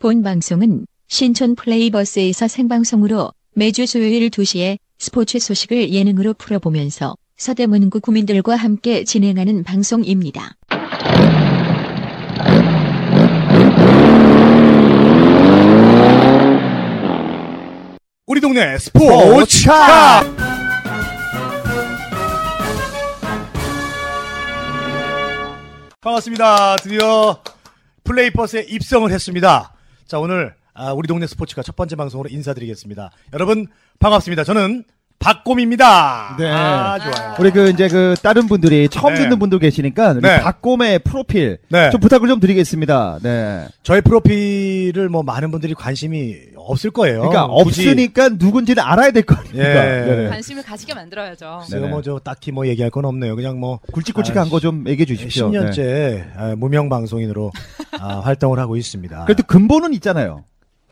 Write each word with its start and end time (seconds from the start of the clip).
본 0.00 0.22
방송은 0.22 0.86
신촌 1.08 1.54
플레이버스에서 1.54 2.48
생방송으로 2.48 3.32
매주 3.54 3.84
수요일 3.84 4.30
2시에 4.30 4.78
스포츠 4.98 5.38
소식을 5.38 5.92
예능으로 5.92 6.32
풀어보면서 6.32 7.16
서대문구 7.36 8.00
구민들과 8.00 8.56
함께 8.56 9.04
진행하는 9.04 9.62
방송입니다. 9.62 10.56
우리 18.26 18.40
동네 18.40 18.78
스포츠카! 18.78 20.22
반갑습니다. 26.00 26.76
드디어 26.76 27.42
플레이버스에 28.04 28.62
입성을 28.62 29.12
했습니다. 29.12 29.74
자, 30.10 30.18
오늘 30.18 30.56
아, 30.74 30.92
우리 30.92 31.06
동네 31.06 31.28
스포츠카 31.28 31.62
첫 31.62 31.76
번째 31.76 31.94
방송으로 31.94 32.28
인사드리겠습니다. 32.30 33.12
여러분 33.32 33.68
반갑습니다. 34.00 34.42
저는 34.42 34.82
박곰입니다. 35.20 36.36
네. 36.38 36.50
아, 36.50 36.98
좋아요. 36.98 37.34
우리 37.38 37.50
그 37.50 37.68
이제 37.68 37.88
그 37.88 38.14
다른 38.22 38.46
분들이 38.48 38.88
처음 38.88 39.14
네. 39.14 39.20
듣는 39.20 39.38
분들 39.38 39.58
계시니까 39.58 40.12
우리 40.12 40.22
네. 40.22 40.40
박곰의 40.40 41.00
프로필 41.00 41.58
네. 41.68 41.90
좀 41.90 42.00
부탁을 42.00 42.26
좀 42.26 42.40
드리겠습니다. 42.40 43.18
네. 43.22 43.66
저의 43.82 44.00
프로필을 44.00 45.10
뭐 45.10 45.22
많은 45.22 45.50
분들이 45.50 45.74
관심이 45.74 46.36
없을 46.56 46.90
거예요. 46.90 47.18
그러니까 47.20 47.44
어, 47.44 47.62
굳이 47.64 47.82
없으니까 47.88 48.30
누군지는 48.30 48.82
알아야 48.82 49.10
될거 49.10 49.34
아닙니까? 49.34 49.64
예. 49.64 50.04
네네. 50.06 50.28
관심을 50.30 50.62
가지게 50.62 50.94
만들어야죠. 50.94 51.60
제가. 51.68 51.86
뭐 51.88 52.06
저 52.06 52.20
딱히 52.24 52.50
뭐 52.50 52.66
얘기할 52.66 52.90
건 52.90 53.04
없네요. 53.04 53.36
그냥 53.36 53.60
뭐 53.60 53.78
굵직굵직한 53.92 54.48
거좀 54.48 54.88
얘기해 54.88 55.04
주십시오. 55.04 55.50
네. 55.50 55.58
10년째 55.58 56.56
무명 56.56 56.88
방송인으로 56.88 57.52
아, 58.00 58.20
활동을 58.20 58.58
하고 58.58 58.76
있습니다. 58.78 59.24
그래도 59.26 59.42
근본은 59.42 59.92
있잖아요. 59.94 60.44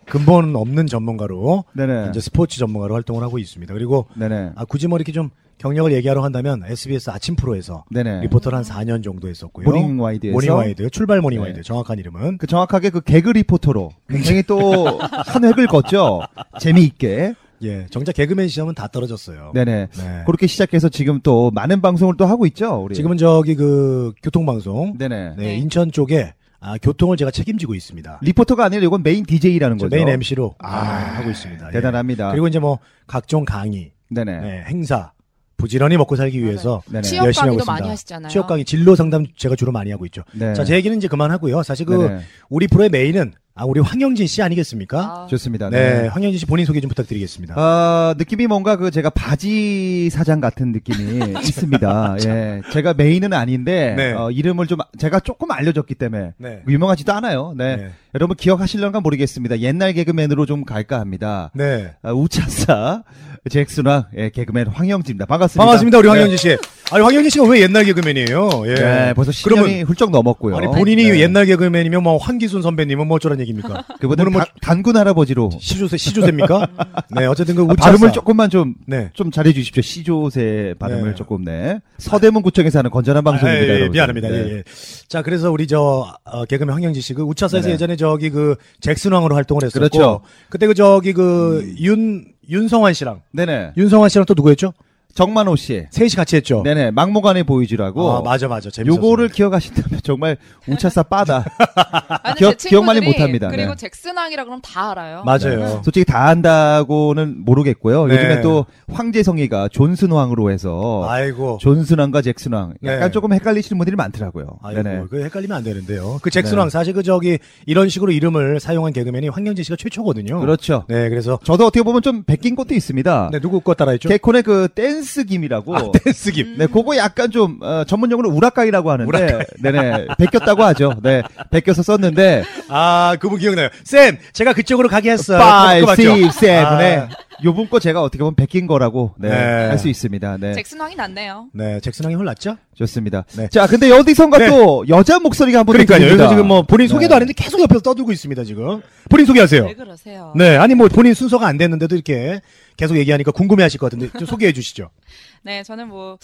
근본 0.08 0.56
없는 0.56 0.86
전문가로 0.86 1.64
네네. 1.74 2.08
이제 2.10 2.20
스포츠 2.20 2.58
전문가로 2.58 2.94
활동을 2.94 3.22
하고 3.22 3.38
있습니다. 3.38 3.72
그리고 3.74 4.06
네네. 4.14 4.52
아, 4.56 4.64
굳이 4.64 4.86
뭐 4.88 4.98
이렇게 4.98 5.12
좀 5.12 5.30
경력을 5.58 5.92
얘기하려 5.92 6.22
한다면 6.22 6.62
SBS 6.64 7.10
아침 7.10 7.34
프로에서 7.36 7.84
네네. 7.90 8.20
리포터를 8.22 8.56
한 8.56 8.64
4년 8.64 9.02
정도 9.02 9.28
했었고요. 9.28 9.64
모닝 9.68 10.00
와이드에서 10.00 10.32
모닝 10.32 10.52
와이드, 10.54 10.90
출발 10.90 11.20
모닝 11.20 11.38
네. 11.40 11.44
와이드 11.44 11.62
정확한 11.62 11.98
이름은 11.98 12.38
그 12.38 12.46
정확하게 12.46 12.90
그 12.90 13.00
개그 13.00 13.30
리포터로 13.30 13.90
굉장히 14.08 14.42
또 14.44 14.98
한 15.26 15.44
획을 15.44 15.66
그었죠. 15.66 16.22
재미있게. 16.60 17.34
예 17.60 17.86
정작 17.90 18.12
개그맨 18.12 18.46
시험은 18.46 18.74
다 18.74 18.86
떨어졌어요. 18.86 19.50
네네. 19.52 19.88
네. 19.92 20.22
그렇게 20.26 20.46
시작해서 20.46 20.88
지금 20.88 21.18
또 21.24 21.50
많은 21.50 21.80
방송을 21.80 22.16
또 22.16 22.24
하고 22.24 22.46
있죠. 22.46 22.84
우리. 22.84 22.94
지금은 22.94 23.16
저기 23.16 23.56
그 23.56 24.12
교통방송 24.22 24.96
네네. 24.96 25.34
네, 25.36 25.56
인천 25.56 25.90
쪽에 25.90 26.34
아, 26.60 26.76
교통을 26.78 27.16
제가 27.16 27.30
책임지고 27.30 27.74
있습니다. 27.74 28.18
리포터가 28.22 28.64
아니라 28.64 28.82
이건 28.82 29.02
메인 29.02 29.24
DJ라는 29.24 29.78
저 29.78 29.86
거죠. 29.86 29.96
메인 29.96 30.08
MC로 30.08 30.56
아, 30.58 30.68
아, 30.68 31.16
하고 31.18 31.30
있습니다. 31.30 31.68
예. 31.68 31.72
대단합니다. 31.72 32.30
그리고 32.32 32.48
이제 32.48 32.58
뭐 32.58 32.78
각종 33.06 33.44
강의, 33.44 33.92
네네. 34.10 34.40
네, 34.40 34.64
행사 34.66 35.12
부지런히 35.58 35.96
먹고 35.98 36.16
살기 36.16 36.42
위해서 36.42 36.80
네네. 36.86 37.02
취업 37.02 37.26
열심히 37.26 37.48
하고 37.48 37.56
강의도 37.58 37.62
있습니다. 37.62 37.72
많이 37.72 37.88
하시잖아요. 37.90 38.30
취업 38.30 38.46
강의 38.46 38.64
진로 38.64 38.94
상담 38.96 39.26
제가 39.36 39.56
주로 39.56 39.72
많이 39.72 39.90
하고 39.90 40.06
있죠. 40.06 40.22
네. 40.32 40.54
자, 40.54 40.64
제 40.64 40.74
얘기는 40.76 40.96
이제 40.96 41.08
그만하고요. 41.08 41.62
사실 41.62 41.84
그 41.84 41.94
네네. 41.94 42.20
우리 42.48 42.66
프로의 42.68 42.88
메인은 42.88 43.32
아, 43.60 43.64
우리 43.64 43.80
황영진 43.80 44.28
씨 44.28 44.40
아니겠습니까? 44.40 45.00
아, 45.00 45.26
좋습니다. 45.28 45.68
네, 45.68 46.06
황영진 46.06 46.38
씨 46.38 46.46
본인 46.46 46.64
소개 46.64 46.80
좀 46.80 46.88
부탁드리겠습니다. 46.90 47.54
아, 47.56 48.14
느낌이 48.16 48.46
뭔가 48.46 48.76
그 48.76 48.92
제가 48.92 49.10
바지 49.10 50.08
사장 50.10 50.40
같은 50.40 50.70
느낌이 50.70 51.32
있습니다. 51.42 52.16
예. 52.24 52.62
제가 52.72 52.94
메인은 52.94 53.32
아닌데, 53.32 53.94
네. 53.96 54.12
어, 54.12 54.30
이름을 54.30 54.68
좀 54.68 54.78
제가 54.96 55.18
조금 55.18 55.50
알려졌기 55.50 55.96
때문에 55.96 56.34
네. 56.38 56.62
유명하지도 56.68 57.12
않아요. 57.14 57.52
네. 57.56 57.76
네. 57.76 57.90
여러분 58.14 58.36
기억하실런가 58.36 59.00
모르겠습니다. 59.00 59.58
옛날 59.58 59.92
개그맨으로 59.92 60.46
좀 60.46 60.64
갈까 60.64 61.00
합니다. 61.00 61.50
네. 61.52 61.94
아, 62.02 62.12
우차사 62.12 63.02
잭슨왕 63.50 64.06
예, 64.16 64.30
개그맨 64.30 64.68
황영진입니다. 64.68 65.26
반갑습니다. 65.26 65.64
반갑습니다, 65.64 65.98
우리 65.98 66.04
네. 66.06 66.10
황영진 66.10 66.36
씨. 66.36 66.56
아니, 66.90 67.02
황영진 67.04 67.30
씨가 67.30 67.44
왜 67.46 67.60
옛날 67.62 67.84
개그맨이에요? 67.84 68.62
예. 68.66 68.74
네, 68.74 69.14
벌써 69.14 69.30
10년이 69.30 69.42
그러면 69.44 69.82
훌쩍 69.82 70.10
넘었고요. 70.10 70.56
아니, 70.56 70.66
본인이 70.66 71.04
네. 71.10 71.20
옛날 71.20 71.46
개그맨이면 71.46 72.02
뭐 72.02 72.16
황기순 72.16 72.62
선배님은 72.62 73.06
뭐 73.06 73.16
어쩌란 73.16 73.40
얘기입니까? 73.40 73.84
그분은 74.00 74.32
뭐 74.32 74.40
다- 74.42 74.48
단군 74.62 74.96
할아버지로 74.96 75.50
시조세, 75.60 75.96
시조세입니까? 75.96 76.68
네, 77.16 77.26
어쨌든 77.26 77.54
그 77.54 77.62
아, 77.62 77.64
우차사. 77.66 77.90
발음을 77.90 78.12
조금만 78.12 78.50
좀 78.50 78.74
네. 78.86 79.10
좀 79.14 79.30
잘해 79.30 79.52
주십시오. 79.52 79.82
시조세 79.82 80.74
발음을 80.78 81.10
네. 81.10 81.14
조금 81.14 81.44
네. 81.44 81.80
서대문 81.98 82.42
구청에서 82.42 82.78
하는 82.78 82.90
건전한 82.90 83.22
방송입니다. 83.24 83.72
아, 83.72 83.76
예, 83.76 83.80
예. 83.82 83.88
미안합니다. 83.88 84.28
네. 84.28 84.34
예, 84.34 84.52
예. 84.58 84.62
자, 85.08 85.22
그래서 85.22 85.50
우리 85.50 85.66
저 85.66 86.14
어, 86.24 86.44
개그맨 86.46 86.74
황영지 86.74 87.00
씨그 87.00 87.22
우차사에서 87.22 87.66
네네. 87.66 87.74
예전에 87.74 87.96
저기 87.96 88.30
그 88.30 88.56
잭슨 88.80 89.12
왕으로 89.12 89.34
활동을 89.34 89.62
했었고 89.64 89.78
그렇죠. 89.78 90.20
음. 90.24 90.28
그때 90.48 90.66
그 90.66 90.74
저기 90.74 91.12
그윤 91.12 92.24
윤성환 92.48 92.94
씨랑 92.94 93.22
네네. 93.32 93.72
윤성환 93.76 94.08
씨랑 94.08 94.24
또 94.26 94.34
누구였죠? 94.34 94.72
정만호 95.14 95.56
씨. 95.56 95.84
셋이 95.90 96.10
같이 96.10 96.36
했죠. 96.36 96.62
네네. 96.62 96.92
막무가내 96.92 97.42
보이즈라고. 97.42 98.08
아, 98.12 98.22
맞아 98.22 98.46
맞아. 98.46 98.70
재밌었어요. 98.70 98.96
요거를 99.04 99.28
기억하신다면 99.30 100.00
정말 100.04 100.36
우차사 100.68 101.02
빠다. 101.04 101.44
아니, 102.22 102.36
기억- 102.36 102.56
제 102.58 102.68
기억 102.68 102.84
많이 102.84 103.00
못합니다. 103.00 103.48
그리고 103.48 103.70
네. 103.72 103.76
잭슨왕이라 103.76 104.44
그러면 104.44 104.60
다 104.62 104.92
알아요. 104.92 105.24
맞아요. 105.24 105.80
솔직히 105.82 106.04
다 106.04 106.28
한다고는 106.28 107.44
모르겠고요. 107.44 108.06
네. 108.06 108.14
요즘에 108.14 108.40
또 108.42 108.66
황제성이가 108.92 109.68
존슨왕으로 109.72 110.52
해서 110.52 111.04
아이고. 111.08 111.58
존슨왕과 111.60 112.22
잭슨왕 112.22 112.74
약간 112.84 113.00
네. 113.00 113.10
조금 113.10 113.32
헷갈리시는 113.32 113.76
분들이 113.76 113.96
많더라고요. 113.96 114.58
아이고, 114.62 114.82
네네. 114.84 115.04
그 115.10 115.24
헷갈리면 115.24 115.56
안 115.56 115.64
되는데요. 115.64 116.20
그 116.22 116.30
잭슨왕 116.30 116.70
사실 116.70 116.92
그 116.94 117.02
저기 117.02 117.38
이런 117.66 117.88
식으로 117.88 118.12
이름을 118.12 118.60
사용한 118.60 118.92
개그맨이 118.92 119.30
황영진 119.30 119.64
씨가 119.64 119.76
최초거든요. 119.76 120.38
그렇죠. 120.38 120.84
네, 120.88 121.08
그래서 121.08 121.40
저도 121.42 121.66
어떻게 121.66 121.82
보면 121.82 122.02
좀 122.02 122.22
베낀 122.22 122.54
것도 122.54 122.74
있습니다. 122.74 123.30
네, 123.32 123.40
누구 123.40 123.60
거 123.60 123.74
따라 123.74 123.90
했죠? 123.92 124.08
개콘의 124.08 124.42
그 124.44 124.68
댄스 124.74 125.07
김이라고. 125.24 125.76
아, 125.76 125.90
댄스 126.04 126.32
김. 126.32 126.56
네, 126.58 126.66
그거 126.66 126.96
약간 126.96 127.30
좀 127.30 127.58
어, 127.62 127.84
전문 127.84 128.10
용어로 128.10 128.30
우라카이라고 128.30 128.90
하는데, 128.90 129.08
우라카이. 129.08 129.44
네네 129.62 130.06
베꼈다고 130.18 130.62
하죠. 130.64 130.94
네, 131.02 131.22
베껴서 131.50 131.82
썼는데 131.82 132.44
아, 132.68 133.16
그분 133.20 133.38
기억나요. 133.38 133.68
쌤, 133.84 134.18
제가 134.32 134.52
그쪽으로 134.52 134.88
가게 134.88 135.10
했어요. 135.10 135.38
five, 135.40 135.80
그거 135.80 135.92
맞죠? 135.92 136.02
six, 136.16 136.38
seven. 136.44 136.78
네, 136.78 136.96
아, 136.96 137.08
요분 137.44 137.68
거 137.70 137.78
제가 137.78 138.02
어떻게 138.02 138.18
보면 138.18 138.34
베낀 138.34 138.66
거라고 138.66 139.14
네, 139.16 139.28
네. 139.28 139.34
할 139.36 139.78
수 139.78 139.88
있습니다. 139.88 140.38
네, 140.38 140.54
잭슨왕이 140.54 140.96
낫네요. 140.96 141.46
네, 141.52 141.78
잭슨왕이 141.80 142.16
홀랐죠? 142.16 142.56
좋습니다. 142.76 143.24
네. 143.36 143.48
자, 143.48 143.66
근데 143.68 143.90
어디선가 143.92 144.38
네. 144.38 144.48
또 144.48 144.84
여자 144.88 145.18
목소리가 145.20 145.60
한번 145.60 145.74
그러니까요. 145.74 146.04
여기서 146.08 146.28
지금 146.30 146.48
뭐 146.48 146.62
본인 146.62 146.88
소개도 146.88 147.10
네. 147.10 147.14
안 147.16 147.22
했는데 147.22 147.40
계속 147.40 147.60
옆에서 147.60 147.80
떠들고 147.80 148.10
있습니다, 148.12 148.42
지금. 148.44 148.82
본인 149.08 149.24
소개하세요. 149.26 149.64
왜 149.64 149.74
그러세요? 149.74 150.32
네, 150.36 150.56
아니 150.56 150.74
뭐 150.74 150.88
본인 150.88 151.14
순서가 151.14 151.46
안 151.46 151.58
됐는데도 151.58 151.94
이렇게 151.94 152.40
계속 152.78 152.96
얘기하니까 152.96 153.32
궁금해 153.32 153.64
하실 153.64 153.78
것 153.78 153.90
같은데 153.90 154.16
좀 154.16 154.26
소개해 154.26 154.52
주시죠. 154.54 154.90
네, 155.42 155.62
저는 155.62 155.88
뭐 155.88 156.18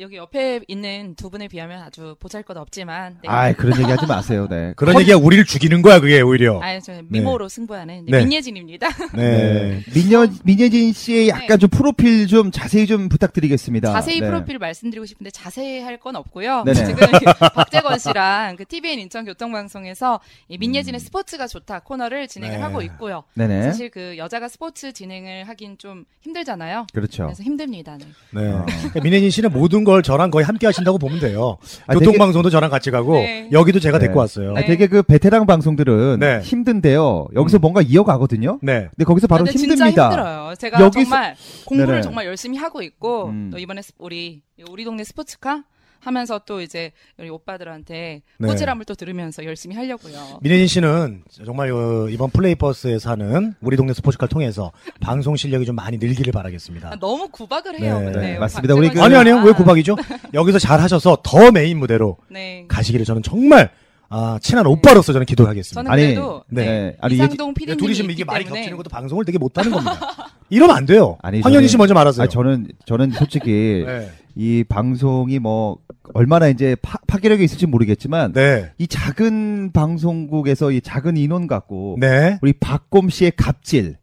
여기 0.00 0.16
옆에 0.16 0.60
있는 0.68 1.14
두 1.16 1.28
분에 1.30 1.48
비하면 1.48 1.82
아주 1.82 2.16
보잘것 2.20 2.56
없지만 2.56 3.18
네. 3.22 3.28
아, 3.28 3.52
그런 3.52 3.78
얘기 3.78 3.90
하지 3.90 4.06
마세요. 4.06 4.46
네. 4.48 4.72
그런 4.76 4.98
얘기가 5.00 5.18
우리를 5.18 5.44
죽이는 5.44 5.82
거야, 5.82 6.00
그게 6.00 6.20
오히려. 6.20 6.60
아유, 6.62 6.80
저는 6.80 7.06
미모로 7.10 7.48
승부하는 7.48 8.06
네, 8.06 8.10
네. 8.18 8.24
민예진입니다. 8.24 8.88
네. 9.14 9.82
민여, 9.94 10.28
민예진 10.44 10.92
씨의 10.92 11.28
약간 11.28 11.46
네. 11.48 11.56
좀 11.58 11.68
프로필 11.70 12.26
좀 12.26 12.50
자세히 12.50 12.86
좀 12.86 13.08
부탁드리겠습니다. 13.08 13.92
자세히 13.92 14.20
네. 14.20 14.26
프로필 14.28 14.58
말씀드리고 14.58 15.04
싶은데 15.06 15.30
자세히 15.30 15.80
할 15.82 15.98
건 15.98 16.14
없고요. 16.14 16.62
네네. 16.64 16.84
지금 16.86 16.94
박재건 17.56 17.98
씨랑 17.98 18.54
그 18.54 18.64
TVN 18.64 19.00
인천 19.00 19.24
교통방송에서 19.24 20.20
이 20.48 20.58
민예진의 20.58 21.00
스포츠가 21.00 21.48
좋다 21.48 21.80
코너를 21.80 22.28
진행을 22.28 22.56
네. 22.58 22.62
하고 22.62 22.82
있고요. 22.82 23.24
네네. 23.34 23.62
사실 23.64 23.90
그 23.90 24.16
여자가 24.16 24.48
스포츠 24.48 24.92
진행을 24.92 25.48
하긴 25.48 25.76
좀 25.78 26.04
힘들잖아요. 26.20 26.86
그렇죠. 26.92 27.24
그래서 27.24 27.42
힘듭니다. 27.42 27.98
네. 27.98 28.06
네. 28.30 28.52
어. 28.52 28.64
그러니까 28.66 29.00
민혜진 29.00 29.30
씨는 29.30 29.50
모든 29.52 29.82
걸 29.88 30.02
저랑 30.02 30.30
거의 30.30 30.44
함께 30.44 30.66
하신다고 30.66 30.98
보면 30.98 31.18
돼요. 31.18 31.56
아, 31.86 31.94
교통방송도 31.94 32.50
저랑 32.50 32.68
같이 32.68 32.90
가고, 32.90 33.14
네. 33.14 33.48
여기도 33.52 33.80
제가 33.80 33.96
네. 33.98 34.04
데리고 34.04 34.20
왔어요. 34.20 34.52
아, 34.54 34.60
되게 34.60 34.86
그 34.86 35.02
베테랑 35.02 35.46
방송들은 35.46 36.18
네. 36.20 36.40
힘든데요. 36.42 37.28
여기서 37.34 37.56
음. 37.56 37.60
뭔가 37.62 37.80
이어가거든요. 37.80 38.58
네. 38.62 38.88
근데 38.94 39.04
거기서 39.06 39.26
바로 39.28 39.44
근데 39.44 39.52
힘듭니다. 39.58 39.86
진짜 39.86 40.04
힘들어요. 40.10 40.54
제가 40.58 40.78
여기서- 40.78 40.92
정말 41.04 41.36
공부를 41.64 41.92
네네. 41.94 42.02
정말 42.02 42.26
열심히 42.26 42.58
하고 42.58 42.82
있고 42.82 43.28
음. 43.28 43.48
또 43.50 43.58
이번에 43.58 43.80
스- 43.80 43.92
우리 43.98 44.42
우리 44.70 44.84
동네 44.84 45.04
스포츠카 45.04 45.64
하면서 46.00 46.40
또 46.46 46.60
이제 46.60 46.92
우리 47.18 47.28
오빠들한테 47.28 48.22
네. 48.38 48.48
꾸지람을 48.48 48.84
또 48.84 48.94
들으면서 48.94 49.44
열심히 49.44 49.76
하려고요. 49.76 50.38
민혜진 50.42 50.66
씨는 50.66 51.22
정말 51.44 51.70
어, 51.70 52.08
이번 52.08 52.30
플레이버스에서 52.30 53.10
하는 53.10 53.54
우리 53.60 53.76
동네 53.76 53.92
스포츠카를 53.92 54.28
통해서 54.28 54.72
방송 55.00 55.36
실력이 55.36 55.66
좀 55.66 55.76
많이 55.76 55.98
늘기를 55.98 56.32
바라겠습니다. 56.32 56.92
아, 56.92 56.96
너무 56.98 57.28
구박을 57.28 57.78
해요. 57.80 58.00
네. 58.00 58.10
네, 58.12 58.38
맞습니다. 58.38 58.74
우리 58.74 58.90
그-. 58.90 59.02
아니 59.02 59.14
아니요 59.14 59.42
왜 59.44 59.52
구박이죠? 59.52 59.96
여기서 60.34 60.58
잘 60.58 60.80
하셔서 60.80 61.18
더 61.22 61.50
메인 61.50 61.78
무대로 61.78 62.16
네. 62.30 62.64
가시기를 62.68 63.04
저는 63.04 63.22
정말 63.22 63.70
아, 64.10 64.38
친한 64.40 64.66
오빠로서 64.66 65.12
저는 65.12 65.26
기도하겠습니다. 65.26 65.78
저는 65.82 65.90
아니, 65.90 66.02
그래도 66.14 66.44
네. 66.48 66.64
네. 66.64 66.96
아니, 67.00 67.14
이상동 67.14 67.48
네, 67.48 67.54
PD님이 67.54 67.76
둘이 67.76 67.94
지금 67.94 68.10
이게 68.10 68.24
말이 68.24 68.44
때문에 68.44 68.60
겹치는 68.62 68.76
것도 68.78 68.88
방송을 68.88 69.24
되게 69.24 69.38
못하는 69.38 69.70
겁니다. 69.70 69.98
이러면 70.48 70.76
안 70.76 70.86
돼요. 70.86 71.18
아니, 71.22 71.40
황현희 71.40 71.68
씨 71.68 71.76
먼저 71.76 71.92
말하세요. 71.92 72.24
아, 72.24 72.26
저는 72.26 72.68
저는 72.86 73.10
솔직히 73.10 73.84
네. 73.86 74.10
이 74.34 74.64
방송이 74.66 75.38
뭐 75.38 75.78
얼마나 76.14 76.48
이제 76.48 76.76
파, 76.80 76.98
파괴력이 77.06 77.44
있을지 77.44 77.66
모르겠지만 77.66 78.32
네. 78.32 78.70
이 78.78 78.86
작은 78.86 79.72
방송국에서 79.72 80.70
이 80.70 80.80
작은 80.80 81.16
인원 81.16 81.46
갖고 81.46 81.96
네. 82.00 82.38
우리 82.40 82.54
박곰 82.54 83.10
씨의 83.10 83.32
갑질. 83.36 83.96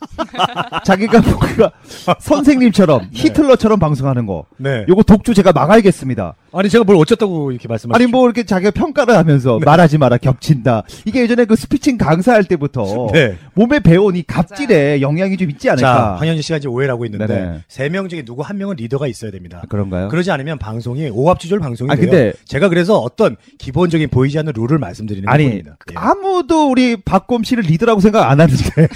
자기가 0.84 1.20
뭔가 1.20 1.72
선생님처럼 2.20 3.10
히틀러처럼 3.12 3.78
방송하는 3.78 4.26
거. 4.26 4.46
네. 4.56 4.84
요거 4.88 5.02
독주 5.02 5.34
제가 5.34 5.52
막아야겠습니다. 5.52 6.34
아니 6.52 6.68
제가 6.68 6.84
뭘 6.84 6.96
어쨌다고 6.96 7.52
이렇게 7.52 7.68
말씀하시죠? 7.68 7.94
아니 8.02 8.10
뭐 8.10 8.24
이렇게 8.26 8.42
자기가 8.44 8.72
평가를 8.72 9.16
하면서 9.16 9.58
말하지 9.64 9.98
마라 9.98 10.16
겹친다. 10.18 10.82
이게 11.04 11.20
예전에 11.22 11.44
그 11.44 11.54
speeching 11.56 11.96
강사할 11.98 12.44
때부터 12.44 13.08
네. 13.14 13.36
몸에 13.54 13.78
배인 13.80 14.16
이 14.16 14.22
갑질에 14.22 15.00
영향이 15.00 15.36
좀 15.36 15.48
있지 15.50 15.66
자, 15.66 15.72
않을까. 15.72 16.16
황현희 16.16 16.42
씨가 16.42 16.58
이제 16.58 16.68
오해를 16.68 16.92
하고 16.92 17.04
있는데. 17.04 17.60
세 17.68 17.88
명 17.88 18.08
중에 18.08 18.24
누구 18.24 18.42
한 18.42 18.56
명은 18.58 18.76
리더가 18.76 19.06
있어야 19.06 19.30
됩니다. 19.30 19.60
아, 19.62 19.66
그런가요? 19.68 20.08
그러지 20.08 20.30
않으면 20.30 20.58
방송이 20.58 21.08
오합지졸 21.10 21.58
방송이 21.60 21.90
아, 21.90 21.94
돼요. 21.96 22.06
근데- 22.10 22.32
제가 22.44 22.68
그래서 22.68 22.98
어떤 22.98 23.36
기본적인 23.58 24.08
보이지 24.10 24.38
않는 24.38 24.52
룰을 24.56 24.78
말씀드리는 24.78 25.28
아니 25.28 25.44
겁니다. 25.44 25.76
예. 25.90 25.94
아무도 25.96 26.70
우리 26.70 26.96
박곰 26.96 27.42
씨를 27.44 27.64
리더라고 27.64 28.00
생각 28.00 28.28
안 28.30 28.40
하는데. 28.40 28.56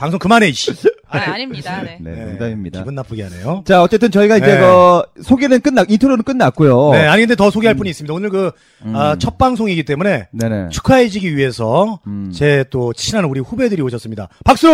방송 0.00 0.18
그만해 0.18 0.48
이씨. 0.48 0.72
아, 1.08 1.18
아닙니다. 1.18 1.82
네. 1.82 1.98
네, 2.00 2.10
네, 2.14 2.24
농담입니다. 2.24 2.78
기분 2.78 2.94
나쁘게 2.94 3.24
하네요. 3.24 3.62
자, 3.66 3.82
어쨌든 3.82 4.10
저희가 4.10 4.38
이제 4.38 4.46
네. 4.46 4.60
그 4.60 5.02
소개는 5.22 5.60
끝났, 5.60 5.90
인트로는 5.90 6.24
끝났고요. 6.24 6.92
네, 6.92 7.06
아니 7.06 7.20
근데 7.22 7.34
더 7.36 7.50
소개할 7.50 7.74
분이 7.74 7.90
있습니다. 7.90 8.14
오늘 8.14 8.30
그 8.30 8.52
아, 8.94 9.12
음. 9.12 9.18
첫 9.18 9.36
방송이기 9.36 9.82
때문에 9.84 10.28
네네. 10.32 10.68
축하해주기 10.70 11.36
위해서 11.36 12.00
음. 12.06 12.30
제 12.34 12.64
또 12.70 12.92
친한 12.94 13.24
우리 13.26 13.40
후배들이 13.40 13.82
오셨습니다. 13.82 14.28
박수! 14.44 14.68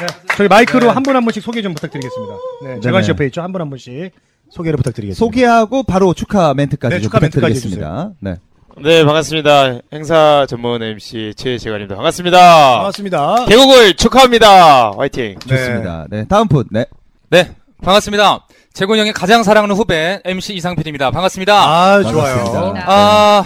네, 0.00 0.06
저희 0.36 0.48
마이크로 0.48 0.90
한 0.90 1.02
분한 1.02 1.22
분씩 1.24 1.42
소개 1.42 1.60
좀 1.62 1.74
부탁드리겠습니다. 1.74 2.34
네, 2.64 2.80
재관 2.80 3.02
씨. 3.02 3.10
옆에 3.10 3.26
있죠? 3.26 3.42
한분한 3.42 3.68
분씩 3.70 4.12
소개를 4.50 4.76
부탁드리겠습니다. 4.76 5.18
소개하고 5.18 5.82
바로 5.82 6.14
축하 6.14 6.54
멘트까지 6.54 6.94
네, 6.94 7.00
좀 7.00 7.04
축하 7.04 7.20
멘트까지 7.20 7.54
부탁드리겠습니다. 7.54 8.12
네. 8.20 8.36
네, 8.82 9.04
반갑습니다. 9.04 9.78
행사 9.92 10.46
전문 10.48 10.82
MC 10.82 11.34
최재관입니다. 11.36 11.94
반갑습니다. 11.94 12.38
반갑습니다. 12.76 13.44
개국을 13.46 13.94
축하합니다. 13.94 14.92
화이팅. 14.96 15.38
좋습니다. 15.38 16.06
네. 16.10 16.26
다음 16.28 16.48
분. 16.48 16.64
네. 16.70 16.86
네, 17.30 17.54
반갑습니다. 17.82 18.46
재곤 18.72 18.98
형의 18.98 19.12
가장 19.12 19.44
사랑하는 19.44 19.76
후배 19.76 20.20
MC 20.24 20.54
이상필입니다. 20.54 21.12
반갑습니다. 21.12 21.54
아, 21.54 22.02
반갑습니다. 22.02 22.44
좋아요. 22.50 22.74
아, 22.86 23.44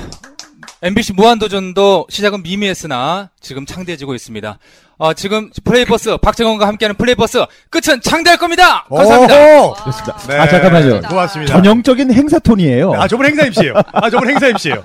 MBC 0.81 1.13
무한도전도 1.13 2.07
시작은 2.09 2.43
미미했으나 2.43 3.29
지금 3.41 3.67
창대해지고 3.67 4.15
있습니다. 4.15 4.59
어, 5.01 5.15
지금 5.15 5.49
플레이버스 5.63 6.17
박정원과 6.17 6.67
함께하는 6.67 6.97
플레이버스 6.97 7.45
끝은 7.71 8.01
창대할 8.01 8.37
겁니다. 8.37 8.85
감사합니다. 8.89 9.35
오호! 9.61 9.75
좋습니다. 9.85 10.19
네. 10.27 10.37
아, 10.37 10.49
잠깐만요. 10.49 11.01
고맙습니다. 11.03 11.53
전형적인 11.55 12.13
행사 12.13 12.39
톤이에요. 12.41 12.95
아, 12.95 13.07
저분 13.07 13.27
행사 13.27 13.47
MC예요. 13.47 13.75
아, 13.93 14.11
저분 14.11 14.29
행사 14.29 14.49
MC예요. 14.49 14.85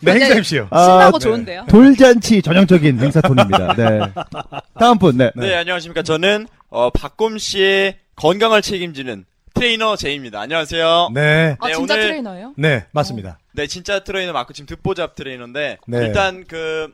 네, 0.00 0.12
행사 0.12 0.34
MC예요. 0.36 0.68
아, 0.70 0.82
신나고 0.84 1.18
네. 1.18 1.22
좋은데요. 1.22 1.66
돌잔치 1.68 2.40
전형적인 2.40 2.98
행사 3.00 3.20
톤입니다. 3.20 3.74
네. 3.74 4.00
다음 4.78 4.98
분. 4.98 5.18
네. 5.18 5.30
네, 5.36 5.54
안녕하십니까. 5.56 6.02
저는 6.02 6.46
어, 6.70 6.88
박곰 6.88 7.36
씨의 7.36 7.96
건강을 8.16 8.62
책임지는 8.62 9.26
트레이너 9.52 9.96
제이입니다. 9.96 10.40
안녕하세요. 10.40 11.10
네. 11.12 11.56
아, 11.60 11.66
네, 11.68 11.74
진짜 11.74 11.92
오늘- 11.94 12.06
트레이너예요? 12.06 12.54
네, 12.56 12.86
맞습니다. 12.92 13.38
네, 13.52 13.66
진짜 13.66 14.02
트레이너 14.02 14.32
맞고 14.32 14.54
지금 14.54 14.66
듣보잡 14.66 15.14
트레이너인데 15.14 15.76
네. 15.86 15.98
일단 15.98 16.44
그 16.48 16.90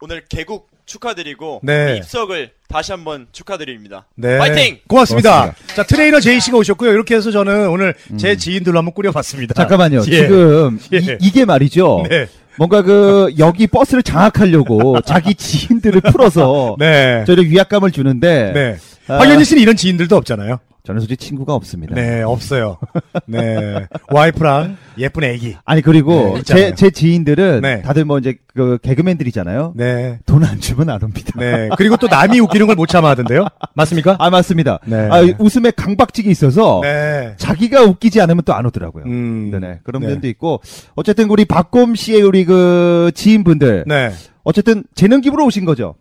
오늘 0.00 0.24
개국 0.30 0.69
축하드리고 0.90 1.60
네. 1.62 1.98
입성을 1.98 2.50
다시 2.68 2.90
한번 2.90 3.28
축하드립니다. 3.30 4.06
네. 4.16 4.38
파이팅! 4.38 4.78
고맙습니다. 4.88 5.54
자, 5.74 5.82
트레이너 5.84 6.18
제이 6.18 6.40
씨가 6.40 6.58
오셨고요. 6.58 6.92
이렇게 6.92 7.14
해서 7.14 7.30
저는 7.30 7.68
오늘 7.68 7.94
제 8.18 8.36
지인들로 8.36 8.76
한번 8.78 8.92
꾸려봤습니다. 8.94 9.54
음. 9.54 9.56
잠깐만요. 9.56 9.98
예. 9.98 10.02
지금 10.02 10.80
예. 10.92 11.18
이게 11.20 11.44
말이죠. 11.44 12.04
네. 12.08 12.26
뭔가 12.56 12.82
그 12.82 13.32
여기 13.38 13.68
버스를 13.68 14.02
장악하려고 14.02 15.00
자기 15.06 15.34
지인들을 15.34 16.00
풀어서 16.12 16.76
네. 16.78 17.22
저희를 17.26 17.48
위압감을 17.48 17.92
주는데 17.92 18.52
네. 18.52 18.76
아. 19.06 19.18
황현희 19.18 19.44
씨는 19.44 19.62
이런 19.62 19.76
지인들도 19.76 20.16
없잖아요. 20.16 20.58
저는 20.82 21.00
솔직히 21.00 21.26
친구가 21.26 21.54
없습니다. 21.54 21.94
네, 21.94 22.22
없어요. 22.22 22.78
네. 23.26 23.86
와이프랑 24.10 24.76
예쁜 24.98 25.24
애기. 25.24 25.56
아니 25.64 25.82
그리고 25.82 26.36
네. 26.36 26.42
제, 26.42 26.74
제 26.74 26.90
지인들은 26.90 27.60
네. 27.60 27.82
다들 27.82 28.04
뭐 28.06 28.18
이제 28.18 28.36
그 28.54 28.78
개그맨들이잖아요. 28.82 29.74
네. 29.76 30.18
돈 30.26 30.40
안 30.44 30.58
주면 30.60 30.88
안 30.88 31.02
옵니다. 31.02 31.32
네. 31.38 31.68
그리고 31.76 31.96
또 31.98 32.06
남이 32.08 32.40
웃기는 32.40 32.66
걸 32.66 32.76
못 32.76 32.86
참아 32.86 33.10
하던데요? 33.10 33.46
맞습니까? 33.74 34.16
아 34.18 34.30
맞습니다. 34.30 34.78
네. 34.86 34.96
아, 35.10 35.20
웃음에 35.38 35.70
강박증이 35.70 36.30
있어서 36.30 36.80
네. 36.82 37.34
자기가 37.36 37.82
웃기지 37.82 38.20
않으면 38.22 38.42
또 38.44 38.54
안 38.54 38.64
오더라고요. 38.66 39.04
음. 39.04 39.50
네네 39.50 39.80
그런 39.84 40.00
네. 40.02 40.08
면도 40.08 40.28
있고 40.28 40.60
어쨌든 40.94 41.28
우리 41.30 41.44
박곰 41.44 41.94
씨의 41.94 42.22
우리 42.22 42.44
그 42.46 43.10
지인분들 43.14 43.84
네. 43.86 44.12
어쨌든 44.44 44.84
재능 44.94 45.20
기부로 45.20 45.44
오신 45.44 45.66
거죠. 45.66 45.94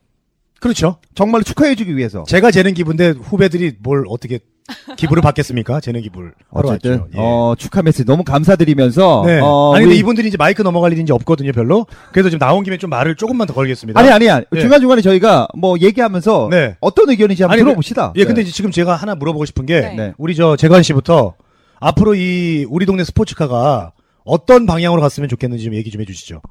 그렇죠. 0.62 0.98
정말 1.16 1.44
축하해주기 1.44 1.96
위해서. 1.96 2.24
제가 2.28 2.52
재능 2.52 2.74
기부인데 2.74 3.10
후배들이 3.12 3.74
뭘 3.82 4.04
어떻게 4.10 4.40
기부를 4.98 5.21
받겠습니까? 5.21 5.80
재능 5.81 6.01
기부를 6.01 6.33
하러 6.54 6.69
어쨌든 6.69 6.92
왔죠. 7.01 7.07
예. 7.13 7.18
어, 7.18 7.56
축하 7.57 7.81
메시지 7.81 8.06
너무 8.06 8.24
감사드리면서 8.24 9.24
네. 9.25 9.39
어, 9.42 9.74
아니 9.75 9.83
근데 9.83 9.95
우리- 9.95 10.00
이분들이 10.00 10.27
이제 10.27 10.38
마이크 10.38 10.62
넘어갈 10.62 10.92
일이 10.92 11.01
이제 11.01 11.13
없거든요, 11.13 11.51
별로. 11.51 11.86
그래서 12.12 12.30
지금 12.30 12.39
나온 12.39 12.63
김에 12.63 12.77
좀 12.77 12.89
말을 12.89 13.16
조금만 13.16 13.48
더 13.48 13.54
걸겠습니다. 13.54 14.00
아니 14.00 14.10
아니야 14.10 14.42
예. 14.54 14.60
중간 14.60 14.80
중간에 14.81 15.01
저희가 15.01 15.48
뭐 15.57 15.77
얘기하면서 15.80 16.48
네. 16.51 16.75
어떤 16.81 17.10
의견인지 17.10 17.44
한번 17.44 17.54
아니, 17.54 17.63
들어봅시다. 17.63 18.13
예, 18.16 18.25
근데 18.25 18.42
네. 18.42 18.48
이제 18.48 18.51
지금 18.51 18.71
제가 18.71 18.95
하나 18.95 19.16
물어보고 19.16 19.45
싶은 19.45 19.66
게 19.66 19.80
네. 19.81 19.94
네. 19.95 20.13
우리 20.18 20.36
저 20.36 20.56
재관 20.56 20.83
씨부터 20.83 21.36
앞으로 21.80 22.15
이 22.15 22.65
우리 22.69 22.86
동네 22.86 23.04
스포츠카가 23.04 23.94
어떤 24.25 24.65
방향으로 24.65 25.01
갔으면 25.01 25.30
좋겠는지 25.30 25.63
좀 25.63 25.74
얘기 25.74 25.89
좀 25.92 26.01
해주시죠. 26.01 26.42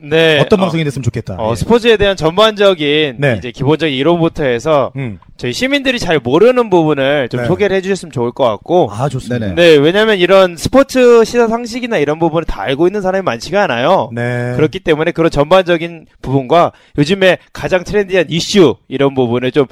네. 0.00 0.38
어떤 0.40 0.60
어, 0.60 0.62
방송이 0.62 0.84
됐으면 0.84 1.02
좋겠다. 1.02 1.34
어, 1.38 1.50
예. 1.52 1.54
스포츠에 1.56 1.96
대한 1.96 2.16
전반적인 2.16 3.16
네. 3.18 3.34
이제 3.38 3.50
기본적인 3.50 3.94
이론부터 3.94 4.44
해서 4.44 4.92
음. 4.96 5.18
저희 5.36 5.52
시민들이 5.52 5.98
잘 5.98 6.18
모르는 6.18 6.70
부분을 6.70 7.28
좀 7.28 7.42
네. 7.42 7.46
소개를 7.46 7.76
해주셨으면 7.76 8.12
좋을 8.12 8.32
것 8.32 8.44
같고 8.44 8.90
아 8.92 9.08
좋습니다. 9.08 9.54
네네. 9.54 9.54
네, 9.54 9.76
왜냐면 9.76 10.18
이런 10.18 10.56
스포츠 10.56 11.24
시사 11.24 11.48
상식이나 11.48 11.98
이런 11.98 12.18
부분을 12.18 12.44
다 12.44 12.62
알고 12.62 12.86
있는 12.86 13.02
사람이 13.02 13.22
많지가 13.24 13.64
않아요. 13.64 14.10
네. 14.12 14.52
그렇기 14.56 14.80
때문에 14.80 15.12
그런 15.12 15.30
전반적인 15.30 16.06
부분과 16.22 16.72
요즘에 16.96 17.38
가장 17.52 17.84
트렌디한 17.84 18.26
이슈 18.28 18.76
이런 18.88 19.14
부분을 19.14 19.52
좀, 19.52 19.66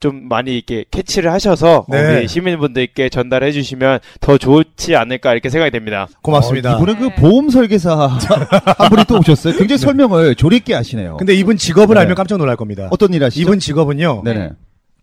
좀 0.00 0.28
많이 0.28 0.54
이렇게 0.54 0.84
캐치를 0.90 1.32
하셔서 1.32 1.84
네. 1.88 2.18
우리 2.18 2.28
시민분들께 2.28 3.08
전달해 3.08 3.50
주시면 3.50 3.98
더 4.20 4.38
좋지 4.38 4.94
않을까 4.94 5.32
이렇게 5.32 5.50
생각이 5.50 5.70
됩니다. 5.72 6.06
고맙습니다. 6.22 6.74
어, 6.74 6.76
이분은 6.76 6.98
그 6.98 7.04
네. 7.06 7.14
보험 7.16 7.50
설계사 7.50 7.96
한 7.96 8.88
분이 8.90 9.04
또 9.08 9.18
오셨어요. 9.18 9.56
굉장히 9.56 9.78
설명을 9.78 10.36
조리 10.36 10.56
있게 10.58 10.74
하시네요. 10.74 11.16
근데 11.16 11.34
이분 11.34 11.56
직업을 11.56 11.94
네. 11.94 12.02
알면 12.02 12.14
깜짝 12.14 12.36
놀랄 12.38 12.56
겁니다. 12.56 12.88
어떤 12.90 13.12
일 13.12 13.24
하시죠? 13.24 13.42
이분 13.42 13.58
직업은요. 13.58 14.22
네네. 14.24 14.50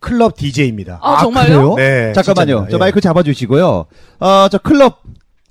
클럽 0.00 0.36
DJ입니다. 0.36 1.00
아, 1.02 1.20
정말요? 1.20 1.46
그래요? 1.46 1.74
네. 1.76 2.12
잠깐만요. 2.12 2.44
진짜입니다. 2.46 2.70
저 2.70 2.76
예. 2.76 2.78
마이크 2.78 3.00
잡아주시고요. 3.00 3.86
어, 4.20 4.48
저 4.50 4.58
클럽 4.58 5.02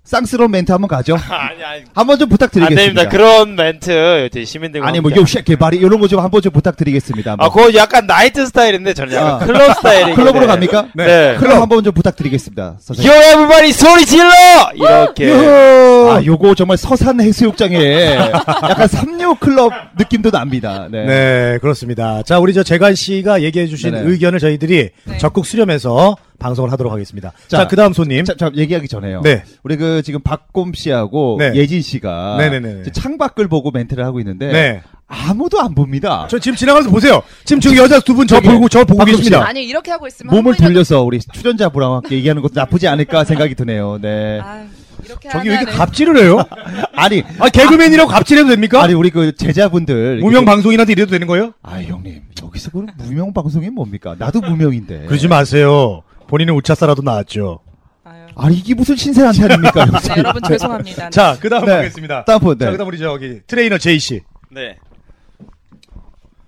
쌍스러운 0.06 0.52
멘트 0.52 0.72
한번 0.72 0.88
가죠. 0.88 1.16
아니, 1.30 1.64
아니. 1.64 1.84
한번 1.96 2.18
좀안 2.20 2.30
부탁드리겠습니다. 2.30 2.82
됩니다. 2.82 3.10
그런 3.10 3.56
멘트 3.56 4.30
저희 4.32 4.46
시민들과 4.46 4.88
아니 4.88 5.00
뭐 5.02 5.10
함께. 5.10 5.22
요새끼 5.22 5.56
발이 5.56 5.78
이런 5.78 6.00
거 6.00 6.06
좀 6.08 6.20
한번 6.20 6.42
좀 6.44 6.52
부탁드리겠습니다. 6.54 7.36
아, 7.40 7.50
그거 7.50 7.74
약간 7.74 8.06
나이트 8.06 8.46
스타일인데 8.46 8.94
저는 8.94 9.16
약간 9.16 9.34
아. 9.34 9.46
클럽 9.46 9.74
스타일이 9.78 10.14
클럽으로 10.16 10.46
갑니까? 10.46 10.88
네. 10.94 11.36
클럽 11.40 11.60
한번 11.62 11.84
좀 11.84 11.94
부탁드리겠습니다. 11.94 12.76
선생님. 12.80 13.12
요 13.12 13.16
에브바리 13.16 13.74
소리 13.74 14.06
질러 14.06 14.30
이렇게 14.76 15.32
아, 15.34 16.22
요거 16.24 16.54
정말 16.54 16.78
서산 16.78 17.20
해수욕장에 17.20 18.16
약간 18.70 18.88
삼류 18.88 19.36
클럽 19.40 19.74
느낌도 19.98 20.30
납니다. 20.30 20.88
네. 20.92 21.06
네, 21.06 21.58
그렇습니다. 21.62 22.22
자, 22.24 22.38
우리 22.38 22.54
저 22.54 22.62
재관 22.62 22.94
씨가 22.94 23.42
얘기해 23.42 23.66
주신 23.66 23.92
네네. 23.92 24.08
의견을 24.10 24.38
저희들이 24.40 24.90
네. 25.06 25.18
적극 25.18 25.46
수렴해서 25.48 26.16
방송을 26.40 26.72
하도록 26.72 26.92
하겠습니다. 26.92 27.32
자, 27.48 27.58
자, 27.58 27.68
그 27.68 27.76
다음 27.76 27.94
손님. 27.94 28.24
자, 28.26 28.36
자, 28.38 28.52
얘기하기 28.56 28.88
전에요. 28.88 29.22
네. 29.22 29.44
우리 29.64 29.78
그 29.78 30.02
지금 30.04 30.22
박곰 30.22 30.74
씨하고 30.74 31.38
네. 31.40 31.54
예진 31.56 31.82
씨가 31.82 32.38
네네네. 32.40 32.92
창밖을 32.92 33.48
보고 33.48 33.72
멘트를 33.72 34.04
하고 34.06 34.20
있는데 34.20 34.52
네. 34.52 34.82
아무도 35.08 35.60
안 35.62 35.76
봅니다. 35.76 36.28
저 36.30 36.40
지금 36.40 36.56
지나가면서 36.56 36.90
보세요. 36.90 37.22
지금 37.44 37.60
저기 37.60 37.78
여자 37.78 38.00
두 38.00 38.14
분 38.16 38.26
저 38.28 38.40
보고 38.42 38.68
저 38.70 38.84
보고. 38.86 39.06
계십니다. 39.06 39.46
아니 39.48 39.64
이렇게 39.64 39.92
하고 39.92 40.08
있으면 40.08 40.34
몸을 40.36 40.56
돌려서 40.56 41.04
우리 41.04 41.20
출연자 41.20 41.70
분랑 41.70 41.94
함께 41.94 42.16
얘기하는 42.16 42.42
것도 42.42 42.54
나쁘지 42.56 42.88
않을까 42.88 43.24
생각이 43.24 43.54
드네요. 43.56 44.00
네. 44.02 44.40
아, 44.42 44.66
이렇게 45.06 45.30
저기 45.30 45.50
왜 45.50 45.56
이렇게 45.58 45.72
갑질을 45.72 46.18
해요? 46.18 46.42
아니, 46.96 47.22
아, 47.38 47.50
개그맨이라고 47.50 48.10
갑질해도 48.10 48.50
됩니까? 48.50 48.82
아니 48.82 48.94
우리 48.96 49.12
그 49.12 49.36
제자분들 49.36 50.20
무명 50.22 50.46
방송이라도 50.46 50.92
이래도 50.92 51.12
되는 51.12 51.28
거예요? 51.28 51.54
아 51.62 51.80
형님 51.82 52.22
여기서 52.42 52.72
그럼 52.72 52.88
무명 52.98 53.32
방송이 53.34 53.70
뭡니까? 53.70 54.16
나도 54.18 54.42
무명인데. 54.42 55.04
그러지 55.06 55.28
마세요. 55.28 56.02
본인은 56.28 56.54
웃찾사라도 56.56 57.02
나왔죠. 57.02 57.60
아유. 58.04 58.28
아 58.36 58.50
이게 58.50 58.74
무슨 58.74 58.96
신세 58.96 59.22
한탄입니까? 59.24 59.86
네, 59.86 60.14
여러분 60.18 60.42
죄송합니다. 60.44 61.10
자, 61.10 61.38
그 61.40 61.50
다음 61.50 61.66
네. 61.66 61.78
보겠습니다. 61.78 62.26
다음 62.26 62.40
분, 62.40 62.58
자, 62.60 62.66
네. 62.66 62.72
그 62.72 62.78
다음 62.78 62.88
우리 62.88 62.98
저기 62.98 63.42
트레이너 63.48 63.78
제이 63.78 64.00
씨. 64.00 64.22
네. 64.50 64.78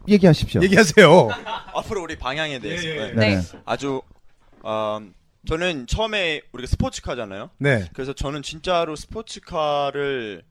얘기하십시오. 0.07 0.61
얘기하세요. 0.61 1.29
앞으로 1.75 2.03
우리 2.03 2.17
방향에 2.17 2.59
대해서 2.59 2.87
예, 2.87 2.91
예. 2.91 3.11
네. 3.13 3.35
네. 3.35 3.41
아주 3.65 4.01
어, 4.63 4.99
저는 5.47 5.87
처음에 5.87 6.41
우리가 6.51 6.67
스포츠카잖아요. 6.67 7.51
네. 7.59 7.85
그래서 7.93 8.13
저는 8.13 8.41
진짜로 8.41 8.95
스포츠카를 8.95 10.43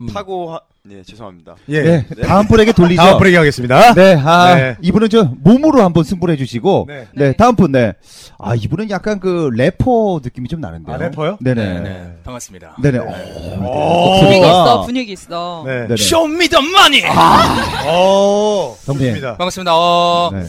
음. 0.00 0.06
타고 0.06 0.54
하... 0.54 0.60
네 0.82 1.02
죄송합니다. 1.02 1.56
예. 1.68 1.82
네, 1.82 2.06
다음 2.22 2.48
분에게 2.48 2.72
돌리죠. 2.72 3.02
다음 3.02 3.18
브레이크 3.18 3.36
하겠습니다. 3.36 3.92
네, 3.92 4.14
아, 4.24 4.54
네. 4.54 4.76
이분은 4.80 5.10
저 5.10 5.24
몸으로 5.42 5.82
한번 5.82 6.04
승부를 6.04 6.32
해주시고, 6.32 6.86
네. 6.88 7.06
네, 7.14 7.26
네. 7.26 7.32
다음 7.34 7.54
분, 7.54 7.70
네. 7.72 7.92
아, 8.38 8.54
이분은 8.54 8.88
약간 8.88 9.20
그 9.20 9.50
래퍼 9.54 10.20
느낌이 10.24 10.48
좀 10.48 10.60
나는데요. 10.62 10.94
아, 10.96 10.98
래퍼요? 10.98 11.36
네네. 11.42 11.80
네. 11.80 12.16
반갑습니다. 12.24 12.76
네네. 12.82 12.98
오. 12.98 13.04
분위기 14.20 14.40
목소리가- 14.40 14.46
있어, 14.46 14.82
분위기 14.86 15.12
있어. 15.12 15.62
네. 15.66 15.80
네네. 15.82 15.96
쇼미더머니! 15.96 17.02
오. 17.86 18.76
형님. 18.86 19.00
좋습니다. 19.04 19.36
반갑습니다. 19.36 19.72
어, 19.76 20.30
네, 20.32 20.44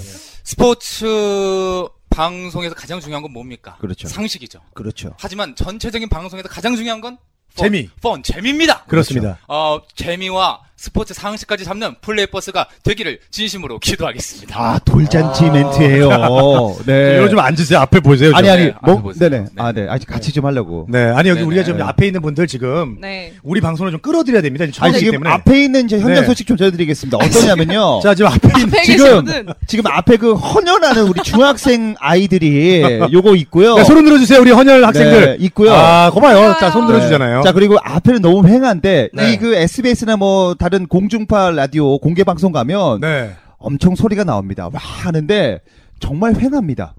스포츠 0.46 1.86
방송에서 2.10 2.74
가장 2.76 3.00
중요한 3.02 3.22
건 3.22 3.34
뭡니까? 3.34 3.76
그렇죠. 3.80 4.08
상식이죠. 4.08 4.60
그렇죠. 4.74 5.14
하지만 5.20 5.56
전체적인 5.56 6.08
방송에서 6.10 6.48
가장 6.48 6.76
중요한 6.78 7.02
건 7.02 7.18
펀, 7.18 7.18
재미. 7.56 7.90
펀, 8.02 8.24
재미입니다. 8.24 8.84
그렇습니다. 8.86 9.38
어, 9.48 9.80
재미와 9.96 10.62
스포츠 10.82 11.14
상식까지 11.14 11.64
잡는 11.64 11.94
플레이버스가 12.02 12.66
되기를 12.82 13.20
진심으로 13.30 13.78
기도하겠습니다. 13.78 14.60
아, 14.60 14.80
돌잔치 14.84 15.44
멘트예요 15.44 16.10
네. 16.88 17.18
이거 17.18 17.30
좀 17.30 17.38
앉으세요. 17.38 17.78
앞에 17.82 18.00
보세요. 18.00 18.30
좀. 18.30 18.38
아니, 18.38 18.50
아니, 18.50 18.64
네, 18.66 18.74
뭐. 18.82 19.14
네네. 19.14 19.40
네. 19.42 19.46
아, 19.58 19.72
네. 19.72 19.86
아직 19.88 20.08
같이 20.08 20.34
좀 20.34 20.48
하려고. 20.48 20.88
네. 20.90 21.04
아니, 21.04 21.30
여기 21.30 21.42
네네. 21.42 21.48
우리가 21.48 21.64
지금 21.66 21.84
앞에 21.84 22.08
있는 22.08 22.24
분들 22.24 22.48
지금 22.48 22.98
네. 23.00 23.32
우리 23.44 23.62
방송을 23.62 23.92
좀 23.92 24.02
끌어들여야 24.02 24.42
됩니다. 24.42 24.66
지금 24.66 24.84
아니, 24.84 24.98
지금 24.98 25.12
때문에. 25.12 25.30
앞에 25.30 25.66
있는 25.66 25.88
제 25.88 26.00
현장 26.00 26.22
네. 26.22 26.26
소식 26.26 26.48
좀 26.48 26.58
전해드리겠습니다. 26.58 27.16
어떠냐면요. 27.16 28.00
자, 28.04 28.16
지금 28.16 28.32
앞에 28.32 28.48
있는 28.48 28.74
앞에 28.74 28.84
지금, 28.84 29.26
지금 29.68 29.86
앞에 29.86 30.18
그 30.18 30.34
헌혈하는 30.34 31.04
우리 31.04 31.22
중학생 31.22 31.94
아이들이 32.00 32.82
요거 33.12 33.36
있고요. 33.36 33.76
네, 33.76 33.84
손 33.84 34.04
들어주세요. 34.04 34.42
우리 34.42 34.50
헌혈 34.50 34.84
학생들. 34.84 35.26
네, 35.26 35.38
있고요. 35.42 35.74
아, 35.74 36.10
고마워요. 36.10 36.38
고마워요. 36.38 36.60
자, 36.60 36.72
손 36.72 36.88
들어주잖아요. 36.88 37.44
자, 37.44 37.52
그리고 37.52 37.78
앞에는 37.84 38.24
너무 38.24 38.48
횡한데, 38.48 39.10
네. 39.14 39.34
이그 39.34 39.54
SBS나 39.54 40.18
뭐 40.18 40.56
다른 40.56 40.71
공중파 40.88 41.52
라디오 41.52 41.98
공개 42.00 42.24
방송 42.24 42.52
가면 42.52 43.02
네. 43.02 43.32
엄청 43.58 43.96
소리가 43.96 44.24
나옵니다. 44.24 44.66
와 44.66 44.72
하는데 44.76 45.62
정말 46.00 46.36
횡합니다. 46.36 46.96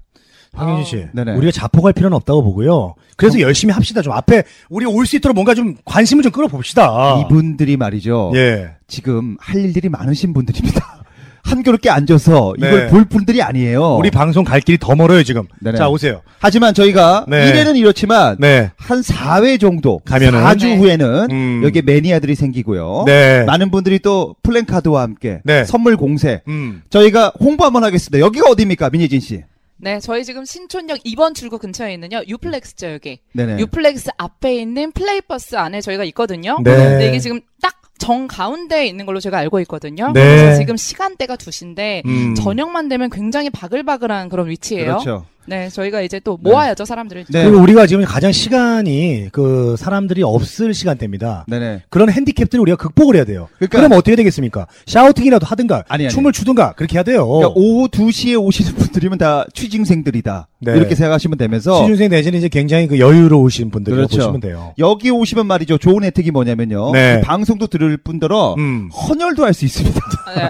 황현진 0.53 0.85
씨. 0.85 1.05
네네. 1.13 1.31
어. 1.31 1.35
우리가 1.35 1.51
자폭할 1.51 1.93
필요는 1.93 2.15
없다고 2.15 2.43
보고요. 2.43 2.95
그래서 3.17 3.39
열심히 3.39 3.73
합시다. 3.73 4.01
좀 4.01 4.13
앞에 4.13 4.43
우리 4.69 4.85
올 4.85 5.05
수 5.05 5.15
있도록 5.15 5.33
뭔가 5.35 5.53
좀 5.55 5.75
관심을 5.85 6.23
좀 6.23 6.31
끌어봅시다. 6.31 7.21
이분들이 7.21 7.75
말이죠. 7.77 8.31
예. 8.35 8.71
지금 8.87 9.35
할 9.39 9.57
일들이 9.57 9.89
많으신 9.89 10.33
분들입니다. 10.33 11.02
한겨울게 11.43 11.89
앉아서 11.89 12.53
이걸 12.57 12.85
네. 12.85 12.87
볼 12.87 13.05
분들이 13.05 13.41
아니에요. 13.41 13.95
우리 13.95 14.09
방송 14.09 14.43
갈 14.43 14.61
길이 14.61 14.77
더 14.79 14.95
멀어요, 14.95 15.23
지금. 15.23 15.43
네네. 15.61 15.77
자, 15.77 15.89
오세요. 15.89 16.21
하지만 16.39 16.73
저희가 16.73 17.25
네. 17.27 17.51
1회는 17.51 17.77
이렇지만 17.77 18.37
네. 18.39 18.71
한 18.77 19.01
4회 19.01 19.59
정도 19.59 19.99
가면은? 20.05 20.39
4주 20.41 20.63
네. 20.65 20.77
후에는 20.77 21.27
음. 21.31 21.61
여기에 21.63 21.83
매니아들이 21.83 22.35
생기고요. 22.35 23.03
네. 23.05 23.43
많은 23.43 23.71
분들이 23.71 23.99
또 23.99 24.35
플랜카드와 24.43 25.01
함께 25.01 25.41
네. 25.43 25.65
선물 25.65 25.97
공세 25.97 26.41
음. 26.47 26.81
저희가 26.89 27.33
홍보 27.39 27.65
한번 27.65 27.83
하겠습니다. 27.83 28.19
여기가 28.19 28.49
어디입니까, 28.49 28.89
민예진 28.89 29.19
씨? 29.19 29.43
네, 29.77 29.99
저희 29.99 30.23
지금 30.23 30.45
신촌역 30.45 30.99
2번 31.03 31.35
출구 31.35 31.57
근처에 31.59 31.93
있는요. 31.93 32.21
유플렉스죠, 32.25 32.93
여기. 32.93 33.19
네네. 33.33 33.59
유플렉스 33.59 34.11
앞에 34.17 34.55
있는 34.55 34.93
플레이버스 34.93 35.57
안에 35.57 35.81
저희가 35.81 36.05
있거든요. 36.05 36.57
네. 36.63 36.73
근데 36.73 37.07
이게 37.09 37.19
지금 37.19 37.41
딱 37.61 37.73
정 38.03 38.27
가운데에 38.27 38.85
있는 38.85 39.05
걸로 39.05 39.21
제가 39.21 39.37
알고 39.37 39.61
있거든요. 39.61 40.11
네. 40.11 40.21
그래서 40.21 40.59
지금 40.59 40.75
시간대가 40.75 41.37
2시인데 41.37 42.05
음. 42.05 42.35
저녁만 42.35 42.89
되면 42.89 43.09
굉장히 43.09 43.49
바글바글한 43.49 44.27
그런 44.27 44.49
위치예요. 44.49 44.85
그렇죠. 44.85 45.25
네, 45.45 45.69
저희가 45.69 46.01
이제 46.01 46.19
또 46.19 46.37
모아야죠, 46.41 46.85
사람들을. 46.85 47.25
네. 47.29 47.43
그리고 47.43 47.61
우리가 47.61 47.85
지금 47.87 48.03
가장 48.05 48.31
시간이 48.31 49.29
그 49.31 49.75
사람들이 49.77 50.23
없을 50.23 50.73
시간대입니다. 50.73 51.45
네네. 51.47 51.83
그런 51.89 52.09
핸디캡들을 52.09 52.61
우리가 52.61 52.77
극복을 52.77 53.15
해야 53.15 53.25
돼요. 53.25 53.49
그러니까- 53.57 53.77
그럼 53.79 53.91
어떻게 53.93 54.15
되겠습니까? 54.15 54.67
샤우팅이라도 54.85 55.45
하든가, 55.45 55.83
아니, 55.89 56.05
아니. 56.05 56.13
춤을 56.13 56.31
추든가 56.31 56.71
그렇게 56.73 56.97
해야 56.97 57.03
돼요. 57.03 57.27
그러니까 57.27 57.51
오후 57.55 57.87
2시에 57.89 58.41
오시는 58.41 58.73
분들이면 58.75 59.17
다 59.17 59.45
취직생들이다. 59.53 60.47
네. 60.59 60.77
이렇게 60.77 60.95
생각하시면 60.95 61.37
되면서 61.37 61.81
시중생 61.81 62.09
내지는 62.09 62.39
이제 62.39 62.47
굉장히 62.47 62.87
그 62.87 62.97
여유로우신 62.99 63.69
분들이라고 63.69 64.07
그렇죠. 64.07 64.27
보시면 64.31 64.39
돼요. 64.39 64.73
여기 64.79 65.09
오시면 65.09 65.45
말이죠. 65.45 65.77
좋은 65.77 66.03
혜택이 66.05 66.31
뭐냐면요. 66.31 66.91
네. 66.93 67.19
이 67.19 67.25
방송도 67.25 67.67
들을 67.67 67.97
뿐더러 67.97 68.55
음. 68.57 68.89
헌혈도 68.91 69.43
할 69.43 69.53
수 69.53 69.65
있습니다. 69.65 69.99
네. 70.35 70.49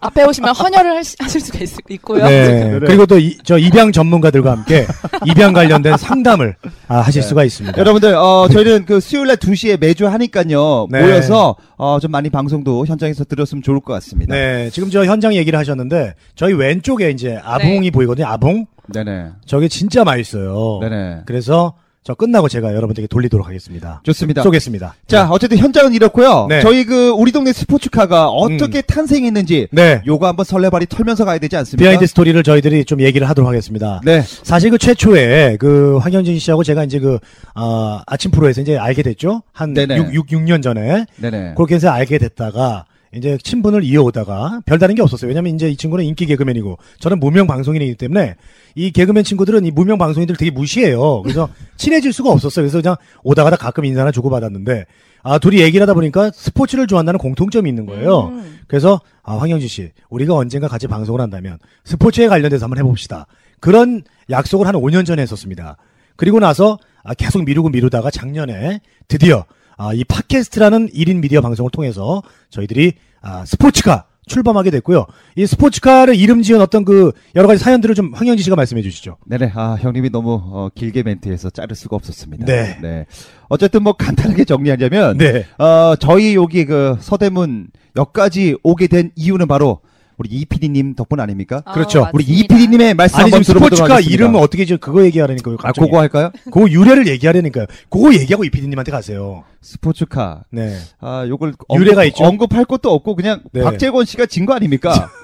앞에 0.00 0.24
오시면 0.24 0.54
헌혈을 0.54 0.90
할 0.96 1.04
수- 1.04 1.16
하실 1.20 1.40
수가 1.40 1.60
있, 1.60 1.70
있고요. 1.88 2.24
네. 2.26 2.64
네. 2.74 2.78
그리고 2.80 3.06
또 3.06 3.14
저 3.44 3.56
입양 3.58 3.90
전문가들과 4.24 4.52
함께 4.52 4.86
입양 5.26 5.52
관련된 5.52 5.96
상담을 5.96 6.56
아, 6.88 6.98
하실 7.00 7.22
네. 7.22 7.28
수가 7.28 7.44
있습니다. 7.44 7.76
여러분들 7.78 8.14
어 8.14 8.48
저희는 8.50 8.86
그 8.86 9.00
수요일 9.00 9.28
날 9.28 9.36
2시에 9.36 9.78
매주 9.78 10.06
하니까요. 10.08 10.88
네. 10.90 11.02
모여서 11.02 11.56
어 11.76 11.98
좀 12.00 12.10
많이 12.10 12.28
방송도 12.28 12.86
현장에서 12.86 13.24
들었으면 13.24 13.62
좋을 13.62 13.80
것 13.80 13.92
같습니다. 13.94 14.34
네, 14.34 14.68
지금 14.70 14.90
저 14.90 15.04
현장 15.04 15.34
얘기를 15.34 15.58
하셨는데 15.58 16.14
저희 16.34 16.52
왼쪽에 16.54 17.10
이제 17.10 17.38
아붕이 17.42 17.90
보이거든요. 17.90 18.26
아붕. 18.26 18.66
네네. 18.92 19.28
저게 19.46 19.68
진짜 19.68 20.04
맛있어요. 20.04 20.78
네네. 20.82 21.22
그래서 21.24 21.74
저 22.04 22.14
끝나고 22.14 22.50
제가 22.50 22.74
여러분들께 22.74 23.06
돌리도록 23.06 23.46
하겠습니다. 23.46 24.02
좋습니다. 24.04 24.42
쏘겠습니다. 24.42 24.94
자, 25.06 25.26
어쨌든 25.30 25.56
현장은 25.56 25.94
이렇고요. 25.94 26.46
네. 26.50 26.60
저희 26.60 26.84
그 26.84 27.08
우리 27.12 27.32
동네 27.32 27.50
스포츠카가 27.54 28.28
어떻게 28.28 28.82
탄생했는지 28.82 29.68
네. 29.70 30.02
요거 30.06 30.26
한번 30.26 30.44
설레발이 30.44 30.84
털면서 30.84 31.24
가야 31.24 31.38
되지 31.38 31.56
않습니까? 31.56 31.82
비하인드 31.82 32.06
스토리를 32.06 32.42
저희들이 32.42 32.84
좀 32.84 33.00
얘기를 33.00 33.26
하도록 33.30 33.48
하겠습니다. 33.48 34.02
네. 34.04 34.22
사실 34.22 34.70
그 34.70 34.76
최초에 34.76 35.56
그 35.58 35.96
황현희 35.96 36.38
씨하고 36.38 36.62
제가 36.62 36.84
이제 36.84 36.98
그, 36.98 37.18
어, 37.54 38.00
아침 38.06 38.30
프로에서 38.30 38.60
이제 38.60 38.76
알게 38.76 39.02
됐죠? 39.02 39.42
한 39.52 39.72
네네. 39.72 39.96
6, 39.96 40.12
6, 40.12 40.26
6년 40.26 40.62
전에. 40.62 41.06
네네. 41.16 41.54
그렇게 41.56 41.76
해서 41.76 41.88
알게 41.88 42.18
됐다가 42.18 42.84
이제 43.16 43.38
친분을 43.42 43.84
이어오다가 43.84 44.60
별다른 44.66 44.94
게 44.94 45.02
없었어요. 45.02 45.28
왜냐면 45.28 45.54
이제 45.54 45.68
이 45.68 45.76
친구는 45.76 46.04
인기 46.04 46.26
개그맨이고 46.26 46.78
저는 47.00 47.20
무명 47.20 47.46
방송인이기 47.46 47.94
때문에 47.96 48.36
이 48.74 48.90
개그맨 48.90 49.24
친구들은 49.24 49.64
이 49.64 49.70
무명 49.70 49.98
방송인들 49.98 50.36
되게 50.36 50.50
무시해요. 50.50 51.22
그래서 51.22 51.48
친해질 51.76 52.12
수가 52.12 52.30
없었어요. 52.30 52.64
그래서 52.64 52.80
그냥 52.80 52.96
오다 53.22 53.44
가다 53.44 53.56
가끔 53.56 53.84
인사나 53.84 54.10
주고받았는데 54.10 54.86
아, 55.22 55.38
둘이 55.38 55.60
얘기를 55.60 55.82
하다 55.82 55.94
보니까 55.94 56.30
스포츠를 56.32 56.86
좋아한다는 56.86 57.18
공통점이 57.18 57.68
있는 57.68 57.86
거예요. 57.86 58.28
음. 58.28 58.58
그래서 58.68 59.00
아, 59.22 59.36
황영진 59.36 59.68
씨, 59.68 59.90
우리가 60.10 60.34
언젠가 60.34 60.68
같이 60.68 60.86
방송을 60.86 61.20
한다면 61.20 61.58
스포츠에 61.84 62.28
관련돼서 62.28 62.66
한번 62.66 62.78
해봅시다. 62.78 63.26
그런 63.58 64.02
약속을 64.28 64.66
한 64.66 64.74
5년 64.74 65.06
전에 65.06 65.22
했었습니다. 65.22 65.78
그리고 66.16 66.40
나서 66.40 66.78
아, 67.02 67.14
계속 67.14 67.44
미루고 67.44 67.70
미루다가 67.70 68.10
작년에 68.10 68.80
드디어 69.08 69.46
아, 69.76 69.92
이 69.92 70.04
팟캐스트라는 70.04 70.90
1인 70.90 71.20
미디어 71.20 71.40
방송을 71.40 71.70
통해서 71.70 72.22
저희들이 72.50 72.94
아, 73.20 73.44
스포츠카 73.44 74.06
출범하게 74.26 74.70
됐고요. 74.70 75.06
이 75.36 75.46
스포츠카를 75.46 76.16
이름 76.16 76.42
지은 76.42 76.60
어떤 76.60 76.84
그 76.84 77.12
여러 77.34 77.46
가지 77.46 77.62
사연들을 77.62 77.94
좀 77.94 78.12
황영진 78.14 78.42
씨가 78.44 78.56
말씀해 78.56 78.82
주시죠. 78.82 79.16
네네. 79.26 79.52
아, 79.54 79.76
형님이 79.78 80.10
너무 80.10 80.40
어, 80.42 80.68
길게 80.74 81.02
멘트해서 81.02 81.50
자를 81.50 81.76
수가 81.76 81.96
없었습니다. 81.96 82.46
네. 82.46 83.06
어쨌든 83.48 83.82
뭐 83.82 83.92
간단하게 83.92 84.44
정리하자면 84.44 85.18
네. 85.18 85.44
어, 85.58 85.94
저희 85.96 86.34
여기 86.34 86.64
그 86.64 86.96
서대문 87.00 87.68
역까지 87.96 88.56
오게 88.62 88.86
된 88.86 89.10
이유는 89.14 89.46
바로 89.46 89.80
우리 90.16 90.28
이 90.30 90.44
PD님 90.44 90.94
덕분 90.94 91.18
아닙니까? 91.20 91.62
아, 91.64 91.72
그렇죠. 91.72 92.06
우리 92.12 92.24
이 92.24 92.28
맞습니다. 92.42 92.54
PD님의 92.56 92.94
말씀 92.94 93.16
아니 93.16 93.22
한번 93.24 93.42
지금 93.42 93.52
들어보도록 93.54 93.76
스포츠카 93.78 93.94
하겠습니다. 93.96 94.14
이름은 94.14 94.40
어떻게 94.40 94.64
지금 94.64 94.78
그거 94.78 95.04
얘기하려니까 95.04 95.50
아, 95.52 95.56
갑자기 95.56 95.86
그거 95.86 95.98
할까요? 96.00 96.30
그거 96.52 96.68
유래를 96.70 97.06
얘기하려니까요. 97.08 97.66
그거 97.90 98.14
얘기하고 98.14 98.44
이 98.44 98.50
PD님한테 98.50 98.92
가세요. 98.92 99.44
스포츠카. 99.60 100.44
네. 100.50 100.76
아, 101.00 101.24
요걸 101.28 101.54
유래가 101.74 102.02
언급, 102.02 102.06
있죠? 102.08 102.24
언급할 102.24 102.64
것도 102.64 102.92
없고 102.92 103.16
그냥 103.16 103.40
네. 103.52 103.62
박재권 103.62 104.04
씨가 104.04 104.26
진 104.26 104.44
거 104.46 104.52
아닙니까? 104.54 105.10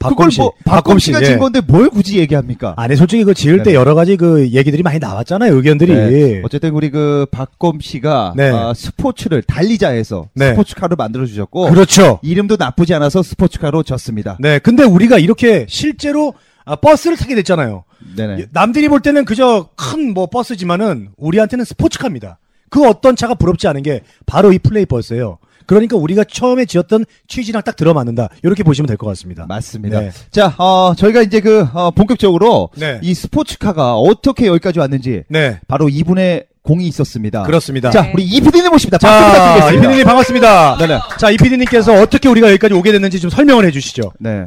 박검 0.00 0.16
그걸 0.16 0.30
씨. 0.32 0.40
뭐 0.40 0.52
박검 0.64 0.98
씨가 0.98 1.20
예. 1.20 1.24
진 1.26 1.38
건데 1.38 1.60
뭘 1.60 1.88
굳이 1.90 2.18
얘기합니까? 2.18 2.74
아니 2.76 2.96
솔직히 2.96 3.22
그 3.22 3.34
지을 3.34 3.58
때 3.58 3.64
네네. 3.64 3.74
여러 3.76 3.94
가지 3.94 4.16
그 4.16 4.48
얘기들이 4.48 4.82
많이 4.82 4.98
나왔잖아요. 4.98 5.54
의견들이. 5.54 5.94
네. 5.94 6.42
어쨌든 6.44 6.70
우리 6.70 6.90
그 6.90 7.26
박검 7.30 7.80
씨가 7.80 8.32
네. 8.36 8.50
아, 8.50 8.72
스포츠를 8.74 9.42
달리자해서 9.42 10.28
네. 10.34 10.50
스포츠카로 10.50 10.96
만들어 10.96 11.26
주셨고 11.26 11.68
그렇죠. 11.70 12.18
이름도 12.22 12.56
나쁘지 12.58 12.94
않아서 12.94 13.22
스포츠카로 13.22 13.82
졌습니다. 13.84 14.36
네. 14.40 14.58
근데 14.58 14.82
우리가 14.84 15.18
이렇게 15.18 15.66
실제로 15.68 16.32
아, 16.64 16.76
버스를 16.76 17.16
타게 17.16 17.34
됐잖아요. 17.36 17.84
네네. 18.16 18.46
남들이 18.52 18.88
볼 18.88 19.00
때는 19.00 19.24
그저 19.26 19.68
큰 19.76 20.14
뭐 20.14 20.26
버스지만은 20.26 21.10
우리한테는 21.18 21.64
스포츠카입니다. 21.64 22.38
그 22.70 22.88
어떤 22.88 23.16
차가 23.16 23.34
부럽지 23.34 23.68
않은 23.68 23.82
게 23.82 24.00
바로 24.26 24.52
이 24.52 24.58
플레이 24.58 24.86
버스예요. 24.86 25.38
그러니까 25.66 25.96
우리가 25.96 26.24
처음에 26.24 26.64
지었던 26.64 27.04
취지랑 27.28 27.62
딱 27.62 27.76
들어맞는다. 27.76 28.28
이렇게 28.42 28.62
보시면 28.62 28.86
될 28.86 28.96
것 28.96 29.06
같습니다. 29.08 29.46
맞습니다. 29.46 30.00
네. 30.00 30.10
자, 30.30 30.54
어, 30.58 30.94
저희가 30.96 31.22
이제 31.22 31.40
그, 31.40 31.66
어, 31.72 31.90
본격적으로 31.90 32.70
네. 32.76 32.98
이 33.02 33.14
스포츠카가 33.14 33.96
어떻게 33.96 34.46
여기까지 34.46 34.78
왔는지 34.78 35.24
네. 35.28 35.60
바로 35.68 35.88
이분의 35.88 36.46
공이 36.62 36.86
있었습니다. 36.88 37.44
그렇습니다. 37.44 37.90
자, 37.90 38.02
네. 38.02 38.12
우리 38.14 38.24
이PD님 38.24 38.70
모십니다. 38.70 38.98
박수 38.98 39.18
자, 39.18 39.26
부탁드리겠습니다. 39.30 39.78
이피디님 39.86 40.04
반갑습니다. 40.04 40.76
네네. 40.78 40.98
자, 41.18 41.30
이피디님께서 41.30 41.94
어떻게 42.02 42.28
우리가 42.28 42.48
여기까지 42.48 42.74
오게 42.74 42.92
됐는지 42.92 43.18
좀 43.20 43.30
설명을 43.30 43.64
해주시죠. 43.66 44.12
네. 44.20 44.46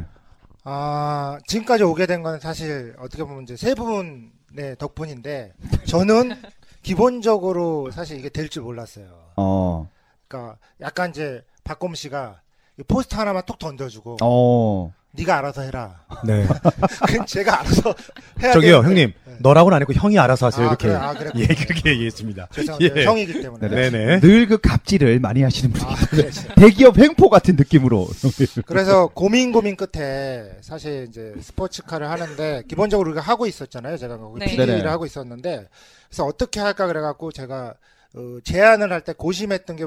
아, 0.62 1.38
지금까지 1.46 1.82
오게 1.82 2.06
된 2.06 2.22
건 2.22 2.38
사실 2.40 2.94
어떻게 3.00 3.22
보면 3.24 3.42
이제 3.42 3.56
세 3.56 3.74
분의 3.74 4.76
덕분인데 4.78 5.52
저는 5.86 6.34
기본적으로 6.82 7.90
사실 7.90 8.18
이게 8.18 8.28
될 8.28 8.48
줄 8.48 8.62
몰랐어요. 8.62 9.06
어, 9.36 9.88
그러니까 10.34 10.58
약간 10.80 11.10
이제 11.10 11.44
박곰 11.62 11.94
씨가 11.94 12.40
이 12.78 12.82
포스터 12.82 13.18
하나만 13.18 13.44
톡 13.46 13.58
던져주고 13.58 14.16
어. 14.20 14.92
네가 15.16 15.38
알아서 15.38 15.62
해라. 15.62 16.00
네. 16.26 16.44
그럼 17.06 17.24
제가 17.24 17.60
알아서 17.60 17.94
해야 18.42 18.52
저기요, 18.52 18.82
되는데. 18.82 18.88
형님. 18.88 19.12
네. 19.26 19.36
너라고는 19.38 19.76
안 19.76 19.82
했고 19.82 19.92
형이 19.92 20.18
알아서 20.18 20.46
하세요. 20.46 20.64
아, 20.66 20.68
이렇게. 20.70 20.88
그래, 20.88 20.96
아, 20.98 21.14
그래. 21.14 21.30
예, 21.36 21.46
그렇게 21.46 21.90
얘기했습니다. 21.90 22.48
죄송합니다. 22.52 22.96
예. 23.00 23.04
형이기 23.04 23.40
때문에. 23.40 23.68
네네. 23.68 24.20
늘 24.20 24.48
그 24.48 24.58
갑질을 24.58 25.20
많이 25.20 25.42
하시는 25.44 25.72
분이 25.72 25.84
아, 25.88 25.94
그래. 26.10 26.30
대기업 26.56 26.98
횡포 26.98 27.28
같은 27.30 27.54
느낌으로. 27.54 28.08
그래서 28.66 29.06
고민 29.06 29.52
고민 29.52 29.76
끝에 29.76 30.50
사실 30.62 31.06
이제 31.08 31.32
스포츠카를 31.40 32.10
하는데 32.10 32.64
기본적으로 32.68 33.10
우리가 33.10 33.20
하고 33.22 33.46
있었잖아요. 33.46 33.96
제가 33.98 34.18
거기 34.18 34.40
네. 34.40 34.46
PD를 34.46 34.78
네네. 34.78 34.88
하고 34.88 35.06
있었는데 35.06 35.68
그래서 36.08 36.24
어떻게 36.24 36.58
할까 36.58 36.88
그래갖고 36.88 37.30
제가 37.30 37.74
어, 38.16 38.38
제안을 38.42 38.92
할 38.92 39.00
때 39.02 39.12
고심했던 39.12 39.76
게 39.76 39.84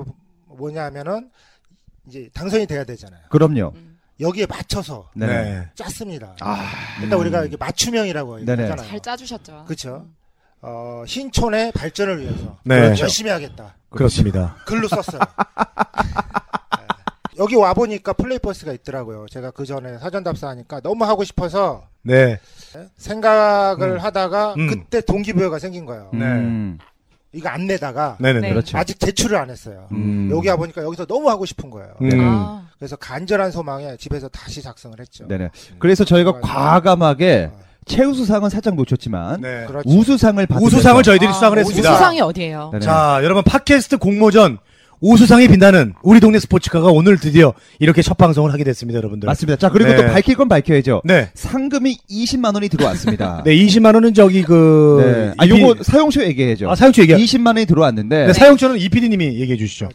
뭐냐면은 0.49 1.29
이제 2.07 2.29
당선이 2.33 2.67
돼야 2.67 2.83
되잖아요. 2.83 3.21
그럼요. 3.29 3.73
음. 3.75 3.99
여기에 4.19 4.47
맞춰서 4.47 5.09
네. 5.15 5.27
네. 5.27 5.69
짰습니다. 5.75 6.35
아, 6.39 6.71
일단 7.01 7.19
우리가 7.19 7.43
이게 7.45 7.55
맞춤형이라고 7.57 8.39
네네. 8.45 8.63
얘기하잖아요. 8.63 8.89
잘 8.89 8.99
짜주셨죠. 8.99 9.65
그렇죠. 9.65 10.07
어, 10.61 11.03
신촌의 11.05 11.71
발전을 11.73 12.21
위해서 12.21 12.57
네. 12.63 12.81
그렇죠. 12.81 13.03
열심히 13.03 13.29
하겠다. 13.29 13.75
그렇습니다. 13.89 14.55
글로 14.65 14.87
썼어요. 14.87 15.19
네. 15.19 16.87
여기 17.37 17.55
와 17.55 17.73
보니까 17.73 18.13
플레이버스가 18.13 18.73
있더라고요. 18.73 19.27
제가 19.29 19.51
그 19.51 19.65
전에 19.65 19.99
사전 19.99 20.23
답사하니까 20.23 20.81
너무 20.81 21.05
하고 21.05 21.23
싶어서 21.23 21.87
네. 22.01 22.39
생각을 22.97 23.91
음. 23.91 23.97
하다가 23.99 24.55
음. 24.55 24.67
그때 24.67 25.01
동기부여가 25.01 25.59
생긴 25.59 25.85
거예요. 25.85 26.09
네. 26.13 26.25
음, 26.25 26.79
이거 27.37 27.49
안 27.49 27.67
내다가 27.67 28.17
네네. 28.19 28.39
네. 28.39 28.49
그렇죠. 28.49 28.77
아직 28.77 28.99
제출을 28.99 29.37
안 29.37 29.49
했어요. 29.49 29.87
음. 29.91 30.29
여기 30.31 30.49
와 30.49 30.55
보니까 30.55 30.83
여기서 30.83 31.05
너무 31.05 31.29
하고 31.29 31.45
싶은 31.45 31.69
거예요. 31.69 31.93
음. 32.01 32.09
아, 32.19 32.63
그래서 32.79 32.95
간절한 32.95 33.51
소망에 33.51 33.95
집에서 33.97 34.27
다시 34.29 34.61
작성을 34.61 34.99
했죠. 34.99 35.27
네네. 35.27 35.49
그래서 35.79 36.03
저희가. 36.03 36.39
과감하게 36.41 37.51
어, 37.53 37.59
최우수상은 37.85 38.49
살짝 38.49 38.75
놓쳤지만 38.75 39.41
네. 39.41 39.65
그렇죠. 39.65 39.87
우수상을 39.89 40.47
우수상을 40.49 41.03
저희들이 41.03 41.29
아, 41.29 41.33
수상을 41.33 41.57
했습니다. 41.57 41.91
우수상이 41.91 42.21
어디예요? 42.21 42.69
네네. 42.73 42.85
자, 42.85 43.19
여러분 43.23 43.43
팟캐스트 43.43 43.97
공모전 43.97 44.57
우수상이 44.99 45.47
빛나는 45.47 45.93
우리 46.01 46.19
동네 46.19 46.39
스포츠카가 46.39 46.89
오늘 46.89 47.17
드디어 47.17 47.53
이렇게 47.79 48.01
첫 48.01 48.17
방송을 48.17 48.51
하게 48.51 48.63
됐습니다, 48.63 48.97
여러분들. 48.97 49.27
맞습니다. 49.27 49.57
자, 49.57 49.69
그리고 49.69 49.91
네. 49.91 49.97
또 49.97 50.03
밝힐 50.07 50.35
건 50.35 50.49
밝혀야죠. 50.49 51.01
네. 51.05 51.29
상금이 51.35 51.97
20만 52.09 52.53
원이 52.55 52.69
들어왔습니다. 52.69 53.43
네, 53.45 53.55
20만 53.55 53.93
원은 53.93 54.13
저기 54.13 54.41
그 54.41 55.03
네. 55.03 55.33
아, 55.37 55.45
EP 55.45 55.61
요거 55.61 55.83
사용료 55.83 56.23
얘기해야죠. 56.23 56.71
아, 56.71 56.75
사용처 56.75 57.03
얘기. 57.03 57.13
20만 57.13 57.47
원이 57.47 57.65
들어왔는데 57.65 58.27
네, 58.27 58.33
사용처는 58.33 58.77
이PD 58.79 59.09
님이 59.09 59.39
얘기해 59.39 59.57
주시죠. 59.57 59.89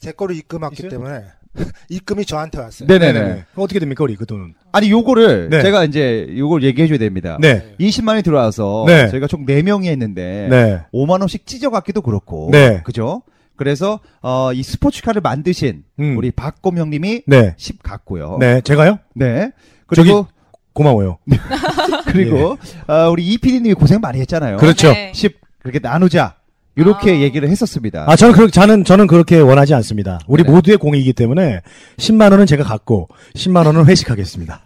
제 0.00 0.12
거로 0.12 0.34
입금했기 0.34 0.76
있어요? 0.86 0.90
때문에 0.90 1.22
입금이 1.88 2.26
저한테 2.26 2.60
왔어요. 2.60 2.86
네네네. 2.86 3.18
그럼 3.20 3.44
어떻게 3.56 3.80
됩니까, 3.80 4.04
우리 4.04 4.14
그 4.16 4.26
돈은? 4.26 4.52
아니 4.72 4.90
요거를 4.90 5.48
네. 5.48 5.62
제가 5.62 5.84
이제 5.84 6.26
요걸 6.36 6.62
얘기해 6.62 6.86
줘야 6.86 6.98
됩니다. 6.98 7.38
네. 7.40 7.74
20만 7.80 8.08
원이 8.08 8.22
들어와서 8.22 8.84
네. 8.86 9.08
저희가 9.08 9.26
총 9.26 9.46
4명이 9.46 9.86
했는데 9.86 10.48
네. 10.50 10.80
5만 10.92 11.20
원씩 11.20 11.46
찢어 11.46 11.70
갖기도 11.70 12.02
그렇고 12.02 12.50
네. 12.52 12.82
그죠? 12.84 13.22
그래서 13.56 14.00
어, 14.22 14.52
이 14.52 14.62
스포츠카를 14.62 15.20
만드신 15.22 15.82
음. 16.00 16.16
우리 16.16 16.30
박곰 16.30 16.78
형님이 16.78 17.22
네. 17.26 17.54
10 17.56 17.82
갔고요. 17.82 18.36
네, 18.40 18.60
제가요? 18.62 18.98
네. 19.14 19.50
그리고 19.86 20.26
고마워요. 20.72 21.18
그리고 22.06 22.58
어, 22.86 23.08
우리 23.10 23.26
이PD 23.26 23.60
님이 23.60 23.74
고생 23.74 24.00
많이 24.00 24.20
했잖아요. 24.20 24.58
그렇죠. 24.58 24.92
네. 24.92 25.12
10 25.14 25.40
그렇게 25.62 25.78
나누자. 25.78 26.36
이렇게 26.78 27.10
아. 27.12 27.20
얘기를 27.20 27.48
했었습니다. 27.48 28.04
아, 28.06 28.16
저는 28.16 28.34
그렇게, 28.34 28.50
저는, 28.52 28.84
저는 28.84 29.06
그렇게 29.06 29.38
원하지 29.40 29.72
않습니다. 29.76 30.20
우리 30.26 30.42
네. 30.42 30.50
모두의 30.50 30.76
공이기 30.76 31.14
때문에 31.14 31.62
10만 31.96 32.30
원은 32.32 32.44
제가 32.44 32.64
갖고 32.64 33.08
10만 33.34 33.64
원은 33.64 33.86
회식하겠습니다. 33.88 34.60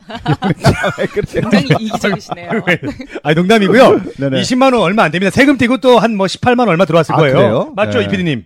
굉장히 1.15 1.67
이기적이시네요. 1.79 2.51
아니, 3.23 3.35
농담이고요. 3.37 4.01
네네. 4.19 4.41
20만 4.41 4.75
원 4.75 4.83
얼마 4.83 5.05
안 5.05 5.13
됩니다. 5.13 5.31
세금 5.31 5.57
떼고 5.57 5.79
또 5.79 5.99
한 6.01 6.17
뭐 6.17 6.27
18만 6.27 6.59
원 6.61 6.71
얼마 6.71 6.85
들어왔을 6.85 7.15
아, 7.15 7.19
거예요. 7.19 7.35
그래요? 7.37 7.73
맞죠, 7.77 7.99
네. 8.01 8.07
이PD 8.07 8.25
님? 8.25 8.45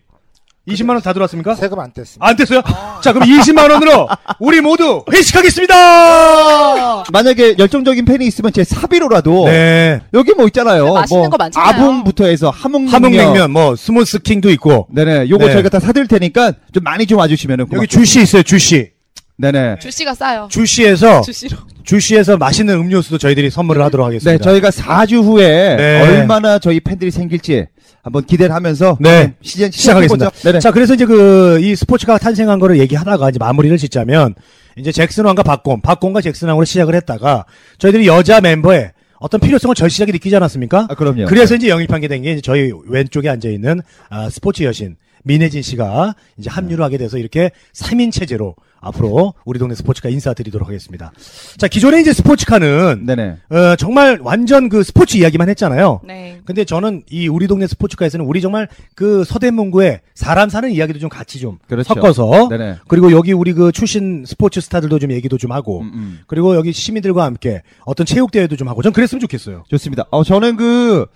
20만 0.66 0.90
원 0.90 1.00
다 1.02 1.12
들어왔습니까? 1.12 1.54
세금 1.54 1.78
안 1.78 1.92
뗐습니다. 1.92 2.16
안 2.20 2.36
뗐어요? 2.36 2.62
자, 3.02 3.12
그럼 3.12 3.28
20만 3.28 3.70
원으로 3.70 4.08
우리 4.40 4.60
모두 4.62 5.04
회식하겠습니다! 5.12 7.04
만약에 7.12 7.56
열정적인 7.58 8.04
팬이 8.06 8.26
있으면 8.26 8.50
제 8.52 8.64
사비로라도 8.64 9.44
네. 9.46 10.00
여기 10.14 10.32
뭐 10.32 10.46
있잖아요. 10.46 10.94
맛있는 10.94 11.20
뭐 11.22 11.28
거 11.30 11.36
많잖아요. 11.36 11.68
아붕부터 11.68 12.24
해서 12.26 12.48
함흥냉면. 12.50 12.94
함흥냉면, 12.94 13.50
뭐, 13.50 13.76
스무디 13.76 14.18
킹도 14.20 14.50
있고. 14.52 14.86
네네. 14.90 15.28
요거 15.28 15.46
네. 15.46 15.52
저희가 15.52 15.68
다 15.68 15.80
사드릴 15.80 16.06
테니까 16.08 16.52
좀 16.72 16.82
많이 16.82 17.06
좀 17.06 17.18
와주시면은 17.18 17.64
여기 17.64 17.70
고맙겠습니다. 17.70 18.00
쥬씨 18.00 18.22
있어요, 18.22 18.42
쥬씨. 18.42 18.93
네네. 19.36 19.78
쥬씨가 19.80 20.14
싸요. 20.14 20.48
쥬씨에서, 20.50 21.22
쥬씨로. 21.22 21.56
쥬씨에서 21.82 22.36
맛있는 22.36 22.74
음료수도 22.74 23.18
저희들이 23.18 23.50
선물을 23.50 23.82
하도록 23.84 24.06
하겠습니다. 24.06 24.30
네, 24.30 24.38
저희가 24.38 24.70
4주 24.70 25.22
후에 25.24 25.76
네. 25.76 26.00
얼마나 26.02 26.58
저희 26.58 26.80
팬들이 26.80 27.10
생길지 27.10 27.66
한번 28.02 28.24
기대를 28.24 28.54
하면서 28.54 28.96
네. 29.00 29.34
시즌 29.42 29.70
시작하겠습니다. 29.70 30.30
네네. 30.30 30.60
자, 30.60 30.70
그래서 30.70 30.94
이제 30.94 31.04
그, 31.04 31.58
이 31.60 31.74
스포츠가 31.74 32.18
탄생한 32.18 32.58
거를 32.60 32.78
얘기하다가 32.78 33.30
이제 33.30 33.38
마무리를 33.38 33.76
짓자면, 33.78 34.34
이제 34.76 34.92
잭슨 34.92 35.24
왕과 35.24 35.42
박곰, 35.42 35.80
박곰과 35.80 36.20
잭슨 36.20 36.48
왕으로 36.48 36.64
시작을 36.64 36.94
했다가, 36.94 37.44
저희들이 37.78 38.06
여자 38.06 38.40
멤버의 38.40 38.92
어떤 39.18 39.40
필요성을 39.40 39.74
절실하게 39.74 40.12
느끼지 40.12 40.36
않았습니까? 40.36 40.86
아, 40.90 40.94
그럼요. 40.94 41.24
그래서 41.26 41.54
이제 41.54 41.68
영입하게 41.68 42.08
된게 42.08 42.32
이제 42.32 42.40
저희 42.42 42.72
왼쪽에 42.86 43.28
앉아 43.28 43.48
있는, 43.48 43.80
아, 44.10 44.28
스포츠 44.28 44.62
여신, 44.64 44.96
민혜진 45.24 45.62
씨가 45.62 46.14
이제 46.38 46.48
합류를 46.48 46.84
하게 46.84 46.98
돼서 46.98 47.18
이렇게 47.18 47.50
3인 47.74 48.12
체제로 48.12 48.54
앞으로 48.84 49.34
우리 49.44 49.58
동네 49.58 49.74
스포츠카 49.74 50.10
인사드리도록 50.10 50.68
하겠습니다. 50.68 51.12
자, 51.56 51.68
기존에 51.68 52.00
이제 52.00 52.12
스포츠카는, 52.12 53.06
네네. 53.06 53.36
어, 53.48 53.76
정말 53.76 54.18
완전 54.20 54.68
그 54.68 54.82
스포츠 54.82 55.16
이야기만 55.16 55.48
했잖아요. 55.48 56.00
네. 56.04 56.40
근데 56.44 56.64
저는 56.64 57.02
이 57.10 57.26
우리 57.28 57.46
동네 57.46 57.66
스포츠카에서는 57.66 58.26
우리 58.26 58.42
정말 58.42 58.68
그 58.94 59.24
서대문구에 59.24 60.02
사람 60.14 60.50
사는 60.50 60.70
이야기도 60.70 60.98
좀 60.98 61.08
같이 61.08 61.40
좀 61.40 61.58
그렇죠. 61.66 61.94
섞어서 61.94 62.48
네네. 62.50 62.76
그리고 62.86 63.10
여기 63.12 63.32
우리 63.32 63.54
그 63.54 63.72
출신 63.72 64.24
스포츠 64.26 64.60
스타들도 64.60 64.98
좀 64.98 65.12
얘기도 65.12 65.38
좀 65.38 65.52
하고 65.52 65.80
음, 65.80 65.90
음. 65.94 66.20
그리고 66.26 66.54
여기 66.54 66.72
시민들과 66.72 67.24
함께 67.24 67.62
어떤 67.86 68.04
체육 68.04 68.30
대회도 68.30 68.56
좀 68.56 68.68
하고 68.68 68.82
전 68.82 68.92
그랬으면 68.92 69.20
좋겠어요. 69.20 69.64
좋습니다. 69.70 70.04
어, 70.10 70.22
저는 70.24 70.56
그, 70.56 71.06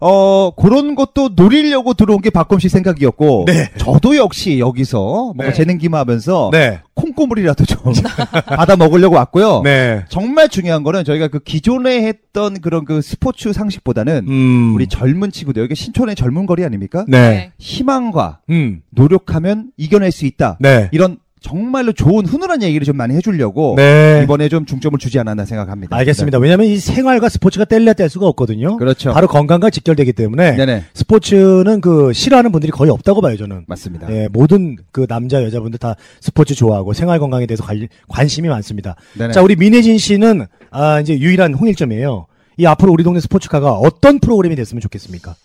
어, 0.00 0.52
그런 0.54 0.94
것도 0.94 1.30
노리려고 1.34 1.94
들어온 1.94 2.20
게 2.20 2.30
박검 2.30 2.58
씨 2.60 2.68
생각이었고. 2.68 3.44
네. 3.46 3.70
저도 3.78 4.16
역시 4.16 4.58
여기서 4.58 4.98
뭔가 5.34 5.46
네. 5.46 5.52
재능 5.52 5.78
기마하면서 5.78 6.50
네. 6.52 6.80
콩고물이라도 6.94 7.64
좀 7.64 7.78
받아 8.46 8.76
먹으려고 8.76 9.16
왔고요. 9.16 9.62
네. 9.64 10.04
정말 10.08 10.48
중요한 10.48 10.82
거는 10.84 11.04
저희가 11.04 11.28
그 11.28 11.40
기존에 11.40 12.02
했던 12.06 12.60
그런 12.60 12.84
그 12.84 13.02
스포츠 13.02 13.52
상식보다는 13.52 14.26
음. 14.28 14.74
우리 14.74 14.86
젊은 14.86 15.32
친구들, 15.32 15.62
여기 15.62 15.74
신촌의 15.74 16.14
젊은 16.14 16.46
거리 16.46 16.64
아닙니까? 16.64 17.04
네. 17.08 17.52
희망과 17.58 18.40
음. 18.50 18.82
노력하면 18.90 19.70
이겨낼 19.76 20.12
수 20.12 20.26
있다. 20.26 20.58
네. 20.60 20.88
이런 20.92 21.18
정말로 21.40 21.92
좋은 21.92 22.26
훈훈한 22.26 22.62
얘기를 22.62 22.84
좀 22.84 22.96
많이 22.96 23.14
해주려고 23.14 23.74
네. 23.76 24.20
이번에 24.24 24.48
좀 24.48 24.66
중점을 24.66 24.98
주지 24.98 25.18
않았나 25.18 25.44
생각합니다. 25.44 25.96
알겠습니다. 25.96 26.38
왜냐하면 26.38 26.66
이 26.66 26.78
생활과 26.78 27.28
스포츠가 27.28 27.64
뗄래 27.64 27.94
뗄 27.94 28.08
수가 28.08 28.26
없거든요. 28.28 28.70
네. 28.70 28.76
그렇죠. 28.76 29.12
바로 29.12 29.26
건강과 29.28 29.70
직결되기 29.70 30.12
때문에 30.12 30.56
네네. 30.56 30.84
스포츠는 30.94 31.80
그 31.80 32.12
싫어하는 32.12 32.52
분들이 32.52 32.72
거의 32.72 32.90
없다고 32.90 33.20
봐요 33.20 33.36
저는. 33.36 33.64
맞습니다. 33.66 34.10
예, 34.10 34.28
모든 34.32 34.76
그 34.92 35.06
남자 35.06 35.42
여자분들 35.42 35.78
다 35.78 35.94
스포츠 36.20 36.54
좋아하고 36.54 36.92
생활 36.92 37.18
건강에 37.18 37.46
대해서 37.46 37.64
관, 37.64 37.86
관심이 38.08 38.48
많습니다. 38.48 38.96
네네. 39.16 39.32
자, 39.32 39.42
우리 39.42 39.56
민혜진 39.56 39.98
씨는 39.98 40.46
아 40.70 41.00
이제 41.00 41.18
유일한 41.18 41.54
홍일점이에요. 41.54 42.26
이 42.56 42.66
앞으로 42.66 42.92
우리 42.92 43.04
동네 43.04 43.20
스포츠카가 43.20 43.72
어떤 43.72 44.18
프로그램이 44.18 44.56
됐으면 44.56 44.80
좋겠습니까? 44.80 45.36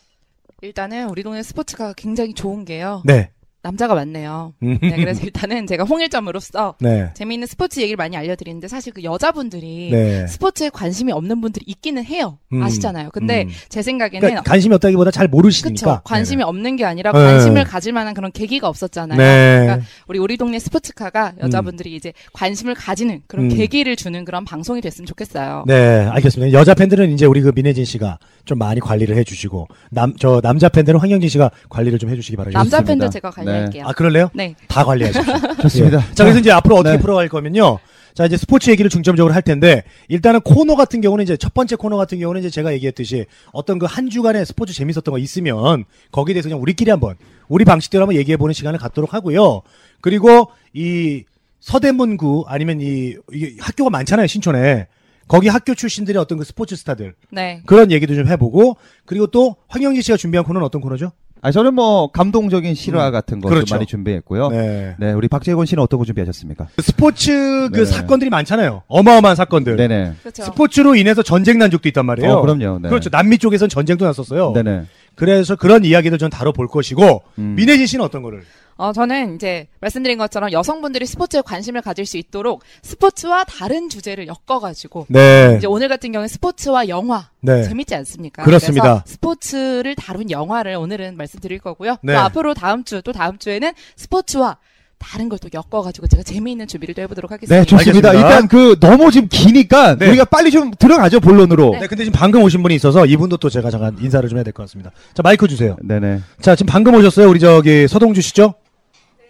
일단은 0.61 1.09
우리 1.09 1.23
동네 1.23 1.43
스포츠카가 1.43 1.93
굉장히 1.95 2.33
좋은 2.33 2.65
게요. 2.65 3.03
네. 3.05 3.29
남자가 3.63 3.95
많네요. 3.95 4.53
음. 4.61 4.77
네, 4.81 4.95
그래서 4.97 5.23
일단은 5.25 5.65
제가 5.67 5.85
홍일점으로서 5.85 6.75
네. 6.79 7.09
재미있는 7.13 7.47
스포츠 7.47 7.79
얘기를 7.79 7.95
많이 7.95 8.15
알려드리는데 8.17 8.67
사실 8.67 8.93
그 8.93 9.03
여자분들이 9.03 9.89
네. 9.91 10.27
스포츠에 10.27 10.69
관심이 10.69 11.11
없는 11.13 11.39
분들이 11.41 11.63
있기는 11.67 12.03
해요. 12.03 12.37
음. 12.51 12.61
아시잖아요. 12.61 13.09
근데 13.11 13.43
음. 13.43 13.49
제 13.69 13.81
생각에는 13.81 14.19
그러니까 14.19 14.41
관심이 14.43 14.75
없다기보다 14.75 15.11
잘 15.11 15.27
모르시니까. 15.27 15.69
그쵸. 15.73 16.01
관심이 16.03 16.43
없는 16.43 16.75
게 16.75 16.85
아니라 16.85 17.11
네. 17.13 17.17
관심을 17.19 17.63
가질 17.63 17.93
만한 17.93 18.13
그런 18.13 18.31
계기가 18.31 18.67
없었잖아요. 18.67 19.17
네. 19.17 19.61
그러니까 19.65 19.87
우리 20.07 20.19
우리 20.19 20.35
동네 20.37 20.59
스포츠카가 20.59 21.33
여자분들이 21.41 21.95
이제 21.95 22.11
관심을 22.33 22.75
가지는 22.75 23.21
그런 23.27 23.45
음. 23.49 23.55
계기를 23.55 23.95
주는 23.95 24.25
그런 24.25 24.43
방송이 24.45 24.81
됐으면 24.81 25.05
좋겠어요. 25.05 25.63
네, 25.67 26.05
알겠습니다. 26.11 26.51
여자 26.57 26.73
팬들은 26.73 27.11
이제 27.11 27.25
우리 27.25 27.41
그 27.41 27.51
민혜진 27.55 27.85
씨가 27.85 28.19
좀 28.45 28.57
많이 28.57 28.79
관리를 28.81 29.15
해주시고 29.15 29.67
남 29.91 30.13
저 30.19 30.39
남자 30.41 30.69
팬들은 30.69 30.99
황영진 30.99 31.27
씨가 31.29 31.49
관리를 31.69 31.97
좀 31.99 32.09
해주시기 32.09 32.37
바라겠습니다. 32.37 32.77
남자. 32.77 32.81
팬들 32.87 33.09
제가 33.09 33.31
관리 33.31 33.49
할게요. 33.61 33.83
아 33.87 33.93
그럴래요? 33.93 34.29
네. 34.33 34.55
다 34.67 34.83
관리하십시오. 34.83 35.33
좋습니다. 35.61 35.97
예. 36.09 36.13
자, 36.13 36.23
그래서 36.23 36.39
이제 36.39 36.51
앞으로 36.51 36.75
어떻게 36.77 36.97
네. 36.97 37.01
풀어갈 37.01 37.29
거면요. 37.29 37.79
자, 38.13 38.25
이제 38.25 38.37
스포츠 38.37 38.69
얘기를 38.69 38.91
중점적으로 38.91 39.33
할 39.33 39.41
텐데, 39.41 39.83
일단은 40.07 40.41
코너 40.41 40.75
같은 40.75 41.01
경우는 41.01 41.23
이제 41.23 41.35
첫 41.35 41.53
번째 41.55 41.75
코너 41.75 41.97
같은 41.97 42.19
경우는 42.19 42.41
이제 42.41 42.49
제가 42.51 42.71
얘기했듯이 42.73 43.25
어떤 43.51 43.79
그 43.79 43.87
한 43.87 44.09
주간의 44.11 44.45
스포츠 44.45 44.71
재밌었던 44.71 45.11
거 45.11 45.17
있으면 45.17 45.85
거기에 46.11 46.33
대해서 46.35 46.47
그냥 46.47 46.61
우리끼리 46.61 46.91
한번, 46.91 47.15
우리 47.47 47.65
방식대로 47.65 48.03
한번 48.03 48.15
얘기해 48.17 48.37
보는 48.37 48.53
시간을 48.53 48.77
갖도록 48.77 49.15
하고요. 49.15 49.61
그리고 50.01 50.51
이 50.73 51.23
서대문구 51.59 52.45
아니면 52.47 52.81
이, 52.81 53.15
이 53.33 53.57
학교가 53.59 53.89
많잖아요, 53.89 54.27
신촌에. 54.27 54.87
거기 55.27 55.47
학교 55.47 55.73
출신들의 55.73 56.21
어떤 56.21 56.37
그 56.37 56.43
스포츠 56.43 56.75
스타들. 56.75 57.15
네. 57.31 57.61
그런 57.65 57.91
얘기도 57.91 58.13
좀 58.13 58.27
해보고, 58.27 58.75
그리고 59.05 59.25
또 59.27 59.55
황영진 59.69 60.01
씨가 60.01 60.17
준비한 60.17 60.43
코너는 60.45 60.65
어떤 60.65 60.81
코너죠? 60.81 61.13
아, 61.43 61.51
저는 61.51 61.73
뭐 61.73 62.07
감동적인 62.07 62.73
실화 62.73 63.07
음. 63.07 63.11
같은 63.11 63.41
거 63.41 63.49
그렇죠. 63.49 63.65
좀 63.65 63.75
많이 63.75 63.85
준비했고요. 63.85 64.47
네. 64.47 64.95
네. 64.97 65.11
우리 65.11 65.27
박재곤 65.27 65.65
씨는 65.65 65.83
어떤 65.83 65.99
거 65.99 66.05
준비하셨습니까? 66.05 66.69
스포츠 66.81 67.69
그 67.73 67.79
네. 67.79 67.85
사건들이 67.85 68.29
많잖아요. 68.29 68.83
어마어마한 68.87 69.35
사건들. 69.35 69.75
네네. 69.75 70.13
그렇죠. 70.21 70.43
스포츠로 70.45 70.95
인해서 70.95 71.21
전쟁 71.21 71.57
난 71.57 71.69
적도 71.69 71.89
있단 71.89 72.05
말이에요. 72.05 72.31
어, 72.31 72.41
그럼요. 72.41 72.79
네. 72.79 72.87
그렇죠. 72.87 73.09
남미 73.09 73.39
쪽에선 73.39 73.67
전쟁도 73.67 74.05
났었어요. 74.05 74.53
네네. 74.53 74.83
그래서 75.15 75.57
그런 75.57 75.83
이야기들 75.83 76.17
좀 76.17 76.29
다뤄볼 76.29 76.69
것이고 76.69 77.23
음. 77.39 77.55
민혜진 77.57 77.87
씨는 77.87 78.05
어떤 78.05 78.21
거를? 78.21 78.43
어, 78.75 78.91
저는 78.93 79.35
이제 79.35 79.67
말씀드린 79.81 80.17
것처럼 80.17 80.51
여성분들이 80.51 81.05
스포츠에 81.05 81.41
관심을 81.41 81.81
가질 81.81 82.05
수 82.05 82.17
있도록 82.17 82.63
스포츠와 82.81 83.43
다른 83.43 83.89
주제를 83.89 84.27
엮어가지고 84.27 85.07
네. 85.09 85.55
이제 85.57 85.67
오늘 85.67 85.87
같은 85.89 86.11
경우는 86.11 86.27
스포츠와 86.27 86.87
영화 86.87 87.29
네. 87.41 87.63
재밌지 87.63 87.93
않습니까? 87.95 88.43
그렇습니다. 88.43 88.83
그래서 88.83 89.03
스포츠를 89.05 89.95
다룬 89.95 90.31
영화를 90.31 90.75
오늘은 90.75 91.17
말씀드릴 91.17 91.59
거고요. 91.59 91.97
네. 92.01 92.13
또 92.13 92.19
앞으로 92.19 92.53
다음 92.53 92.83
주 92.83 93.01
또 93.03 93.11
다음 93.11 93.37
주에는 93.37 93.73
스포츠와 93.95 94.57
다른 94.97 95.27
걸 95.27 95.37
또 95.39 95.49
엮어가지고 95.53 96.07
제가 96.07 96.23
재미있는 96.23 96.65
준비를 96.67 96.95
또 96.95 97.01
해보도록 97.01 97.29
하겠습니다. 97.31 97.59
네, 97.59 97.65
좋습니다. 97.65 98.09
알겠습니다. 98.11 98.29
일단 98.35 98.47
그 98.47 98.79
너무 98.79 99.11
지금 99.11 99.27
기니까 99.27 99.95
네. 99.97 100.07
우리가 100.07 100.23
빨리 100.25 100.49
좀 100.51 100.71
들어가죠, 100.79 101.19
본론으로. 101.19 101.71
네, 101.79 101.87
근데 101.87 102.05
지금 102.05 102.17
방금 102.17 102.41
오신 102.43 102.63
분이 102.63 102.73
있어서 102.75 103.05
이분도 103.05 103.35
또 103.37 103.49
제가 103.49 103.69
잠깐 103.69 103.97
인사를 103.99 104.29
좀 104.29 104.37
해야 104.37 104.43
될 104.45 104.53
것 104.53 104.63
같습니다. 104.63 104.91
자, 105.13 105.21
마이크 105.21 105.45
주세요. 105.49 105.75
네네. 105.81 106.21
자, 106.39 106.55
지금 106.55 106.71
방금 106.71 106.95
오셨어요. 106.95 107.29
우리 107.29 107.41
저기 107.41 107.85
서동주 107.89 108.21
씨죠? 108.21 108.53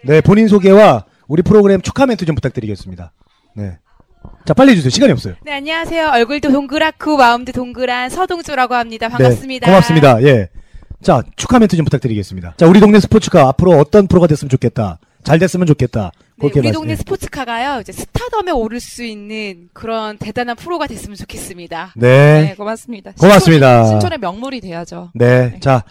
네, 0.06 0.22
본인 0.22 0.48
소개와 0.48 1.06
우리 1.28 1.42
프로그램 1.42 1.82
축하 1.82 2.06
멘트 2.06 2.26
좀 2.26 2.36
부탁드리겠습니다. 2.36 3.14
네. 3.56 3.78
자, 4.46 4.54
빨리 4.54 4.72
해주세요. 4.72 4.90
시간이 4.90 5.12
없어요. 5.14 5.36
네, 5.44 5.54
안녕하세요. 5.54 6.10
얼굴도 6.10 6.52
동그랗고 6.52 7.18
마음도 7.18 7.52
동그란 7.52 8.10
서동주라고 8.10 8.76
합니다. 8.76 9.10
반갑습니다. 9.10 9.66
네, 9.66 9.72
고맙습니다. 9.72 10.24
예. 10.24 10.50
자, 11.02 11.22
축하 11.36 11.60
멘트 11.60 11.76
좀 11.76 11.84
부탁드리겠습니다. 11.86 12.56
자, 12.58 12.66
우리 12.68 12.80
동네 12.80 13.00
스포츠가 13.00 13.48
앞으로 13.50 13.72
어떤 13.72 14.08
프로가 14.08 14.28
됐으면 14.28 14.50
좋겠다. 14.50 15.00
잘 15.24 15.40
됐으면 15.40 15.68
좋겠다. 15.68 16.12
네, 16.14 16.20
그렇게 16.40 16.60
우리 16.60 16.68
말씀- 16.68 16.80
동네 16.82 16.96
스포츠카가요. 16.98 17.80
이제 17.82 17.92
스타덤에 17.94 18.52
오를 18.52 18.80
수 18.82 19.04
있는 19.04 19.70
그런 19.74 20.18
대단한 20.18 20.56
프로가 20.58 20.88
됐으면 20.88 21.16
좋겠습니다. 21.16 21.94
네. 21.96 22.42
네, 22.50 22.56
고맙습니다. 22.56 23.12
고맙습니다. 23.18 23.84
신촌의, 23.84 23.88
신촌의 24.02 24.18
명물이 24.20 24.60
돼야죠. 24.62 25.12
네. 25.16 25.58
자, 25.62 25.84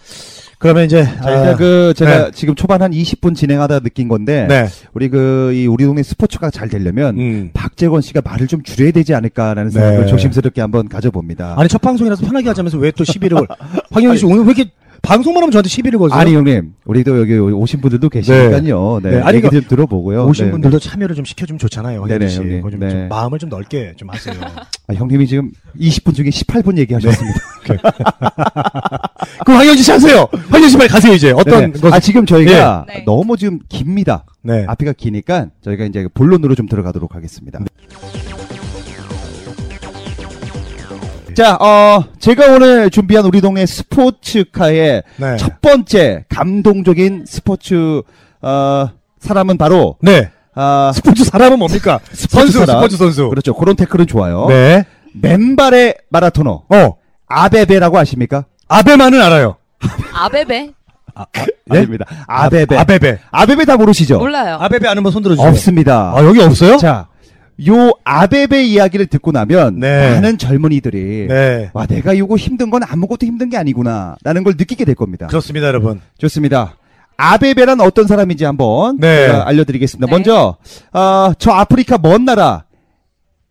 그러면 0.63 0.85
이제, 0.85 1.03
자, 1.03 1.29
일단 1.29 1.47
아, 1.49 1.55
그 1.55 1.93
제가 1.95 2.25
네. 2.25 2.31
지금 2.33 2.55
초반 2.55 2.81
한 2.81 2.91
20분 2.91 3.35
진행하다 3.35 3.81
느낀 3.81 4.07
건데 4.07 4.47
네. 4.49 4.67
우리 4.93 5.09
그 5.09 5.51
이 5.53 5.67
우리 5.67 5.85
동네 5.85 6.01
스포츠가 6.01 6.49
잘 6.49 6.69
되려면 6.69 7.19
음. 7.19 7.49
박재권 7.53 8.01
씨가 8.01 8.21
말을 8.23 8.47
좀 8.47 8.63
줄여야 8.63 8.91
되지 8.91 9.13
않을까라는 9.13 9.69
생각을 9.69 10.01
네. 10.01 10.05
조심스럽게 10.07 10.61
한번 10.61 10.87
가져봅니다. 10.89 11.55
아니, 11.57 11.69
첫 11.69 11.81
방송이라서 11.81 12.25
편하게 12.25 12.47
하자면서 12.47 12.77
왜 12.79 12.91
또 12.95 13.03
시비를 13.03 13.37
걸. 13.37 13.47
황영희 13.91 14.17
씨 14.17 14.25
오늘 14.25 14.39
왜 14.45 14.53
이렇게 14.55 14.65
방송만 15.03 15.43
하면 15.43 15.51
저한테 15.51 15.67
시비를 15.67 15.99
거세요? 15.99 16.17
아니 16.17 16.33
형님, 16.33 16.75
우리도 16.85 17.19
여기 17.19 17.33
오신 17.37 17.81
분들도 17.81 18.07
계시니까요. 18.07 19.01
네, 19.03 19.11
네, 19.11 19.21
아니, 19.21 19.41
그좀 19.41 19.63
들어보고요. 19.67 20.25
오신 20.27 20.45
네. 20.45 20.51
분들도 20.51 20.79
참여를 20.79 21.13
좀 21.13 21.25
시켜주면 21.25 21.59
좋잖아요. 21.59 22.05
네네, 22.05 22.29
씨. 22.29 22.37
형님. 22.37 22.61
좀, 22.71 22.79
네. 22.79 22.89
좀 22.89 23.09
마음을 23.09 23.37
좀 23.37 23.49
넓게 23.49 23.95
좀 23.97 24.09
하세요. 24.09 24.33
아, 24.87 24.93
형님이 24.93 25.27
지금 25.27 25.51
20분 25.77 26.15
중에 26.15 26.29
18분 26.29 26.77
얘기하셨습니다. 26.77 27.39
그럼 29.45 29.59
황영지 29.59 29.83
씨 29.83 29.91
하세요. 29.91 30.25
황영지 30.49 30.69
씨 30.71 30.77
빨리 30.77 30.87
가세요, 30.89 31.13
이제. 31.13 31.31
어떤 31.31 31.71
네네. 31.71 31.79
것. 31.81 31.93
아 31.93 31.99
지금 31.99 32.25
저희가 32.25 32.85
네. 32.87 32.93
네. 32.99 33.03
너무 33.05 33.35
지금 33.35 33.59
깁니다. 33.67 34.23
네. 34.41 34.63
앞이가 34.69 34.93
기니까 34.93 35.47
저희가 35.61 35.83
이제 35.83 36.07
본론으로 36.13 36.55
좀 36.55 36.69
들어가도록 36.69 37.13
하겠습니다. 37.13 37.59
자, 41.35 41.55
어, 41.55 42.03
제가 42.19 42.53
오늘 42.53 42.89
준비한 42.89 43.25
우리 43.25 43.41
동네 43.41 43.65
스포츠카의 43.65 45.03
네. 45.17 45.37
첫 45.37 45.61
번째 45.61 46.25
감동적인 46.29 47.25
스포츠, 47.27 48.01
어, 48.41 48.89
사람은 49.19 49.57
바로, 49.57 49.97
네. 50.01 50.29
아, 50.55 50.91
스포츠 50.93 51.23
사람은 51.23 51.57
뭡니까? 51.57 51.99
선수, 52.13 52.59
사람. 52.59 52.77
스포츠 52.77 52.97
선수. 52.97 53.29
그렇죠. 53.29 53.53
그런 53.55 53.75
태클은 53.75 54.05
좋아요. 54.05 54.45
네. 54.49 54.85
맨발의 55.13 55.95
마라토너. 56.09 56.63
어. 56.69 56.95
아베베라고 57.27 57.97
아십니까? 57.97 58.45
아베만은 58.67 59.19
알아요. 59.21 59.55
아베베? 60.13 60.71
네? 61.25 61.47
아닙니다. 61.69 62.05
아베베. 62.27 62.77
아, 62.77 62.83
베베 62.83 63.19
아베베 63.31 63.65
다 63.65 63.77
모르시죠? 63.77 64.17
몰라요. 64.17 64.57
아베베 64.59 64.87
아는 64.87 65.03
분 65.03 65.11
손들어 65.11 65.35
주세요. 65.35 65.49
없습니다. 65.49 66.13
아, 66.15 66.23
여기 66.23 66.41
없어요? 66.41 66.77
자, 66.77 67.07
요 67.67 67.91
아베베 68.03 68.63
이야기를 68.63 69.07
듣고 69.07 69.31
나면 69.31 69.79
네. 69.79 70.11
많은 70.11 70.37
젊은이들이 70.37 71.27
네. 71.27 71.69
와 71.73 71.85
내가 71.85 72.13
이거 72.13 72.35
힘든 72.35 72.69
건 72.69 72.81
아무것도 72.83 73.25
힘든 73.25 73.49
게 73.49 73.57
아니구나라는 73.57 74.43
걸 74.43 74.55
느끼게 74.57 74.85
될 74.85 74.95
겁니다. 74.95 75.27
그렇습니다, 75.27 75.67
여러분. 75.67 76.01
좋습니다. 76.17 76.77
아베베란 77.15 77.79
어떤 77.79 78.07
사람인지 78.07 78.43
한번 78.43 78.97
네. 78.99 79.27
제가 79.27 79.47
알려드리겠습니다. 79.47 80.07
네. 80.07 80.11
먼저 80.11 80.57
어, 80.91 81.31
저 81.37 81.51
아프리카 81.51 81.97
먼 81.97 82.25
나라 82.25 82.63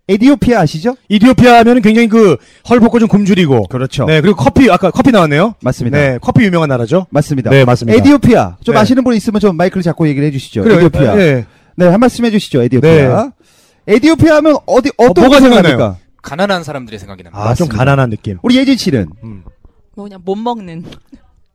에디오피아 0.09 0.61
아시죠? 0.61 0.97
이디오피아 1.09 1.61
하면 1.61 1.77
은 1.77 1.83
굉장히 1.83 2.09
그 2.09 2.37
헐벗고 2.69 2.99
좀 2.99 3.09
굶주리고. 3.09 3.69
그렇죠. 3.69 4.05
네, 4.05 4.21
그리고 4.21 4.37
커피, 4.37 4.71
아까 4.71 4.91
커피 4.91 5.13
나왔네요. 5.13 5.55
맞습니다. 5.63 5.97
네, 5.97 6.19
커피 6.21 6.45
유명한 6.45 6.69
나라죠. 6.69 7.07
맞습니다. 7.11 7.51
네, 7.51 7.65
맞습니다. 7.65 7.97
에디오피아 7.97 8.57
좀 8.65 8.75
네. 8.75 8.81
아시는 8.81 9.05
분 9.05 9.15
있으면 9.15 9.41
좀 9.41 9.57
마이크를 9.57 9.83
잡고 9.83 10.09
얘기를 10.09 10.27
해주시죠. 10.27 10.65
그래요, 10.65 10.79
에디오피아. 10.79 11.15
네. 11.15 11.45
네, 11.77 11.87
한 11.87 12.01
말씀 12.01 12.25
해주시죠. 12.25 12.63
에디오피아. 12.63 13.31
에디오피아 13.87 14.37
하면 14.37 14.57
어디 14.67 14.91
어떤 14.97 15.25
뭐가 15.25 15.39
거 15.39 15.41
생각나요? 15.41 15.97
가난한 16.23 16.63
사람들이 16.63 16.99
생각이 16.99 17.23
납니다. 17.23 17.39
아, 17.41 17.55
좀 17.55 17.67
맞습니다. 17.67 17.77
가난한 17.77 18.11
느낌. 18.11 18.39
우리 18.43 18.57
예진 18.57 18.77
씨는 18.77 19.09
음. 19.25 19.43
뭐 19.97 20.05
그냥 20.05 20.21
못 20.25 20.37
먹는. 20.37 20.85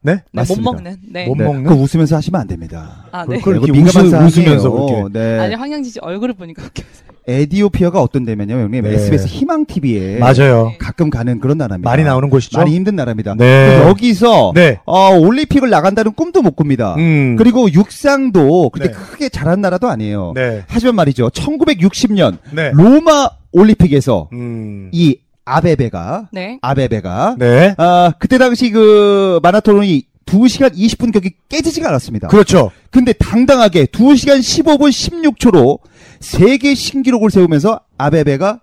네? 0.02 0.14
네, 0.14 0.22
못 0.22 0.24
맞습니다. 0.32 0.72
먹는. 0.72 0.98
네. 1.10 1.26
못 1.28 1.38
네, 1.38 1.44
먹는? 1.46 1.64
그거 1.64 1.76
웃으면서 1.76 2.18
하시면 2.18 2.42
안 2.42 2.48
됩니다. 2.48 3.06
아, 3.12 3.26
네. 3.26 3.38
그걸 3.40 3.56
이렇게 3.58 3.72
민감한 3.72 4.06
웃으- 4.06 4.12
사항이에요. 4.12 4.28
웃으면서 4.42 4.70
그렇게. 4.72 5.14
네. 5.20 5.40
아니, 5.40 5.56
황영지 5.56 5.90
씨 5.90 6.00
얼굴을 6.00 6.34
보니까 6.36 6.62
그렇게. 6.64 6.84
에디오피아가 7.28 8.02
어떤 8.02 8.24
데면요, 8.24 8.56
형님. 8.56 8.84
네. 8.84 8.94
SBS 8.94 9.28
희망 9.28 9.66
TV에 9.66 10.18
맞아요. 10.20 10.74
가끔 10.80 11.10
가는 11.10 11.40
그런 11.40 11.58
나라입니다. 11.58 11.90
많이 11.90 12.04
나오는 12.04 12.30
곳이죠. 12.30 12.58
많이 12.58 12.74
힘든 12.74 12.96
나라입니다. 12.96 13.36
네. 13.36 13.82
여기서 13.84 14.54
네. 14.56 14.80
어, 14.86 15.10
올림픽을 15.18 15.70
나간다는 15.70 16.14
꿈도 16.14 16.42
못 16.42 16.56
꿉니다. 16.56 16.96
음. 16.96 17.36
그리고 17.38 17.72
육상도 17.72 18.70
그렇게 18.70 18.92
네. 18.92 18.98
크게 18.98 19.30
잘한 19.30 19.60
나라도 19.62 19.88
아니에요. 19.90 20.32
네. 20.36 20.64
하지만 20.68 20.96
말이죠. 20.96 21.30
1960년 21.30 22.38
네. 22.54 22.72
로마 22.74 23.30
올림픽에서 23.52 24.30
음. 24.34 24.90
이 24.94 25.18
아베베가 25.46 26.30
네. 26.32 26.60
아베베가 26.62 27.36
네. 27.40 27.76
아, 27.78 28.12
그때 28.20 28.38
당시 28.38 28.70
그 28.72 29.40
마라톤이 29.44 30.04
2시간 30.28 30.76
20분 30.76 31.12
격이 31.12 31.32
깨지지가 31.50 31.90
않았습니다. 31.90 32.28
그렇죠. 32.28 32.70
근데 32.92 33.14
당당하게 33.14 33.86
2시간 33.86 34.40
15분 34.40 34.90
16초로 34.92 35.80
세계 36.20 36.76
신기록을 36.76 37.32
세우면서 37.32 37.80
아베베가 37.98 38.62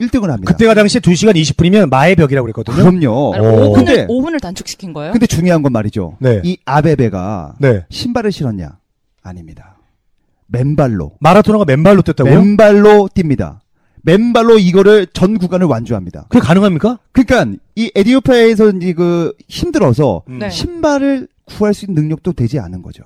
1등을 0.00 0.28
합니다. 0.28 0.52
그때가 0.52 0.74
당시에 0.74 1.00
2시간 1.00 1.34
20분이면 1.34 1.90
마의 1.90 2.16
벽이라고 2.16 2.46
그랬거든요. 2.46 2.76
그럼요. 2.76 3.34
아니, 3.34 3.44
오. 3.46 3.72
5분을, 3.72 3.74
근데- 3.74 4.06
5분을 4.06 4.40
단축시킨 4.40 4.92
거예요? 4.92 5.12
근데 5.12 5.26
중요한 5.26 5.62
건 5.62 5.72
말이죠. 5.72 6.16
네. 6.20 6.40
이 6.44 6.56
아베베가 6.64 7.56
네. 7.58 7.84
신발을 7.90 8.32
신었냐? 8.32 8.78
아닙니다. 9.22 9.76
맨발로. 10.46 11.12
마라토너가 11.20 11.64
맨발로 11.66 12.02
뛰었다고요? 12.02 12.34
맨발로 12.34 13.08
뜁니다. 13.14 13.60
맨발로 14.02 14.58
이거를 14.58 15.06
전 15.12 15.38
구간을 15.38 15.66
완주합니다. 15.66 16.26
그게 16.28 16.40
가능합니까? 16.40 16.98
그러니까 17.12 17.58
이 17.76 17.90
에디오피아에서 17.94 18.70
이제 18.70 18.92
그 18.92 19.32
힘들어서 19.48 20.22
음. 20.28 20.38
네. 20.38 20.50
신발을 20.50 21.28
구할 21.44 21.74
수 21.74 21.84
있는 21.84 22.02
능력도 22.02 22.32
되지 22.32 22.58
않은 22.58 22.82
거죠. 22.82 23.02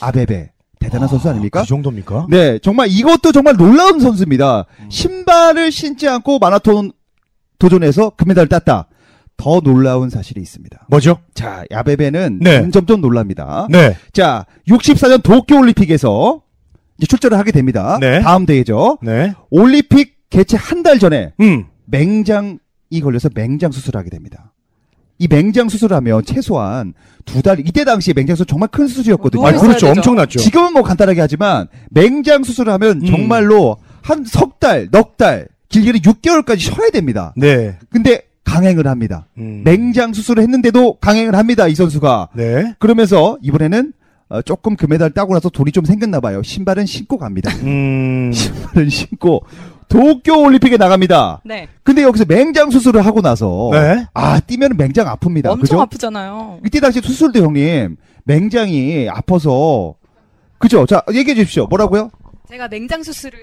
아베베 0.00 0.52
대단한 0.78 1.08
선수 1.08 1.28
아닙니까? 1.28 1.60
그 1.62 1.66
정도입니까? 1.66 2.26
네, 2.30 2.58
정말 2.58 2.88
이것도 2.90 3.32
정말 3.32 3.56
놀라운 3.56 4.00
선수입니다. 4.00 4.64
신발을 4.88 5.70
신지 5.70 6.08
않고 6.08 6.38
마라톤 6.38 6.92
도전에서 7.58 8.10
금메달을 8.10 8.48
땄다. 8.48 8.88
더 9.36 9.60
놀라운 9.60 10.10
사실이 10.10 10.40
있습니다. 10.40 10.86
뭐죠? 10.88 11.18
자, 11.32 11.64
야베베는 11.70 12.40
네. 12.42 12.70
점점 12.70 13.00
놀랍니다. 13.00 13.66
네. 13.70 13.96
자, 14.12 14.44
64년 14.68 15.22
도쿄올림픽에서 15.22 16.42
출전을 17.06 17.38
하게 17.38 17.52
됩니다. 17.52 17.98
네. 18.00 18.20
다음 18.20 18.46
대회죠. 18.46 18.98
네. 19.02 19.32
올림픽 19.50 20.16
개최 20.30 20.56
한 20.56 20.82
달 20.82 20.98
전에 20.98 21.32
음. 21.40 21.64
맹장이 21.86 23.00
걸려서 23.02 23.28
맹장 23.34 23.72
수술을 23.72 23.98
하게 23.98 24.10
됩니다. 24.10 24.52
이 25.18 25.28
맹장 25.28 25.68
수술하면 25.68 26.24
최소한 26.24 26.94
두 27.26 27.42
달, 27.42 27.60
이때 27.60 27.84
당시에 27.84 28.14
맹장 28.14 28.36
수술 28.36 28.46
정말 28.46 28.68
큰 28.70 28.86
수술이었거든요. 28.88 29.46
아, 29.46 29.52
그렇죠. 29.52 29.88
엄청났죠. 29.88 30.38
지금은 30.38 30.72
뭐 30.72 30.82
간단하게 30.82 31.20
하지만 31.20 31.66
맹장 31.90 32.42
수술을 32.44 32.72
하면 32.74 33.02
음. 33.02 33.06
정말로 33.06 33.76
한 34.02 34.24
석 34.24 34.58
달, 34.60 34.88
넉 34.90 35.16
달, 35.18 35.48
길게는 35.68 36.00
6개월까지 36.00 36.58
쉬어야 36.60 36.88
됩니다. 36.90 37.34
네. 37.36 37.76
근데 37.90 38.22
강행을 38.44 38.86
합니다. 38.86 39.26
음. 39.38 39.60
맹장 39.64 40.12
수술을 40.14 40.42
했는데도 40.42 40.94
강행을 41.00 41.34
합니다. 41.36 41.68
이 41.68 41.74
선수가. 41.74 42.30
네. 42.34 42.74
그러면서 42.78 43.36
이번에는 43.42 43.92
어, 44.30 44.40
조금 44.42 44.76
금메달 44.76 45.10
따고 45.10 45.34
나서 45.34 45.48
돈이 45.48 45.72
좀 45.72 45.84
생겼나 45.84 46.20
봐요. 46.20 46.40
신발은 46.42 46.86
신고 46.86 47.18
갑니다. 47.18 47.50
음. 47.62 48.30
신발은 48.32 48.88
신고 48.88 49.44
도쿄 49.88 50.38
올림픽에 50.40 50.76
나갑니다. 50.76 51.40
네. 51.44 51.68
근데 51.82 52.02
여기서 52.04 52.24
맹장 52.26 52.70
수술을 52.70 53.04
하고 53.04 53.20
나서 53.20 53.70
네. 53.72 54.06
아 54.14 54.38
뛰면 54.38 54.76
맹장 54.76 55.06
아픕니다. 55.06 55.46
엄청 55.46 55.60
그죠? 55.60 55.80
아프잖아요. 55.80 56.60
이때 56.64 56.78
당시 56.78 57.00
수술도 57.00 57.40
형님 57.40 57.96
맹장이 58.24 59.08
아파서 59.10 59.94
그죠? 60.58 60.86
자 60.86 61.02
얘기해 61.12 61.34
주십시오. 61.34 61.66
뭐라고요? 61.66 62.10
제가 62.48 62.68
맹장 62.68 63.02
수술을 63.02 63.36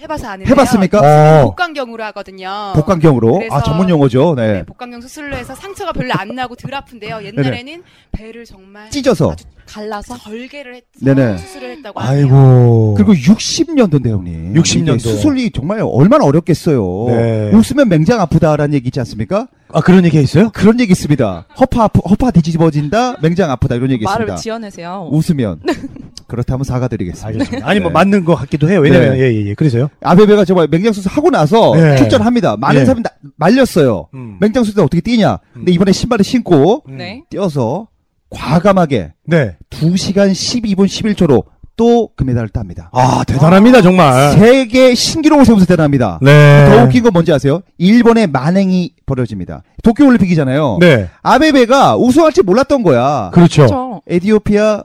해봐서 0.00 0.28
아는데요. 0.28 0.52
해봤습니까? 0.52 1.00
어. 1.00 1.44
복강경으로 1.46 2.04
하거든요. 2.04 2.72
복강경으로 2.76 3.32
그래서- 3.38 3.54
아 3.56 3.62
전문 3.62 3.88
용어죠. 3.90 4.34
네, 4.36 4.52
네. 4.52 4.62
복강경 4.64 5.00
수술로 5.00 5.36
해서 5.36 5.54
상처가 5.56 5.92
별로 5.92 6.12
안 6.14 6.34
나고 6.36 6.54
덜 6.54 6.72
아픈데요. 6.74 7.20
옛날에는 7.24 7.82
배를 8.12 8.44
정말 8.44 8.90
찢어서 8.90 9.32
아주 9.32 9.44
갈라서 9.66 10.16
절개를 10.18 10.76
했 10.76 10.84
네네. 11.02 11.38
수술을 11.38 11.70
했다고 11.78 11.98
하네요. 12.00 12.24
아이고. 12.24 12.94
그리고 12.96 13.12
60년도인데 13.12 14.08
형님. 14.10 14.54
60 14.56 14.84
년도. 14.84 14.94
이게 14.94 15.08
수술이 15.16 15.50
정말 15.50 15.80
얼마나 15.82 16.24
어렵겠어요. 16.26 17.04
네. 17.08 17.50
웃으면 17.52 17.88
맹장 17.88 18.20
아프다라는 18.20 18.74
얘기 18.74 18.88
있지 18.88 19.00
않습니까? 19.00 19.48
아, 19.72 19.80
그런 19.80 20.04
얘기 20.04 20.18
있어요? 20.22 20.50
그런 20.54 20.78
얘기 20.80 20.92
있습니다. 20.92 21.46
허파 21.60 21.84
아프, 21.84 22.00
허파 22.08 22.30
뒤집어진다, 22.30 23.16
맹장 23.20 23.50
아프다 23.50 23.74
이런 23.74 23.90
얘기 23.90 24.04
말을 24.04 24.26
있습니다. 24.26 24.36
지어내세요. 24.36 25.08
웃으면 25.10 25.60
그렇다면 26.28 26.62
사과드리겠습니다. 26.64 27.26
알겠습니다. 27.26 27.66
아니, 27.68 27.80
뭐, 27.80 27.88
네. 27.90 27.94
맞는 27.94 28.24
것 28.24 28.34
같기도 28.36 28.68
해요. 28.70 28.80
왜냐면, 28.80 29.14
네. 29.14 29.20
예, 29.20 29.34
예, 29.34 29.46
예. 29.46 29.54
그래서요? 29.54 29.88
아베베가 30.02 30.44
정말 30.44 30.68
맹장 30.70 30.92
수술 30.92 31.10
하고 31.10 31.30
나서 31.30 31.74
네. 31.74 31.96
출전합니다. 31.96 32.56
많은 32.58 32.80
네. 32.80 32.84
사람이 32.84 33.02
나- 33.02 33.10
말렸어요. 33.36 34.08
음. 34.14 34.36
맹장 34.40 34.62
수술 34.62 34.80
어떻게 34.82 35.00
뛰냐? 35.00 35.38
근데 35.54 35.72
이번에 35.72 35.90
신발을 35.92 36.24
신고 36.24 36.84
음. 36.88 36.98
네. 36.98 37.22
뛰어서 37.30 37.88
과감하게 38.30 39.12
네. 39.26 39.56
2시간 39.70 40.30
12분 40.32 40.86
11초로 40.86 41.44
또 41.76 42.10
금메달을 42.16 42.48
땁니다. 42.48 42.90
아, 42.92 43.22
대단합니다, 43.24 43.80
정말. 43.82 44.32
세계 44.32 44.94
신기록을 44.96 45.44
세우면서 45.44 45.66
대단합니다. 45.66 46.18
네. 46.20 46.66
더 46.68 46.82
웃긴 46.84 47.04
건 47.04 47.12
뭔지 47.12 47.32
아세요? 47.32 47.60
일본의 47.78 48.26
만행이 48.26 48.94
벌어집니다. 49.06 49.62
도쿄올림픽이잖아요. 49.84 50.78
네. 50.80 51.08
아베베가 51.22 51.96
우승할지 51.96 52.42
몰랐던 52.42 52.82
거야. 52.82 53.30
그렇죠. 53.32 53.62
그렇죠. 53.66 54.02
에디오피아 54.08 54.82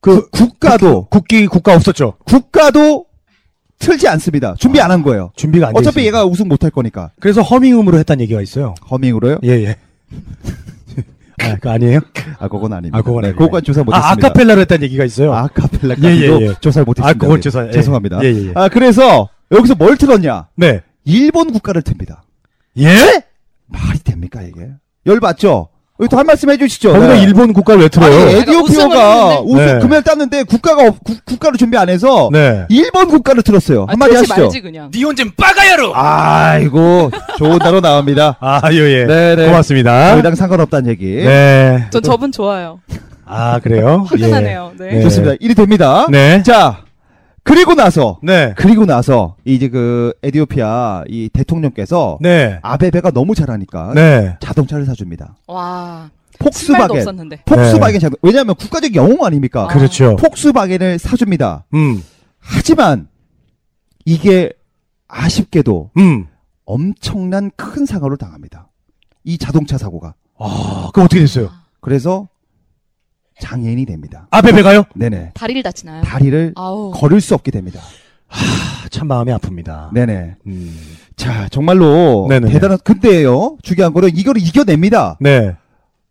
그, 0.00 0.28
국가도 0.30 1.06
국기, 1.06 1.46
국가 1.46 1.74
없었죠. 1.74 2.14
국가도 2.26 3.06
틀지 3.78 4.08
않습니다. 4.08 4.54
준비 4.58 4.80
안 4.80 4.90
한 4.90 5.02
거예요. 5.02 5.30
준비가 5.36 5.68
안 5.68 5.74
돼. 5.74 5.78
어차피. 5.80 6.04
얘가 6.06 6.24
우승 6.24 6.48
못할 6.48 6.70
거니까. 6.70 7.10
그래서 7.20 7.42
허밍음으로 7.42 7.98
했다는 7.98 8.22
얘기가 8.22 8.40
있어요. 8.42 8.74
허밍으로요? 8.90 9.38
예, 9.44 9.48
예. 9.64 9.76
아, 11.40 11.56
그 11.60 11.70
아니에요? 11.70 12.00
아, 12.40 12.48
그건 12.48 12.72
아닙니다. 12.72 12.98
아, 12.98 13.02
그건 13.02 13.22
네, 13.22 13.28
아니에요. 13.28 13.36
그건 13.38 13.62
조사 13.62 13.80
아, 13.82 13.84
못했습니다. 13.84 14.26
아카펠라로 14.26 14.60
했다는 14.62 14.82
얘기가 14.84 15.04
있어요. 15.04 15.32
아카펠라까지도 15.34 16.08
예, 16.10 16.16
예, 16.18 16.46
예. 16.48 16.54
조사를 16.60 16.84
못했습니다. 16.84 17.08
아, 17.08 17.12
그건 17.12 17.36
네. 17.36 17.40
조사, 17.40 17.66
예. 17.68 17.70
죄송합니다. 17.70 18.18
예, 18.24 18.26
예, 18.34 18.46
예. 18.48 18.52
아, 18.56 18.68
그래서 18.68 19.28
여기서 19.52 19.76
뭘 19.76 19.96
틀었냐? 19.96 20.48
네. 20.56 20.80
일본 21.04 21.52
국가를 21.52 21.82
틉니다. 21.82 22.18
예? 22.78 23.22
말이 23.66 23.98
됩니까 24.00 24.42
이게? 24.42 24.68
열 25.06 25.20
받죠? 25.20 25.68
여기 26.00 26.08
또한 26.08 26.26
말씀 26.26 26.48
해주시죠. 26.48 26.92
거기다 26.92 27.14
네. 27.14 27.22
일본 27.22 27.52
국가를 27.52 27.80
왜 27.80 27.84
아니, 27.86 27.90
틀어요? 27.90 28.14
우승을 28.14 28.38
에디오피아가. 28.42 29.40
우승 29.40 29.66
네. 29.66 29.78
금메달 29.80 30.02
땄는데 30.04 30.42
국가가 30.44 30.82
없- 30.86 31.02
국, 31.02 31.24
국가를 31.24 31.58
준비 31.58 31.76
안 31.76 31.88
해서 31.88 32.28
네. 32.32 32.66
일본 32.68 33.08
국가를 33.08 33.42
틀었어요. 33.42 33.82
아, 33.88 33.92
한마디 33.92 34.14
하시죠. 34.14 34.40
말지 34.42 34.60
그냥. 34.60 34.90
니 34.94 35.02
혼자 35.02 35.24
빠가야로! 35.36 35.92
아이고 35.96 37.10
좋은 37.36 37.58
단어 37.58 37.80
나옵니다. 37.80 38.36
아, 38.40 38.60
예, 38.72 38.76
예. 38.76 39.06
네네. 39.06 39.46
고맙습니다. 39.46 40.12
저희랑 40.12 40.34
상관없다는 40.36 40.88
얘기. 40.90 41.16
네. 41.24 41.86
전 41.90 42.00
저분 42.02 42.30
좋아요. 42.30 42.78
아, 43.26 43.58
그래요? 43.60 44.06
화끈하네요. 44.08 44.72
네. 44.78 44.90
네. 44.92 45.02
좋습니다. 45.02 45.34
일이 45.40 45.54
됩니다. 45.56 46.06
네. 46.10 46.42
자 46.44 46.78
그리고 47.48 47.74
나서 47.74 48.18
네. 48.22 48.52
그리고 48.58 48.84
나서 48.84 49.36
이제 49.46 49.68
그 49.68 50.12
에디오피아 50.22 51.04
이 51.08 51.30
대통령께서 51.32 52.18
네. 52.20 52.58
아베베가 52.60 53.10
너무 53.10 53.34
잘하니까 53.34 53.92
네. 53.94 54.36
자동차를 54.40 54.84
사줍니다. 54.84 55.36
와. 55.46 56.10
신발도 56.52 56.94
폭스바겐. 56.94 56.98
없었는데. 56.98 57.42
폭스바겐 57.46 58.00
자동. 58.00 58.16
왜냐하면 58.20 58.54
국가적 58.54 58.94
영웅 58.94 59.24
아닙니까? 59.24 59.64
아. 59.64 59.66
그렇죠. 59.68 60.16
폭스바겐을 60.16 60.98
사줍니다. 60.98 61.64
음. 61.72 62.02
하지만 62.38 63.08
이게 64.04 64.52
아쉽게도 65.08 65.90
음. 65.96 66.26
엄청난 66.66 67.50
큰 67.56 67.86
사고를 67.86 68.18
당합니다. 68.18 68.68
이 69.24 69.38
자동차 69.38 69.78
사고가. 69.78 70.14
아, 70.38 70.90
그럼 70.92 71.06
어떻게 71.06 71.20
됐어요? 71.20 71.50
그래서 71.80 72.28
장애인이 73.40 73.84
됩니다. 73.86 74.26
아 74.30 74.40
베베가요? 74.42 74.84
네네. 74.94 75.30
다리를 75.34 75.62
다치나요? 75.62 76.02
다리를 76.02 76.52
아우. 76.56 76.90
걸을 76.92 77.20
수 77.20 77.34
없게 77.34 77.50
됩니다. 77.50 77.80
아, 78.30 78.36
참 78.90 79.06
마음이 79.08 79.32
아픕니다. 79.32 79.92
네네. 79.94 80.34
음. 80.46 80.78
자, 81.16 81.48
정말로 81.50 82.26
네네네. 82.28 82.52
대단한, 82.52 82.78
근데요, 82.84 83.56
중요한 83.62 83.92
거는 83.92 84.10
이거를 84.14 84.40
이겨냅니다. 84.42 85.16
네. 85.20 85.54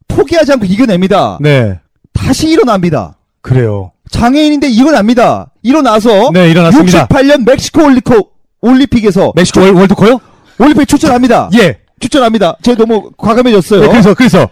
포기하지 0.08 0.54
않고 0.54 0.66
이겨냅니다. 0.66 1.38
네. 1.42 1.80
다시 2.14 2.50
일어납니다. 2.50 3.18
그래요. 3.42 3.92
장애인인데 4.10 4.70
일어납니다. 4.70 5.52
일어나서 5.64 6.32
네, 6.34 6.50
일어났습니다. 6.50 7.08
68년 7.08 7.46
멕시코 7.46 7.86
올리코, 7.86 8.32
올림픽에서 8.62 9.34
멕시코 9.36 9.62
월, 9.62 9.74
월드컵요? 9.74 10.20
올림픽 10.60 10.88
출전합니다. 10.88 11.50
예. 11.60 11.80
출전합니다. 12.00 12.58
제가 12.64 12.78
너무 12.84 13.12
과감해졌어요. 13.18 13.82
네, 13.82 13.88
그래서, 13.90 14.14
그래서. 14.14 14.50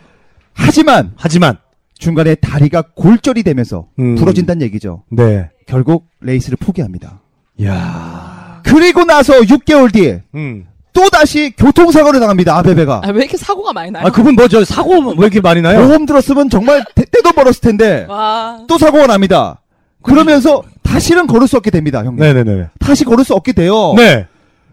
하지만 0.54 1.14
하지만. 1.18 1.58
중간에 1.98 2.36
다리가 2.36 2.84
골절이 2.96 3.44
되면서 3.44 3.88
음. 4.00 4.16
부러진다는 4.16 4.62
얘기죠. 4.64 5.04
네. 5.10 5.50
결국 5.66 6.08
레이스를 6.22 6.58
포기합니다. 6.60 7.22
이야. 7.58 8.62
그리고 8.64 9.04
나서 9.06 9.34
6개월 9.42 9.92
뒤에 9.94 10.24
음. 10.36 10.66
또 10.94 11.10
다시 11.10 11.54
교통사고를 11.58 12.20
당합니다. 12.20 12.58
아베베가. 12.58 13.02
아, 13.04 13.10
왜 13.10 13.20
이렇게 13.24 13.38
사고가 13.38 13.74
많이 13.74 13.92
나요? 13.92 14.06
아, 14.08 14.12
그분 14.12 14.36
뭐, 14.36 14.48
저, 14.48 14.64
사고 14.64 14.92
왜 15.12 15.14
이렇게 15.20 15.42
많이 15.42 15.62
나요? 15.62 15.86
보험 15.88 16.06
들었으면 16.06 16.50
정말 16.50 16.84
때- 16.96 17.04
때도 17.06 17.32
벌었을 17.34 17.62
텐데 17.62 18.06
와. 18.08 18.60
또 18.68 18.78
사고가 18.78 19.08
납니다. 19.08 19.62
그러면서 20.02 20.64
다시는 20.84 21.28
걸을 21.28 21.48
수 21.48 21.58
없게 21.58 21.72
됩니다, 21.72 22.00
형님. 22.04 22.18
네네네. 22.18 22.68
다시 22.80 23.04
걸을 23.04 23.24
수 23.26 23.34
없게 23.34 23.52
돼요. 23.54 23.94
네. 23.98 24.28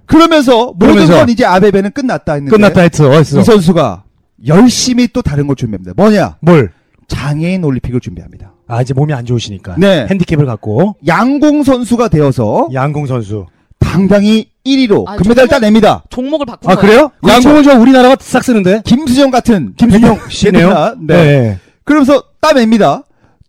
그러면서 0.06 0.66
모든 0.66 0.88
그러면서 0.88 1.14
건 1.14 1.28
이제 1.28 1.44
아베베는 1.44 1.92
끝났다 1.92 2.35
했는데 2.35 2.54
끝났다 2.56 2.82
했어. 2.82 3.20
이 3.40 3.44
선수가 3.44 4.04
열심히 4.46 5.08
또 5.08 5.22
다른 5.22 5.46
걸 5.46 5.56
준비합니다. 5.56 5.92
뭐냐? 5.96 6.37
뭘? 6.40 6.70
장애인 7.16 7.62
올림픽을 7.62 8.01
준비합니다. 8.01 8.55
아, 8.66 8.81
이제 8.81 8.94
몸이 8.94 9.12
안 9.12 9.27
좋으시니까. 9.27 9.75
네. 9.77 10.07
핸디캡을 10.11 10.46
갖고. 10.46 10.96
양궁 11.07 11.62
선수가 11.62 12.09
되어서 12.09 12.68
양궁 12.72 13.07
선수. 13.07 13.46
당당히 13.79 14.48
1위로 14.64 15.07
아, 15.07 15.16
금메달 15.16 15.48
따냅니다. 15.48 16.05
종목을 16.09 16.46
바꾼 16.46 16.70
아, 16.70 16.75
거예요. 16.77 16.81
그래요? 16.81 17.11
그렇죠. 17.20 17.48
양궁은 17.48 17.62
저 17.64 17.79
우리나라가 17.79 18.16
싹 18.20 18.42
쓰는데? 18.42 18.81
김수정 18.85 19.31
같은 19.31 19.75
김순영 19.77 20.20
씨네요. 20.31 20.94
네. 21.01 21.14
네. 21.14 21.59
그러면서 21.85 22.22
따냅니다. 22.40 23.03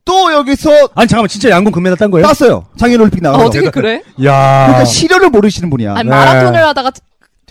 또 0.06 0.34
여기서 0.34 0.70
아니, 0.96 1.08
잠깐만, 1.08 1.30
진짜 1.30 1.50
양궁 1.50 1.72
금메달 1.72 1.98
딴 1.98 2.12
거예요? 2.12 2.28
땄어요. 2.28 2.66
장애인 2.76 3.00
올림픽 3.00 3.26
아, 3.26 3.30
나가서. 3.32 3.46
어떻게 3.46 3.70
그래? 3.70 4.02
야 4.26 4.66
그러니까 4.66 4.86
시련을 4.86 5.30
모르시는 5.30 5.70
분이야. 5.70 5.94
아니, 5.96 6.10
네. 6.10 6.10
마라톤을 6.10 6.62
하다가 6.68 6.92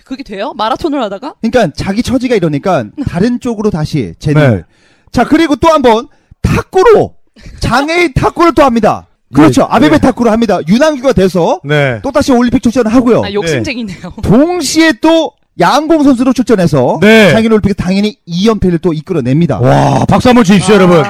그게 0.04 0.22
돼요? 0.22 0.52
마라톤을 0.56 1.02
하다가? 1.04 1.36
그러니까 1.40 1.72
자기 1.74 2.02
처지가 2.02 2.34
이러니까 2.34 2.84
다른 3.08 3.40
쪽으로 3.40 3.70
다시 3.70 4.12
재능을. 4.18 4.56
네. 4.68 4.71
자 5.12 5.24
그리고 5.24 5.56
또 5.56 5.68
한 5.68 5.82
번 5.82 6.08
탁구로 6.42 7.14
장애인 7.60 8.12
탁구를 8.14 8.54
또 8.54 8.62
합니다. 8.64 9.06
그렇죠. 9.34 9.62
네. 9.62 9.68
아베베 9.70 9.96
네. 9.96 9.98
탁구를 10.00 10.30
합니다. 10.32 10.58
유난규가 10.68 11.12
돼서 11.14 11.60
네. 11.64 12.00
또 12.02 12.10
다시 12.10 12.32
올림픽 12.32 12.62
출전을 12.62 12.92
하고요. 12.92 13.22
아, 13.24 13.32
욕심쟁이네요. 13.32 14.12
동시에 14.22 14.92
또 15.00 15.32
양공 15.58 16.02
선수로 16.02 16.32
출전해서 16.32 16.98
네. 17.00 17.30
장인올림픽에 17.30 17.74
당연히 17.74 18.16
2연패를 18.28 18.80
또 18.82 18.92
이끌어냅니다. 18.92 19.60
와, 19.60 20.04
박수 20.06 20.28
한번 20.28 20.44
주십시오, 20.44 20.74
여러분. 20.74 21.02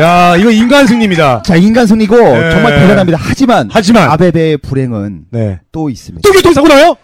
야, 0.00 0.36
이거 0.36 0.50
인간 0.50 0.86
승리입니다. 0.86 1.42
자, 1.42 1.56
인간 1.56 1.86
승리고 1.86 2.16
네. 2.16 2.50
정말 2.50 2.74
대단합니다. 2.78 3.18
하지만 3.20 3.68
하지만 3.70 4.10
아베베의 4.10 4.58
불행은 4.58 5.26
네. 5.30 5.60
또 5.72 5.88
있습니다. 5.88 6.26
또 6.26 6.32
교통사고 6.34 6.68
나요? 6.68 6.96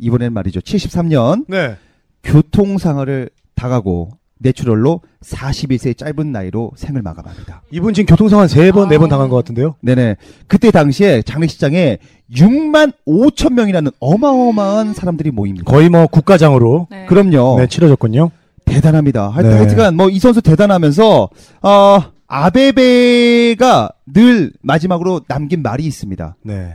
이번엔 0.00 0.32
말이죠. 0.32 0.60
73년 0.60 1.44
네. 1.48 1.76
교통상해를 2.22 3.30
당하고 3.54 4.10
내추럴로 4.38 5.00
41세의 5.22 5.96
짧은 5.96 6.30
나이로 6.32 6.72
생을 6.76 7.02
마감합니다. 7.02 7.62
이분 7.70 7.94
지금 7.94 8.06
교통사고 8.06 8.40
한세 8.40 8.70
번, 8.72 8.88
네번 8.88 9.06
아. 9.06 9.10
당한 9.10 9.28
것 9.28 9.36
같은데요? 9.36 9.76
네네. 9.80 10.16
그때 10.46 10.70
당시에 10.70 11.22
장례식장에 11.22 11.98
6만 12.32 12.92
5천 13.06 13.54
명이라는 13.54 13.90
어마어마한 13.98 14.94
사람들이 14.94 15.30
모입니다. 15.30 15.70
거의 15.70 15.88
뭐 15.88 16.06
국가장으로 16.06 16.88
네. 16.90 17.06
그럼요. 17.06 17.56
네, 17.58 17.66
치러졌군요. 17.66 18.30
대단합니다. 18.64 19.28
하여튼, 19.28 19.50
네. 19.52 19.56
하여튼간 19.58 19.96
뭐 19.96 20.08
이 20.10 20.18
선수 20.18 20.42
대단하면서 20.42 21.28
어, 21.62 21.98
아베베가 22.26 23.90
늘 24.12 24.52
마지막으로 24.62 25.20
남긴 25.28 25.62
말이 25.62 25.84
있습니다. 25.84 26.36
네. 26.42 26.74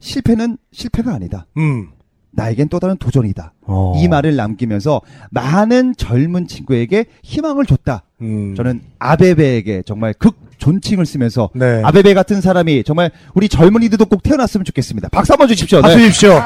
실패는 0.00 0.58
실패가 0.72 1.14
아니다. 1.14 1.46
음. 1.56 1.88
나에겐 2.32 2.68
또 2.68 2.80
다른 2.80 2.96
도전이다. 2.96 3.52
어. 3.66 3.94
이 3.96 4.08
말을 4.08 4.36
남기면서 4.36 5.00
많은 5.30 5.94
젊은 5.96 6.46
친구에게 6.46 7.06
희망을 7.22 7.66
줬다. 7.66 8.02
음. 8.22 8.54
저는 8.56 8.80
아베베에게 8.98 9.82
정말 9.86 10.14
극 10.14 10.36
존칭을 10.58 11.06
쓰면서 11.06 11.50
네. 11.54 11.82
아베베 11.84 12.14
같은 12.14 12.40
사람이 12.40 12.84
정말 12.84 13.10
우리 13.34 13.48
젊은이들도 13.48 14.06
꼭 14.06 14.22
태어났으면 14.22 14.64
좋겠습니다. 14.64 15.08
박수 15.10 15.32
한번 15.32 15.48
주십시오. 15.48 15.82
박수 15.82 15.96
네. 15.96 16.04
주십시오. 16.04 16.40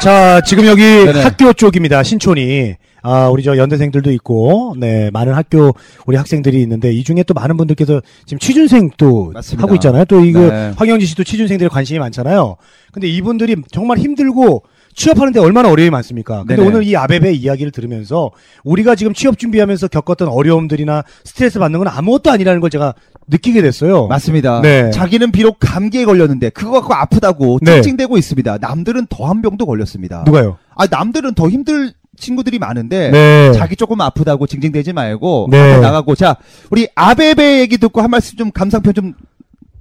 자, 0.00 0.40
지금 0.42 0.66
여기 0.66 0.82
네네. 0.82 1.22
학교 1.22 1.52
쪽입니다. 1.52 2.02
신촌이. 2.02 2.74
아, 3.02 3.28
우리 3.28 3.42
저 3.42 3.56
연대생들도 3.56 4.10
있고, 4.12 4.74
네, 4.78 5.10
많은 5.12 5.34
학교, 5.34 5.72
우리 6.06 6.16
학생들이 6.16 6.60
있는데, 6.62 6.92
이 6.92 7.02
중에 7.04 7.24
또 7.24 7.34
많은 7.34 7.56
분들께서 7.56 8.00
지금 8.26 8.38
취준생 8.38 8.90
또 8.96 9.32
맞습니다. 9.34 9.62
하고 9.64 9.74
있잖아요. 9.74 10.04
또 10.04 10.24
이거, 10.24 10.40
네. 10.40 10.72
황영진 10.76 11.06
씨도 11.06 11.24
취준생들에 11.24 11.68
관심이 11.68 11.98
많잖아요. 11.98 12.56
근데 12.92 13.08
이분들이 13.08 13.56
정말 13.72 13.98
힘들고, 13.98 14.62
취업하는데 14.94 15.40
얼마나 15.40 15.70
어려움이 15.70 15.88
많습니까? 15.88 16.40
근데 16.40 16.56
네네. 16.56 16.68
오늘 16.68 16.82
이 16.84 16.94
아베베 16.94 17.32
이야기를 17.32 17.72
들으면서 17.72 18.30
우리가 18.62 18.94
지금 18.94 19.14
취업 19.14 19.38
준비하면서 19.38 19.88
겪었던 19.88 20.28
어려움들이나 20.28 21.02
스트레스 21.24 21.58
받는 21.58 21.78
건 21.78 21.88
아무것도 21.88 22.30
아니라는 22.30 22.60
걸 22.60 22.68
제가 22.68 22.92
느끼게 23.26 23.62
됐어요. 23.62 24.06
맞습니다. 24.08 24.60
네. 24.60 24.90
자기는 24.90 25.32
비록 25.32 25.56
감기에 25.60 26.04
걸렸는데 26.04 26.50
그거 26.50 26.72
갖고 26.72 26.92
아프다고 26.92 27.58
네. 27.62 27.76
찡찡대고 27.80 28.18
있습니다. 28.18 28.58
남들은 28.60 29.06
더 29.08 29.24
한 29.24 29.40
병도 29.40 29.64
걸렸습니다. 29.64 30.24
누가요? 30.26 30.58
아 30.76 30.86
남들은 30.86 31.32
더 31.36 31.48
힘들 31.48 31.94
친구들이 32.18 32.58
많은데 32.58 33.10
네. 33.10 33.52
자기 33.52 33.74
조금 33.76 34.00
아프다고 34.00 34.46
징징대지 34.46 34.92
말고 34.92 35.48
네. 35.50 35.78
나가고 35.80 36.14
자 36.14 36.36
우리 36.70 36.88
아베베 36.94 37.60
얘기 37.60 37.78
듣고 37.78 38.00
한 38.02 38.10
말씀 38.10 38.36
좀 38.36 38.50
감상평 38.50 38.92
좀 38.92 39.14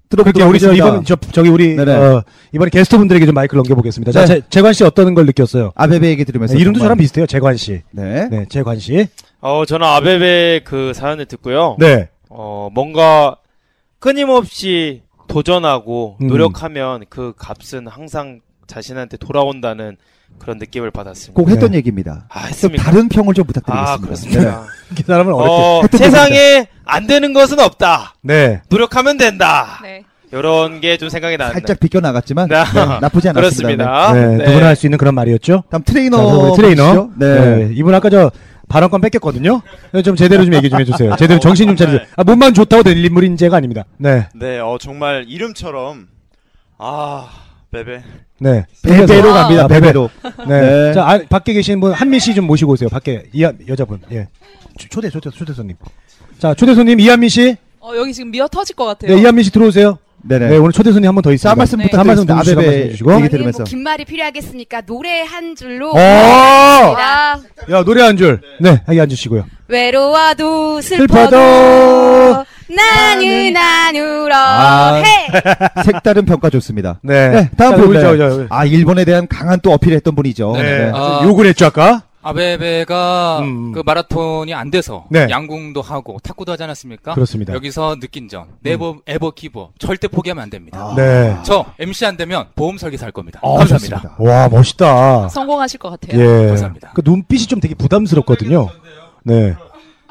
들어보도록 0.10 0.50
우리 0.50 0.60
저 0.60 0.68
하겠습니다. 0.70 0.88
이번 0.88 1.06
저 1.06 1.16
저기 1.32 1.50
우리 1.50 1.76
네네. 1.76 1.94
어, 1.94 2.24
이번에 2.54 2.70
게스트 2.70 2.98
분들에게 2.98 3.26
좀 3.26 3.34
마이크를 3.36 3.60
넘겨보겠습니다. 3.60 4.12
자, 4.12 4.22
네. 4.22 4.26
재, 4.26 4.42
재관 4.50 4.74
씨 4.74 4.84
어떤 4.84 5.14
걸 5.14 5.26
느꼈어요? 5.26 5.72
아베베 5.76 6.08
얘기 6.10 6.26
들으면서 6.26 6.54
네, 6.56 6.60
이름도 6.60 6.80
정말- 6.80 6.88
저랑 6.88 6.98
비슷해요. 6.98 7.26
재관 7.26 7.56
씨. 7.56 7.82
네. 7.92 8.28
네, 8.30 8.46
재관 8.50 8.78
씨. 8.80 9.08
어, 9.40 9.64
저는 9.66 9.86
아베베 9.88 10.62
그 10.66 10.94
사연을 10.94 11.26
듣고요. 11.28 11.78
네. 11.80 12.10
어, 12.30 12.70
뭔가 12.74 13.38
끊임없이 14.00 15.02
도전하고 15.28 16.18
음. 16.22 16.28
노력하면 16.28 17.06
그 17.10 17.34
값은 17.38 17.88
항상 17.88 18.42
자신한테 18.68 19.16
돌아온다는 19.18 19.96
그런 20.40 20.58
느낌을 20.58 20.92
받았습니다. 20.92 21.34
꼭 21.40 21.50
했던 21.50 21.72
네. 21.72 21.78
얘기입니다. 21.78 22.26
아, 22.30 22.42
좀 22.42 22.50
했습니까? 22.50 22.84
다른 22.84 23.10
평을 23.10 23.34
좀 23.34 23.46
부탁드리겠습니다. 23.46 23.94
아, 23.94 23.98
그렇습니다. 23.98 24.64
그 24.96 25.04
사람은 25.06 25.34
어렵게. 25.34 25.52
어, 25.54 25.98
세상에 25.98 26.68
안 26.86 27.08
되는 27.08 27.34
것은 27.34 27.60
없다. 27.60 28.16
네. 28.22 28.62
노력하면 28.70 29.18
된다. 29.18 29.80
네. 29.84 30.04
이런 30.34 30.80
게 30.80 30.98
좀 30.98 31.10
생각이 31.10 31.36
나네요. 31.38 31.54
살짝 31.54 31.80
비껴 31.80 32.00
나갔지만 32.00 32.48
네. 32.48 32.56
나쁘지 33.02 33.30
않았습니다. 33.30 33.34
네. 33.34 33.42
그렇습니다. 33.42 34.14
네, 34.14 34.38
네. 34.38 34.46
누구나 34.46 34.68
할 34.68 34.76
수 34.78 34.88
있는 34.88 34.98
그런 34.98 35.14
말이었죠. 35.14 35.64
다음 35.70 35.84
자, 35.84 35.92
트레이너 35.92 36.18
우리 36.26 36.56
트레이너. 36.56 36.84
보시죠. 36.86 37.12
네. 37.18 37.56
네. 37.68 37.70
이분 37.74 37.94
아까 37.94 38.10
저 38.10 38.32
발언권 38.70 39.02
뺏겼거든요. 39.02 39.62
네, 39.92 40.02
좀 40.02 40.16
제대로 40.16 40.46
좀 40.46 40.54
얘기 40.54 40.70
좀 40.70 40.80
해주세요. 40.80 41.16
제대로 41.20 41.40
정신 41.42 41.68
좀 41.68 41.76
차리세요. 41.76 42.02
아, 42.16 42.24
몸만 42.24 42.54
좋다고 42.54 42.84
될 42.84 42.98
인물인 43.04 43.36
제가 43.36 43.58
아닙니다. 43.58 43.84
네. 43.98 44.28
네, 44.34 44.60
어, 44.60 44.78
정말 44.80 45.26
이름처럼, 45.28 46.08
아, 46.78 47.28
베베. 47.72 48.02
네. 48.44 48.66
베베로 48.82 49.30
아, 49.30 49.34
갑니다. 49.44 49.68
베베. 49.68 49.80
베베로. 49.82 50.10
네. 50.48 50.60
네. 50.62 50.94
자, 50.94 51.04
아, 51.08 51.20
밖에 51.30 51.54
계신 51.54 51.80
분 51.80 51.92
한민 51.94 52.20
씨 52.20 52.34
좀 52.34 52.46
모시고 52.48 52.72
오세요. 52.74 52.90
밖에 52.90 53.24
이 53.34 53.44
여자분. 53.68 54.00
예. 54.12 54.28
초- 54.80 54.88
초대 54.90 55.10
초대 55.12 55.30
초대 55.30 55.54
손님. 55.54 55.76
자, 56.40 56.54
초대 56.56 56.74
손님 56.74 57.00
이한민 57.00 57.30
씨. 57.30 57.56
어, 57.80 57.92
여기 57.96 58.12
지금 58.14 58.32
미어 58.32 58.48
터질 58.48 58.76
것 58.76 58.86
같아요. 58.86 59.16
네, 59.16 59.22
이한민 59.22 59.44
씨 59.44 59.52
들어오세요. 59.52 60.00
네네. 60.24 60.50
네, 60.50 60.58
오늘 60.58 60.72
초대 60.72 60.92
손님 60.92 61.08
한 61.08 61.16
번 61.16 61.22
더. 61.24 61.36
자, 61.36 61.52
한 61.52 61.58
말씀 61.58 61.78
네. 61.80 61.88
한 61.92 62.06
말씀? 62.08 62.28
한 62.30 62.36
말씀 62.36 62.58
아베베 62.58 62.84
해주시고. 62.86 63.12
얘기 63.14 63.22
아니, 63.24 63.30
들으면서. 63.30 63.60
뭐 63.60 63.66
긴 63.66 63.80
말이 63.84 64.06
필요하겠습니까? 64.06 64.82
노래 64.82 65.22
한 65.22 65.56
줄로 65.56 65.92
어! 65.92 65.98
아, 66.00 67.40
야, 67.72 67.84
노래 67.84 68.02
한 68.04 68.18
줄. 68.18 68.40
네, 68.60 68.82
여기 68.88 69.00
앉으시고요. 69.02 69.46
외로워도 69.68 70.82
슬퍼도 70.82 71.08
슬퍼도 71.08 72.46
나는 72.76 73.58
안 73.58 73.96
울어 73.96 74.36
아. 74.36 74.96
해 74.96 75.28
색다른 75.84 76.26
평가 76.26 76.50
좋습니다. 76.50 77.00
네. 77.04 77.30
네, 77.30 77.50
다음 77.58 77.72
자, 77.72 77.78
분. 77.78 77.94
네. 77.94 78.02
저, 78.02 78.18
저, 78.18 78.48
아, 78.50 78.66
일본에 78.66 79.06
대한 79.06 79.28
강한 79.28 79.60
또 79.62 79.72
어필을 79.74 79.96
했던 79.96 80.16
분이죠. 80.16 80.54
네. 80.54 80.62
네. 80.64 80.92
아. 80.94 81.22
욕을 81.24 81.46
했죠, 81.46 81.66
아까? 81.66 82.04
아베베가 82.24 83.40
음. 83.40 83.72
그 83.72 83.82
마라톤이 83.84 84.54
안 84.54 84.70
돼서 84.70 85.06
네. 85.10 85.28
양궁도 85.30 85.82
하고 85.82 86.18
탁구도 86.24 86.52
하지 86.52 86.64
않았습니까? 86.64 87.16
그렇습니다. 87.16 87.54
여기서 87.54 87.98
느낀 88.00 88.30
점, 88.30 88.46
네버 88.62 88.98
에버 89.08 89.32
기버 89.32 89.72
절대 89.80 90.08
포기하면 90.08 90.44
안 90.44 90.50
됩니다. 90.50 90.94
네. 90.96 91.36
저 91.44 91.66
MC 91.80 92.06
안 92.06 92.18
되면 92.18 92.46
보험 92.56 92.78
설계사 92.78 93.06
할 93.06 93.12
겁니다. 93.12 93.40
어, 93.42 93.58
감사합니다. 93.58 94.02
좋습니다. 94.02 94.24
와, 94.24 94.50
멋있다. 94.50 95.30
성공하실 95.30 95.80
것 95.80 95.90
같아요. 95.90 96.22
예. 96.22 96.48
감사합니다. 96.50 96.92
그 96.94 97.02
눈빛이 97.04 97.48
좀 97.48 97.60
되게 97.60 97.74
부담스럽거든요. 97.74 98.70
네. 99.24 99.56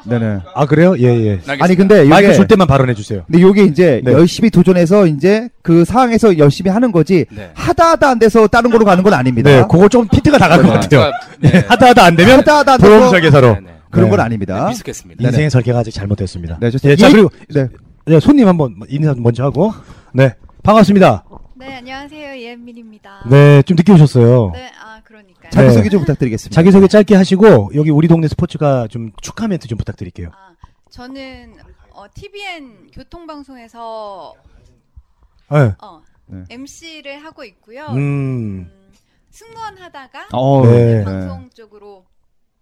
네네. 0.05 0.39
아, 0.55 0.65
그래요? 0.65 0.95
예, 0.97 1.03
예. 1.05 1.39
아니, 1.59 1.75
근데 1.75 2.03
마이크 2.05 2.33
줄 2.33 2.47
때만 2.47 2.67
발언해 2.67 2.93
주세요. 2.93 3.23
근데 3.27 3.41
요게 3.41 3.63
이제 3.65 4.01
네. 4.03 4.11
열심히 4.13 4.49
도전해서 4.49 5.05
이제 5.07 5.49
그 5.61 5.85
상황에서 5.85 6.37
열심히 6.37 6.71
하는 6.71 6.91
거지 6.91 7.25
네. 7.31 7.51
하다 7.53 7.91
하다 7.91 8.09
안 8.09 8.19
돼서 8.19 8.47
다른 8.47 8.71
거로 8.71 8.85
가는 8.85 9.03
건 9.03 9.13
아닙니다. 9.13 9.49
네, 9.49 9.61
그거 9.69 9.87
좀 9.87 10.07
피트가 10.07 10.37
나갈 10.37 10.57
것 10.61 10.67
네. 10.67 10.73
같아요. 10.73 10.89
제가, 10.89 11.11
네. 11.39 11.65
하다 11.67 11.87
하다 11.89 12.03
안 12.05 12.15
되면 12.15 12.39
하다 12.39 12.57
하다 12.59 12.73
안 12.73 12.79
보험 12.79 12.99
돼서 12.99 13.09
설계사로. 13.09 13.47
네, 13.53 13.59
네. 13.61 13.67
그런 13.89 14.05
네. 14.05 14.11
건 14.11 14.19
아닙니다. 14.21 14.67
미숙했습니다. 14.69 15.23
인생의 15.23 15.49
설계가 15.49 15.79
아직 15.79 15.91
잘못됐습니다. 15.93 16.57
네, 16.59 16.67
예, 16.67 16.71
좋습니다. 16.71 16.99
자, 17.01 17.07
이- 17.09 17.11
그리고 17.11 17.29
네. 17.53 17.67
네, 18.05 18.19
손님 18.19 18.47
한번 18.47 18.75
인사 18.89 19.13
먼저 19.17 19.43
하고. 19.43 19.73
네. 20.13 20.33
반갑습니다. 20.63 21.23
네, 21.59 21.77
안녕하세요. 21.77 22.33
이은민입니다. 22.33 23.25
네, 23.29 23.61
좀 23.63 23.75
늦게 23.75 23.91
오셨어요. 23.93 24.51
네. 24.53 24.71
자기소개 25.51 25.83
네. 25.83 25.89
좀 25.89 25.99
부탁드리겠습니다. 26.01 26.55
자기소개 26.55 26.87
짧게 26.87 27.15
하시고, 27.15 27.71
여기 27.75 27.89
우리 27.91 28.07
동네 28.07 28.27
스포츠가 28.27 28.87
좀 28.87 29.11
축하 29.21 29.47
멘트 29.47 29.67
좀 29.67 29.77
부탁드릴게요. 29.77 30.29
아, 30.33 30.55
저는 30.89 31.55
어, 31.91 32.05
TVN 32.13 32.89
교통방송에서 32.93 34.33
네. 35.51 35.73
어, 35.81 36.01
네. 36.27 36.43
MC를 36.49 37.23
하고 37.23 37.43
있고요. 37.43 37.87
음, 37.89 37.97
음, 37.97 38.71
승무원 39.29 39.77
하다가 39.77 40.27
어, 40.31 40.65
네. 40.65 40.95
네. 40.95 41.03
방송 41.03 41.49
쪽으로 41.53 42.05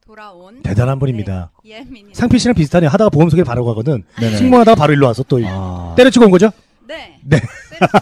돌아온 0.05 0.61
대단한 0.63 0.97
분입니다. 0.99 1.51
네. 1.63 1.85
상필 2.13 2.39
씨랑 2.39 2.55
비슷하네요. 2.55 2.89
하다가 2.89 3.09
보험 3.09 3.29
소개를 3.29 3.45
바로 3.45 3.63
가거든. 3.63 4.03
네네. 4.19 4.37
승무하다가 4.37 4.75
바로 4.75 4.93
일로 4.93 5.05
와서 5.05 5.23
또 5.23 5.39
아. 5.45 5.93
때려치고 5.95 6.25
온 6.25 6.31
거죠? 6.31 6.51
네. 6.87 7.19
네. 7.23 7.39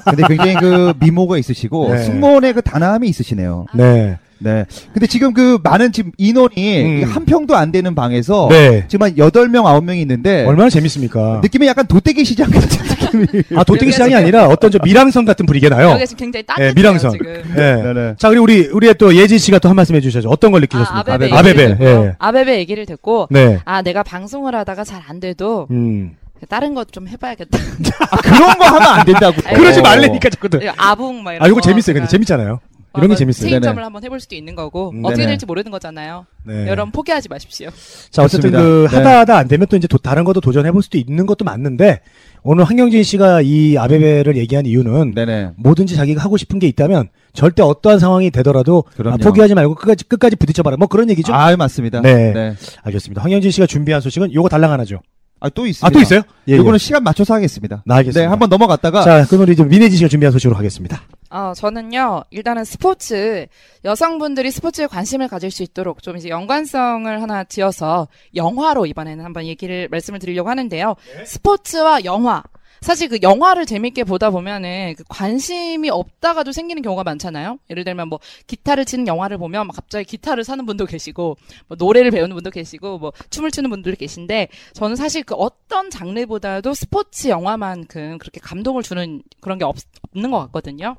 근데 0.05 0.23
굉장히 0.27 0.55
그 0.55 0.93
미모가 0.99 1.37
있으시고 1.37 1.93
네. 1.93 2.03
승무원의 2.05 2.53
그 2.53 2.61
단아함이 2.61 3.07
있으시네요. 3.09 3.65
네. 3.75 4.17
네. 4.39 4.65
근데 4.93 5.07
지금 5.07 5.33
그 5.33 5.57
많은 5.63 5.91
지금 5.91 6.11
인원이 6.17 7.03
음. 7.03 7.09
한 7.09 7.25
평도 7.25 7.55
안 7.55 7.71
되는 7.71 7.95
방에서 7.95 8.47
네. 8.51 8.85
지금 8.87 9.05
한 9.05 9.15
8명, 9.15 9.63
9명이 9.63 9.97
있는데 10.01 10.45
얼마나 10.45 10.69
재밌습니까? 10.69 11.39
느낌이 11.43 11.65
약간 11.67 11.87
도떼기 11.87 12.23
시장 12.25 12.49
같은 12.49 12.67
느낌이. 13.17 13.43
아, 13.57 13.63
도떼기 13.63 13.91
시장이 13.91 14.13
아니라 14.15 14.47
어떤 14.47 14.69
저 14.71 14.79
미랑성 14.83 15.25
같은 15.25 15.45
분위기가 15.45 15.75
나요. 15.75 15.89
여기 15.91 16.05
지금 16.05 16.19
굉장히 16.25 16.45
따뜻해요. 16.45 16.69
예, 16.69 16.73
미랑성. 16.73 17.11
지금. 17.11 17.25
예. 17.57 17.61
네네. 17.83 18.15
자, 18.19 18.29
그리고 18.29 18.43
우리, 18.43 18.67
우리의 18.67 18.95
또 18.97 19.15
예진 19.15 19.37
씨가 19.37 19.59
또 19.59 19.69
한 19.69 19.75
말씀 19.75 19.95
해 19.95 20.01
주셔죠. 20.01 20.29
어떤 20.29 20.51
걸 20.51 20.61
느끼셨습니까? 20.61 21.11
아, 21.11 21.15
아베베, 21.15 21.33
아베베. 21.35 21.49
얘기를 21.61 21.77
듣고, 21.77 21.85
예. 22.05 22.15
아베베 22.19 22.57
얘기를 22.59 22.85
듣고 22.85 23.27
네. 23.31 23.59
아 23.65 23.81
내가 23.81 24.03
방송을 24.03 24.53
하다가 24.55 24.83
잘 24.83 25.01
안 25.07 25.19
돼도 25.19 25.67
음. 25.71 26.11
다른 26.49 26.73
것 26.75 26.87
좀 26.91 27.07
해봐야겠다. 27.07 27.57
아, 28.11 28.17
그런 28.17 28.57
거 28.57 28.65
하면 28.65 28.83
안 28.83 29.05
된다고. 29.05 29.35
아이고. 29.45 29.57
그러지 29.59 29.79
어. 29.79 29.83
말래니까 29.83 30.29
자꾸들. 30.29 30.71
아붕 30.77 31.23
막 31.23 31.33
이런 31.33 31.43
아, 31.43 31.47
이거 31.47 31.55
거 31.55 31.61
재밌어요. 31.61 31.93
근데 31.95 32.07
재밌잖아요. 32.07 32.59
이런 32.95 33.09
게 33.09 33.13
어, 33.13 33.15
재밌어요. 33.17 33.49
체인점을. 33.49 33.83
한번 33.83 34.03
해볼 34.03 34.19
수도 34.19 34.35
있는 34.35 34.55
거고 34.55 34.89
음, 34.91 35.03
어떻게 35.03 35.21
네네. 35.21 35.31
될지 35.33 35.45
모르는 35.45 35.71
거잖아요. 35.71 36.25
네. 36.45 36.67
여러분 36.67 36.91
포기하지 36.91 37.29
마십시오. 37.29 37.69
자, 38.09 38.23
어쨌든 38.23 38.51
좋습니다. 38.51 38.59
그 38.59 38.87
네. 38.89 38.97
하다 38.97 39.19
하다 39.19 39.37
안 39.37 39.47
되면 39.47 39.67
또 39.67 39.75
이제 39.77 39.87
도- 39.87 39.97
다른 39.97 40.23
것도 40.23 40.41
도전해 40.41 40.71
볼 40.71 40.81
수도 40.81 40.97
있는 40.97 41.25
것도 41.25 41.45
맞는데 41.45 42.01
오늘 42.43 42.63
황경진 42.63 43.03
씨가 43.03 43.41
이 43.41 43.77
아베베를 43.77 44.37
얘기한 44.37 44.65
이유는 44.65 45.13
네네. 45.13 45.51
뭐든지 45.57 45.95
자기가 45.95 46.23
하고 46.23 46.37
싶은 46.37 46.59
게 46.59 46.67
있다면 46.67 47.09
절대 47.33 47.61
어떠한 47.61 47.99
상황이 47.99 48.31
되더라도 48.31 48.83
그럼요. 48.95 49.15
아, 49.15 49.17
포기하지 49.17 49.53
말고 49.53 49.75
끝까지 49.75 50.05
끝까지 50.05 50.35
부딪혀봐라. 50.37 50.77
뭐 50.77 50.87
그런 50.87 51.09
얘기죠. 51.09 51.33
아, 51.33 51.55
맞습니다. 51.55 52.01
네. 52.01 52.31
네. 52.33 52.55
알겠습니다. 52.83 53.21
황경진 53.21 53.51
씨가 53.51 53.67
준비한 53.67 54.01
소식은 54.01 54.33
요거 54.33 54.49
달랑 54.49 54.71
하나죠. 54.71 55.01
아, 55.39 55.49
또 55.49 55.67
있습니다. 55.67 55.85
아또 55.87 55.99
있어요? 56.01 56.21
예, 56.47 56.53
예. 56.53 56.55
이거는 56.57 56.79
시간 56.79 57.03
맞춰서 57.03 57.35
하겠습니다. 57.35 57.83
나 57.85 57.95
알겠습니다. 57.97 58.21
네, 58.21 58.25
한번 58.27 58.49
넘어갔다가 58.49 59.03
자, 59.03 59.25
그럼 59.27 59.47
이제 59.51 59.63
민혜지 59.63 59.97
씨가 59.97 60.07
준비한 60.09 60.31
소식으로 60.31 60.55
가겠습니다. 60.55 60.99
어, 61.29 61.53
저는요, 61.55 62.23
일단은 62.29 62.63
스포츠, 62.63 63.47
여성분들이 63.83 64.49
스포츠에 64.51 64.87
관심을 64.87 65.27
가질 65.27 65.51
수 65.51 65.63
있도록 65.63 66.01
좀 66.01 66.17
이제 66.17 66.29
연관성을 66.29 67.21
하나 67.21 67.43
지어서 67.43 68.07
영화로 68.35 68.85
이번에는 68.85 69.25
한번 69.25 69.45
얘기를, 69.45 69.87
말씀을 69.89 70.19
드리려고 70.19 70.49
하는데요. 70.49 70.95
스포츠와 71.25 72.05
영화. 72.05 72.43
사실 72.81 73.09
그 73.09 73.17
영화를 73.23 73.65
재밌게 73.65 74.03
보다 74.03 74.29
보면은 74.29 74.93
그 74.95 75.03
관심이 75.09 75.89
없다가도 75.89 76.51
생기는 76.51 76.83
경우가 76.83 77.03
많잖아요. 77.03 77.57
예를 77.71 77.83
들면 77.83 78.07
뭐 78.07 78.19
기타를 78.45 78.85
치는 78.85 79.07
영화를 79.07 79.39
보면 79.39 79.65
막 79.67 79.75
갑자기 79.75 80.05
기타를 80.05 80.43
사는 80.43 80.63
분도 80.63 80.85
계시고 80.85 81.37
뭐 81.67 81.77
노래를 81.77 82.11
배우는 82.11 82.35
분도 82.35 82.51
계시고 82.51 82.99
뭐 82.99 83.13
춤을 83.31 83.49
추는 83.49 83.71
분들도 83.71 83.97
계신데 83.97 84.49
저는 84.73 84.95
사실 84.95 85.23
그 85.23 85.33
어떤 85.33 85.89
장르보다도 85.89 86.75
스포츠 86.75 87.29
영화만큼 87.29 88.19
그렇게 88.19 88.39
감동을 88.39 88.83
주는 88.83 89.23
그런 89.41 89.57
게 89.57 89.65
없, 89.65 89.75
없는 90.11 90.29
것 90.29 90.39
같거든요. 90.41 90.95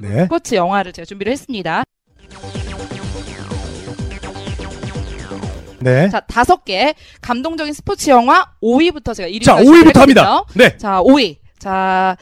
네. 0.00 0.22
스포츠 0.22 0.54
영화를 0.54 0.92
제가 0.92 1.06
준비를 1.06 1.32
했습니다. 1.32 1.84
네. 5.80 6.08
자, 6.08 6.20
다섯 6.20 6.64
개 6.64 6.94
감동적인 7.20 7.72
스포츠 7.72 8.10
영화 8.10 8.46
5위부터 8.62 9.14
제가 9.14 9.28
1위. 9.28 9.44
자, 9.44 9.56
5위부터 9.56 9.96
합니다. 9.98 10.44
네. 10.54 10.76
자, 10.76 11.00
5위. 11.02 11.36
자, 11.58 12.16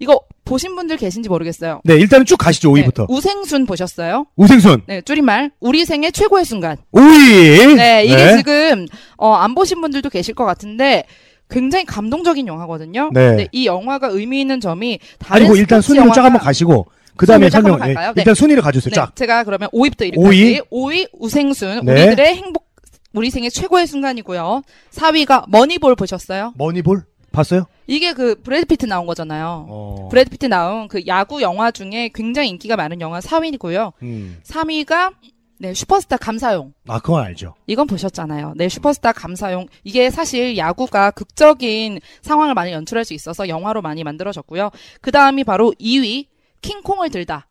이거 0.00 0.20
보신 0.44 0.74
분들 0.74 0.96
계신지 0.96 1.28
모르겠어요. 1.28 1.80
네, 1.84 1.94
일단은 1.94 2.24
쭉 2.24 2.36
가시죠. 2.36 2.72
5위부터. 2.72 3.06
네, 3.08 3.14
우생순 3.14 3.66
보셨어요? 3.66 4.26
우생순. 4.36 4.82
네, 4.86 5.00
줄임말 5.02 5.50
우리 5.60 5.84
생의 5.84 6.10
최고의 6.12 6.44
순간. 6.44 6.76
5위. 6.92 7.76
네, 7.76 8.04
이게 8.04 8.36
지금 8.38 8.86
어, 9.16 9.34
안 9.34 9.54
보신 9.54 9.80
분들도 9.80 10.08
계실 10.10 10.34
것 10.34 10.44
같은데 10.44 11.04
굉장히 11.50 11.84
감동적인 11.84 12.46
영화거든요. 12.46 13.10
네. 13.12 13.28
근데 13.28 13.48
이 13.52 13.66
영화가 13.66 14.08
의미 14.08 14.40
있는 14.40 14.60
점이 14.60 14.98
다른 15.18 15.42
아니고 15.42 15.56
일단 15.56 15.80
순위로 15.80 16.12
쫙 16.12 16.24
한번 16.24 16.40
가시고 16.40 16.86
그 17.18 17.26
다음에 17.26 17.50
순위를 17.50 17.50
쫙 17.50 17.78
설명. 17.78 17.90
예, 17.90 17.94
네. 17.94 18.12
일단 18.16 18.34
순위를 18.34 18.62
가주세요. 18.62 18.90
네, 18.90 18.94
쫙. 18.94 19.14
제가 19.14 19.44
그러면 19.44 19.68
5위부터 19.70 20.10
1위까지. 20.12 20.16
5위? 20.16 20.68
5위 20.70 21.08
우생순 21.12 21.84
네. 21.84 21.92
우리들의 21.92 22.36
행복 22.36 22.66
우리 23.12 23.30
생의 23.30 23.50
최고의 23.50 23.86
순간이고요. 23.86 24.62
4위가 24.92 25.44
머니볼 25.48 25.96
보셨어요? 25.96 26.52
머니볼 26.56 27.02
봤어요? 27.32 27.66
이게 27.86 28.12
그 28.12 28.40
브래드 28.40 28.66
피트 28.66 28.86
나온 28.86 29.06
거잖아요. 29.06 29.66
어. 29.68 30.08
브래드 30.10 30.30
피트 30.30 30.46
나온 30.46 30.88
그 30.88 31.02
야구 31.06 31.42
영화 31.42 31.70
중에 31.70 32.10
굉장히 32.14 32.48
인기가 32.50 32.76
많은 32.76 33.00
영화 33.00 33.20
4위고요. 33.20 33.92
음. 34.02 34.38
3위가 34.44 35.14
네, 35.60 35.74
슈퍼스타 35.74 36.18
감사용. 36.18 36.72
아, 36.86 37.00
그건 37.00 37.24
알죠. 37.24 37.54
이건 37.66 37.88
보셨잖아요. 37.88 38.54
네, 38.56 38.68
슈퍼스타 38.68 39.12
감사용. 39.12 39.66
이게 39.82 40.08
사실 40.08 40.56
야구가 40.56 41.10
극적인 41.10 41.98
상황을 42.22 42.54
많이 42.54 42.70
연출할 42.72 43.04
수 43.04 43.12
있어서 43.12 43.48
영화로 43.48 43.82
많이 43.82 44.04
만들어졌고요. 44.04 44.70
그 45.00 45.10
다음이 45.10 45.42
바로 45.42 45.74
2위, 45.80 46.26
킹콩을 46.62 47.10
들다. 47.10 47.46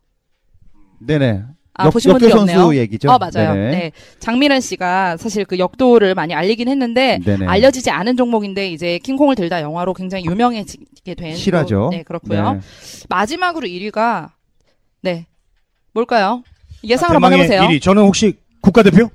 네네. 0.99 1.43
아, 1.79 1.85
역- 1.85 1.91
보신 1.93 2.11
분들이 2.11 2.31
선수 2.31 2.53
없네요. 2.59 2.75
얘기죠? 2.81 3.09
어, 3.11 3.19
맞아요. 3.19 3.53
네네. 3.53 3.71
네. 3.71 3.91
장미란 4.19 4.61
씨가 4.61 5.17
사실 5.17 5.45
그 5.45 5.59
역도를 5.59 6.15
많이 6.15 6.33
알리긴 6.33 6.67
했는데, 6.67 7.19
네네. 7.23 7.45
알려지지 7.45 7.91
않은 7.91 8.17
종목인데, 8.17 8.71
이제 8.71 8.97
킹콩을 8.99 9.35
들다 9.35 9.61
영화로 9.61 9.93
굉장히 9.93 10.25
유명해지게 10.25 11.13
된. 11.13 11.35
실화죠. 11.35 11.75
또- 11.75 11.89
네, 11.91 12.01
그렇고요. 12.03 12.53
네. 12.53 12.59
마지막으로 13.09 13.67
1위가, 13.67 14.29
네. 15.01 15.27
뭘까요? 15.93 16.41
예상을 16.83 17.15
한번 17.15 17.29
대망의 17.31 17.45
해보세요. 17.51 17.69
1위. 17.69 17.81
저는 17.81 18.01
혹시 18.03 18.37
국가대표? 18.61 19.09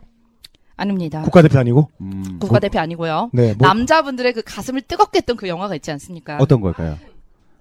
아닙니다. 0.76 1.22
국가대표 1.22 1.58
아니고? 1.58 1.90
음, 2.00 2.38
국가대표 2.40 2.78
아니고요. 2.78 3.30
네. 3.32 3.54
뭐, 3.58 3.66
남자분들의 3.68 4.32
그 4.32 4.42
가슴을 4.44 4.82
뜨겁게 4.82 5.18
했던 5.18 5.36
그 5.36 5.46
영화가 5.48 5.74
있지 5.76 5.90
않습니까? 5.92 6.38
어떤 6.40 6.60
걸까요? 6.60 6.96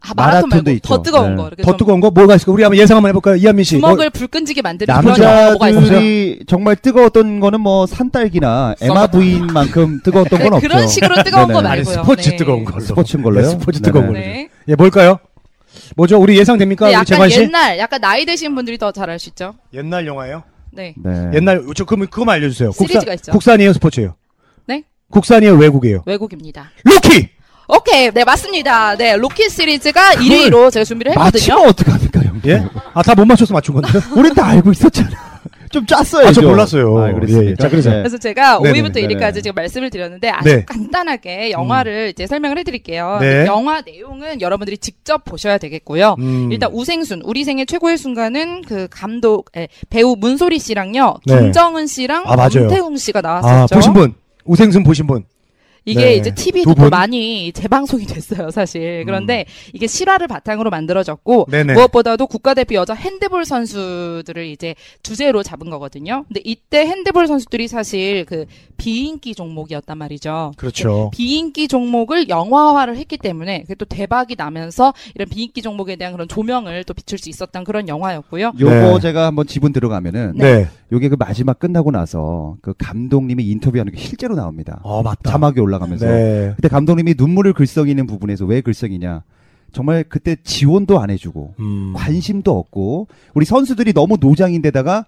아, 0.03 0.13
마라톤 0.15 0.49
마라톤도 0.49 0.55
말고 0.55 0.63
더 0.65 0.71
있죠. 0.95 1.01
뜨거운 1.03 1.29
네. 1.31 1.35
거. 1.41 1.47
이렇게 1.47 1.63
더 1.63 1.71
좀 1.71 1.77
뜨거운 1.77 1.99
거 2.01 2.09
뭐가 2.09 2.35
있을까? 2.35 2.51
우리 2.51 2.63
한번 2.63 2.79
예상 2.79 2.97
한번 2.97 3.09
해볼까요? 3.09 3.35
이한민 3.35 3.63
씨. 3.63 3.75
주먹을 3.75 4.09
불 4.09 4.27
끈지게 4.27 4.61
만드는 4.63 4.93
남자- 4.93 5.13
그런 5.13 5.45
뭐가 5.51 5.69
있어요? 5.69 5.81
남자들이 5.81 6.39
정말 6.47 6.75
뜨거웠던 6.75 7.39
거는 7.39 7.61
뭐 7.61 7.85
산딸기나 7.85 8.75
에마 8.81 9.07
부인만큼 9.07 10.01
뜨거웠던 10.03 10.39
건 10.39 10.49
네, 10.49 10.55
없죠. 10.55 10.67
그런 10.67 10.87
식으로 10.87 11.23
뜨거운 11.23 11.47
네네. 11.47 11.53
거 11.53 11.59
아니, 11.59 11.67
말고요. 11.83 11.93
스포츠 12.03 12.29
네. 12.31 12.35
뜨거운 12.35 12.65
걸로. 12.65 12.79
스포츠인 12.79 13.23
걸로요? 13.23 13.43
네, 13.43 13.49
스포츠 13.49 13.79
뜨거운 13.81 14.07
걸로. 14.07 14.19
네. 14.19 14.49
예, 14.67 14.75
뭘까요? 14.75 15.19
뭐죠? 15.95 16.17
우리 16.19 16.37
예상됩니까? 16.37 16.85
우리 16.87 16.93
약간 16.93 17.05
재관 17.05 17.29
씨? 17.29 17.41
옛날, 17.41 17.77
약간 17.77 18.01
나이 18.01 18.25
드신 18.25 18.55
분들이 18.55 18.77
더 18.77 18.91
잘 18.91 19.09
알 19.09 19.19
수 19.19 19.29
있죠. 19.29 19.53
옛날 19.73 20.05
영화예요? 20.07 20.43
네. 20.71 20.95
네. 21.03 21.29
옛날 21.35 21.63
저 21.75 21.85
그럼 21.85 22.07
그거만 22.07 22.35
알려주세요. 22.35 22.71
시리즈가 22.71 23.13
있죠. 23.15 23.31
국산이에요, 23.31 23.71
스포츠예요? 23.73 24.15
네? 24.67 24.83
국산이에요, 25.11 25.53
외국이에요? 25.55 26.03
외국입니다. 26.05 26.71
로키. 26.85 27.29
오케이, 27.75 28.11
네 28.11 28.23
맞습니다. 28.25 28.95
네 28.97 29.15
로키 29.15 29.49
시리즈가 29.49 30.11
1위로 30.15 30.71
제가 30.71 30.83
준비를 30.83 31.13
했거든요. 31.13 31.55
맞히면 31.55 31.69
어떡합니까, 31.69 32.21
형? 32.23 32.41
예? 32.47 32.63
아, 32.93 33.01
다 33.01 33.13
못 33.15 33.25
맞춰서 33.25 33.53
맞춘 33.53 33.75
건데요? 33.75 34.01
우린 34.15 34.33
다 34.33 34.47
알고 34.47 34.71
있었잖아. 34.71 35.09
좀 35.71 35.85
짰어요. 35.85 36.27
아, 36.27 36.31
저 36.33 36.41
몰랐어요. 36.41 36.97
아, 36.97 37.13
그랬습니까? 37.13 37.45
예, 37.45 37.51
예. 37.51 37.55
자, 37.55 37.69
그래서. 37.69 37.89
네. 37.91 37.97
그래서 37.99 38.17
제가 38.17 38.59
네네, 38.59 38.81
5위부터 38.81 38.93
네네. 38.95 39.15
1위까지 39.15 39.35
지금 39.35 39.53
말씀을 39.55 39.89
드렸는데 39.89 40.29
아주 40.29 40.49
네. 40.49 40.65
간단하게 40.65 41.51
영화를 41.51 42.09
이제 42.09 42.27
설명을 42.27 42.57
해드릴게요. 42.57 43.19
네. 43.21 43.45
영화 43.45 43.79
내용은 43.79 44.41
여러분들이 44.41 44.77
직접 44.77 45.23
보셔야 45.23 45.57
되겠고요. 45.57 46.17
음. 46.19 46.51
일단 46.51 46.69
우생순 46.73 47.21
우리 47.23 47.45
생의 47.45 47.65
최고의 47.67 47.97
순간은 47.97 48.63
그 48.63 48.89
감독 48.91 49.45
에, 49.55 49.69
배우 49.89 50.17
문소리 50.19 50.59
씨랑요 50.59 51.15
네. 51.25 51.39
김정은 51.39 51.87
씨랑 51.87 52.23
아, 52.25 52.35
맞아요. 52.35 52.49
김태웅 52.67 52.97
씨가 52.97 53.19
아, 53.19 53.21
나왔었죠. 53.21 53.75
보신 53.75 53.93
분. 53.93 54.13
우생순 54.43 54.83
보신 54.83 55.07
분. 55.07 55.23
이게 55.85 55.99
네. 56.01 56.15
이제 56.15 56.29
두 56.33 56.43
TV도 56.43 56.75
분? 56.75 56.89
많이 56.89 57.51
재방송이 57.51 58.05
됐어요, 58.07 58.51
사실. 58.51 59.03
그런데 59.05 59.45
이게 59.73 59.87
실화를 59.87 60.27
바탕으로 60.27 60.69
만들어졌고 60.69 61.47
네네. 61.49 61.73
무엇보다도 61.73 62.27
국가대표 62.27 62.75
여자 62.75 62.93
핸드볼 62.93 63.45
선수들을 63.45 64.45
이제 64.45 64.75
주제로 65.01 65.43
잡은 65.43 65.69
거거든요. 65.69 66.25
근데 66.27 66.41
이때 66.43 66.85
핸드볼 66.85 67.27
선수들이 67.27 67.67
사실 67.67 68.25
그 68.25 68.45
비인기 68.77 69.35
종목이었단 69.35 69.97
말이죠. 69.97 70.53
그렇죠. 70.57 71.09
비인기 71.13 71.67
종목을 71.67 72.29
영화화를 72.29 72.97
했기 72.97 73.17
때문에 73.17 73.61
그게 73.61 73.75
또 73.75 73.85
대박이 73.85 74.35
나면서 74.37 74.93
이런 75.15 75.29
비인기 75.29 75.61
종목에 75.61 75.95
대한 75.95 76.13
그런 76.13 76.27
조명을 76.27 76.83
또 76.83 76.93
비출 76.93 77.17
수 77.17 77.29
있었던 77.29 77.63
그런 77.63 77.87
영화였고요. 77.87 78.53
요거 78.59 78.71
네. 78.71 78.99
제가 78.99 79.25
한번 79.27 79.47
지분 79.47 79.73
들어가면은 79.73 80.33
네. 80.35 80.67
요게 80.91 81.09
그 81.09 81.15
마지막 81.17 81.57
끝나고 81.59 81.91
나서 81.91 82.55
그 82.61 82.73
감독님이 82.77 83.45
인터뷰하는 83.45 83.93
게 83.93 83.99
실제로 83.99 84.35
나옵니다. 84.35 84.79
어, 84.83 85.01
맞다. 85.01 85.31
자막이 85.31 85.59
올라 85.59 85.70
가면서 85.79 86.05
네. 86.05 86.53
그때 86.55 86.67
감독님이 86.67 87.15
눈물을 87.17 87.53
글썽이는 87.53 88.07
부분에서 88.07 88.45
왜 88.45 88.61
글썽이냐? 88.61 89.23
정말 89.71 90.03
그때 90.07 90.35
지원도 90.43 90.99
안 90.99 91.09
해주고 91.09 91.55
음. 91.59 91.93
관심도 91.95 92.57
없고 92.57 93.07
우리 93.33 93.45
선수들이 93.45 93.93
너무 93.93 94.17
노장인데다가 94.19 95.05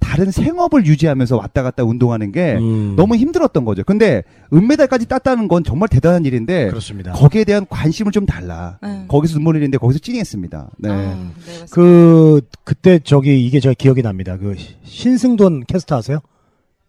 다른 0.00 0.30
생업을 0.30 0.86
유지하면서 0.86 1.36
왔다 1.36 1.62
갔다 1.62 1.84
운동하는 1.84 2.32
게 2.32 2.56
음. 2.58 2.94
너무 2.96 3.16
힘들었던 3.16 3.64
거죠. 3.64 3.82
근데 3.84 4.22
은메달까지 4.52 5.06
땄다는 5.06 5.46
건 5.46 5.62
정말 5.62 5.88
대단한 5.88 6.24
일인데 6.24 6.68
그렇습니다. 6.68 7.12
거기에 7.12 7.44
대한 7.44 7.66
관심을 7.68 8.12
좀 8.12 8.24
달라. 8.24 8.78
네. 8.82 9.04
거기서 9.08 9.34
눈물 9.34 9.56
흘리는데 9.56 9.78
거기서 9.78 9.98
찡했습니다. 9.98 10.70
네. 10.78 10.90
아, 10.90 10.96
네. 10.96 11.66
그 11.70 12.40
그때 12.64 12.98
저기 13.02 13.44
이게 13.44 13.60
제가 13.60 13.74
기억이 13.76 14.02
납니다. 14.02 14.36
그 14.38 14.56
신승돈 14.84 15.64
캐스터 15.66 15.96
아세요? 15.96 16.20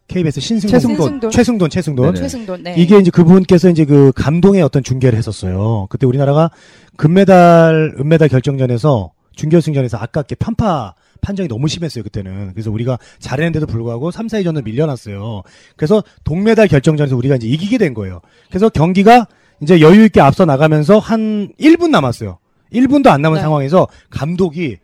KBS 0.08 0.40
신승돈 0.40 0.70
최승돈. 0.70 0.96
최승돈. 0.98 1.30
최승돈 1.30 1.70
최승돈 1.70 2.04
네네. 2.06 2.20
최승돈. 2.20 2.62
네. 2.62 2.74
이게 2.76 2.98
이제 2.98 3.10
그분께서 3.10 3.70
이제 3.70 3.84
그 3.84 4.12
감동의 4.14 4.62
어떤 4.62 4.82
중계를 4.82 5.16
했었어요. 5.16 5.86
그때 5.90 6.06
우리나라가 6.06 6.50
금메달 6.96 7.94
은메달 7.98 8.28
결정전에서 8.28 9.12
준결승전에서 9.36 9.96
아깝게 9.98 10.34
편파 10.36 10.94
판정이 11.22 11.48
너무 11.48 11.68
심했어요 11.68 12.04
그때는 12.04 12.52
그래서 12.52 12.70
우리가 12.70 12.98
잘했는데도 13.18 13.66
불구하고 13.66 14.10
3, 14.10 14.26
4위전을 14.26 14.64
밀려났어요 14.64 15.42
그래서 15.76 16.02
동메달 16.24 16.68
결정전에서 16.68 17.16
우리가 17.16 17.36
이제 17.36 17.46
이기게 17.46 17.78
된 17.78 17.94
거예요 17.94 18.20
그래서 18.50 18.68
경기가 18.68 19.26
이제 19.62 19.80
여유 19.80 20.04
있게 20.04 20.20
앞서 20.20 20.44
나가면서 20.44 20.98
한 20.98 21.52
1분 21.58 21.90
남았어요 21.90 22.38
1분도 22.72 23.06
안 23.06 23.22
남은 23.22 23.36
네. 23.36 23.42
상황에서 23.42 23.86
감독이 24.10 24.78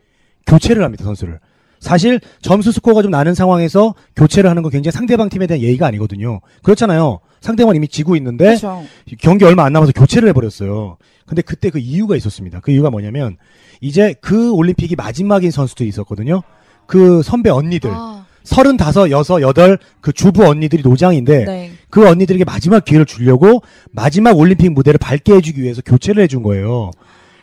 교체를 0.46 0.82
합니다 0.84 1.04
선수를 1.04 1.40
사실 1.80 2.20
점수 2.42 2.72
스코어가 2.72 3.02
좀 3.02 3.10
나는 3.10 3.34
상황에서 3.34 3.94
교체를 4.16 4.50
하는 4.50 4.62
건 4.62 4.72
굉장히 4.72 4.92
상대방 4.92 5.28
팀에 5.28 5.46
대한 5.46 5.62
예의가 5.62 5.86
아니거든요 5.86 6.40
그렇잖아요 6.62 7.20
상대방은 7.40 7.76
이미 7.76 7.88
지고 7.88 8.16
있는데 8.16 8.46
그렇죠. 8.46 8.84
경기 9.20 9.44
얼마 9.44 9.64
안 9.64 9.72
남아서 9.72 9.92
교체를 9.92 10.28
해버렸어요. 10.30 10.96
근데 11.26 11.42
그때 11.42 11.70
그 11.70 11.78
이유가 11.78 12.16
있었습니다. 12.16 12.60
그 12.60 12.70
이유가 12.70 12.90
뭐냐면 12.90 13.36
이제 13.80 14.14
그 14.20 14.52
올림픽이 14.52 14.96
마지막인 14.96 15.50
선수들이 15.50 15.88
있었거든요. 15.88 16.42
그 16.86 17.22
선배 17.22 17.50
언니들 17.50 17.90
아, 17.92 18.24
서른다섯, 18.44 19.10
여섯, 19.10 19.42
여덟 19.42 19.78
그 20.00 20.12
주부 20.12 20.46
언니들이 20.46 20.82
노장인데 20.82 21.44
네. 21.44 21.72
그 21.90 22.08
언니들에게 22.08 22.44
마지막 22.44 22.84
기회를 22.84 23.04
주려고 23.04 23.62
마지막 23.92 24.36
올림픽 24.38 24.70
무대를 24.70 24.98
밝게 24.98 25.34
해주기 25.34 25.62
위해서 25.62 25.82
교체를 25.82 26.22
해준 26.22 26.42
거예요. 26.42 26.90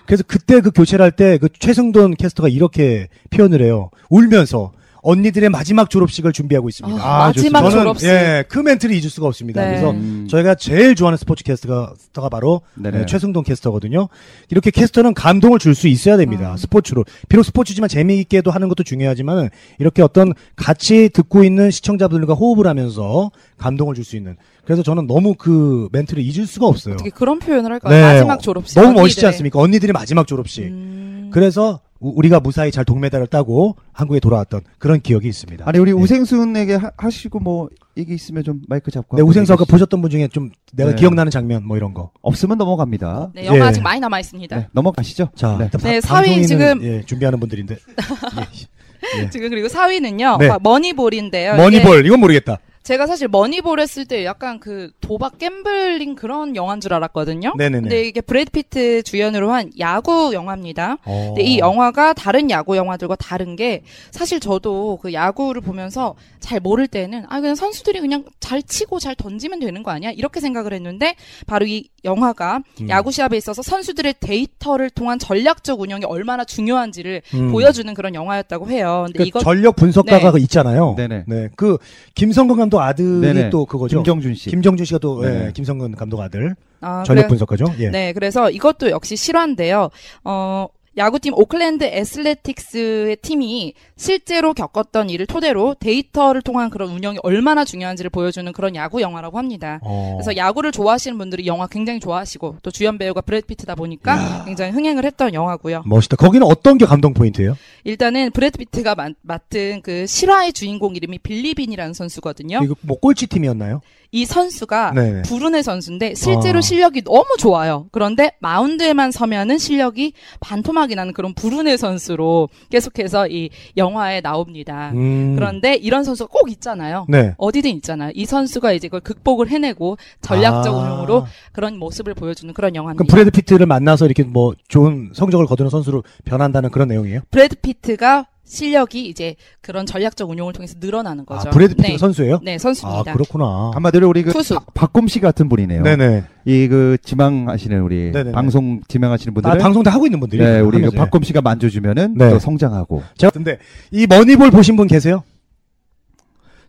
그래서 0.05 0.23
그때 0.27 0.61
그 0.61 0.71
교체를 0.71 1.03
할 1.03 1.11
때 1.11 1.37
그 1.37 1.49
최승돈 1.49 2.15
캐스터가 2.15 2.49
이렇게 2.49 3.07
표현을 3.31 3.61
해요. 3.61 3.89
울면서 4.09 4.71
언니들의 5.05 5.49
마지막 5.49 5.89
졸업식을 5.91 6.33
준비하고 6.33 6.67
있습니다. 6.67 6.99
아, 6.99 7.27
마지막 7.27 7.61
저는 7.61 7.77
졸업식. 7.77 8.07
예, 8.07 8.43
그 8.49 8.57
멘트를 8.57 8.95
잊을 8.95 9.09
수가 9.11 9.27
없습니다. 9.27 9.61
네. 9.61 9.67
그래서 9.67 9.91
음. 9.91 10.27
저희가 10.29 10.55
제일 10.55 10.95
좋아하는 10.95 11.15
스포츠 11.17 11.43
캐스터가 11.43 12.29
바로 12.31 12.61
네네. 12.73 13.01
예, 13.01 13.05
최승돈 13.05 13.43
캐스터거든요. 13.43 14.07
이렇게 14.49 14.71
캐스터는 14.71 15.13
감동을 15.13 15.59
줄 15.59 15.75
수 15.75 15.87
있어야 15.87 16.17
됩니다. 16.17 16.51
음. 16.53 16.57
스포츠로. 16.57 17.03
비록 17.29 17.43
스포츠지만 17.43 17.87
재미있게도 17.87 18.49
하는 18.49 18.67
것도 18.69 18.83
중요하지만 18.83 19.49
이렇게 19.77 20.01
어떤 20.01 20.33
같이 20.55 21.09
듣고 21.09 21.43
있는 21.43 21.69
시청자분들과 21.69 22.33
호흡을 22.33 22.65
하면서 22.65 23.29
감동을 23.57 23.93
줄 23.93 24.03
수 24.05 24.15
있는. 24.15 24.35
그래서 24.65 24.81
저는 24.81 25.05
너무 25.05 25.35
그 25.37 25.87
멘트를 25.91 26.23
잊을 26.23 26.47
수가 26.47 26.65
없어요. 26.65 26.95
어떻게 26.95 27.11
그런 27.11 27.37
표현을 27.39 27.71
할까요? 27.71 27.93
네. 27.93 28.01
마지막 28.01 28.41
졸업식. 28.41 28.73
너무 28.75 28.87
언니들의. 28.87 29.03
멋있지 29.03 29.25
않습니까? 29.27 29.59
언니들의 29.59 29.93
마지막 29.93 30.25
졸업식. 30.25 30.63
음. 30.63 31.29
그래서 31.31 31.79
우- 31.99 32.13
우리가 32.17 32.39
무사히 32.39 32.71
잘 32.71 32.83
동메달을 32.85 33.27
따고 33.27 33.75
한국에 33.93 34.19
돌아왔던 34.19 34.61
그런 34.79 34.99
기억이 35.01 35.27
있습니다. 35.27 35.63
아니 35.67 35.79
우리 35.79 35.91
네. 35.93 35.97
우생순에게 35.99 36.75
하, 36.75 36.91
하시고 36.97 37.39
뭐 37.39 37.69
얘기 37.97 38.13
있으면 38.13 38.43
좀 38.43 38.61
마이크 38.67 38.91
잡고 38.91 39.15
네, 39.17 39.23
우생서 39.23 39.53
아까 39.53 39.63
보셨던 39.65 40.01
분 40.01 40.09
중에 40.11 40.27
좀 40.27 40.51
내가 40.73 40.89
네. 40.91 40.95
기억나는 40.97 41.31
장면 41.31 41.65
뭐 41.65 41.77
이런 41.77 41.93
거. 41.93 42.11
없으면 42.21 42.57
넘어갑니다. 42.57 43.31
네, 43.33 43.45
영화 43.45 43.57
예. 43.57 43.61
아직 43.69 43.81
많이 43.81 43.99
남아 44.01 44.19
있습니다. 44.19 44.55
네, 44.57 44.67
넘어가시죠. 44.73 45.29
자, 45.35 45.57
네. 45.57 45.65
일단 45.65 45.81
네, 45.81 45.99
바- 46.01 46.07
사위 46.07 46.35
방송인은, 46.35 46.47
지금- 46.47 46.83
예, 46.83 47.01
준비하는 47.05 47.39
분들인데. 47.39 47.75
예. 47.75 49.21
예. 49.23 49.29
지금 49.29 49.49
그리고 49.49 49.67
4위는요. 49.67 50.39
네. 50.39 50.49
머니볼인데요. 50.61 51.55
머니볼 51.55 52.05
이건 52.05 52.19
모르겠다. 52.19 52.57
제가 52.85 53.07
사실 53.07 53.27
머니볼 53.27 53.79
했을 53.79 54.05
때 54.05 54.23
약간 54.25 54.59
그 54.59 54.91
도박 55.01 55.39
gambling 55.39 56.13
그런 56.13 56.55
영화인 56.55 56.79
줄 56.79 56.93
알았거든요. 56.93 57.55
네네네. 57.57 57.81
근데 57.81 58.03
이게 58.03 58.21
브래드 58.21 58.51
피트 58.51 59.01
주연으로 59.01 59.51
한 59.51 59.71
야구 59.79 60.31
영화입니다. 60.33 60.99
어. 61.03 61.33
근데 61.33 61.41
이 61.41 61.57
영화가 61.57 62.13
다른 62.13 62.51
야구 62.51 62.77
영화들과 62.77 63.15
다른 63.15 63.55
게 63.55 63.81
사실 64.11 64.39
저도 64.39 64.99
그 65.01 65.13
야구를 65.13 65.61
보면서 65.61 66.13
잘 66.39 66.59
모를 66.59 66.87
때는 66.87 67.25
아 67.27 67.41
그냥 67.41 67.55
선수들이 67.55 68.01
그냥 68.01 68.23
잘 68.39 68.61
치고 68.61 68.99
잘 68.99 69.15
던지면 69.15 69.59
되는 69.59 69.81
거 69.81 69.89
아니야 69.89 70.11
이렇게 70.11 70.39
생각을 70.39 70.71
했는데 70.71 71.15
바로 71.47 71.65
이 71.65 71.89
영화가 72.05 72.61
음. 72.81 72.89
야구 72.89 73.11
시합에 73.11 73.35
있어서 73.37 73.61
선수들의 73.61 74.15
데이터를 74.19 74.89
통한 74.89 75.19
전략적 75.19 75.81
운영이 75.81 76.05
얼마나 76.05 76.45
중요한지를 76.45 77.21
음. 77.33 77.51
보여주는 77.51 77.91
그런 77.93 78.15
영화였다고 78.15 78.69
해요. 78.69 79.03
근데 79.07 79.19
그 79.23 79.27
이거 79.27 79.39
전력 79.39 79.75
분석가가 79.75 80.31
네. 80.31 80.41
있잖아요. 80.41 80.93
네네. 80.95 81.23
네. 81.27 81.49
그 81.55 81.77
김성근 82.13 82.57
감독 82.57 82.79
아들이 82.79 83.21
네네. 83.33 83.49
또 83.49 83.65
그거죠. 83.65 83.97
김정준 83.97 84.35
씨. 84.35 84.49
김정준 84.49 84.85
씨가 84.85 84.99
또 84.99 85.21
네네. 85.21 85.47
예, 85.47 85.51
김성근 85.51 85.95
감독 85.95 86.21
아들 86.21 86.55
아, 86.81 87.03
전력 87.05 87.23
그래- 87.23 87.27
분석가죠. 87.29 87.65
예. 87.79 87.89
네, 87.89 88.13
그래서 88.13 88.49
이것도 88.49 88.91
역시 88.91 89.15
실화인데요. 89.15 89.89
어, 90.23 90.67
야구팀 90.97 91.33
오클랜드 91.35 91.83
애슬레틱스의 91.83 93.17
팀이 93.17 93.73
실제로 93.97 94.53
겪었던 94.53 95.09
일을 95.09 95.25
토대로 95.25 95.75
데이터를 95.79 96.41
통한 96.41 96.69
그런 96.69 96.89
운영이 96.91 97.19
얼마나 97.23 97.65
중요한지를 97.65 98.09
보여주는 98.09 98.49
그런 98.53 98.75
야구 98.75 99.01
영화라고 99.01 99.37
합니다. 99.37 99.79
어. 99.83 100.13
그래서 100.17 100.35
야구를 100.37 100.71
좋아하시는 100.71 101.17
분들이 101.17 101.45
영화 101.47 101.67
굉장히 101.67 101.99
좋아하시고 101.99 102.57
또 102.63 102.71
주연 102.71 102.97
배우가 102.97 103.21
브래드 103.21 103.45
피트다 103.47 103.75
보니까 103.75 104.43
굉장히 104.45 104.71
흥행을 104.71 105.05
했던 105.05 105.33
영화고요. 105.33 105.83
멋있다. 105.85 106.15
거기는 106.15 106.45
어떤 106.47 106.77
게 106.77 106.85
감동 106.85 107.13
포인트예요? 107.13 107.57
일단은 107.83 108.31
브래드 108.31 108.57
피트가 108.57 108.95
맡- 108.95 109.13
맡은 109.21 109.81
그 109.83 110.07
실화의 110.07 110.53
주인공 110.53 110.95
이름이 110.95 111.19
빌리빈이라는 111.19 111.93
선수거든요. 111.93 112.61
이거 112.63 112.75
뭐 112.81 112.97
꼴찌 112.99 113.27
팀이었나요? 113.27 113.81
이 114.11 114.23
선수가 114.25 114.93
네네. 114.95 115.21
불운의 115.23 115.61
선수인데 115.61 116.15
실제로 116.15 116.59
아. 116.59 116.61
실력이 116.61 117.03
너무 117.03 117.25
좋아요. 117.37 117.87
그런데 117.91 118.31
마운드에만 118.39 119.11
서면은 119.11 119.57
실력이 119.57 120.13
반토막 120.39 120.84
이 120.91 120.95
나는 120.95 121.13
그런 121.13 121.33
불운의 121.33 121.77
선수로 121.77 122.49
계속해서 122.69 123.27
이 123.27 123.49
영화에 123.77 124.21
나옵니다. 124.21 124.91
음. 124.93 125.35
그런데 125.35 125.75
이런 125.75 126.03
선수가 126.03 126.29
꼭 126.31 126.49
있잖아요. 126.51 127.05
네. 127.09 127.33
어디든 127.37 127.71
있잖아요. 127.77 128.11
이 128.13 128.25
선수가 128.25 128.71
이제 128.73 128.87
그걸 128.87 129.01
극복을 129.01 129.49
해내고 129.49 129.97
전략적 130.21 130.73
아. 130.73 130.77
운영으로 130.77 131.25
그런 131.51 131.77
모습을 131.77 132.13
보여주는 132.13 132.53
그런 132.53 132.75
영화입니다. 132.75 133.03
그럼 133.03 133.07
브래드 133.07 133.31
피트를 133.31 133.65
만나서 133.65 134.05
이렇게 134.05 134.23
뭐 134.23 134.53
좋은 134.67 135.11
성적을 135.13 135.45
거두는 135.45 135.69
선수로 135.69 136.03
변한다는 136.25 136.69
그런 136.69 136.87
내용이에요? 136.87 137.21
브래드 137.31 137.55
피트가 137.55 138.27
실력이 138.45 139.07
이제 139.07 139.35
그런 139.61 139.85
전략적 139.85 140.29
운용을 140.29 140.53
통해서 140.53 140.75
늘어나는 140.79 141.25
거죠. 141.25 141.49
아, 141.49 141.51
브래드 141.51 141.73
피트가 141.75 141.89
네. 141.89 141.97
선수예요? 141.97 142.39
네, 142.43 142.55
아, 142.55 142.57
선수입니다. 142.59 143.13
그렇구나. 143.13 143.71
한마디로 143.73 144.07
우리 144.07 144.21
그 144.23 144.31
투수. 144.31 144.53
박- 144.55 144.73
박곰 144.73 145.07
씨 145.07 145.19
같은 145.19 145.49
분이네요. 145.49 145.81
네네. 145.83 146.23
이 146.45 146.67
그 146.67 146.97
지망하시는 147.03 147.81
우리 147.81 148.11
네네네. 148.11 148.31
방송 148.31 148.81
지망하시는 148.87 149.33
분들 149.33 149.49
아, 149.51 149.57
방송 149.57 149.81
다 149.83 149.91
하고 149.91 150.05
있는 150.05 150.19
분들이. 150.19 150.43
네, 150.43 150.59
우리 150.59 150.79
그. 150.79 150.91
박곰 150.91 151.23
씨가 151.23 151.41
만져 151.41 151.69
주면은 151.69 152.13
네. 152.15 152.29
또 152.29 152.37
성장하고. 152.39 153.01
제가 153.17 153.31
근데 153.31 153.57
이 153.91 154.05
머니볼 154.07 154.51
보신 154.51 154.75
분 154.75 154.85
계세요? 154.87 155.23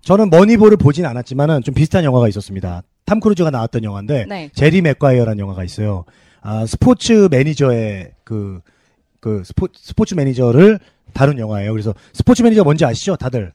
저는 0.01 0.31
머니볼을 0.31 0.77
보진 0.77 1.05
않았지만은 1.05 1.63
좀 1.63 1.75
비슷한 1.75 2.05
영화가 2.05 2.29
있었습니다. 2.29 2.83
탐 3.05 3.21
크루즈가 3.21 3.51
나왔던 3.51 3.85
영화인데 3.85 4.27
네. 4.29 4.51
제리 4.55 4.81
맥과이어라는 4.83 5.39
영화가 5.39 5.65
있어요. 5.65 6.05
아, 6.41 6.65
스포츠 6.65 7.29
매니저의 7.31 8.13
그, 8.25 8.61
그 9.21 9.43
스포, 9.45 9.67
스포츠 9.75 10.15
매니저를 10.15 10.79
다룬 11.17 11.39
영화예요. 11.39 11.73
그래서 11.73 11.95
스포츠 12.13 12.43
매니저 12.43 12.63
뭔지 12.65 12.85
아시죠? 12.85 13.17
다들. 13.17 13.53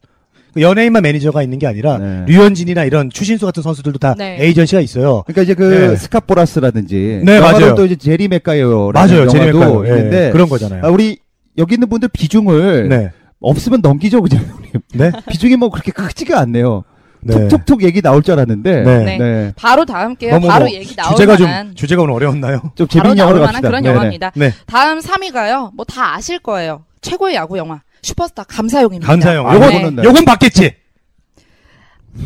그 0.53 0.61
연예인만 0.61 1.01
매니저가 1.03 1.43
있는 1.43 1.59
게 1.59 1.67
아니라 1.67 1.97
네. 1.97 2.25
류현진이나 2.27 2.83
이런 2.83 3.09
추신수 3.09 3.45
같은 3.45 3.63
선수들도 3.63 3.99
다 3.99 4.15
네. 4.17 4.35
에이전시가 4.41 4.81
있어요. 4.81 5.23
그러니까 5.25 5.43
이제 5.43 5.53
그 5.53 5.63
네. 5.63 5.95
스캇 5.95 6.27
보라스라든지 6.27 7.21
네, 7.23 7.39
맞아요. 7.39 7.73
또 7.75 7.85
이제 7.85 7.95
제리 7.95 8.27
맥과이어라는 8.27 8.91
맞아요. 9.15 9.29
제리 9.29 9.47
영화도 9.47 9.79
맥과이어. 9.81 9.93
예, 9.95 9.97
있는데 9.99 10.31
그런 10.31 10.49
거잖아요. 10.49 10.81
아, 10.83 10.89
우리 10.89 11.19
여기 11.57 11.75
있는 11.75 11.87
분들 11.87 12.09
비중을 12.11 12.89
네. 12.89 13.11
없으면 13.39 13.79
넘기죠 13.81 14.21
그냥. 14.21 14.43
네? 14.93 15.11
비중이 15.29 15.55
뭐 15.55 15.69
그렇게 15.69 15.91
크지가 15.91 16.39
않네요. 16.41 16.83
네. 17.23 17.33
툭툭툭 17.47 17.83
얘기 17.83 18.01
나올 18.01 18.21
줄 18.23 18.33
알았는데 18.33 18.81
네. 18.83 19.03
네. 19.05 19.17
네. 19.19 19.53
바로 19.55 19.85
다음게요. 19.85 20.31
너무 20.33 20.47
바로 20.47 20.65
뭐 20.65 20.73
얘기 20.73 20.93
나올 20.95 21.11
주제가 21.11 21.37
만한 21.37 21.67
좀 21.67 21.75
주제가 21.75 22.01
오늘 22.01 22.13
어려웠나요? 22.15 22.61
좀 22.75 22.87
재밌는 22.89 23.17
영화로 23.19 23.39
갑시다. 23.41 23.67
그런. 23.69 23.85
영화입니다. 23.85 24.31
네. 24.35 24.51
다음 24.65 24.99
3위가요. 24.99 25.73
뭐 25.75 25.85
다 25.85 26.15
아실 26.15 26.39
거예요. 26.39 26.83
최고의 27.01 27.35
야구 27.35 27.57
영화 27.57 27.81
슈퍼스타 28.03 28.43
감사용입니다. 28.43 29.07
감사형. 29.11 29.47
아, 29.49 29.55
요건 29.55 29.69
네. 29.69 29.81
보는 29.81 29.95
날. 29.97 30.05
요건 30.05 30.25
봤겠지. 30.25 30.75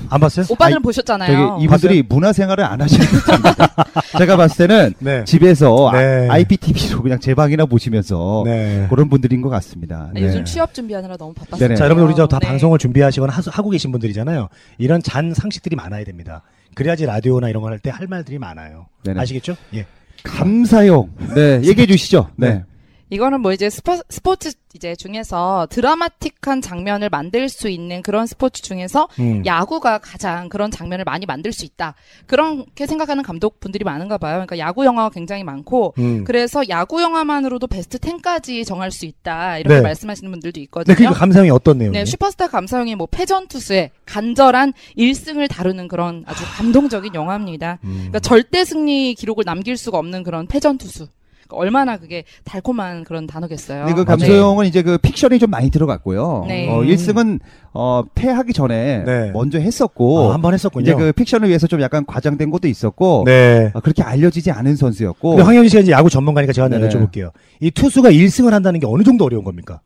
안 0.09 0.19
봤어요? 0.19 0.47
오빠들은 0.49 0.77
아니, 0.77 0.83
보셨잖아요. 0.83 1.49
저기 1.49 1.63
이분들이 1.63 2.01
문화생활을 2.09 2.63
안 2.63 2.81
하시는 2.81 3.05
것 3.05 3.23
같습니다. 3.23 3.75
제가 4.17 4.35
봤을 4.35 4.67
때는 4.67 4.93
네. 4.97 5.23
집에서 5.25 5.91
네. 5.93 6.27
IPTV로 6.27 7.03
그냥 7.03 7.19
제 7.19 7.35
방이나 7.35 7.67
보시면서 7.67 8.41
네. 8.45 8.87
그런 8.89 9.09
분들인 9.09 9.41
것 9.41 9.49
같습니다. 9.49 10.09
네, 10.13 10.21
네. 10.21 10.27
요즘 10.27 10.43
취업 10.43 10.73
준비하느라 10.73 11.17
너무 11.17 11.33
바빴어요. 11.35 11.75
자, 11.75 11.85
여러분 11.85 12.03
우리 12.03 12.15
저다 12.15 12.39
네. 12.39 12.47
방송을 12.47 12.79
준비하시거나 12.79 13.31
하, 13.31 13.41
하고 13.51 13.69
계신 13.69 13.91
분들이잖아요. 13.91 14.49
이런 14.79 15.03
잔 15.03 15.33
상식들이 15.35 15.75
많아야 15.75 16.03
됩니다. 16.03 16.41
그래야지 16.73 17.05
라디오나 17.05 17.49
이런 17.49 17.61
걸 17.61 17.71
할 17.71 17.79
때 17.79 17.91
할 17.91 18.07
말들이 18.07 18.39
많아요. 18.39 18.87
네네. 19.03 19.21
아시겠죠? 19.21 19.55
예. 19.75 19.85
감사용. 20.23 21.11
네, 21.35 21.61
얘기해 21.63 21.85
주시죠. 21.85 22.29
네. 22.37 22.63
네. 23.09 23.15
이거는 23.15 23.41
뭐 23.41 23.53
이제 23.53 23.69
스포, 23.69 23.99
스포츠 24.09 24.51
이제 24.73 24.95
중에서 24.95 25.67
드라마틱한 25.69 26.61
장면을 26.61 27.09
만들 27.09 27.47
수 27.47 27.69
있는 27.69 28.01
그런 28.01 28.27
스포츠 28.27 28.61
중에서 28.61 29.07
음. 29.19 29.45
야구가 29.45 29.99
가장 29.99 30.49
그런 30.49 30.69
장면을 30.69 31.05
많이 31.05 31.25
만들 31.25 31.53
수 31.53 31.65
있다. 31.65 31.95
그렇게 32.25 32.85
생각하는 32.85 33.23
감독분들이 33.23 33.85
많은가 33.85 34.17
봐요. 34.17 34.33
그러니까 34.33 34.57
야구 34.57 34.85
영화가 34.85 35.09
굉장히 35.11 35.43
많고 35.43 35.93
음. 35.97 36.23
그래서 36.25 36.67
야구 36.67 37.01
영화만으로도 37.01 37.67
베스트 37.67 37.97
10까지 37.99 38.65
정할 38.65 38.91
수 38.91 39.05
있다. 39.05 39.59
이렇게 39.59 39.75
네. 39.75 39.81
말씀하시는 39.81 40.29
분들도 40.29 40.59
있거든요. 40.61 40.93
네, 40.93 40.97
그러니까 40.97 41.19
감상이 41.19 41.49
어떤 41.49 41.77
내용이에요? 41.77 42.03
네, 42.03 42.09
슈퍼스타 42.09 42.47
감사형이 42.47 42.95
뭐 42.95 43.07
패전 43.09 43.47
투수의 43.47 43.91
간절한 44.05 44.73
1승을 44.97 45.47
다루는 45.49 45.87
그런 45.87 46.23
아주 46.25 46.43
감동적인 46.57 47.13
영화입니다. 47.15 47.79
음. 47.85 47.93
그러니까 47.95 48.19
절대 48.19 48.65
승리 48.65 49.15
기록을 49.15 49.45
남길 49.45 49.77
수가 49.77 49.97
없는 49.99 50.23
그런 50.23 50.47
패전 50.47 50.77
투수. 50.77 51.07
그러니까 51.47 51.57
얼마나 51.57 51.97
그게 51.97 52.23
달콤한 52.43 53.03
그런 53.03 53.27
단어겠어요. 53.27 53.85
근데 53.85 53.95
그. 53.95 54.05
감소용은 54.05 54.65
이제 54.65 54.81
그 54.81 54.97
픽션이 54.97 55.39
좀 55.39 55.49
많이 55.49 55.69
들어갔고요. 55.69 56.45
네. 56.47 56.69
어, 56.69 56.81
1승은 56.81 57.39
어, 57.73 58.03
패하기 58.15 58.53
전에 58.53 59.03
네. 59.05 59.31
먼저 59.31 59.59
했었고 59.59 60.31
아, 60.31 60.33
한번 60.33 60.53
했었군요. 60.53 60.83
이제 60.83 60.93
그 60.95 61.11
픽션을 61.11 61.47
위해서 61.47 61.67
좀 61.67 61.81
약간 61.81 62.05
과장된 62.05 62.49
것도 62.49 62.67
있었고 62.67 63.23
네. 63.25 63.71
어, 63.73 63.79
그렇게 63.79 64.03
알려지지 64.03 64.51
않은 64.51 64.75
선수였고 64.75 65.37
황현희 65.37 65.69
씨가 65.69 65.81
이제 65.81 65.91
야구 65.91 66.09
전문가니까 66.09 66.53
제가 66.53 66.65
하나 66.65 66.79
네네. 66.79 66.89
여쭤볼게요. 66.89 67.31
이 67.59 67.71
투수가 67.71 68.11
1승을 68.11 68.51
한다는 68.51 68.79
게 68.79 68.87
어느 68.87 69.03
정도 69.03 69.25
어려운 69.25 69.43
겁니까? 69.43 69.81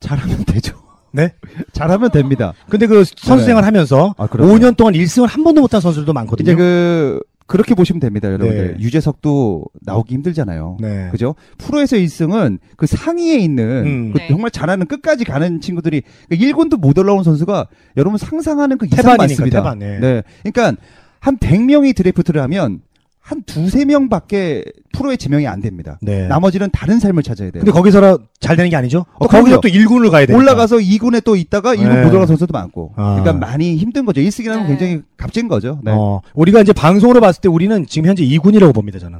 잘하면 0.00 0.44
되죠. 0.44 0.76
네? 1.12 1.32
잘하면 1.72 2.10
됩니다. 2.10 2.52
근데 2.68 2.86
그 2.86 3.04
선수 3.04 3.44
네. 3.44 3.46
생활 3.46 3.64
하면서 3.64 4.14
아, 4.18 4.26
그럼요. 4.26 4.52
5년 4.54 4.76
동안 4.76 4.94
1승을 4.94 5.26
한 5.26 5.44
번도 5.44 5.62
못한 5.62 5.80
선수들도 5.80 6.12
많거든요. 6.12 6.44
이제 6.44 6.54
그 6.54 7.20
그렇게 7.46 7.74
보시면 7.74 8.00
됩니다, 8.00 8.28
여러분들. 8.28 8.76
네. 8.76 8.82
유재석도 8.82 9.64
나오기 9.82 10.14
힘들잖아요. 10.14 10.78
네. 10.80 11.08
그죠? 11.12 11.36
프로에서 11.58 11.96
1승은 11.96 12.58
그 12.76 12.86
상위에 12.86 13.38
있는 13.38 13.86
음. 13.86 14.12
그 14.12 14.18
네. 14.18 14.28
정말 14.28 14.50
잘하는 14.50 14.86
끝까지 14.86 15.24
가는 15.24 15.60
친구들이 15.60 16.02
1군도 16.30 16.78
못 16.78 16.98
올라온 16.98 17.22
선수가 17.22 17.68
여러분 17.96 18.18
상상하는 18.18 18.78
그 18.78 18.86
이상 18.86 18.96
태반이니까, 18.96 19.22
많습니다. 19.22 19.58
태반, 19.62 19.78
네. 19.78 19.98
네. 20.00 20.22
그러니까 20.42 20.80
한 21.20 21.36
100명이 21.38 21.94
드래프트를 21.94 22.42
하면 22.42 22.80
한 23.26 23.42
두세 23.44 23.84
명 23.84 24.08
밖에 24.08 24.62
프로에 24.92 25.16
지명이 25.16 25.48
안 25.48 25.60
됩니다. 25.60 25.98
네. 26.00 26.28
나머지는 26.28 26.70
다른 26.72 27.00
삶을 27.00 27.24
찾아야 27.24 27.50
돼요. 27.50 27.60
근데 27.64 27.72
거기서 27.72 28.20
잘 28.38 28.54
되는 28.54 28.70
게 28.70 28.76
아니죠? 28.76 29.04
또 29.18 29.24
어, 29.24 29.26
거기서. 29.26 29.60
또 29.60 29.68
1군을 29.68 30.12
가야 30.12 30.26
되니까. 30.26 30.38
올라가서 30.38 30.76
2군에 30.76 31.24
또 31.24 31.34
있다가 31.34 31.74
1군 31.74 31.88
네. 31.88 32.02
못 32.04 32.10
올라간 32.10 32.28
선수도 32.28 32.52
많고. 32.52 32.92
아. 32.94 33.20
그러니까 33.20 33.32
많이 33.32 33.74
힘든 33.78 34.04
거죠. 34.04 34.20
1승이라는 34.20 34.52
건 34.52 34.62
네. 34.62 34.68
굉장히 34.68 35.02
값진 35.16 35.48
거죠. 35.48 35.80
네. 35.82 35.90
어, 35.92 36.20
우리가 36.34 36.60
이제 36.60 36.72
방송으로 36.72 37.20
봤을 37.20 37.40
때 37.40 37.48
우리는 37.48 37.84
지금 37.88 38.08
현재 38.08 38.22
2군이라고 38.22 38.72
봅니다, 38.72 39.00
저는. 39.00 39.18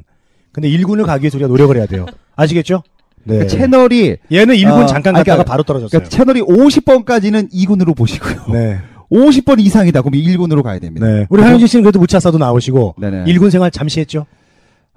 근데 0.52 0.68
1군을 0.70 1.04
가기 1.04 1.24
위해서 1.24 1.36
우리가 1.38 1.48
노력을 1.48 1.76
해야 1.76 1.86
돼요. 1.86 2.06
아시겠죠? 2.36 2.84
네. 3.24 3.38
그 3.38 3.46
채널이 3.48 4.18
얘는 4.30 4.54
1군 4.54 4.84
어, 4.84 4.86
잠깐 4.86 5.16
아니, 5.16 5.24
갔다가 5.24 5.42
그러니까- 5.42 5.44
바로 5.50 5.62
떨어졌어요. 5.64 5.88
그러니까 5.88 6.08
채널이 6.10 6.42
50번까지는 6.42 7.50
2군으로 7.52 7.96
보시고요. 7.96 8.44
네. 8.52 8.78
50번 9.10 9.60
이상이다. 9.60 10.02
그럼 10.02 10.20
1군으로 10.20 10.62
가야 10.62 10.78
됩니다. 10.78 11.06
네. 11.06 11.26
우리 11.30 11.42
한현진 11.42 11.66
씨는 11.66 11.82
그래도 11.82 11.98
무차사도 12.00 12.38
나오시고 12.38 12.96
네네. 12.98 13.24
1군 13.24 13.50
생활 13.50 13.70
잠시 13.70 14.00
했죠? 14.00 14.26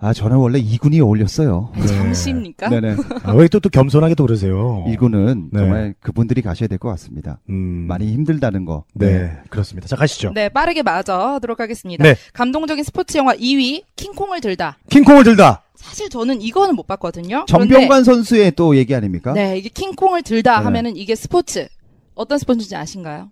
아, 0.01 0.13
저는 0.13 0.37
원래 0.37 0.61
2군이 0.61 1.01
어울렸어요. 1.03 1.73
네. 1.75 1.85
잠시입니까? 1.87 2.69
네네. 2.69 2.95
아, 3.23 3.33
왜또 3.33 3.59
또 3.59 3.67
겸손하게 3.69 4.15
또 4.15 4.25
그러세요? 4.25 4.85
1군은 4.87 5.49
네. 5.51 5.59
정말 5.59 5.93
그분들이 5.99 6.41
가셔야 6.41 6.67
될 6.69 6.77
것 6.79 6.87
같습니다. 6.91 7.39
음. 7.49 7.85
많이 7.89 8.07
힘들다는 8.13 8.63
거. 8.63 8.85
네. 8.93 9.29
그렇습니다. 9.49 9.89
자, 9.89 9.97
가시죠. 9.97 10.31
네, 10.33 10.47
빠르게 10.47 10.83
맞아 10.83 11.33
하도록 11.33 11.59
하겠습니다. 11.59 12.01
네. 12.03 12.15
감동적인 12.31 12.81
스포츠 12.85 13.17
영화 13.17 13.33
2위 13.35 13.83
킹콩을 13.97 14.39
들다. 14.39 14.77
킹콩을 14.89 15.25
들다. 15.25 15.63
사실 15.75 16.09
저는 16.09 16.41
이거는 16.41 16.75
못 16.75 16.87
봤거든요. 16.87 17.43
정병관 17.47 18.05
선수의 18.05 18.53
또 18.55 18.77
얘기 18.77 18.95
아닙니까? 18.95 19.33
네, 19.33 19.57
이게 19.57 19.67
킹콩을 19.67 20.23
들다 20.23 20.59
네. 20.59 20.63
하면은 20.63 20.95
이게 20.95 21.13
스포츠 21.15 21.67
어떤 22.15 22.37
스포츠인지 22.37 22.75
아신가요? 22.75 23.31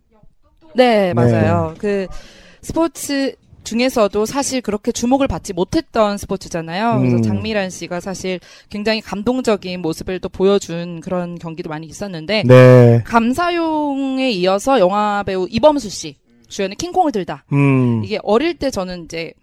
네, 0.78 1.14
맞아요. 1.14 1.74
그 1.78 2.08
스포츠 2.62 3.36
중에서도 3.64 4.26
사실 4.26 4.62
그렇게 4.62 4.94
주목을 4.94 5.28
받지 5.28 5.52
못했던 5.52 6.18
스포츠잖아요. 6.18 7.00
그래서 7.00 7.18
음. 7.18 7.22
장미란 7.22 7.70
씨가 7.70 8.00
사실 8.00 8.40
굉장히 8.70 9.02
감동적인 9.02 9.82
모습을 9.82 10.20
또 10.20 10.30
보여준 10.30 11.02
그런 11.02 11.38
경기도 11.38 11.70
많이 11.70 11.86
있었는데 11.86 12.44
네. 12.48 13.02
감사용에 13.04 14.30
이어서 14.32 14.80
영화 14.80 15.24
배우 15.26 15.48
이범수 15.50 15.90
씨 15.90 16.16
주연의 16.48 16.78
킹콩을 16.78 17.12
들다. 17.12 17.44
음. 17.52 18.02
이게 18.06 18.20
어릴 18.24 18.54
때 18.54 18.72
저는 18.72 19.06
이제 19.06 19.34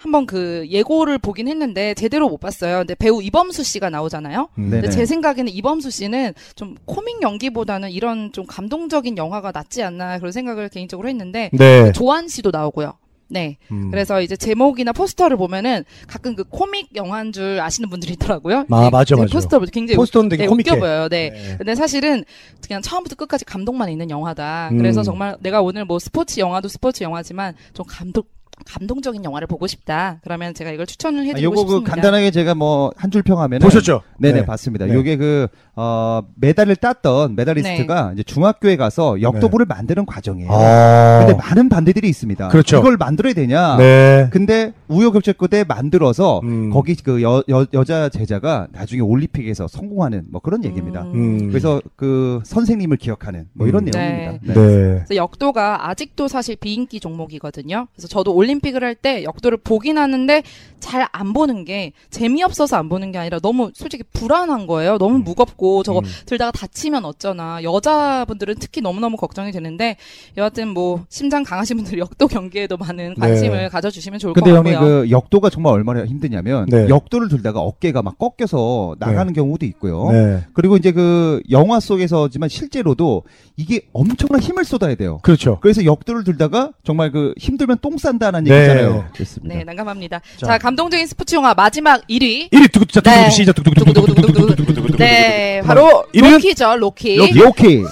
한번 0.00 0.24
그 0.24 0.66
예고를 0.70 1.18
보긴 1.18 1.46
했는데 1.46 1.92
제대로 1.92 2.28
못 2.30 2.38
봤어요. 2.38 2.78
근데 2.78 2.94
배우 2.94 3.22
이범수 3.22 3.62
씨가 3.62 3.90
나오잖아요. 3.90 4.48
음. 4.56 4.70
네네. 4.70 4.82
근데 4.82 4.90
제 4.96 5.04
생각에는 5.04 5.52
이범수 5.52 5.90
씨는 5.90 6.32
좀 6.54 6.74
코믹 6.86 7.20
연기보다는 7.20 7.90
이런 7.90 8.32
좀 8.32 8.46
감동적인 8.46 9.18
영화가 9.18 9.52
낫지 9.52 9.82
않나 9.82 10.18
그런 10.18 10.32
생각을 10.32 10.70
개인적으로 10.70 11.06
했는데 11.08 11.50
네. 11.52 11.92
조한 11.92 12.28
씨도 12.28 12.50
나오고요. 12.50 12.94
네. 13.28 13.58
음. 13.70 13.90
그래서 13.90 14.22
이제 14.22 14.36
제목이나 14.36 14.92
포스터를 14.92 15.36
보면은 15.36 15.84
가끔 16.08 16.34
그 16.34 16.44
코믹 16.44 16.96
영화인 16.96 17.30
줄 17.30 17.60
아시는 17.60 17.90
분들이 17.90 18.14
있더라고요. 18.14 18.64
아, 18.70 18.80
네, 18.80 18.90
맞아, 18.90 19.14
네, 19.14 19.20
맞아. 19.20 19.32
포스터 19.34 19.58
굉장히 19.66 19.96
포스터는 19.96 20.30
되게 20.30 20.44
네, 20.44 20.48
코믹해. 20.48 20.70
웃겨 20.70 20.80
보여요. 20.80 21.08
네. 21.10 21.30
네. 21.30 21.56
근데 21.58 21.74
사실은 21.74 22.24
그냥 22.66 22.80
처음부터 22.80 23.16
끝까지 23.16 23.44
감동만 23.44 23.90
있는 23.90 24.08
영화다. 24.08 24.70
음. 24.72 24.78
그래서 24.78 25.02
정말 25.02 25.36
내가 25.40 25.60
오늘 25.60 25.84
뭐 25.84 25.98
스포츠 25.98 26.40
영화도 26.40 26.68
스포츠 26.68 27.04
영화지만 27.04 27.54
좀 27.74 27.84
감동 27.86 28.24
감동적인 28.66 29.24
영화를 29.24 29.46
보고 29.46 29.66
싶다. 29.66 30.20
그러면 30.22 30.54
제가 30.54 30.70
이걸 30.70 30.86
추천을 30.86 31.20
아, 31.20 31.22
해드리고 31.24 31.44
요거 31.44 31.64
그 31.64 31.70
싶습니다. 31.70 31.90
간단하게 31.92 32.30
제가 32.30 32.54
뭐 32.54 32.90
한 32.96 33.10
줄 33.10 33.22
평하면 33.22 33.60
보셨죠? 33.60 34.02
네네 34.18 34.40
네. 34.40 34.46
봤습니다. 34.46 34.86
네. 34.86 34.94
요게 34.94 35.16
그 35.16 35.48
어, 35.74 36.22
메달을 36.36 36.76
땄던 36.76 37.34
메달리스트가 37.36 38.12
이제 38.14 38.22
중학교에 38.22 38.76
가서 38.76 39.20
역도부를 39.22 39.66
만드는 39.66 40.06
과정이에요. 40.06 40.50
네. 40.50 40.56
아. 40.56 41.24
근데 41.26 41.34
많은 41.34 41.68
반대들이 41.68 42.08
있습니다. 42.08 42.48
그렇죠. 42.48 42.78
이걸 42.78 42.96
만들어야 42.96 43.32
되냐? 43.32 43.76
네. 43.78 44.28
근데 44.30 44.72
우여곡절 44.88 45.34
끝에 45.34 45.64
만들어서 45.64 46.40
음. 46.44 46.70
거기 46.70 46.94
그 46.96 47.22
여, 47.22 47.42
여, 47.48 47.66
여 47.72 47.84
자 47.84 48.08
제자가 48.08 48.68
나중에 48.72 49.00
올림픽에서 49.00 49.66
성공하는 49.66 50.24
뭐 50.30 50.40
그런 50.40 50.64
얘기입니다. 50.64 51.02
음. 51.02 51.48
그래서 51.48 51.80
그 51.96 52.40
선생님을 52.44 52.98
기억하는 52.98 53.46
뭐 53.54 53.66
이런 53.66 53.86
음. 53.86 53.90
내용입니다. 53.90 54.54
네. 54.54 54.60
네. 54.60 54.94
그래서 55.06 55.16
역도가 55.16 55.88
아직도 55.88 56.28
사실 56.28 56.56
비인기 56.56 57.00
종목이거든요. 57.00 57.88
그래서 57.94 58.06
저도 58.08 58.34
올림 58.34 58.49
픽을 58.58 58.82
할 58.82 58.96
때 58.96 59.22
역도를 59.22 59.58
보긴 59.58 59.96
하는데 59.98 60.42
잘 60.80 61.06
안 61.12 61.32
보는 61.34 61.64
게 61.66 61.92
재미없어서 62.10 62.76
안 62.76 62.88
보는 62.88 63.12
게 63.12 63.18
아니라 63.18 63.38
너무 63.38 63.70
솔직히 63.74 64.02
불안한 64.14 64.66
거예요. 64.66 64.96
너무 64.98 65.18
무겁고 65.18 65.82
저거 65.82 65.98
음. 66.00 66.04
들다가 66.26 66.50
다치면 66.50 67.04
어쩌나. 67.04 67.62
여자분들은 67.62 68.56
특히 68.58 68.80
너무너무 68.80 69.16
걱정이 69.18 69.52
되는데 69.52 69.96
여하튼 70.38 70.68
뭐 70.68 71.04
심장 71.10 71.42
강하신 71.42 71.76
분들이 71.76 72.00
역도 72.00 72.28
경기에도 72.28 72.76
많은 72.78 73.14
관심을 73.14 73.58
네. 73.58 73.68
가져주시면 73.68 74.18
좋을 74.18 74.32
것 74.32 74.40
근데 74.42 74.52
같고요. 74.54 74.74
형님 74.74 74.88
그 75.04 75.10
역도가 75.10 75.50
정말 75.50 75.74
얼마나 75.74 76.04
힘드냐면 76.06 76.66
네. 76.70 76.88
역도를 76.88 77.28
들다가 77.28 77.60
어깨가 77.60 78.02
막 78.02 78.16
꺾여서 78.18 78.96
나가는 78.98 79.30
경우도 79.32 79.66
있고요. 79.66 80.10
네. 80.12 80.44
그리고 80.54 80.76
이제 80.76 80.92
그 80.92 81.42
영화 81.50 81.78
속에서지만 81.80 82.48
실제로도 82.48 83.24
이게 83.56 83.82
엄청난 83.92 84.40
힘을 84.40 84.64
쏟아야 84.64 84.94
돼요. 84.94 85.18
그렇죠. 85.22 85.58
그래서 85.60 85.84
역도를 85.84 86.24
들다가 86.24 86.72
정말 86.84 87.10
그 87.12 87.34
힘들면 87.38 87.78
똥 87.82 87.98
싼다는 87.98 88.39
난감한 88.44 88.44
네. 88.44 88.54
얘기잖아요. 88.70 89.04
좋습니다. 89.12 89.54
네, 89.54 89.64
난감합니다. 89.64 90.20
자, 90.38 90.46
자, 90.46 90.58
감동적인 90.58 91.06
스포츠 91.06 91.34
영화 91.34 91.54
마지막 91.54 92.00
1위. 92.08 92.50
1위 92.50 92.72
두구두구 92.72 93.30
시작 93.30 93.54
두구 93.54 93.70
두구 93.74 93.92
두구 93.92 94.06
두구 94.14 94.32
두구 94.32 94.54
두구 94.56 94.74
두구 94.74 94.96
네, 94.98 95.62
바로 95.64 96.04
로키죠, 96.12 96.76
로키. 96.76 97.16
로키. 97.34 97.84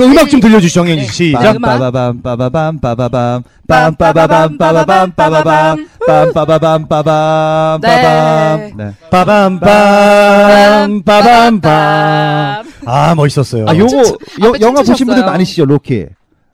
음악 0.00 0.30
좀 0.30 0.40
들려주시죠, 0.40 0.80
영현 0.80 1.00
씨. 1.04 1.32
시작. 1.34 1.60
빠바밤 1.60 2.22
빠바밤 2.22 2.78
빠바밤 2.80 3.42
빰 3.68 3.96
빠바밤 3.98 4.58
빠바밤 4.58 5.12
빠바밤 5.12 5.86
빰 6.06 6.34
빠바밤 6.34 6.88
빠밤 6.88 7.80
빠밤 7.80 8.72
네. 8.76 8.92
빠밤 9.10 9.60
빰 9.60 11.04
빠밤 11.04 12.64
아 12.86 13.14
멋있었어요. 13.14 13.66
아 13.68 13.76
요거 13.76 14.18
영화 14.60 14.82
보신 14.82 15.06
분들 15.06 15.24
많으시죠, 15.24 15.64
로키. 15.64 16.06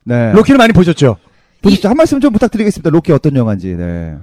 네. 0.04 0.32
로키를 0.32 0.58
많이 0.58 0.72
보셨죠? 0.72 1.16
보시죠. 1.62 1.88
한 1.88 1.96
말씀 1.96 2.20
좀 2.20 2.32
부탁드리겠습니다. 2.32 2.90
로키 2.90 3.12
어떤 3.12 3.36
영화인지. 3.36 3.68
네. 3.76 4.14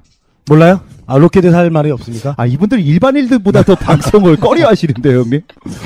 몰라요? 0.50 0.80
아 1.06 1.18
로키에 1.18 1.42
대해서 1.42 1.58
할 1.58 1.70
말이 1.70 1.92
없습니까? 1.92 2.34
아 2.38 2.46
이분들 2.46 2.80
일반인들보다 2.80 3.64
더 3.64 3.76
방송을 3.76 4.38
꺼려 4.40 4.68
하시는데요, 4.70 5.20
형님. 5.22 5.42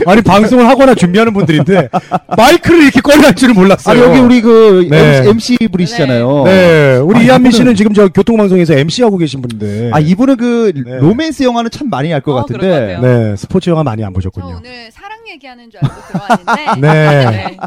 아니 0.06 0.22
방송을 0.22 0.68
하거나 0.68 0.94
준비하는 0.94 1.34
분들인데 1.34 1.90
마이크를 2.38 2.84
이렇게 2.84 3.02
꺼려할 3.02 3.36
줄은 3.36 3.56
몰랐어요. 3.56 4.00
아 4.04 4.06
여기 4.08 4.20
우리 4.20 4.40
그 4.42 4.88
네. 4.90 5.28
MC 5.28 5.58
분이시잖아요. 5.72 6.44
네, 6.46 6.96
우리 6.98 7.20
아, 7.20 7.22
이한민 7.24 7.52
이분은- 7.52 7.56
씨는 7.56 7.76
지금 7.76 7.94
저 7.94 8.08
교통방송에서 8.10 8.74
MC 8.76 9.02
하고 9.02 9.18
계신 9.18 9.42
분인데. 9.42 9.90
아 9.94 10.00
이분은 10.00 10.38
그 10.38 10.74
네. 10.86 10.98
로맨스 11.00 11.42
영화는 11.42 11.72
참 11.72 11.90
많이 11.90 12.14
알 12.14 12.22
것 12.22 12.34
어, 12.34 12.36
같은데. 12.42 12.68
것 12.68 12.74
같아요. 12.74 13.02
네, 13.02 13.36
스포츠 13.38 13.70
영화 13.72 13.84
많이 13.84 14.04
안 14.04 14.12
저 14.12 14.14
보셨군요. 14.14 14.58
오늘 14.58 14.92
사랑 14.92 15.18
얘기하는 15.28 15.72
줄 15.72 15.80
알고 15.84 16.02
들어왔는데 16.46 16.82
네. 16.88 17.26
네. 17.32 17.58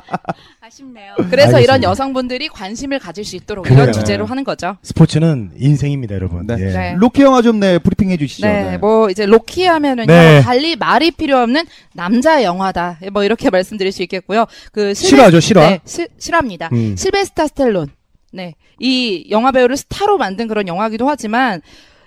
아쉽네요. 0.74 1.14
그래서 1.30 1.56
알겠습니다. 1.56 1.60
이런 1.60 1.82
여성분들이 1.82 2.48
관심을 2.48 2.98
가질 2.98 3.24
수 3.24 3.36
있도록 3.36 3.64
그래요. 3.64 3.82
이런 3.82 3.92
주제로 3.92 4.26
하는 4.26 4.42
거죠. 4.44 4.76
스포츠는 4.82 5.52
인생입니다, 5.56 6.14
여러분. 6.14 6.46
네. 6.46 6.54
예. 6.58 6.64
네. 6.72 6.94
로키 6.98 7.22
영화 7.22 7.42
좀 7.42 7.60
네, 7.60 7.78
브리핑 7.78 8.10
해 8.10 8.16
주시죠. 8.16 8.46
네, 8.46 8.78
뭐 8.78 9.08
이제 9.10 9.26
로키 9.26 9.64
하면은요 9.66 10.06
네. 10.06 10.42
달리 10.42 10.76
말이 10.76 11.10
필요 11.12 11.38
없는 11.38 11.64
남자 11.94 12.42
영화다. 12.42 12.98
뭐 13.12 13.24
이렇게 13.24 13.48
말씀드릴 13.50 13.92
수 13.92 14.02
있겠고요. 14.02 14.46
그 14.72 14.92
실베- 14.92 15.08
실화죠, 15.08 15.40
실화. 15.40 15.68
네, 15.68 15.80
시- 15.84 16.08
실화입니다. 16.18 16.70
음. 16.72 16.96
실베스타 16.96 17.46
스텔론. 17.48 17.88
네, 18.32 18.54
이 18.80 19.28
영화 19.30 19.52
배우를 19.52 19.76
스타로 19.76 20.18
만든 20.18 20.48
그런 20.48 20.66
영화기도 20.66 21.08
하지만 21.08 21.62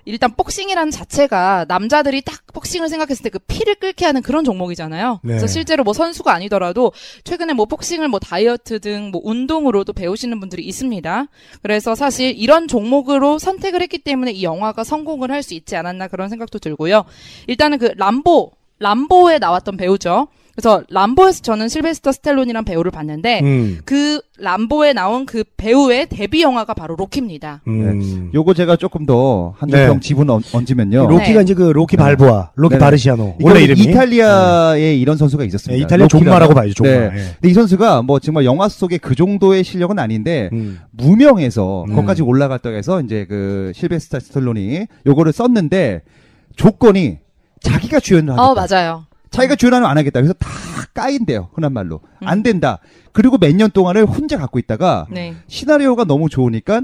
일단 0.07 0.33
복싱이라는 0.33 0.89
자체가 0.91 1.65
남자들이 1.67 2.21
딱 2.21 2.41
복싱을 2.53 2.89
생각했을 2.89 3.23
때 3.23 3.29
그 3.29 3.39
피를 3.39 3.75
끓게 3.75 4.05
하는 4.05 4.21
그런 4.21 4.43
종목이잖아요. 4.45 5.19
네. 5.23 5.27
그래서 5.27 5.47
실제로 5.47 5.83
뭐 5.83 5.93
선수가 5.93 6.33
아니더라도 6.33 6.93
최근에 7.23 7.53
뭐 7.53 7.65
복싱을 7.65 8.07
뭐 8.07 8.19
다이어트 8.19 8.79
등 8.79 9.11
뭐 9.11 9.21
운동으로도 9.23 9.93
배우시는 9.93 10.39
분들이 10.39 10.63
있습니다. 10.65 11.27
그래서 11.61 11.93
사실 11.95 12.33
이런 12.37 12.67
종목으로 12.67 13.37
선택을 13.39 13.81
했기 13.81 13.97
때문에 13.99 14.31
이 14.31 14.43
영화가 14.43 14.83
성공을 14.83 15.31
할 15.31 15.43
수 15.43 15.53
있지 15.53 15.75
않았나 15.75 16.07
그런 16.07 16.29
생각도 16.29 16.57
들고요. 16.59 17.05
일단은 17.47 17.77
그 17.77 17.93
람보, 17.95 18.51
람보에 18.79 19.39
나왔던 19.39 19.77
배우죠. 19.77 20.27
그래서 20.57 20.81
람보에서 20.89 21.43
저는 21.43 21.69
실베스터 21.69 22.11
스텔론이란 22.11 22.65
배우를 22.65 22.89
봤는데 22.89 23.41
음. 23.43 23.77
그 23.85 24.19
람보에 24.39 24.93
나온 24.93 25.27
그 25.27 25.43
배우의 25.55 26.07
데뷔 26.09 26.41
영화가 26.41 26.73
바로 26.73 26.95
로키입니다. 26.95 27.61
음. 27.67 28.31
요거 28.33 28.55
제가 28.55 28.75
조금 28.75 29.05
더 29.05 29.53
한줄 29.59 29.79
네. 29.79 29.85
평 29.85 29.99
지분 30.01 30.31
얹- 30.31 30.41
얹으면요. 30.55 31.09
로키가 31.09 31.33
네. 31.39 31.43
이제 31.43 31.53
그 31.53 31.61
로키 31.61 31.95
네. 31.95 32.01
발보아, 32.01 32.53
로키 32.55 32.71
네네. 32.73 32.79
마르시아노 32.79 33.35
원래 33.39 33.61
이름이 33.61 33.81
이탈리아에 33.81 34.95
이런 34.95 35.15
선수가 35.17 35.43
있었습니다. 35.43 35.77
네, 35.77 35.83
이탈리아. 35.83 36.07
종마라고 36.07 36.55
봐야죠. 36.55 36.73
종마. 36.73 36.91
네. 36.91 37.03
예. 37.05 37.09
근데 37.33 37.49
이 37.49 37.53
선수가 37.53 38.01
뭐 38.01 38.17
정말 38.17 38.43
영화 38.45 38.67
속의 38.67 38.97
그 38.97 39.13
정도의 39.13 39.63
실력은 39.63 39.99
아닌데 39.99 40.49
음. 40.53 40.79
무명에서 40.89 41.85
음. 41.87 41.93
거기까지 41.93 42.23
올라갔다고 42.23 42.75
해서 42.75 42.99
이제 43.01 43.27
그 43.29 43.71
실베스타 43.75 44.19
스텔론이 44.21 44.87
요거를 45.05 45.33
썼는데 45.33 46.01
조건이 46.55 47.19
자기가 47.61 47.99
주연을 47.99 48.33
하겠다. 48.33 48.43
어 48.43 48.55
맞아요. 48.55 49.05
자기가 49.31 49.55
주연하면 49.55 49.89
안 49.89 49.97
하겠다. 49.97 50.19
그래서 50.21 50.33
다 50.33 50.47
까인대요. 50.93 51.49
흔한 51.53 51.73
말로. 51.73 52.01
음. 52.21 52.27
안 52.27 52.43
된다. 52.43 52.79
그리고 53.11 53.37
몇 53.37 53.53
년 53.55 53.71
동안을 53.71 54.05
혼자 54.05 54.37
갖고 54.37 54.59
있다가 54.59 55.07
네. 55.11 55.35
시나리오가 55.47 56.03
너무 56.05 56.29
좋으니까 56.29 56.81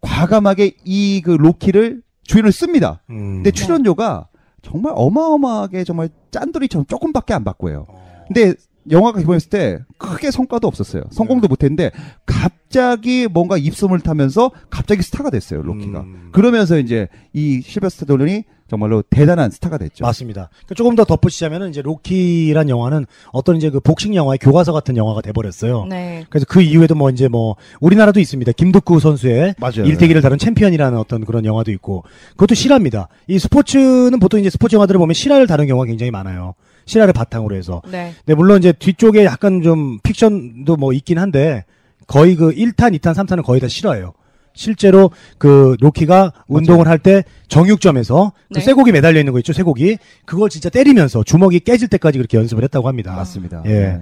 과감하게 0.00 0.76
이 0.84 1.22
그 1.24 1.30
로키를 1.32 2.02
주연을 2.24 2.52
씁니다. 2.52 3.02
음. 3.10 3.36
근데 3.36 3.50
출연료가 3.50 4.28
정말 4.62 4.92
어마어마하게 4.96 5.84
정말 5.84 6.08
짠돌이처럼 6.30 6.86
조금밖에 6.86 7.32
안 7.34 7.42
받고 7.44 7.70
해요. 7.70 7.86
근데 8.26 8.54
영화가 8.90 9.18
개봉했을 9.20 9.50
때 9.50 9.78
크게 9.98 10.30
성과도 10.30 10.66
없었어요. 10.68 11.04
성공도 11.10 11.42
네. 11.42 11.48
못했는데 11.48 11.90
갑자기 12.26 13.26
뭔가 13.28 13.56
입소문을 13.56 14.00
타면서 14.00 14.50
갑자기 14.70 15.02
스타가 15.02 15.30
됐어요. 15.30 15.62
로키가. 15.62 16.00
음. 16.00 16.28
그러면서 16.32 16.78
이제 16.78 17.08
이 17.32 17.60
실베스터 17.62 18.06
돌론이 18.06 18.44
정말로 18.68 19.02
대단한 19.02 19.50
스타가 19.50 19.78
됐죠. 19.78 20.04
맞습니다. 20.04 20.50
그러니까 20.50 20.74
조금 20.74 20.94
더 20.94 21.04
덧붙이자면은 21.04 21.70
이제 21.70 21.80
로키란 21.82 22.68
영화는 22.68 23.06
어떤 23.32 23.56
이제 23.56 23.70
그 23.70 23.80
복싱 23.80 24.14
영화의 24.14 24.38
교과서 24.38 24.72
같은 24.72 24.96
영화가 24.96 25.22
돼버렸어요. 25.22 25.86
네. 25.86 26.24
그래서 26.28 26.44
그 26.48 26.60
이후에도 26.60 26.94
뭐 26.94 27.08
이제 27.10 27.28
뭐 27.28 27.56
우리나라도 27.80 28.20
있습니다. 28.20 28.52
김덕구 28.52 29.00
선수의 29.00 29.54
맞아요. 29.58 29.84
일대기를 29.84 30.20
다룬 30.20 30.38
챔피언이라는 30.38 30.98
어떤 30.98 31.24
그런 31.24 31.44
영화도 31.46 31.70
있고 31.72 32.04
그것도 32.32 32.54
실화입니다. 32.54 33.08
이 33.26 33.38
스포츠는 33.38 34.18
보통 34.20 34.38
이제 34.40 34.50
스포츠 34.50 34.74
영화들을 34.74 34.98
보면 34.98 35.14
실화를 35.14 35.46
다룬 35.46 35.66
경우가 35.66 35.86
굉장히 35.86 36.10
많아요. 36.10 36.54
실화를 36.84 37.12
바탕으로 37.12 37.54
해서. 37.54 37.82
네. 37.90 38.14
네, 38.26 38.34
물론 38.34 38.58
이제 38.58 38.72
뒤쪽에 38.72 39.24
약간 39.24 39.62
좀 39.62 39.98
픽션도 40.02 40.76
뭐 40.76 40.92
있긴 40.92 41.18
한데 41.18 41.64
거의 42.06 42.34
그 42.34 42.50
1탄, 42.50 42.98
2탄, 42.98 43.14
3탄은 43.14 43.44
거의 43.44 43.60
다 43.60 43.68
실화예요. 43.68 44.12
실제로 44.58 45.10
그 45.38 45.76
로키가 45.80 46.32
운동을 46.48 46.88
할 46.88 46.98
때 46.98 47.22
정육점에서 47.46 48.32
그 48.52 48.58
네. 48.58 48.60
쇠고기 48.60 48.90
매달려 48.90 49.20
있는 49.20 49.32
거 49.32 49.38
있죠, 49.38 49.52
쇠고기. 49.52 49.98
그걸 50.26 50.50
진짜 50.50 50.68
때리면서 50.68 51.22
주먹이 51.22 51.60
깨질 51.60 51.86
때까지 51.88 52.18
그렇게 52.18 52.36
연습을 52.36 52.64
했다고 52.64 52.88
합니다. 52.88 53.14
맞습니다. 53.14 53.62
예. 53.66 53.70
네. 53.70 54.00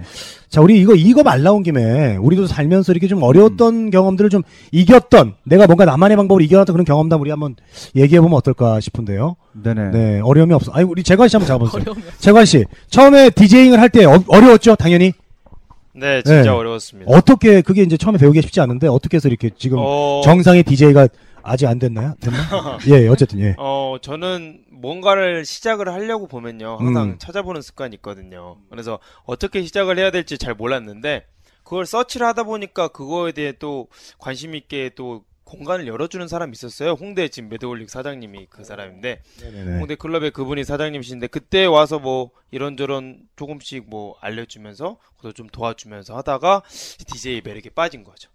자, 0.49 0.61
우리 0.61 0.79
이거, 0.81 0.95
이거 0.95 1.21
말 1.23 1.43
나온 1.43 1.61
김에, 1.61 2.15
우리도 2.17 2.47
살면서 2.47 2.91
이렇게 2.91 3.07
좀 3.07 3.21
어려웠던 3.21 3.91
경험들을 3.91 4.29
좀 4.31 4.41
이겼던, 4.71 5.35
내가 5.43 5.67
뭔가 5.67 5.85
나만의 5.85 6.17
방법으로 6.17 6.43
이겨놨던 6.43 6.73
그런 6.73 6.85
경험담 6.85 7.21
우리 7.21 7.29
한번 7.29 7.55
얘기해 7.95 8.19
보면 8.19 8.35
어떨까 8.35 8.79
싶은데요. 8.79 9.35
네네. 9.53 9.91
네, 9.91 10.19
어려움이 10.21 10.53
없어. 10.53 10.71
아니, 10.71 10.85
우리 10.85 11.03
재관 11.03 11.27
씨 11.29 11.37
한번 11.37 11.47
잡아보세요. 11.47 11.95
재관 12.17 12.45
씨, 12.45 12.65
처음에 12.89 13.29
디제잉을 13.29 13.79
할 13.79 13.89
때 13.89 14.05
어려웠죠, 14.05 14.75
당연히? 14.75 15.13
네, 15.97 16.21
진짜 16.21 16.43
네. 16.43 16.49
어려웠습니다. 16.49 17.11
어떻게, 17.11 17.61
그게 17.61 17.81
이제 17.81 17.97
처음에 17.97 18.17
배우기 18.17 18.41
쉽지 18.43 18.61
않은데, 18.61 18.87
어떻게 18.87 19.17
해서 19.17 19.27
이렇게 19.27 19.49
지금 19.49 19.79
어, 19.81 20.21
정상의 20.23 20.63
DJ가 20.63 21.07
아직 21.41 21.65
안 21.65 21.79
됐나요? 21.79 22.13
됐나? 22.21 22.37
예, 22.89 23.07
어쨌든, 23.07 23.39
예. 23.39 23.55
어, 23.57 23.97
저는 24.01 24.65
뭔가를 24.71 25.43
시작을 25.43 25.91
하려고 25.91 26.27
보면요. 26.27 26.77
항상 26.79 27.03
음. 27.09 27.15
찾아보는 27.17 27.61
습관이 27.61 27.95
있거든요. 27.95 28.57
그래서 28.69 28.99
어떻게 29.23 29.63
시작을 29.63 29.97
해야 29.97 30.11
될지 30.11 30.37
잘 30.37 30.53
몰랐는데, 30.53 31.25
그걸 31.63 31.85
서치를 31.85 32.25
하다 32.27 32.43
보니까 32.43 32.87
그거에 32.89 33.31
대해 33.31 33.53
또 33.57 33.87
관심 34.19 34.55
있게 34.55 34.91
또 34.95 35.23
공간을 35.47 35.87
열어주는 35.87 36.27
사람이 36.27 36.51
있었어요. 36.51 36.91
홍대 36.91 37.29
지금 37.29 37.49
매드올릭 37.49 37.89
사장님이 37.89 38.47
그 38.49 38.63
사람인데, 38.63 39.21
네네네. 39.41 39.79
홍대 39.79 39.95
클럽의 39.95 40.31
그분이 40.31 40.65
사장님이신데, 40.65 41.27
그때 41.27 41.65
와서 41.65 41.99
뭐 41.99 42.31
이런저런 42.51 43.21
조금씩 43.37 43.89
뭐 43.89 44.17
알려주면서, 44.19 44.97
그것도 45.15 45.33
좀 45.33 45.47
도와주면서 45.47 46.17
하다가 46.17 46.63
DJ 47.07 47.41
매력에 47.43 47.69
빠진 47.69 48.03
거죠. 48.03 48.29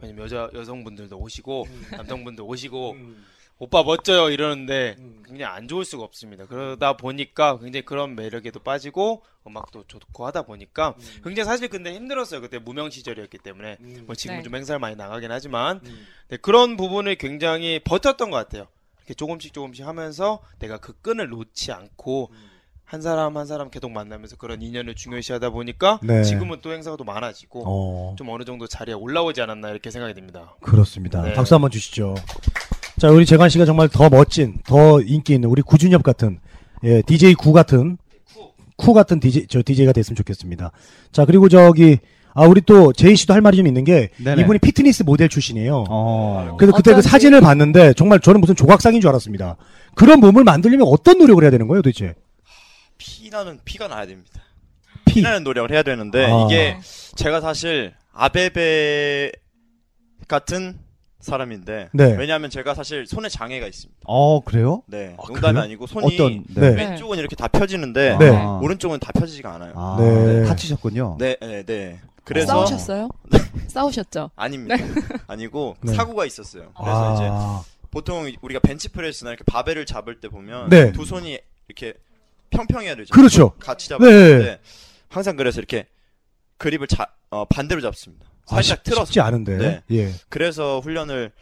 왜냐면 0.00 0.24
여자, 0.24 0.50
여성분들도 0.54 1.16
오시고, 1.18 1.66
남성분들 1.92 2.44
오시고, 2.44 2.96
오빠 3.58 3.82
멋져요 3.82 4.30
이러는데 4.30 4.96
굉장히 5.26 5.44
안 5.44 5.66
좋을 5.68 5.84
수가 5.84 6.04
없습니다. 6.04 6.46
그러다 6.46 6.96
보니까 6.96 7.58
굉장히 7.58 7.84
그런 7.84 8.14
매력에도 8.14 8.60
빠지고 8.60 9.22
음악도 9.46 9.84
좋고 9.86 10.26
하다 10.26 10.42
보니까 10.42 10.94
굉장히 11.24 11.44
사실 11.44 11.68
근데 11.68 11.92
힘들었어요. 11.92 12.40
그때 12.40 12.58
무명 12.58 12.90
시절이었기 12.90 13.38
때문에 13.38 13.78
뭐 14.06 14.14
지금 14.14 14.34
네. 14.34 14.40
은좀 14.40 14.54
행사를 14.54 14.78
많이 14.78 14.94
나가긴 14.94 15.32
하지만 15.32 15.80
네, 16.28 16.36
그런 16.36 16.76
부분을 16.76 17.16
굉장히 17.16 17.80
버텼던 17.80 18.30
것 18.30 18.36
같아요. 18.36 18.68
이렇게 18.98 19.14
조금씩 19.14 19.52
조금씩 19.52 19.86
하면서 19.86 20.40
내가 20.58 20.78
그 20.78 20.92
끈을 21.00 21.28
놓지 21.28 21.72
않고 21.72 22.30
한 22.84 23.02
사람 23.02 23.36
한 23.36 23.46
사람 23.46 23.70
계속 23.70 23.90
만나면서 23.90 24.36
그런 24.36 24.62
인연을 24.62 24.94
중요시하다 24.94 25.50
보니까 25.50 25.98
네. 26.02 26.22
지금은 26.22 26.60
또 26.62 26.72
행사가 26.72 26.96
또 26.96 27.04
많아지고 27.04 27.64
어. 27.66 28.16
좀 28.16 28.28
어느 28.30 28.44
정도 28.44 28.66
자리에 28.66 28.94
올라오지 28.94 29.42
않았나 29.42 29.70
이렇게 29.70 29.90
생각이 29.90 30.14
듭니다. 30.14 30.54
그렇습니다. 30.60 31.22
네. 31.22 31.34
박수 31.34 31.54
한번 31.54 31.70
주시죠. 31.70 32.14
자, 32.98 33.10
우리 33.10 33.24
재관 33.24 33.48
씨가 33.48 33.64
정말 33.64 33.88
더 33.88 34.08
멋진, 34.08 34.58
더 34.66 35.00
인기 35.00 35.34
있는 35.34 35.48
우리 35.48 35.62
구준엽 35.62 36.02
같은, 36.02 36.40
예, 36.82 37.00
DJ 37.02 37.34
구 37.34 37.52
같은, 37.52 37.96
쿠 38.76 38.92
같은 38.92 39.20
DJ, 39.20 39.46
저 39.48 39.62
DJ가 39.64 39.92
됐으면 39.92 40.16
좋겠습니다. 40.16 40.72
자, 41.12 41.24
그리고 41.24 41.48
저기, 41.48 41.98
아, 42.34 42.44
우리 42.44 42.60
또 42.60 42.92
제이 42.92 43.14
씨도 43.14 43.34
할 43.34 43.40
말이 43.40 43.56
좀 43.56 43.66
있는 43.68 43.84
게, 43.84 44.10
네네. 44.16 44.42
이분이 44.42 44.58
피트니스 44.58 45.04
모델 45.04 45.28
출신이에요. 45.28 45.84
어. 45.88 46.56
그래서 46.58 46.76
그때 46.76 46.90
그 46.90 46.98
어쩐지. 46.98 47.08
사진을 47.08 47.40
봤는데, 47.40 47.92
정말 47.94 48.18
저는 48.20 48.40
무슨 48.40 48.56
조각상인 48.56 49.00
줄 49.00 49.08
알았습니다. 49.10 49.56
그런 49.94 50.18
몸을 50.18 50.42
만들려면 50.42 50.88
어떤 50.88 51.18
노력을 51.18 51.42
해야 51.42 51.50
되는 51.50 51.68
거예요, 51.68 51.82
도대체? 51.82 52.14
피나는 52.98 53.60
피가 53.64 53.86
나야 53.86 54.06
됩니다. 54.06 54.42
피. 55.04 55.14
피나는 55.14 55.44
노력을 55.44 55.70
해야 55.70 55.82
되는데 55.82 56.26
아. 56.26 56.46
이게 56.46 56.76
제가 57.14 57.40
사실 57.40 57.94
아베베 58.12 59.30
같은 60.26 60.78
사람인데 61.20 61.88
네. 61.92 62.16
왜냐하면 62.16 62.48
제가 62.48 62.74
사실 62.74 63.06
손에 63.06 63.28
장애가 63.28 63.66
있습니다. 63.66 64.00
어, 64.04 64.40
그래요? 64.40 64.82
네, 64.86 65.16
아, 65.18 65.26
농담이 65.26 65.52
그래요? 65.52 65.64
아니고 65.64 65.86
손이 65.86 66.14
어떤, 66.14 66.44
네. 66.54 66.68
왼쪽은 66.68 67.18
이렇게 67.18 67.34
다 67.34 67.48
펴지는데 67.48 68.16
네. 68.18 68.36
아. 68.36 68.60
오른쪽은 68.62 69.00
다 69.00 69.10
펴지지가 69.12 69.52
않아요. 69.54 69.72
아, 69.74 69.96
네. 69.98 70.44
다치셨군요. 70.44 71.16
네, 71.18 71.36
네, 71.40 71.64
네. 71.64 72.00
그래서 72.24 72.52
싸우셨어요? 72.52 73.08
싸우셨죠? 73.68 74.30
아닙니다. 74.36 74.76
아니고 75.26 75.76
네. 75.80 75.94
사고가 75.94 76.24
있었어요. 76.24 76.72
그래서 76.78 77.14
이제 77.14 77.24
아, 77.30 77.62
보통 77.90 78.30
우리가 78.40 78.60
벤치프레스나 78.60 79.30
이렇게 79.30 79.44
바벨을 79.44 79.86
잡을 79.86 80.20
때 80.20 80.28
보면 80.28 80.68
네. 80.68 80.92
두 80.92 81.04
손이 81.04 81.38
이렇게 81.68 81.94
평평해야 82.50 82.94
되죠. 82.96 83.12
그렇죠. 83.14 83.50
같이 83.58 83.88
네. 83.88 83.94
잡을 83.94 84.42
때 84.44 84.60
항상 85.08 85.36
그래서 85.36 85.58
이렇게 85.58 85.86
그립을 86.58 86.86
자, 86.86 87.06
어, 87.30 87.44
반대로 87.46 87.80
잡습니다. 87.80 88.27
아, 88.50 88.56
살짝 88.56 88.78
쉽, 88.78 88.84
틀어서. 88.84 89.04
쉽지 89.06 89.20
않은데. 89.20 89.56
네. 89.56 89.82
예. 89.90 90.12
그래서 90.28 90.80
훈련을 90.80 91.32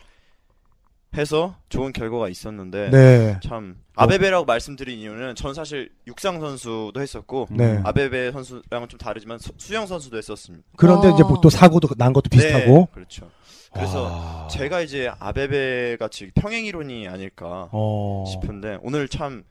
해서 1.14 1.56
좋은 1.70 1.92
결과가 1.92 2.28
있었는데 2.28 2.90
네. 2.90 3.40
참 3.42 3.76
아베베라고 3.94 4.44
말씀드린 4.44 4.98
이유는 4.98 5.34
전 5.34 5.54
사실 5.54 5.90
육상 6.06 6.40
선수도 6.40 7.00
했었고 7.00 7.48
네. 7.50 7.80
아베베 7.84 8.32
선수랑은 8.32 8.88
좀 8.88 8.98
다르지만 8.98 9.38
수, 9.38 9.52
수영 9.56 9.86
선수도 9.86 10.18
했었습니다. 10.18 10.66
그런데 10.76 11.08
와. 11.08 11.14
이제 11.14 11.22
뭐또 11.22 11.48
사고도 11.48 11.88
난 11.96 12.12
것도 12.12 12.28
비슷하고. 12.28 12.66
네, 12.66 12.86
그렇죠. 12.92 13.30
그래서 13.72 14.08
아. 14.10 14.48
제가 14.48 14.80
이제 14.82 15.10
아베베 15.18 15.96
같이 15.96 16.30
평행 16.34 16.66
이론이 16.66 17.08
아닐까 17.08 17.68
어. 17.72 18.24
싶은데 18.26 18.78
오늘 18.82 19.08
참 19.08 19.44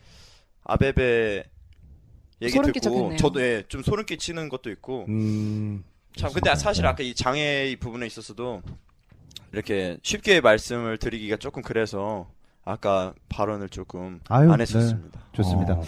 아베베 0.65 1.43
얘기 2.41 2.53
듣고 2.53 2.71
끼쳤겠네요. 2.71 3.17
저도 3.17 3.41
예, 3.41 3.63
좀 3.67 3.81
소름 3.81 4.05
끼치는 4.05 4.49
것도 4.49 4.69
있고 4.69 5.05
음. 5.09 5.83
참 6.17 6.31
근데 6.33 6.55
사실 6.55 6.85
아까 6.85 7.03
이 7.03 7.13
장애 7.13 7.67
이 7.67 7.75
부분에 7.75 8.05
있어서도 8.07 8.61
이렇게 9.51 9.97
쉽게 10.01 10.41
말씀을 10.41 10.97
드리기가 10.97 11.37
조금 11.37 11.61
그래서 11.61 12.27
아까 12.63 13.13
발언을 13.29 13.69
조금 13.69 14.19
아유, 14.27 14.51
안 14.51 14.57
네. 14.57 14.63
했었습니다. 14.63 15.19
좋습니다. 15.33 15.73
어, 15.73 15.83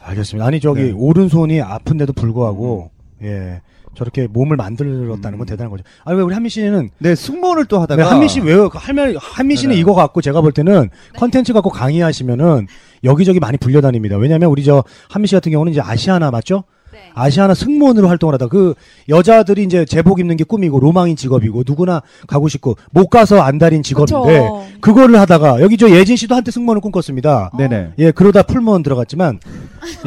알겠습니다. 0.00 0.46
아니 0.46 0.60
저기 0.60 0.84
네. 0.84 0.92
오른손이 0.92 1.60
아픈데도 1.60 2.12
불구하고 2.12 2.90
예 3.22 3.60
저렇게 3.94 4.26
몸을 4.26 4.56
만들었다는 4.56 5.38
건 5.38 5.40
음. 5.40 5.46
대단한 5.46 5.70
거죠. 5.70 5.84
아니 6.04 6.16
왜 6.16 6.22
우리 6.22 6.34
한미 6.34 6.48
씨는 6.48 6.90
네, 6.98 7.14
승무원을 7.14 7.66
또왜 7.66 7.80
하다가 7.82 8.10
한미 8.10 8.28
씨 8.28 8.40
왜요? 8.40 8.68
할말 8.72 9.16
한미 9.18 9.56
씨는 9.56 9.70
네네. 9.72 9.80
이거 9.80 9.94
갖고 9.94 10.20
제가 10.20 10.40
볼 10.40 10.52
때는 10.52 10.88
컨텐츠 11.16 11.52
갖고 11.52 11.70
강의하시면은 11.70 12.66
여기저기 13.04 13.38
많이 13.38 13.58
불려다닙니다. 13.58 14.16
왜냐하면 14.16 14.50
우리 14.50 14.64
저 14.64 14.82
한미 15.10 15.28
씨 15.28 15.34
같은 15.34 15.52
경우는 15.52 15.72
이제 15.72 15.80
아시아나 15.80 16.30
맞죠? 16.30 16.64
네. 16.94 17.10
아시아나 17.14 17.54
승무원으로 17.54 18.08
활동을 18.08 18.34
하다 18.34 18.46
그 18.46 18.74
여자들이 19.08 19.64
이제 19.64 19.84
제복 19.84 20.20
입는 20.20 20.36
게 20.36 20.44
꿈이고 20.44 20.78
로망인 20.80 21.16
직업이고 21.16 21.64
누구나 21.66 22.02
가고 22.26 22.48
싶고 22.48 22.76
못 22.92 23.08
가서 23.08 23.40
안달인 23.42 23.82
직업인데 23.82 24.40
그쵸. 24.40 24.64
그거를 24.80 25.18
하다가 25.20 25.60
여기 25.60 25.76
저 25.76 25.90
예진 25.90 26.16
씨도 26.16 26.34
한때 26.34 26.50
승무원을 26.50 26.80
꿈꿨습니다. 26.80 27.50
네네. 27.58 27.92
예, 27.98 28.10
그러다 28.12 28.42
풀무원 28.42 28.82
들어갔지만, 28.82 29.40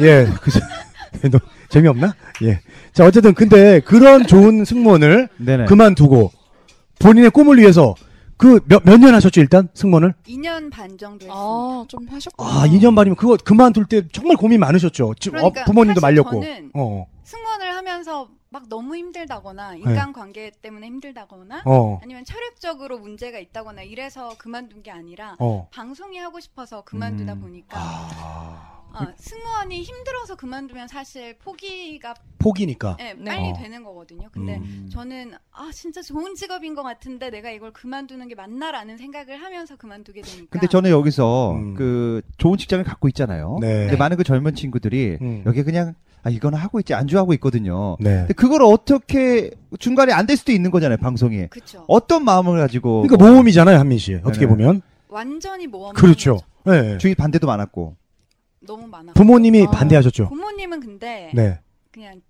예, 0.00 0.26
그, 0.40 0.50
너- 1.30 1.38
재미없나? 1.68 2.14
예. 2.42 2.60
자, 2.94 3.04
어쨌든 3.04 3.34
근데 3.34 3.80
그런 3.80 4.26
좋은 4.26 4.64
승무원을 4.64 5.28
네네. 5.36 5.66
그만두고 5.66 6.32
본인의 6.98 7.30
꿈을 7.30 7.58
위해서 7.58 7.94
그 8.38 8.60
몇 8.68 8.84
몇 8.86 8.98
년 9.00 9.14
하셨죠, 9.14 9.40
일단 9.40 9.68
승무원을? 9.74 10.14
2년 10.26 10.70
반 10.70 10.96
정도 10.96 11.26
했습니다. 11.26 11.34
아, 11.34 11.84
좀 11.88 12.06
하셨구나. 12.08 12.48
아, 12.48 12.66
2년 12.68 12.94
반이면 12.94 13.16
그거 13.16 13.36
그만둘 13.36 13.86
때 13.86 14.06
정말 14.12 14.36
고민 14.36 14.60
많으셨죠. 14.60 15.14
지금 15.18 15.38
어, 15.38 15.50
그러니까 15.50 15.64
부모님도 15.64 16.00
사실 16.00 16.14
말렸고. 16.14 16.30
저는 16.42 16.70
어. 16.74 17.06
승무원을 17.24 17.74
하면서 17.74 18.28
막 18.50 18.68
너무 18.70 18.96
힘들다거나 18.96 19.74
인간관계 19.74 20.52
때문에 20.62 20.86
힘들다거나 20.86 21.56
네. 21.56 21.62
어. 21.66 21.98
아니면 22.02 22.24
체력적으로 22.24 22.98
문제가 22.98 23.38
있다거나 23.38 23.82
이래서 23.82 24.30
그만둔 24.38 24.82
게 24.82 24.90
아니라 24.90 25.36
어. 25.38 25.68
방송이 25.70 26.16
하고 26.18 26.40
싶어서 26.40 26.82
그만두다 26.82 27.34
음. 27.34 27.40
보니까 27.40 27.76
아. 27.78 28.77
어, 28.92 29.06
승무원이 29.16 29.82
힘들어서 29.82 30.34
그만두면 30.36 30.88
사실 30.88 31.36
포기가 31.38 32.14
포기니까. 32.38 32.96
예, 33.00 33.14
네. 33.14 33.24
빨리 33.24 33.48
어. 33.50 33.52
되는 33.54 33.82
거거든요. 33.84 34.28
근데 34.32 34.56
음. 34.56 34.88
저는 34.92 35.32
아 35.52 35.70
진짜 35.72 36.02
좋은 36.02 36.34
직업인 36.34 36.74
것 36.74 36.82
같은데 36.82 37.30
내가 37.30 37.50
이걸 37.50 37.72
그만두는 37.72 38.28
게 38.28 38.34
맞나라는 38.34 38.96
생각을 38.96 39.42
하면서 39.42 39.76
그만두게 39.76 40.22
되니까. 40.22 40.46
근데 40.50 40.66
저는 40.66 40.90
여기서 40.90 41.52
음. 41.52 41.74
그 41.74 42.22
좋은 42.38 42.56
직장을 42.58 42.84
갖고 42.84 43.08
있잖아요. 43.08 43.58
네. 43.60 43.84
근데 43.86 43.96
많은 43.96 44.16
그 44.16 44.24
젊은 44.24 44.54
친구들이 44.54 45.18
음. 45.20 45.42
여기 45.46 45.62
그냥 45.62 45.94
아 46.24 46.30
이거는 46.30 46.58
하고 46.58 46.80
있지 46.80 46.94
안주하고 46.94 47.32
있거든요. 47.34 47.96
네. 48.00 48.18
근데 48.20 48.34
그걸 48.34 48.62
어떻게 48.62 49.50
중간에 49.78 50.12
안 50.12 50.26
될 50.26 50.36
수도 50.36 50.50
있는 50.52 50.70
거잖아요 50.70 50.98
방송이. 50.98 51.46
그쵸. 51.48 51.84
어떤 51.88 52.24
마음을 52.24 52.58
가지고 52.58 53.02
그러니까 53.02 53.24
모험이잖아요, 53.30 53.78
한민 53.78 53.98
씨. 53.98 54.14
어떻게 54.16 54.40
네네. 54.46 54.48
보면. 54.48 54.82
완전히 55.08 55.66
모험. 55.66 55.94
그렇죠. 55.94 56.38
네. 56.64 56.98
주위 56.98 57.14
반대도 57.14 57.46
많았고. 57.46 57.96
너무 58.68 58.86
많아. 58.86 59.14
부모님이 59.14 59.64
아. 59.66 59.70
반대하셨죠. 59.70 60.28
부모님은 60.28 60.80
근데 60.80 61.32
네. 61.34 61.58
그냥 61.90 62.20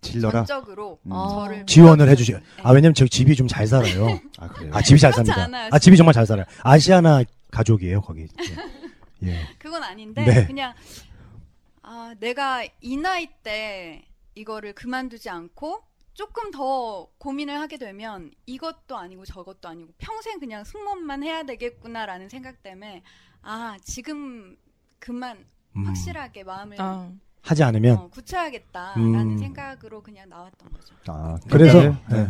질러라. 0.00 0.44
전적으로 0.44 1.00
음. 1.02 1.10
저를 1.10 1.66
지원을 1.66 2.06
밀어주셨어요. 2.06 2.36
해주시. 2.36 2.56
네. 2.56 2.62
아 2.62 2.70
왜냐면 2.72 2.94
저 2.94 3.06
집이 3.06 3.34
좀 3.34 3.48
잘 3.48 3.66
살아요. 3.66 4.20
아 4.38 4.48
그래요. 4.48 4.70
아 4.72 4.80
집이 4.80 5.00
잘 5.00 5.10
그렇지 5.12 5.28
삽니다. 5.30 5.44
않아요, 5.44 5.70
아 5.72 5.78
집이 5.78 5.96
정말 5.96 6.12
잘 6.14 6.24
살아요. 6.26 6.46
아시아나 6.62 7.24
가족이에요 7.50 8.00
거기. 8.00 8.28
예. 9.24 9.28
예. 9.28 9.40
그건 9.58 9.82
아닌데 9.82 10.24
네. 10.24 10.46
그냥 10.46 10.74
아 11.82 12.14
내가 12.20 12.64
이 12.80 12.96
나이 12.96 13.28
때 13.42 14.04
이거를 14.36 14.72
그만두지 14.74 15.28
않고 15.30 15.82
조금 16.14 16.50
더 16.50 17.08
고민을 17.18 17.58
하게 17.58 17.76
되면 17.78 18.30
이것도 18.46 18.96
아니고 18.96 19.24
저것도 19.24 19.68
아니고 19.68 19.92
평생 19.98 20.38
그냥 20.38 20.64
승무원만 20.64 21.22
해야 21.24 21.42
되겠구나라는 21.42 22.28
생각 22.28 22.62
때문에 22.62 23.02
아 23.42 23.76
지금 23.82 24.56
그만 24.98 25.44
음. 25.76 25.86
확실하게 25.86 26.44
마음을 26.44 26.76
아, 26.80 27.08
하지 27.42 27.62
않으면 27.62 27.96
어, 27.96 28.08
굳혀야겠다라는 28.10 29.14
음. 29.14 29.38
생각으로 29.38 30.02
그냥 30.02 30.28
나왔던 30.28 30.70
거죠. 30.72 30.94
아, 31.08 31.36
그래서 31.50 31.80
네. 31.82 31.94
네. 32.10 32.28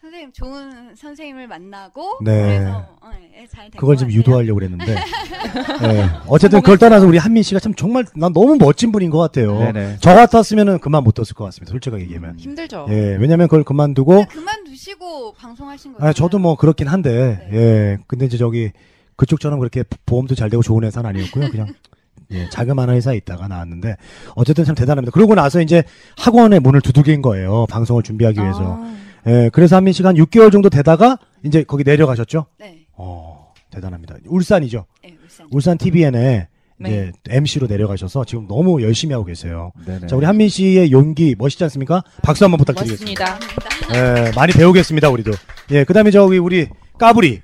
선생님 0.00 0.32
좋은 0.32 0.94
선생님을 0.94 1.48
만나고 1.48 2.18
네. 2.22 2.58
그래서 2.60 2.96
어, 3.02 3.10
예, 3.34 3.46
잘 3.48 3.64
된 3.70 3.80
그걸 3.80 3.96
것 3.96 4.02
같아요. 4.02 4.16
유도하려고 4.16 4.54
그랬는데. 4.60 4.92
예. 4.94 6.08
어쨌든 6.28 6.60
그걸 6.60 6.78
떠나서 6.78 7.06
우리 7.08 7.18
한민 7.18 7.42
씨가 7.42 7.58
참 7.58 7.74
정말 7.74 8.04
난 8.14 8.32
너무 8.32 8.56
멋진 8.56 8.92
분인 8.92 9.10
것 9.10 9.18
같아요. 9.18 9.58
네네. 9.58 9.96
저 10.00 10.14
같았으면은 10.14 10.78
그만 10.78 11.02
못 11.02 11.12
뒀을 11.12 11.34
것 11.34 11.44
같습니다. 11.46 11.72
솔직하게 11.72 12.04
얘기하면. 12.04 12.38
힘들죠. 12.38 12.86
예. 12.90 13.16
왜냐면 13.18 13.48
그걸 13.48 13.64
그만두고 13.64 14.26
그만두시고 14.26 15.32
방송하신 15.34 15.94
거예요. 15.94 16.08
아, 16.08 16.12
저도 16.12 16.38
뭐 16.38 16.54
그렇긴 16.56 16.86
한데, 16.86 17.48
네. 17.50 17.56
예. 17.58 17.98
근데 18.06 18.26
이제 18.26 18.36
저기, 18.36 18.70
그쪽처럼 19.16 19.58
그렇게 19.58 19.82
보험도 20.04 20.36
잘 20.36 20.50
되고 20.50 20.62
좋은 20.62 20.84
회사는 20.84 21.08
아니었고요. 21.10 21.50
그냥, 21.50 21.66
예, 22.32 22.48
자그마한 22.50 22.90
회사에 22.90 23.16
있다가 23.16 23.48
나왔는데, 23.48 23.96
어쨌든 24.34 24.64
참 24.64 24.74
대단합니다. 24.74 25.12
그러고 25.12 25.34
나서 25.34 25.60
이제 25.60 25.84
학원의 26.18 26.60
문을 26.60 26.80
두들긴 26.80 27.22
거예요. 27.22 27.66
방송을 27.68 28.02
준비하기 28.02 28.40
위해서. 28.40 28.78
아, 28.80 28.96
예, 29.26 29.50
그래서 29.52 29.76
한민 29.76 29.92
씨가 29.92 30.10
한 30.10 30.16
6개월 30.16 30.52
정도 30.52 30.70
되다가, 30.70 31.18
이제 31.44 31.64
거기 31.64 31.84
내려가셨죠? 31.84 32.46
네, 32.58 32.86
어, 32.92 33.52
대단합니다. 33.70 34.16
울산이죠. 34.26 34.86
네, 35.02 35.16
울산. 35.22 35.46
울산 35.50 35.78
TVN에 35.78 36.48
네. 36.78 36.88
이제 36.88 37.12
MC로 37.28 37.66
내려가셔서 37.66 38.24
지금 38.24 38.46
너무 38.46 38.82
열심히 38.82 39.14
하고 39.14 39.24
계세요. 39.24 39.72
네네. 39.86 40.08
자, 40.08 40.16
우리 40.16 40.26
한민 40.26 40.48
씨의 40.48 40.92
용기 40.92 41.34
멋있지 41.38 41.64
않습니까? 41.64 42.02
박수 42.22 42.44
한번 42.44 42.58
부탁드리겠습니다. 42.58 43.24
맞습니다. 43.24 44.28
예, 44.28 44.30
많이 44.32 44.52
배우겠습니다, 44.52 45.08
우리도. 45.08 45.32
예, 45.70 45.84
그 45.84 45.94
다음에 45.94 46.10
저기, 46.10 46.38
우리, 46.38 46.68
까불이. 46.98 47.40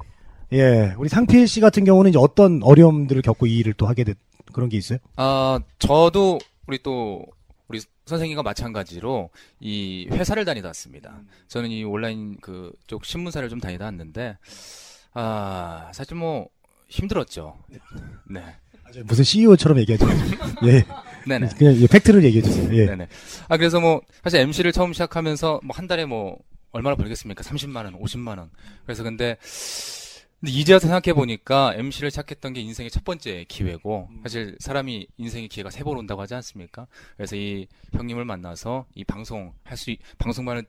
예, 0.52 0.92
우리 0.98 1.08
상필 1.08 1.48
씨 1.48 1.60
같은 1.60 1.84
경우는 1.84 2.10
이제 2.10 2.18
어떤 2.18 2.62
어려움들을 2.62 3.22
겪고 3.22 3.46
이 3.46 3.56
일을 3.58 3.72
또 3.72 3.86
하게 3.86 4.04
된 4.04 4.14
그런 4.52 4.68
게 4.68 4.76
있어요? 4.76 4.98
아, 5.16 5.58
저도 5.78 6.38
우리 6.66 6.82
또 6.82 7.24
우리 7.68 7.80
선생님과 8.06 8.42
마찬가지로 8.42 9.30
이 9.60 10.06
회사를 10.10 10.44
다니다 10.44 10.68
왔습니다. 10.68 11.20
저는 11.48 11.70
이 11.70 11.84
온라인 11.84 12.36
그쪽 12.40 13.04
신문사를 13.04 13.48
좀 13.48 13.60
다니다 13.60 13.86
왔는데 13.86 14.36
아, 15.14 15.90
사실 15.94 16.16
뭐 16.16 16.48
힘들었죠. 16.88 17.58
네. 18.28 18.42
무슨 19.04 19.24
CEO처럼 19.24 19.78
얘기하지 19.78 20.04
마세요. 20.04 20.38
예, 20.64 20.84
네네. 21.26 21.48
그냥 21.56 21.74
이 21.74 21.86
팩트를 21.86 22.22
얘기해 22.24 22.42
주세요. 22.42 22.68
예. 22.74 22.84
네네. 22.86 23.08
아, 23.48 23.56
그래서 23.56 23.80
뭐, 23.80 24.02
사실 24.22 24.40
MC를 24.40 24.72
처음 24.72 24.92
시작하면서 24.92 25.60
뭐 25.64 25.74
한 25.74 25.86
달에 25.86 26.04
뭐, 26.04 26.36
얼마나 26.72 26.94
벌겠습니까? 26.96 27.42
30만 27.42 27.84
원, 27.86 27.98
50만 27.98 28.36
원. 28.38 28.50
그래서 28.84 29.02
근데, 29.02 29.38
근데 30.42 30.52
이제 30.52 30.72
와서 30.72 30.88
생각해 30.88 31.14
보니까 31.14 31.72
MC를 31.76 32.10
시작했던 32.10 32.52
게 32.52 32.60
인생의 32.62 32.90
첫 32.90 33.04
번째 33.04 33.44
기회고, 33.46 34.08
사실 34.24 34.56
사람이 34.58 35.06
인생의 35.16 35.46
기회가 35.48 35.70
세 35.70 35.84
번 35.84 35.96
온다고 35.98 36.20
하지 36.20 36.34
않습니까? 36.34 36.88
그래서 37.16 37.36
이 37.36 37.68
형님을 37.94 38.24
만나서 38.24 38.86
이 38.96 39.04
방송 39.04 39.52
할 39.64 39.76
수, 39.76 39.94
방송만을, 40.18 40.64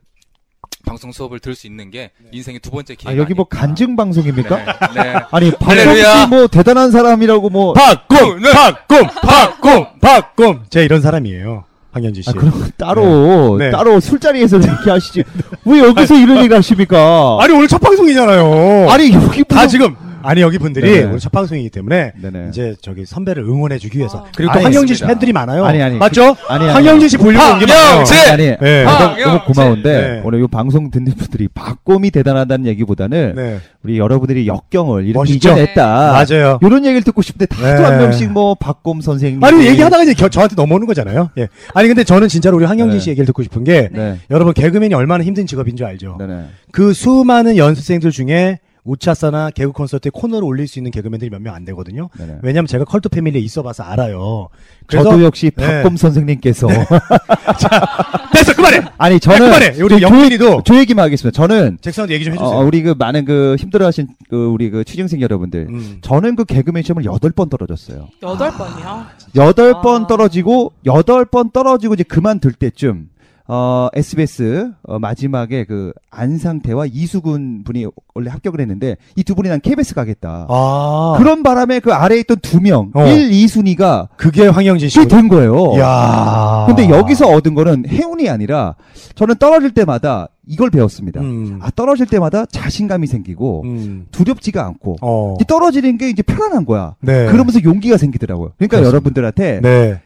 방송 0.86 1.12
수업을 1.12 1.40
들을 1.40 1.56
수 1.56 1.66
있는 1.66 1.90
게 1.90 2.12
인생의 2.32 2.60
두 2.60 2.70
번째 2.70 2.94
기회가 2.96 3.12
아 3.12 3.18
여기 3.18 3.34
뭐 3.34 3.48
아닐까. 3.50 3.66
간증 3.68 3.96
방송입니까? 3.96 4.58
네. 4.94 5.04
네. 5.04 5.14
아니. 5.32 5.52
박성씨 5.52 6.28
뭐 6.30 6.48
대단한 6.48 6.92
사람이라고 6.92 7.50
뭐 7.50 7.74
박꿈! 7.74 8.42
박꿈! 8.42 9.08
박꿈! 9.08 10.00
박꿈! 10.00 10.66
제가 10.70 10.84
이런 10.84 11.02
사람이에요. 11.02 11.66
황현지 11.94 12.24
씨. 12.24 12.30
아, 12.30 12.34
그럼 12.34 12.52
따로 12.78 13.56
네. 13.58 13.66
네. 13.66 13.72
따로 13.72 14.00
술자리에서 14.00 14.58
이렇게 14.58 14.90
하시지 14.90 15.24
왜 15.66 15.80
여기서 15.80 16.16
이런 16.16 16.44
얘기 16.44 16.54
하십니까? 16.54 17.38
아니, 17.40 17.54
오늘 17.54 17.68
첫 17.68 17.78
방송이잖아요. 17.80 18.90
아니 18.90 19.14
여기 19.14 19.44
다 19.44 19.64
무슨- 19.64 19.68
지금, 19.70 19.96
아니, 20.24 20.42
여기 20.42 20.58
분들이 20.58 20.90
네네. 20.92 21.04
오늘 21.06 21.20
첫 21.20 21.32
방송이기 21.32 21.70
때문에 21.70 22.14
네네. 22.22 22.48
이제 22.50 22.76
저기 22.82 23.06
선배를 23.06 23.44
응원해주기 23.44 23.98
위해서. 23.98 24.20
어. 24.20 24.26
그리고 24.36 24.52
또 24.54 24.58
아니, 24.60 24.66
황영진 24.66 24.96
씨. 24.96 25.04
팬들이 25.06 25.34
많아요. 25.34 25.64
아니, 25.66 25.82
아니. 25.82 25.98
맞죠? 25.98 26.36
아니, 26.48 26.64
아니. 26.66 26.74
황영진 26.74 27.10
씨 27.10 27.18
보려고 27.18 27.54
온게 27.54 27.66
많아요. 27.66 27.86
황영진! 27.90 28.18
아니 28.32 28.46
네. 28.60 28.84
너무, 28.84 28.96
황영진! 28.98 29.26
너무 29.26 29.40
고마운데 29.46 30.02
네. 30.02 30.22
오늘 30.24 30.44
이 30.44 30.48
방송 30.48 30.90
듣는 30.92 31.14
분들이 31.14 31.48
박곰이 31.48 32.12
대단하다는 32.12 32.66
얘기보다는 32.68 33.34
네. 33.36 33.60
우리 33.84 33.98
여러분들이 33.98 34.48
역경을 34.48 35.04
이렇게 35.06 35.18
멋있죠? 35.20 35.50
이겨냈다. 35.50 35.86
맞아요. 36.14 36.60
이런 36.62 36.86
얘기를 36.86 37.02
듣고 37.04 37.22
싶은데 37.22 37.46
다들 37.48 37.76
네. 37.76 37.84
한 37.84 37.98
명씩 38.00 38.32
뭐 38.32 38.56
박곰 38.56 39.02
선생님 39.02 39.44
아니 39.44 39.66
얘기하다가 39.68 40.04
이제 40.04 40.14
겨- 40.14 40.30
저한테 40.30 40.56
넘어오는 40.56 40.88
거잖아요. 40.88 41.32
예. 41.38 41.48
아니 41.74 41.88
근데 41.88 42.04
저는 42.04 42.28
진짜로 42.30 42.58
우리 42.58 42.66
황영진 42.66 42.98
네. 42.98 43.04
씨 43.04 43.10
얘기를 43.10 43.26
듣고 43.26 43.44
싶은 43.44 43.64
게 43.64 43.90
네. 43.92 44.18
여러분 44.32 44.54
개그맨이 44.54 44.94
얼마나 44.94 45.24
힘든 45.24 45.46
직업인 45.46 45.76
줄 45.76 45.86
알죠. 45.86 46.16
네네. 46.20 46.46
그 46.72 46.94
수많은 46.94 47.58
연습생들 47.58 48.12
중에 48.12 48.60
우차사나 48.86 49.52
개그 49.52 49.72
콘서트에 49.72 50.12
코너를 50.14 50.46
올릴 50.46 50.68
수 50.68 50.78
있는 50.80 50.92
개그맨들이 50.92 51.30
몇 51.30 51.40
명 51.42 51.56
안 51.56 51.64
되거든요. 51.66 52.10
네네. 52.18 52.40
왜냐면 52.42 52.68
제가 52.68 52.84
컬트 52.86 53.10
패밀리에 53.10 53.42
있어봐서 53.42 53.84
알아요. 53.84 54.50
그래서 54.88 55.10
저도 55.10 55.24
역시 55.24 55.52
네. 55.56 55.82
박곰 55.84 55.96
선생님께서 55.98 56.68
됐어 58.34 58.54
그만해. 58.56 58.82
아니 58.98 59.16
야, 59.16 59.20
저는 59.20 59.40
그만해. 59.48 59.82
우리 59.82 60.02
영민이도 60.02 60.64
조 60.64 60.76
얘기만 60.78 61.06
하겠습니다. 61.06 61.36
저는 61.36 61.78
잭슨한테 61.82 62.14
얘기 62.16 62.26
좀 62.26 62.34
해주세요. 62.34 62.50
어, 62.50 62.64
우리 62.64 62.82
그 62.82 62.96
많은 62.98 63.26
그 63.26 63.56
힘들어하신 63.60 64.08
그 64.30 64.48
우리 64.48 64.70
그 64.70 64.84
취준생 64.84 65.22
여러분들 65.22 65.68
음. 65.70 65.98
저는 66.02 66.36
그 66.36 66.46
개그맨 66.46 66.84
시험을 66.84 67.06
여덟 67.06 67.32
번 67.32 67.50
떨어졌어요. 67.50 68.08
여덟 68.24 68.52
번이요. 68.52 69.06
여덟 69.36 69.76
아. 69.76 69.82
번 69.82 70.08
떨어지고 70.08 70.74
여덟 70.86 71.26
번 71.26 71.52
떨어지고 71.52 71.94
이제 71.94 72.04
그만둘 72.04 72.54
때쯤 72.54 73.10
어 73.46 73.90
SBS 73.94 74.72
어, 74.84 75.00
마지막에 75.00 75.66
그 75.66 75.92
안상태와 76.10 76.86
이수근 76.88 77.64
분이 77.66 77.86
원래 78.16 78.30
합격을 78.30 78.62
했는데 78.62 78.96
이 79.18 79.24
두 79.24 79.36
분이 79.36 79.50
난 79.50 79.60
KBS 79.60 79.94
가겠다. 79.96 80.46
아 80.50 81.16
그런 81.18 81.44
바람에 81.44 81.80
그 81.82 81.92
아래에 81.94 82.20
있던 82.22 82.38
두 82.42 82.62
명, 82.62 82.92
어. 82.94 83.06
1, 83.06 83.32
2순위가 83.32 84.08
그게 84.16 84.48
황영진 84.48 84.88
씨. 84.90 85.08
된 85.08 85.28
거예요. 85.28 85.78
야. 85.80 86.64
근데 86.68 86.90
여기서 86.90 87.28
얻은 87.28 87.54
거는 87.56 87.86
행운이 87.88 88.30
아니라 88.30 88.76
저는 89.16 89.36
떨어질 89.40 89.74
때마다 89.74 90.28
이걸 90.48 90.70
배웠습니다. 90.70 91.20
음. 91.22 91.60
아 91.62 91.70
떨어질 91.72 92.06
때마다 92.06 92.46
자신감이 92.46 93.08
생기고 93.08 93.64
음. 93.66 94.06
두렵지가 94.12 94.66
않고 94.66 94.96
어. 95.02 95.38
이 95.42 95.44
떨어지는 95.46 95.98
게 95.98 96.10
이제 96.10 96.22
편안한 96.22 96.66
거야. 96.66 96.96
네. 97.02 97.26
그러면서 97.28 97.62
용기가 97.64 97.98
생기더라고요. 97.98 98.52
그러니까 98.58 98.78
그렇습니다. 98.78 98.88
여러분들한테 98.88 99.60
네. 99.62 100.02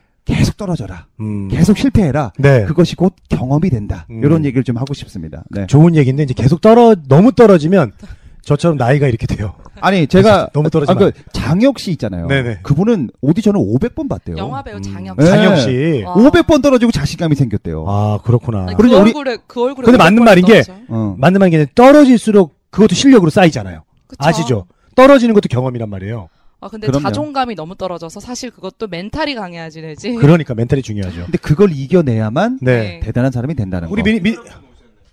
계속 0.58 0.66
떨어져라. 0.66 1.05
음. 1.20 1.47
계속 1.49 1.78
실패해라. 1.78 2.34
네. 2.39 2.66
그것이 2.66 2.95
곧 2.95 3.14
경험이 3.30 3.70
된다. 3.70 4.05
음. 4.10 4.22
이런 4.24 4.43
얘기를 4.43 4.64
좀 4.64 4.76
하고 4.78 4.93
싶습니다. 4.93 5.43
네. 5.51 5.68
좋은 5.68 5.95
얘기인데 5.95 6.24
이제 6.24 6.34
계속 6.34 6.60
떨어 6.62 6.95
너무 7.08 7.32
떨어지면 7.32 7.93
저처럼 8.41 8.78
나이가 8.78 9.08
이렇게 9.08 9.28
돼요. 9.28 9.53
아니 9.80 10.08
제가 10.08 10.49
너무 10.53 10.70
떨어지 10.70 10.91
아, 10.91 10.95
마. 10.95 10.99
그 10.99 11.12
장혁 11.32 11.80
씨 11.80 11.91
있잖아요. 11.91 12.28
네네. 12.28 12.60
그분은 12.64 13.12
오디션을 13.22 13.60
500번 13.60 14.10
봤대요. 14.10 14.38
영화 14.38 14.64
배우 14.64 14.82
장혁 14.82 15.18
네. 15.18 15.26
씨. 15.26 15.32
장혁 15.32 15.58
씨. 15.60 16.03
와. 16.05 16.14
500번 16.16 16.64
떨어지고 16.64 16.91
자신감이 16.91 17.36
생겼대요. 17.36 17.86
아 17.88 18.20
그렇구나. 18.24 18.64
아니, 18.68 18.76
그 18.76 18.84
우리- 18.88 18.95
얼굴에 18.95 19.38
그 19.47 19.64
얼굴에 19.64 19.86
근데 19.86 19.97
맞는 19.97 20.24
말인 20.24 20.45
게 20.45 20.64
떨어져. 20.64 20.74
어. 20.89 21.16
맞는 21.18 21.39
말인 21.39 21.51
게 21.51 21.68
떨어질수록 21.76 22.55
그것도 22.72 22.95
실력으로 22.95 23.30
쌓이잖아요. 23.30 23.84
그쵸? 24.08 24.18
아시죠? 24.20 24.66
떨어지는 24.95 25.36
것도 25.36 25.47
경험이란 25.49 25.89
말이에요. 25.89 26.30
아 26.60 26.68
근데 26.70 26.88
그럼요. 26.88 27.03
자존감이 27.03 27.55
너무 27.55 27.76
떨어져서 27.76 28.20
사실 28.20 28.49
그것도 28.49 28.88
멘탈이 28.88 29.36
강해야지 29.36 29.82
되지. 29.82 30.14
그러니까 30.16 30.55
멘탈이 30.55 30.82
중요하죠. 30.82 31.26
근데 31.26 31.38
그걸 31.38 31.72
이겨내야만 31.72 32.60
네. 32.62 32.99
대단한 33.03 33.32
사람이 33.32 33.53
된다는 33.55 33.89
우리 33.89 34.01
거. 34.01 34.05
미니 34.10 34.20
미 34.20 34.36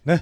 네. 0.05 0.19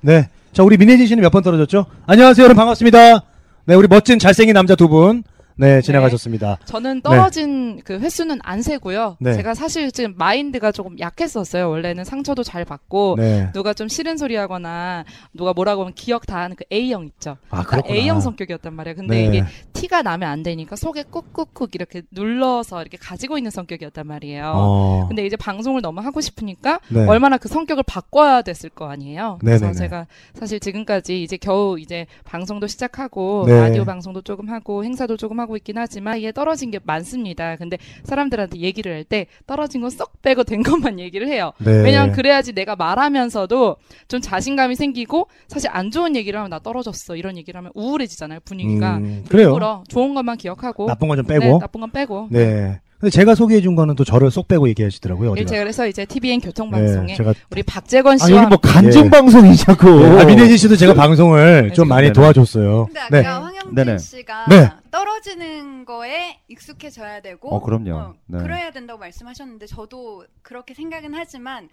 네. 0.00 0.28
자, 0.52 0.62
우리 0.62 0.76
민혜진 0.76 1.06
씨는 1.06 1.22
몇 1.22 1.30
번 1.32 1.42
떨어졌죠? 1.42 1.86
안녕하세요, 2.06 2.44
여러분 2.44 2.56
반갑습니다. 2.56 3.22
네, 3.66 3.74
우리 3.74 3.86
멋진 3.88 4.18
잘생긴 4.18 4.54
남자 4.54 4.74
두 4.76 4.88
분. 4.88 5.22
네, 5.60 5.80
지나가셨습니다. 5.80 6.58
저는 6.66 7.02
떨어진 7.02 7.80
그 7.84 7.98
횟수는 7.98 8.38
안 8.44 8.62
세고요. 8.62 9.16
네. 9.18 9.34
제가 9.34 9.54
사실 9.54 9.90
지금 9.90 10.14
마인드가 10.16 10.70
조금 10.70 10.96
약했었어요. 11.00 11.68
원래는 11.68 12.04
상처도 12.04 12.44
잘 12.44 12.64
받고 12.64 13.16
네. 13.18 13.50
누가 13.52 13.74
좀 13.74 13.88
싫은 13.88 14.18
소리 14.18 14.36
하거나 14.36 15.04
누가 15.34 15.52
뭐라고 15.52 15.80
하면 15.82 15.94
기억 15.94 16.26
다 16.26 16.38
하는 16.38 16.54
그 16.54 16.62
A형 16.72 17.06
있죠. 17.06 17.38
아, 17.50 17.64
그러니까 17.64 17.70
그렇구나. 17.70 17.94
A형 17.98 18.20
성격이었단 18.20 18.72
말이에요. 18.72 18.94
근데 18.94 19.16
네. 19.16 19.24
이게 19.26 19.44
티가 19.80 20.02
나면 20.02 20.28
안 20.28 20.42
되니까 20.42 20.76
속에 20.76 21.04
꾹꾹꾹 21.04 21.68
이렇게 21.74 22.02
눌러서 22.10 22.80
이렇게 22.82 22.96
가지고 22.96 23.38
있는 23.38 23.50
성격이었단 23.50 24.06
말이에요. 24.06 24.52
어. 24.56 25.06
근데 25.08 25.24
이제 25.24 25.36
방송을 25.36 25.82
너무 25.82 26.00
하고 26.00 26.20
싶으니까 26.20 26.80
네. 26.88 27.06
얼마나 27.06 27.36
그 27.38 27.48
성격을 27.48 27.84
바꿔야 27.86 28.42
됐을 28.42 28.70
거 28.70 28.88
아니에요. 28.90 29.38
그래서 29.40 29.66
네네네. 29.66 29.78
제가 29.78 30.06
사실 30.34 30.58
지금까지 30.60 31.22
이제 31.22 31.36
겨우 31.36 31.78
이제 31.78 32.06
방송도 32.24 32.66
시작하고 32.66 33.44
네. 33.46 33.52
라디오 33.60 33.84
방송도 33.84 34.22
조금 34.22 34.48
하고 34.50 34.84
행사도 34.84 35.16
조금 35.16 35.38
하고 35.40 35.56
있긴 35.56 35.78
하지만 35.78 36.18
이게 36.18 36.32
떨어진 36.32 36.70
게 36.70 36.78
많습니다. 36.82 37.56
근데 37.56 37.78
사람들한테 38.04 38.58
얘기를 38.58 38.92
할 38.94 39.04
때 39.04 39.26
떨어진 39.46 39.80
건 39.80 39.90
쏙 39.90 40.20
빼고 40.22 40.44
된 40.44 40.62
것만 40.62 40.98
얘기를 41.00 41.28
해요. 41.28 41.52
네. 41.58 41.70
왜냐면 41.82 42.12
그래야지 42.12 42.52
내가 42.52 42.76
말하면서도 42.76 43.76
좀 44.08 44.20
자신감이 44.20 44.74
생기고 44.74 45.28
사실 45.46 45.70
안 45.72 45.90
좋은 45.90 46.14
얘기를 46.14 46.38
하면 46.38 46.50
나 46.50 46.58
떨어졌어 46.58 47.16
이런 47.16 47.36
얘기를 47.36 47.56
하면 47.58 47.72
우울해지잖아요 47.74 48.40
분위기가. 48.44 48.98
음, 48.98 49.24
그래요. 49.28 49.52
좋은 49.88 50.14
것만 50.14 50.36
기억하고 50.36 50.86
나쁜 50.86 51.08
건좀 51.08 51.26
네, 51.26 51.38
빼고. 51.38 51.58
나쁜 51.58 51.80
건 51.80 51.90
빼고. 51.90 52.28
네. 52.30 52.80
근데 53.00 53.10
제가 53.10 53.36
소개해 53.36 53.60
준 53.60 53.76
거는 53.76 53.94
또 53.94 54.04
저를 54.04 54.28
쏙 54.30 54.48
빼고 54.48 54.68
얘기하시더라고요. 54.70 55.28
예, 55.28 55.32
어디가. 55.32 55.48
제가 55.48 55.62
그래서 55.62 55.86
이제 55.86 56.04
TVN 56.04 56.40
교통방송에 56.40 57.06
네, 57.06 57.14
제가 57.14 57.32
우리 57.52 57.62
박재건 57.62 58.14
아, 58.14 58.26
씨와 58.26 58.38
여기 58.38 58.48
뭐 58.48 58.58
간증 58.58 59.08
방송이자고. 59.08 59.88
네. 60.00 60.20
아, 60.20 60.24
민혜진 60.24 60.56
씨도 60.56 60.74
제가 60.74 60.94
방송을 60.94 61.68
네, 61.68 61.72
좀 61.74 61.86
많이 61.86 62.06
네네. 62.08 62.12
도와줬어요. 62.12 62.86
근데 62.86 63.00
아까 63.00 63.20
네. 63.20 63.26
황영진 63.26 63.74
네네. 63.74 63.98
씨가 63.98 64.46
네. 64.48 64.70
떨어지는 64.90 65.84
거에 65.84 66.40
익숙해져야 66.48 67.20
되고 67.22 67.54
어, 67.54 67.62
그럼요. 67.62 68.14
네. 68.26 68.38
그래야 68.38 68.72
된다고 68.72 68.98
말씀하셨는데 68.98 69.66
저도 69.66 70.24
그렇게 70.42 70.74
생각은 70.74 71.14
하지만 71.14 71.68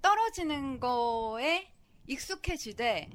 떨어지는 0.00 0.80
거에 0.80 1.66
익숙해지되 2.06 3.10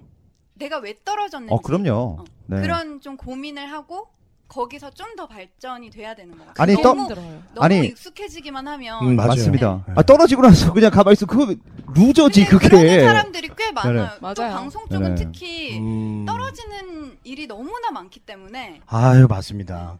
내가 0.54 0.78
왜 0.78 0.94
떨어졌는지 1.04 1.52
어, 1.52 1.58
그럼요. 1.62 2.26
네. 2.46 2.62
그런 2.62 3.02
좀 3.02 3.18
고민을 3.18 3.72
하고 3.72 4.08
거기서 4.48 4.91
좀 4.91 5.16
더 5.16 5.28
발전이 5.28 5.89
돼야 5.91 6.14
되는 6.14 6.38
것 6.38 6.46
같아요. 6.46 6.54
아니, 6.58 6.76
떠- 6.76 6.89
너무, 6.89 7.02
힘들어요. 7.04 7.43
너무 7.54 7.66
아니, 7.66 7.86
익숙해지기만 7.88 8.68
하면 8.68 9.02
음, 9.08 9.16
맞아요. 9.16 9.30
맞습니다. 9.30 9.84
네. 9.88 9.93
아, 9.96 10.02
떨어지고 10.04 10.41
나서 10.41 10.74
그냥 10.74 10.91
가만히 10.91 11.14
있어. 11.14 11.26
그거 11.26 11.54
루저지, 11.93 12.46
근데 12.46 12.68
그게. 12.68 12.70
그러는 12.86 13.06
사람들이 13.06 13.50
꽤 13.58 13.72
많아요. 13.72 13.93
네네. 13.93 14.10
또 14.36 14.41
맞아요. 14.43 14.54
방송 14.56 14.84
쪽은 14.89 15.16
네네. 15.16 15.16
특히 15.16 15.80
음. 15.80 16.26
떨어지는 16.26 17.18
일이 17.24 17.48
너무나 17.48 17.91
많기 17.91 18.20
때문에 18.20 18.82
아유, 18.88 19.26
맞습니다. 19.30 20.00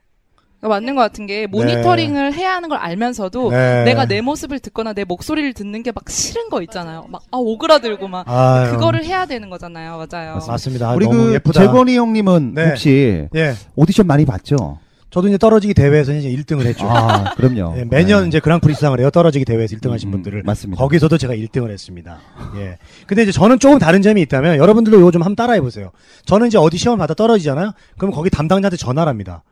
그러니까 0.66 0.70
맞는 0.70 0.96
것 0.96 1.02
같은 1.02 1.26
게 1.28 1.46
모니터링을 1.48 2.34
해야 2.34 2.56
하는 2.56 2.70
걸 2.70 2.78
알면서도 2.80 3.52
네. 3.52 3.84
내가 3.84 4.06
내 4.06 4.22
모습을 4.22 4.60
듣거나 4.60 4.94
내 4.94 5.04
목소리를 5.04 5.54
듣는 5.54 5.84
게 5.84 5.92
막 5.96 6.10
싫은 6.10 6.50
거 6.50 6.62
있잖아요. 6.64 7.06
막 7.10 7.22
아 7.32 7.38
오그라들고 7.38 8.08
막 8.08 8.28
아유. 8.30 8.72
그거를 8.72 9.06
해야 9.06 9.26
되는 9.26 9.50
거잖아요. 9.50 10.04
맞아요. 10.12 10.40
맞습니다. 10.48 10.90
아, 10.90 10.94
우리 10.94 11.06
너무 11.06 11.26
그 11.28 11.34
예쁘다. 11.36 11.62
재건이 11.62 11.96
형님은 11.98 12.54
네. 12.56 12.70
혹시 12.70 13.28
예. 13.36 13.54
오디션 13.76 14.08
많이 14.08 14.26
봤죠? 14.26 14.80
저도 15.12 15.28
이제 15.30 15.38
떨어지기 15.38 15.74
대회에서 15.74 16.14
이제 16.14 16.30
1등을 16.30 16.66
했죠. 16.66 16.86
아, 16.90 17.34
그럼요. 17.36 17.76
예, 17.78 17.86
매년 17.86 18.24
네. 18.24 18.28
이제 18.28 18.40
그랑프리 18.42 18.74
수상을 18.74 19.00
해요. 19.00 19.10
떨어지기 19.12 19.46
대회에서 19.46 19.76
1등 19.78 19.92
하신 19.92 20.10
음, 20.10 20.12
분들을. 20.12 20.44
맞습니다. 20.44 20.82
거기서도 20.82 21.18
제가 21.18 21.34
1등을 21.36 21.70
했습니다. 21.72 22.18
예. 22.58 22.78
근데 23.08 23.24
이제 23.24 23.32
저는 23.32 23.60
조금 23.60 23.80
다른 23.80 24.02
점이 24.02 24.22
있다면 24.24 24.58
여러분들도 24.58 25.00
이거 25.00 25.12
좀 25.12 25.22
한번 25.22 25.36
따라해 25.38 25.62
보세요. 25.62 25.92
저는 26.26 26.48
이제 26.48 26.58
어디 26.58 26.78
시험 26.78 26.98
받아 26.98 27.14
떨어지잖아요. 27.14 27.72
그럼 27.98 28.14
거기 28.14 28.30
담당자한테 28.30 28.76
전화를 28.78 29.10
합니다. 29.10 29.44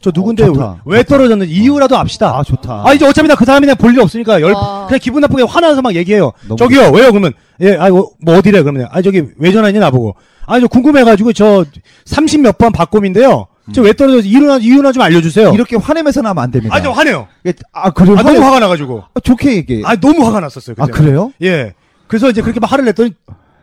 저 0.00 0.10
누군데 0.14 0.44
어, 0.44 0.46
좋다. 0.52 0.82
왜 0.84 1.02
떨어졌는지 1.02 1.52
이유라도 1.52 1.96
압시다. 1.96 2.36
아, 2.38 2.42
좋다. 2.42 2.82
아 2.86 2.92
이제 2.92 3.06
어차피 3.06 3.26
나그 3.28 3.44
다음에 3.44 3.74
볼일 3.74 3.98
없으니까 4.00 4.40
열 4.40 4.52
와. 4.52 4.86
그냥 4.86 5.00
기분 5.02 5.20
나쁘게 5.22 5.42
화나서 5.44 5.82
막 5.82 5.94
얘기해요. 5.94 6.32
너무 6.46 6.56
저기요 6.58 6.90
왜요 6.92 7.10
그러면 7.10 7.32
예 7.60 7.76
아이고 7.76 8.12
뭐 8.22 8.36
어디래 8.36 8.62
그러면 8.62 8.86
아 8.92 9.00
저기 9.02 9.24
왜 9.38 9.52
전화했냐 9.52 9.80
나보고 9.80 10.14
아니 10.46 10.60
저 10.60 10.68
궁금해가지고 10.68 11.32
저 11.32 11.64
30 12.04 12.40
몇 12.42 12.58
번 12.58 12.72
박곰인데요. 12.72 13.46
저왜 13.74 13.94
떨어졌지 13.94 14.28
이유나 14.28 14.58
이유나 14.58 14.92
좀 14.92 15.02
알려주세요. 15.02 15.52
이렇게 15.54 15.74
화내면서 15.76 16.22
나면 16.22 16.44
안 16.44 16.50
됩니다. 16.52 16.72
아저 16.76 16.90
화내요. 16.92 17.26
예, 17.46 17.52
아, 17.72 17.90
그래요? 17.90 18.16
아 18.16 18.22
너무 18.22 18.36
화내- 18.38 18.44
화가 18.44 18.60
나가지고 18.60 19.02
아, 19.12 19.20
좋게 19.20 19.54
얘기해. 19.56 19.82
아 19.84 19.96
너무 19.96 20.24
화가 20.24 20.38
났었어요. 20.38 20.76
아, 20.78 20.86
그때. 20.86 20.98
그래요? 20.98 21.32
예. 21.42 21.72
그래서 22.06 22.30
이제 22.30 22.42
그렇게 22.42 22.60
막 22.60 22.70
화를 22.70 22.84
냈더니 22.84 23.10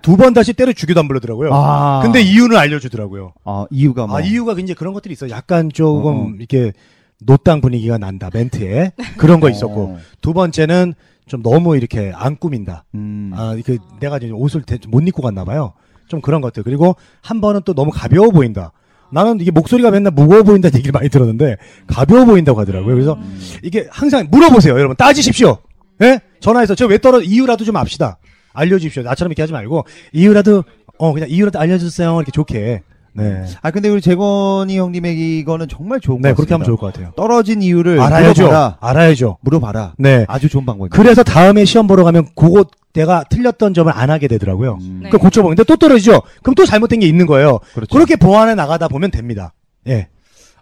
두 0.03 0.15
번 0.17 0.33
다시 0.33 0.53
때려 0.53 0.71
죽여도 0.73 0.99
안 0.99 1.07
불러더라고요. 1.07 1.49
아. 1.53 2.01
근데 2.03 2.21
이유는 2.21 2.55
알려주더라고요. 2.57 3.33
아, 3.45 3.65
이유가 3.71 4.05
뭐. 4.05 4.17
아 4.17 4.21
이유가 4.21 4.53
이제 4.53 4.73
그런 4.75 4.93
것들이 4.93 5.13
있어요. 5.13 5.31
약간 5.31 5.69
조금 5.73 6.15
어, 6.15 6.23
어. 6.25 6.31
이렇게 6.37 6.73
노땅 7.21 7.61
분위기가 7.61 7.97
난다 7.97 8.29
멘트에 8.33 8.91
그런 9.17 9.39
거 9.39 9.49
있었고 9.49 9.81
어. 9.81 9.97
두 10.21 10.33
번째는 10.33 10.93
좀 11.25 11.41
너무 11.41 11.77
이렇게 11.77 12.11
안 12.13 12.35
꾸민다. 12.37 12.83
음. 12.95 13.31
아, 13.33 13.53
이렇게 13.55 13.77
내가 14.01 14.17
이제 14.17 14.29
옷을 14.29 14.61
대- 14.63 14.77
못 14.89 15.07
입고 15.07 15.21
갔나 15.21 15.45
봐요. 15.45 15.73
좀 16.09 16.19
그런 16.21 16.41
것들. 16.41 16.63
그리고 16.63 16.95
한 17.21 17.39
번은 17.41 17.61
또 17.65 17.73
너무 17.73 17.89
가벼워 17.91 18.29
보인다. 18.29 18.71
나는 19.09 19.39
이게 19.39 19.51
목소리가 19.51 19.89
맨날 19.91 20.11
무거워 20.11 20.43
보인다는 20.43 20.75
얘기를 20.75 20.91
많이 20.91 21.07
들었는데 21.07 21.55
가벼워 21.87 22.25
보인다고 22.25 22.59
하더라고요. 22.59 22.93
그래서 22.93 23.17
이게 23.63 23.87
항상 23.89 24.27
물어보세요. 24.29 24.73
여러분 24.77 24.95
따지십시오. 24.97 25.59
예? 26.01 26.19
전화해서 26.41 26.75
저 26.75 26.87
왜 26.87 26.97
떨어 26.97 27.21
이유라도 27.21 27.63
좀 27.63 27.77
압시다. 27.77 28.17
알려주십시오. 28.53 29.03
나처럼 29.03 29.31
이렇게 29.31 29.41
하지 29.43 29.53
말고 29.53 29.85
이유라도 30.13 30.63
어 30.97 31.13
그냥 31.13 31.29
이유라도 31.29 31.59
알려주세요. 31.59 32.15
이렇게 32.17 32.31
좋게. 32.31 32.81
네. 33.15 33.45
아, 33.61 33.69
근데 33.69 33.89
우리 33.89 34.01
재건이 34.01 34.75
형님에게 34.77 35.37
이거는 35.39 35.67
정말 35.67 35.99
좋은 35.99 36.17
것네 36.21 36.33
같습니다. 36.33 36.35
그렇게 36.35 36.53
하면 36.55 36.65
좋을 36.65 36.77
것 36.77 36.91
같아요. 36.91 37.11
떨어진 37.15 37.61
이유를 37.61 37.99
알아야죠. 37.99 38.43
물어봐라. 38.43 38.77
알아야죠. 38.81 39.37
물어봐라. 39.41 39.93
네. 39.99 40.25
아주 40.27 40.49
좋은 40.49 40.65
방법입니다. 40.65 40.97
그래서 40.97 41.21
다음에 41.23 41.63
시험 41.63 41.85
보러 41.85 42.03
가면 42.03 42.29
그거 42.35 42.65
내가 42.93 43.23
틀렸던 43.29 43.73
점을 43.75 43.91
안 43.95 44.09
하게 44.09 44.27
되더라고요. 44.27 44.77
음, 44.81 45.01
네. 45.03 45.09
그 45.09 45.17
고쳐보는데 45.19 45.63
또 45.63 45.75
떨어지죠. 45.75 46.21
그럼 46.41 46.55
또 46.55 46.65
잘못된 46.65 46.99
게 47.01 47.07
있는 47.07 47.27
거예요. 47.27 47.59
그렇죠. 47.75 47.93
그렇게 47.93 48.15
보완해 48.15 48.55
나가다 48.55 48.87
보면 48.87 49.11
됩니다. 49.11 49.53
예. 49.87 50.07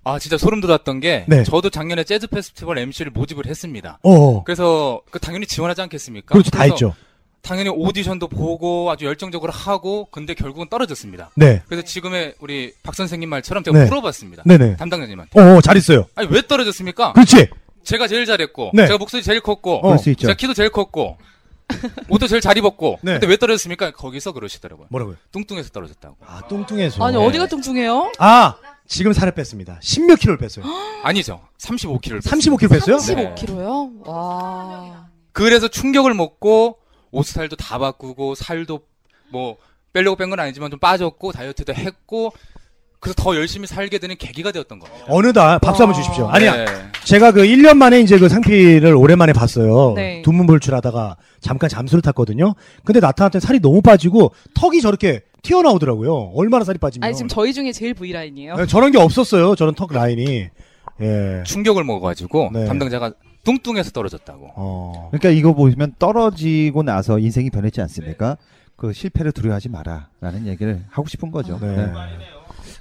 아 0.03 0.17
진짜 0.17 0.37
소름 0.37 0.61
돋았던 0.61 0.99
게 0.99 1.25
네. 1.27 1.43
저도 1.43 1.69
작년에 1.69 2.03
재즈 2.03 2.27
페스티벌 2.27 2.79
MC를 2.79 3.11
모집을 3.11 3.45
했습니다. 3.45 3.99
어. 4.03 4.43
그래서 4.43 5.01
그 5.11 5.19
당연히 5.19 5.45
지원하지 5.45 5.81
않겠습니까? 5.83 6.33
그렇죠. 6.33 6.49
다 6.49 6.63
했죠. 6.63 6.93
당연히 7.41 7.69
오디션도 7.69 8.27
보고 8.27 8.91
아주 8.91 9.05
열정적으로 9.05 9.51
하고 9.51 10.07
근데 10.11 10.33
결국은 10.33 10.67
떨어졌습니다. 10.69 11.31
네. 11.35 11.61
그래서 11.67 11.83
지금의 11.83 12.35
우리 12.39 12.73
박 12.83 12.93
선생님 12.95 13.29
말처럼 13.29 13.63
제가 13.63 13.77
네. 13.77 13.85
물어봤습니다. 13.85 14.43
네네. 14.45 14.77
담당자님한테. 14.77 15.39
어, 15.39 15.55
어, 15.57 15.61
잘했어요. 15.61 16.05
아니 16.15 16.27
왜 16.31 16.41
떨어졌습니까? 16.47 17.13
그렇지. 17.13 17.49
제가 17.83 18.07
제일 18.07 18.25
잘했고 18.25 18.71
네. 18.73 18.85
제가 18.85 18.99
목소리 18.99 19.23
제일 19.23 19.41
컸고 19.41 19.77
어. 19.77 19.81
그럴 19.81 19.97
수 19.97 20.09
있죠. 20.11 20.21
제가 20.21 20.35
키도 20.35 20.53
제일 20.53 20.69
컸고 20.69 21.17
옷도 22.09 22.27
제일 22.27 22.41
잘 22.41 22.57
입었고 22.57 22.99
네. 23.01 23.13
근데 23.13 23.27
왜 23.27 23.37
떨어졌습니까? 23.37 23.91
거기서 23.91 24.33
그러시더라고요. 24.33 24.87
뭐라고요? 24.89 25.15
뚱뚱해서 25.31 25.69
떨어졌다고. 25.69 26.17
아, 26.25 26.41
뚱뚱해서. 26.47 27.03
아니 27.03 27.17
네. 27.17 27.25
어디가 27.25 27.47
뚱뚱해요? 27.47 28.11
아, 28.19 28.55
지금 28.87 29.13
살을 29.13 29.33
뺐습니다. 29.33 29.79
16kg를 29.81 30.39
뺐어요. 30.39 30.65
아니죠. 31.03 31.41
35kg를 31.59 32.21
35kg 32.21 32.69
뺐어요? 32.69 32.97
네. 32.97 33.33
35kg요? 33.35 34.05
와. 34.07 35.07
그래서 35.31 35.67
충격을 35.69 36.13
먹고 36.13 36.77
옷 37.12 37.24
스타일도 37.26 37.55
다 37.55 37.78
바꾸고 37.78 38.36
살도 38.36 38.82
뭐 39.32 39.57
빼려고 39.93 40.16
뺀 40.16 40.30
건 40.30 40.39
아니지만 40.39 40.70
좀 40.72 40.80
빠졌고 40.80 41.32
다이어트도 41.32 41.74
했고 41.74 42.32
그래서 42.99 43.16
더 43.18 43.36
열심히 43.36 43.66
살게 43.68 43.97
되는 43.97 44.16
계기가 44.16 44.51
되었던 44.51 44.78
거예요. 44.80 45.05
어느다 45.07 45.57
박수 45.59 45.82
한번 45.84 45.97
와. 45.97 46.03
주십시오. 46.03 46.28
아니야. 46.28 46.66
네. 46.66 46.66
제가 47.03 47.32
그 47.32 47.41
1년 47.41 47.76
만에 47.76 47.99
이제 47.99 48.20
그 48.20 48.30
상피를 48.30 48.95
오랜만에 48.95 49.34
봤어요. 49.34 49.93
네. 49.95 50.22
두문불출 50.22 50.76
하다가 50.76 51.18
잠깐 51.39 51.68
잠수를 51.70 52.01
탔거든요. 52.03 52.53
근데 52.86 52.99
나타났더니 52.99 53.41
살이 53.41 53.59
너무 53.59 53.82
빠지고 53.82 54.34
턱이 54.53 54.82
저렇게 54.82 55.24
튀어나오더라고요. 55.41 56.32
얼마나 56.36 56.64
살이 56.64 56.78
빠지면. 56.78 57.05
아니 57.07 57.16
지금 57.16 57.28
저희 57.28 57.53
중에 57.53 57.72
제일 57.72 57.95
V 57.95 58.12
라인이에요. 58.12 58.55
네, 58.55 58.66
저런 58.68 58.91
게 58.91 58.99
없었어요. 58.99 59.55
저런 59.55 59.74
턱 59.74 59.91
라인이. 59.91 60.47
예. 61.01 61.43
충격을 61.47 61.84
먹어가지고 61.84 62.51
네. 62.53 62.66
담당자가 62.66 63.14
뚱뚱해서 63.43 63.91
떨어졌다고. 63.91 64.51
어. 64.55 65.09
그러니까 65.11 65.29
이거 65.29 65.53
보시면 65.53 65.93
떨어지고 65.99 66.83
나서 66.83 67.19
인생이 67.19 67.49
변했지 67.49 67.81
않습니까? 67.81 68.37
그 68.75 68.93
실패를 68.93 69.31
두려워하지 69.31 69.69
마라라는 69.69 70.47
얘기를 70.47 70.83
하고 70.89 71.07
싶은 71.07 71.31
거죠. 71.31 71.59
네. 71.61 71.75
네. 71.75 71.91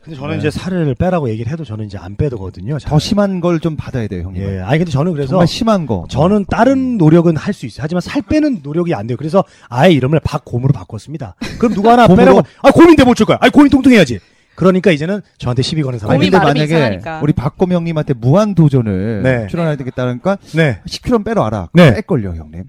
근데 0.02 0.16
저는 0.18 0.34
네. 0.36 0.38
이제 0.38 0.50
살을 0.50 0.94
빼라고 0.94 1.28
얘기를 1.28 1.52
해도 1.52 1.62
저는 1.62 1.84
이제 1.84 1.98
안 1.98 2.16
빼거든요. 2.16 2.78
잘. 2.78 2.88
더 2.88 2.98
심한 2.98 3.40
걸 3.40 3.60
좀 3.60 3.76
받아야 3.76 4.06
돼요, 4.08 4.22
형님. 4.22 4.42
예. 4.42 4.58
아니 4.60 4.78
근데 4.78 4.90
저는 4.90 5.12
그래서 5.12 5.28
정말 5.30 5.46
심한 5.46 5.84
거. 5.84 6.06
저는 6.08 6.46
다른 6.48 6.96
노력은 6.96 7.36
할 7.36 7.52
수 7.52 7.66
있어요. 7.66 7.82
하지만 7.82 8.00
살 8.00 8.22
빼는 8.22 8.60
노력이 8.62 8.94
안 8.94 9.06
돼요. 9.06 9.18
그래서 9.18 9.44
아예 9.68 9.92
이름을 9.92 10.20
박곰으로 10.20 10.72
바꿨습니다. 10.72 11.34
그럼 11.58 11.74
누가 11.74 11.92
하나? 11.92 12.06
빼라고 12.08 12.40
아 12.62 12.70
곰인데 12.70 13.04
못 13.04 13.14
줄 13.14 13.26
거야. 13.26 13.36
아 13.42 13.50
곰이 13.50 13.68
통통해야지. 13.68 14.20
그러니까 14.60 14.90
이제는 14.90 15.22
저한테 15.38 15.62
시비 15.62 15.82
거는 15.82 15.98
사람이 15.98 16.16
아니 16.18 16.30
근데 16.30 16.38
만약에 16.44 16.64
이상하니까. 16.64 17.20
우리 17.22 17.32
박검 17.32 17.72
형님한테 17.72 18.12
무한 18.12 18.54
도전을 18.54 19.22
네. 19.22 19.46
출연해야 19.46 19.76
되겠다니까 19.76 20.36
네. 20.54 20.82
10kg 20.86 21.24
빼러 21.24 21.40
와라. 21.40 21.70
네. 21.72 21.94
뺄걸요, 21.94 22.34
형님. 22.34 22.64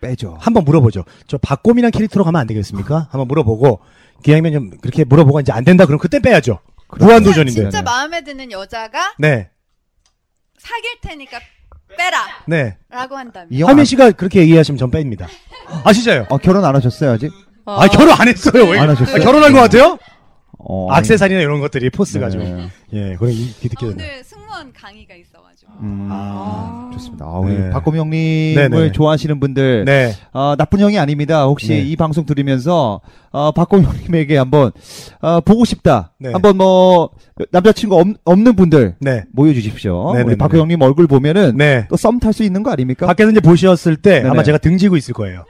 빼죠. 0.00 0.38
한번 0.40 0.64
물어보죠. 0.64 1.04
저 1.26 1.36
박곰이란 1.36 1.90
캐릭터로 1.90 2.24
가면 2.24 2.40
안 2.40 2.46
되겠습니까? 2.46 3.08
한번 3.10 3.28
물어보고 3.28 3.80
기왕이면 4.22 4.52
좀 4.54 4.70
그렇게 4.80 5.04
물어보고 5.04 5.40
이제 5.40 5.52
안 5.52 5.64
된다 5.64 5.84
그럼 5.84 5.98
그때 5.98 6.18
빼야죠. 6.18 6.60
무한 6.98 7.22
도전인데. 7.22 7.52
진짜 7.60 7.82
마음에 7.82 8.22
드는 8.24 8.50
여자가 8.50 9.12
네. 9.18 9.50
사귈 10.58 10.90
테니까 11.02 11.38
빼라. 11.98 12.18
네. 12.46 12.78
라고 12.88 13.16
한다면. 13.18 13.48
이 13.50 13.60
형 13.60 13.68
하민 13.68 13.80
안- 13.80 13.84
씨가 13.84 14.12
그렇게 14.12 14.40
얘기하시면 14.40 14.78
전 14.78 14.90
뺍니다. 14.90 15.26
아 15.84 15.92
진짜요? 15.92 16.24
어, 16.30 16.38
결혼 16.38 16.64
안 16.64 16.74
하셨어요, 16.74 17.10
아직? 17.12 17.30
어. 17.66 17.80
아 17.80 17.86
결혼 17.88 18.14
안 18.18 18.28
했어요. 18.28 18.64
왜? 18.70 18.78
안 18.78 18.88
하셨어요? 18.88 19.16
아, 19.16 19.18
결혼한 19.18 19.52
것 19.52 19.60
같아요? 19.60 19.98
어, 20.58 20.90
악세사리나 20.90 21.40
이런 21.40 21.60
것들이 21.60 21.88
포스가 21.90 22.28
네. 22.28 22.32
좀. 22.32 22.70
예, 22.92 23.16
그런 23.16 23.32
이렇게 23.32 23.52
아, 23.52 23.68
느껴졌네. 23.70 23.92
오늘 23.94 24.24
승무원 24.24 24.72
강의가 24.72 25.14
있어가지고. 25.14 25.72
음, 25.82 26.08
아. 26.10 26.90
좋습니다. 26.94 27.24
아, 27.26 27.38
우리 27.38 27.56
네. 27.56 27.70
박검 27.70 27.96
형님을 27.96 28.70
네네. 28.70 28.92
좋아하시는 28.92 29.38
분들 29.38 29.84
네. 29.84 30.12
아, 30.32 30.56
나쁜 30.58 30.80
형이 30.80 30.98
아닙니다. 30.98 31.44
혹시 31.44 31.68
네. 31.68 31.80
이 31.82 31.94
방송 31.94 32.26
들으면서 32.26 33.00
어, 33.30 33.52
박검 33.52 33.82
형님에게 33.82 34.36
한번 34.36 34.72
어, 35.20 35.40
보고 35.40 35.64
싶다. 35.64 36.12
네. 36.18 36.32
한번 36.32 36.56
뭐 36.56 37.10
남자친구 37.52 37.96
없, 37.96 38.08
없는 38.24 38.56
분들 38.56 38.96
네. 39.00 39.24
모여주십시오. 39.32 40.12
네네네. 40.14 40.26
우리 40.26 40.36
박검 40.36 40.60
형님 40.60 40.82
얼굴 40.82 41.06
보면은 41.06 41.56
네. 41.56 41.86
또썸 41.88 42.18
탈 42.18 42.32
수 42.32 42.42
있는 42.42 42.62
거 42.62 42.70
아닙니까? 42.70 43.06
밖에서 43.06 43.30
이제 43.30 43.40
보셨을 43.40 43.96
때 43.96 44.18
네네. 44.20 44.30
아마 44.30 44.42
제가 44.42 44.58
등지고 44.58 44.96
있을 44.96 45.14
거예요. 45.14 45.44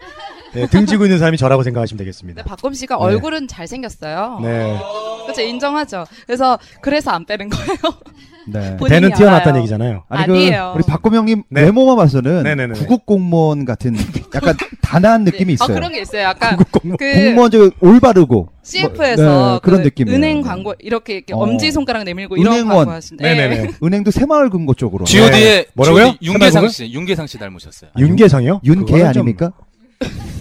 네, 0.54 0.66
등지고 0.66 1.04
있는 1.04 1.18
사람이 1.18 1.36
저라고 1.36 1.62
생각하시면 1.62 1.98
되겠습니다. 1.98 2.44
박검 2.44 2.72
씨가 2.74 2.96
네. 2.96 3.02
얼굴은 3.02 3.48
잘생겼어요. 3.48 4.40
네. 4.42 4.78
그렇죠 5.24 5.42
인정하죠. 5.42 6.04
그래서 6.26 6.58
그래서 6.80 7.10
안 7.10 7.24
빼는 7.26 7.48
거예요. 7.50 7.76
네. 8.50 8.78
배는 8.88 9.12
튀어났다는. 9.12 9.60
얘기잖아요. 9.60 10.04
아니 10.08 10.32
아니에요. 10.32 10.70
그 10.72 10.78
우리 10.78 10.86
박검 10.86 11.14
형님 11.14 11.42
네. 11.50 11.62
외모만 11.64 11.96
봐서는 11.96 12.44
네네네. 12.44 12.78
구급 12.78 13.04
공무원 13.04 13.66
같은 13.66 13.94
약간 14.34 14.54
단아한 14.80 15.24
느낌이 15.24 15.52
아 15.52 15.54
있어요. 15.54 15.74
그런 15.74 15.92
게 15.92 16.00
있어요. 16.00 16.22
약간 16.22 16.56
공무원. 16.56 16.96
그 16.96 17.12
공무원 17.12 17.50
저 17.50 17.70
올바르고 17.80 18.48
CF에서 18.62 19.22
뭐, 19.22 19.52
네, 19.54 19.60
그런 19.62 19.80
그 19.80 19.84
느낌이에요. 19.88 20.16
은행 20.16 20.40
광고 20.40 20.74
이렇게, 20.78 21.14
이렇게 21.16 21.34
어. 21.34 21.38
엄지 21.38 21.70
손가락 21.72 22.04
내밀고 22.04 22.38
이런 22.38 22.54
은행원. 22.54 22.76
광고 22.76 22.92
하신데. 22.92 23.22
네네네. 23.22 23.70
은행도 23.82 24.10
새마을 24.10 24.48
금고 24.48 24.72
쪽으로. 24.72 25.04
G.O.D의 25.04 25.40
네. 25.44 25.66
뭐라고요? 25.74 26.14
윤계상? 26.22 26.68
씨, 26.68 26.90
윤계상 26.90 27.26
씨 27.26 27.38
닮으셨어요. 27.38 27.90
윤계상이요? 27.98 28.62
윤계 28.64 29.04
아닙니까? 29.04 29.52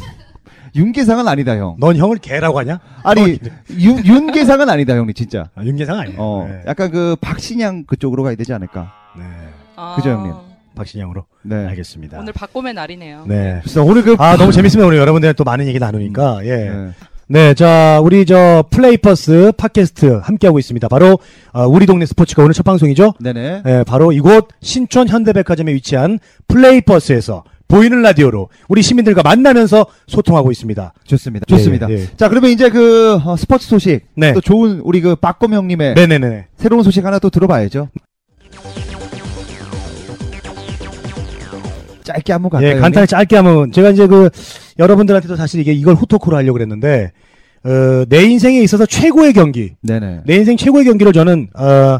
윤계상은 0.76 1.28
아니다 1.28 1.58
형. 1.58 1.76
넌 1.80 1.96
형을 1.96 2.18
개라고 2.18 2.60
하냐? 2.60 2.80
아니 3.04 3.40
윤 3.80 4.06
윤계상은 4.06 4.70
아니다 4.70 4.96
형님 4.96 5.14
진짜. 5.14 5.50
아, 5.56 5.64
윤계상 5.64 5.98
아니에요. 5.98 6.18
어 6.20 6.48
네. 6.50 6.62
약간 6.68 6.92
그 6.92 7.16
박신양 7.22 7.86
그쪽으로 7.86 8.24
가야 8.24 8.36
되지 8.36 8.54
않을까. 8.54 8.92
네. 9.18 9.24
아, 9.76 9.96
그죠, 9.96 10.10
형님? 10.12 10.34
박신양으로. 10.76 11.26
네. 11.44 11.66
알겠습니다. 11.68 12.20
오늘 12.20 12.34
박곰의 12.34 12.74
날이네요. 12.74 13.26
네. 13.28 13.60
그래서 13.64 13.84
오늘 13.84 14.04
그 14.04 14.16
아, 14.20 14.38
너무 14.38 14.52
재밌으면 14.52 14.86
오늘 14.88 14.98
여러분들 14.98 15.34
또 15.34 15.44
많은 15.44 15.68
얘기 15.68 15.80
나누니까, 15.80 16.46
예. 16.46 16.56
네. 16.70 16.92
네, 17.30 17.54
자, 17.56 18.00
우리 18.02 18.26
저 18.26 18.64
플레이버스 18.70 19.52
팟캐스트 19.58 20.22
함께하고 20.24 20.60
있습니다. 20.60 20.88
바로, 20.88 21.20
어, 21.52 21.68
우리 21.68 21.86
동네 21.86 22.06
스포츠가 22.06 22.42
오늘 22.44 22.54
첫 22.54 22.64
방송이죠? 22.64 23.16
네네. 23.20 23.64
예, 23.66 23.84
바로 23.86 24.14
이곳 24.14 24.48
신촌 24.62 25.10
현대백화점에 25.10 25.74
위치한 25.74 26.20
플레이버스에서 26.48 27.44
보이는 27.68 28.02
라디오로 28.02 28.50
우리 28.68 28.82
시민들과 28.82 29.24
만나면서 29.24 29.86
소통하고 30.08 30.52
있습니다. 30.52 30.94
좋습니다. 31.06 31.46
예, 31.50 31.56
좋습니다. 31.56 31.90
예. 31.90 32.08
자 32.16 32.30
그러면 32.30 32.52
이제 32.52 32.70
그 32.70 33.20
어, 33.24 33.36
스포츠 33.36 33.68
소식 33.68 34.02
네. 34.16 34.34
또 34.34 34.42
좋은 34.42 34.80
우리 34.84 35.02
그 35.02 35.16
박검 35.16 35.54
형님의 35.54 35.96
네네네. 35.96 36.48
새로운 36.58 36.84
소식 36.84 37.06
하나 37.06 37.20
또 37.20 37.30
들어봐야죠. 37.30 37.90
짧게 42.04 42.32
한번 42.32 42.50
갈까요? 42.50 42.76
예, 42.76 42.80
간단히 42.80 43.06
짧게 43.06 43.36
하면 43.36 43.72
제가 43.72 43.90
이제 43.90 44.08
그 44.08 44.30
여러분들한테도 44.80 45.36
사실 45.36 45.60
이게 45.60 45.74
이걸 45.74 45.96
후토크로 45.96 46.38
하려고 46.38 46.54
그랬는데 46.54 47.12
어, 47.66 48.06
내 48.08 48.24
인생에 48.24 48.62
있어서 48.62 48.86
최고의 48.86 49.34
경기, 49.34 49.74
네네. 49.82 50.22
내 50.26 50.36
인생 50.36 50.56
최고의 50.56 50.86
경기를 50.86 51.12
저는 51.12 51.50
어, 51.54 52.00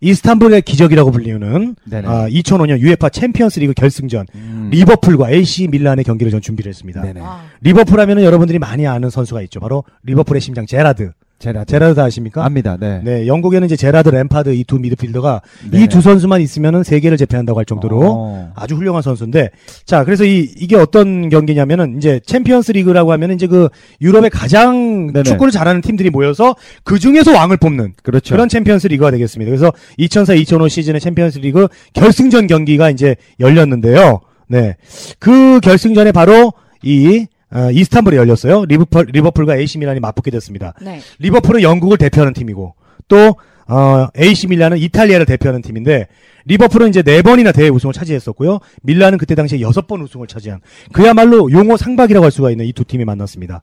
이스탄불의 0.00 0.62
기적이라고 0.62 1.10
불리는 1.10 1.76
네네. 1.84 2.06
아, 2.06 2.28
2005년 2.28 2.80
UEFA 2.80 3.10
챔피언스리그 3.10 3.72
결승전 3.72 4.26
음. 4.34 4.47
리버풀과 4.70 5.30
AC 5.30 5.68
밀란의 5.68 6.04
경기를 6.04 6.30
전 6.30 6.40
준비를 6.40 6.70
했습니다. 6.70 7.02
네네. 7.02 7.20
아, 7.22 7.42
리버풀 7.60 7.98
하면은 8.00 8.22
여러분들이 8.24 8.58
많이 8.58 8.86
아는 8.86 9.10
선수가 9.10 9.42
있죠. 9.42 9.60
바로 9.60 9.84
리버풀의 10.04 10.40
심장 10.40 10.66
제라드. 10.66 11.10
제라드. 11.40 11.70
제라드 11.70 11.94
다 11.94 12.02
아십니까? 12.02 12.44
압니다. 12.44 12.76
네. 12.80 13.00
네, 13.04 13.28
영국에는 13.28 13.64
이제 13.66 13.76
제라드 13.76 14.08
램파드 14.08 14.52
이 14.54 14.64
두 14.64 14.80
미드필더가 14.80 15.40
네네. 15.70 15.84
이두 15.84 16.00
선수만 16.00 16.40
있으면은 16.40 16.82
세계를 16.82 17.16
제패한다고 17.16 17.56
할 17.60 17.64
정도로 17.64 18.00
어. 18.02 18.52
아주 18.56 18.74
훌륭한 18.74 19.02
선수인데 19.02 19.50
자 19.84 20.02
그래서 20.02 20.24
이 20.24 20.50
이게 20.56 20.74
어떤 20.74 21.28
경기냐면은 21.28 21.96
이제 21.96 22.18
챔피언스 22.26 22.72
리그라고 22.72 23.12
하면은 23.12 23.36
이제 23.36 23.46
그 23.46 23.68
유럽의 24.00 24.30
가장 24.30 25.12
네네. 25.12 25.22
축구를 25.22 25.52
잘하는 25.52 25.80
팀들이 25.80 26.10
모여서 26.10 26.56
그 26.82 26.98
중에서 26.98 27.32
왕을 27.32 27.58
뽑는 27.58 27.92
그렇죠. 28.02 28.34
그런 28.34 28.48
챔피언스 28.48 28.88
리그가 28.88 29.12
되겠습니다. 29.12 29.48
그래서 29.48 29.72
2004-2005 30.00 30.68
시즌의 30.68 31.00
챔피언스 31.00 31.38
리그 31.38 31.68
결승전 31.92 32.48
경기가 32.48 32.90
이제 32.90 33.14
열렸는데요. 33.38 34.22
네. 34.48 34.76
그 35.18 35.60
결승전에 35.60 36.12
바로 36.12 36.52
이 36.82 37.26
어, 37.50 37.70
이스탄불에 37.72 38.16
열렸어요. 38.16 38.64
리버풀, 38.66 39.06
리버풀과 39.12 39.56
AC 39.56 39.78
밀란이 39.78 40.00
맞붙게 40.00 40.30
됐습니다. 40.30 40.74
네. 40.82 41.00
리버풀은 41.18 41.62
영국을 41.62 41.96
대표하는 41.96 42.34
팀이고 42.34 42.74
또 43.08 43.36
어, 43.66 44.06
AC 44.18 44.46
밀란은 44.48 44.78
이탈리아를 44.78 45.24
대표하는 45.26 45.60
팀인데 45.62 46.08
리버풀은 46.46 46.88
이제 46.88 47.02
네 47.02 47.20
번이나 47.20 47.52
대회 47.52 47.68
우승을 47.68 47.92
차지했었고요. 47.92 48.58
밀란은 48.82 49.18
그때 49.18 49.34
당시에 49.34 49.60
여섯 49.60 49.86
번 49.86 50.00
우승을 50.02 50.26
차지한 50.26 50.60
그야말로 50.92 51.50
용어 51.52 51.76
상박이라고 51.76 52.24
할 52.24 52.30
수가 52.30 52.50
있는 52.50 52.64
이 52.64 52.72
두 52.72 52.84
팀이 52.84 53.04
만났습니다. 53.04 53.60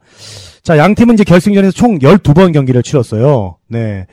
자, 0.62 0.78
양 0.78 0.94
팀은 0.94 1.16
이제 1.16 1.24
결승전에서 1.24 1.72
총 1.72 1.98
12번 2.00 2.54
경기를 2.54 2.84
치렀어요. 2.84 3.58
네. 3.68 4.06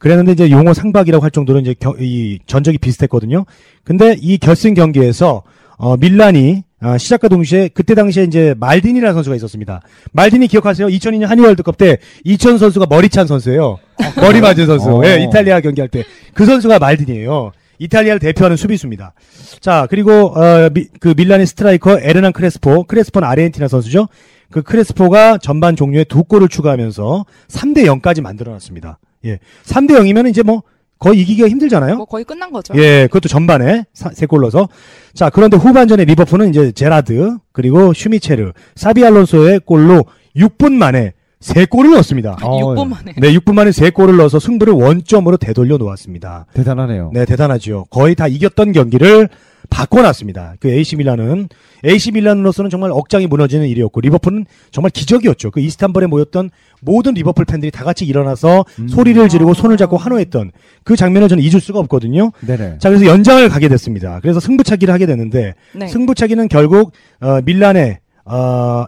그랬는데 0.00 0.32
이제 0.32 0.50
용어 0.50 0.74
상박이라고 0.74 1.22
할 1.22 1.30
정도로 1.30 1.60
이제 1.60 1.74
겨- 1.78 1.94
이 2.00 2.40
전적이 2.46 2.78
비슷했거든요. 2.78 3.44
근데 3.84 4.16
이 4.20 4.38
결승 4.38 4.74
경기에서 4.74 5.42
어, 5.78 5.96
밀란이 5.96 6.64
아, 6.80 6.98
시작과 6.98 7.28
동시에 7.28 7.68
그때 7.68 7.94
당시에 7.94 8.24
이제 8.24 8.54
말딘이라는 8.58 9.14
선수가 9.14 9.34
있었습니다. 9.36 9.80
말디니 10.12 10.46
기억하세요? 10.48 10.88
2002년 10.88 11.26
한일 11.26 11.46
월드컵 11.46 11.76
때 11.78 11.98
이천수 12.24 12.58
선수가 12.58 12.86
머리 12.88 13.08
찬 13.08 13.26
선수예요. 13.26 13.78
머리 14.20 14.40
맞은 14.40 14.66
선수. 14.66 14.90
어. 14.90 15.02
예, 15.06 15.22
이탈리아 15.22 15.60
경기할 15.60 15.88
때 15.88 16.04
그 16.34 16.44
선수가 16.44 16.78
말디니예요. 16.78 17.52
이탈리아를 17.78 18.20
대표하는 18.20 18.56
수비수입니다. 18.58 19.14
자, 19.60 19.86
그리고 19.88 20.34
어, 20.38 20.68
미- 20.72 20.86
그 21.00 21.14
밀란의 21.16 21.46
스트라이커 21.46 22.00
에르난 22.00 22.32
크레스포, 22.32 22.84
크레스포는 22.84 23.26
아르헨티나 23.26 23.68
선수죠. 23.68 24.08
그 24.50 24.62
크레스포가 24.62 25.38
전반 25.38 25.76
종료에 25.76 26.04
두 26.04 26.24
골을 26.24 26.48
추가하면서 26.48 27.24
3대 27.48 27.84
0까지 28.00 28.20
만들어 28.20 28.52
놨습니다. 28.52 28.98
예, 29.24 29.38
3대 29.64 29.92
0이면 29.92 30.28
이제 30.28 30.42
뭐 30.42 30.62
거의 30.98 31.20
이기기가 31.20 31.48
힘들잖아요. 31.48 31.96
뭐 31.96 32.06
거의 32.06 32.24
끝난 32.24 32.50
거죠. 32.50 32.74
예, 32.76 33.06
그것도 33.06 33.28
전반에 33.28 33.84
세골 33.92 34.40
넣어서. 34.40 34.68
자, 35.14 35.30
그런데 35.30 35.56
후반전에 35.56 36.04
리버풀은 36.04 36.50
이제 36.50 36.72
제라드, 36.72 37.36
그리고 37.52 37.92
슈미체르, 37.92 38.52
사비 38.74 39.04
알론소의 39.04 39.60
골로 39.64 40.04
6분 40.36 40.72
만에 40.72 41.12
세 41.40 41.66
골을 41.66 41.92
넣었습니다. 41.92 42.38
어, 42.42 42.74
6분 42.74 42.88
만에. 42.88 43.14
네, 43.18 43.32
6분 43.34 43.54
만에 43.54 43.72
세 43.72 43.90
골을 43.90 44.16
넣어서 44.16 44.38
승부를 44.38 44.72
원점으로 44.72 45.36
되돌려 45.36 45.76
놓았습니다. 45.76 46.46
대단하네요. 46.54 47.10
네, 47.12 47.24
대단하지요. 47.26 47.84
거의 47.90 48.14
다 48.14 48.26
이겼던 48.26 48.72
경기를 48.72 49.28
바꿔놨습니다. 49.70 50.54
그 50.60 50.68
AC 50.68 50.96
밀란은 50.96 51.48
AC 51.84 52.12
밀란으로서는 52.12 52.70
정말 52.70 52.90
억장이 52.92 53.26
무너지는 53.26 53.66
일이었고 53.68 54.00
리버풀은 54.00 54.46
정말 54.70 54.90
기적이었죠. 54.90 55.50
그 55.50 55.60
이스탄불에 55.60 56.06
모였던 56.06 56.50
모든 56.80 57.14
리버풀 57.14 57.44
팬들이 57.44 57.70
다 57.70 57.84
같이 57.84 58.04
일어나서 58.04 58.64
음. 58.78 58.88
소리를 58.88 59.28
지르고 59.28 59.54
손을 59.54 59.76
잡고 59.76 59.96
환호했던 59.96 60.52
그 60.84 60.96
장면을 60.96 61.28
저는 61.28 61.42
잊을 61.42 61.60
수가 61.60 61.78
없거든요. 61.80 62.32
네네. 62.46 62.78
자, 62.78 62.88
그래서 62.88 63.06
연장을 63.06 63.48
가게 63.48 63.68
됐습니다. 63.68 64.20
그래서 64.20 64.40
승부차기를 64.40 64.92
하게 64.92 65.06
됐는데 65.06 65.54
네. 65.74 65.86
승부차기는 65.88 66.48
결국 66.48 66.92
어, 67.20 67.40
밀란의 67.44 67.98
어, 68.24 68.86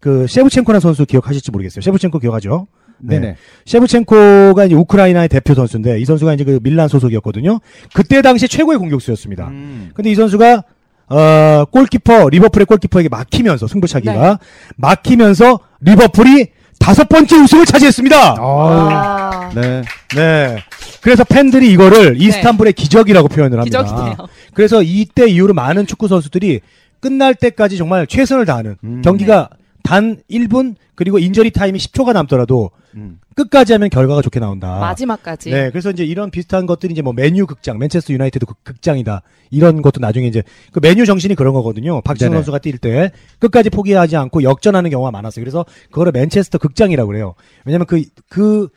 그 0.00 0.26
셰브첸코라는 0.26 0.80
선수 0.80 1.04
기억하실지 1.04 1.50
모르겠어요. 1.50 1.82
셰브첸코 1.82 2.18
기억하죠? 2.18 2.66
네. 3.02 3.18
네네. 3.18 3.36
셰브첸코가 3.66 4.66
이제 4.66 4.74
우크라이나의 4.74 5.28
대표 5.28 5.54
선수인데 5.54 6.00
이 6.00 6.04
선수가 6.04 6.34
이제 6.34 6.44
그 6.44 6.60
밀란 6.62 6.88
소속이었거든요. 6.88 7.60
그때 7.94 8.22
당시 8.22 8.48
최고의 8.48 8.78
공격수였습니다. 8.78 9.48
음. 9.48 9.90
근데 9.94 10.10
이 10.10 10.14
선수가 10.14 10.64
어 11.08 11.64
골키퍼 11.70 12.28
리버풀의 12.28 12.66
골키퍼에게 12.66 13.08
막히면서 13.08 13.66
승부차기가 13.66 14.12
네. 14.12 14.36
막히면서 14.76 15.58
리버풀이 15.80 16.48
다섯 16.78 17.08
번째 17.08 17.36
우승을 17.36 17.66
차지했습니다. 17.66 18.16
아, 18.16 18.40
아, 18.40 19.50
네. 19.54 19.82
네. 20.16 20.56
그래서 21.02 21.24
팬들이 21.24 21.70
이거를 21.72 22.20
이스탄불의 22.20 22.72
기적이라고 22.72 23.28
표현을 23.28 23.58
합니다. 23.58 23.82
기적이네요. 23.82 24.16
그래서 24.54 24.82
이때 24.82 25.28
이후로 25.28 25.52
많은 25.52 25.86
축구 25.86 26.08
선수들이 26.08 26.60
끝날 27.00 27.34
때까지 27.34 27.76
정말 27.76 28.06
최선을 28.06 28.46
다하는 28.46 28.76
음. 28.84 29.02
경기가 29.02 29.48
단 29.82 30.22
1분 30.30 30.74
그리고 30.94 31.18
인저리 31.18 31.50
타임이 31.50 31.78
10초가 31.78 32.12
남더라도 32.12 32.70
음. 32.94 33.20
끝까지 33.36 33.72
하면 33.74 33.88
결과가 33.88 34.20
좋게 34.22 34.38
나온다. 34.40 34.78
마지막까지. 34.80 35.50
네, 35.50 35.70
그래서 35.70 35.90
이제 35.90 36.04
이런 36.04 36.30
비슷한 36.30 36.66
것들이 36.66 36.92
이제 36.92 37.00
뭐 37.02 37.12
메뉴 37.12 37.46
극장, 37.46 37.78
맨체스터 37.78 38.12
유나이티드 38.12 38.44
극- 38.46 38.62
극장이다. 38.64 39.22
이런 39.50 39.80
것도 39.82 40.00
나중에 40.00 40.26
이제 40.26 40.42
그 40.72 40.80
메뉴 40.82 41.06
정신이 41.06 41.34
그런 41.36 41.54
거거든요. 41.54 42.00
박지성. 42.02 42.32
선수가 42.34 42.58
뛸 42.58 42.78
때 42.80 43.12
끝까지 43.38 43.70
포기하지 43.70 44.16
않고 44.16 44.42
역전하는 44.42 44.90
경우가 44.90 45.10
많았어요. 45.10 45.42
그래서 45.42 45.64
그거를 45.90 46.12
맨체스터 46.12 46.58
극장이라고 46.58 47.06
그래요. 47.08 47.34
왜냐면 47.64 47.86
그, 47.86 48.02
그 48.28 48.68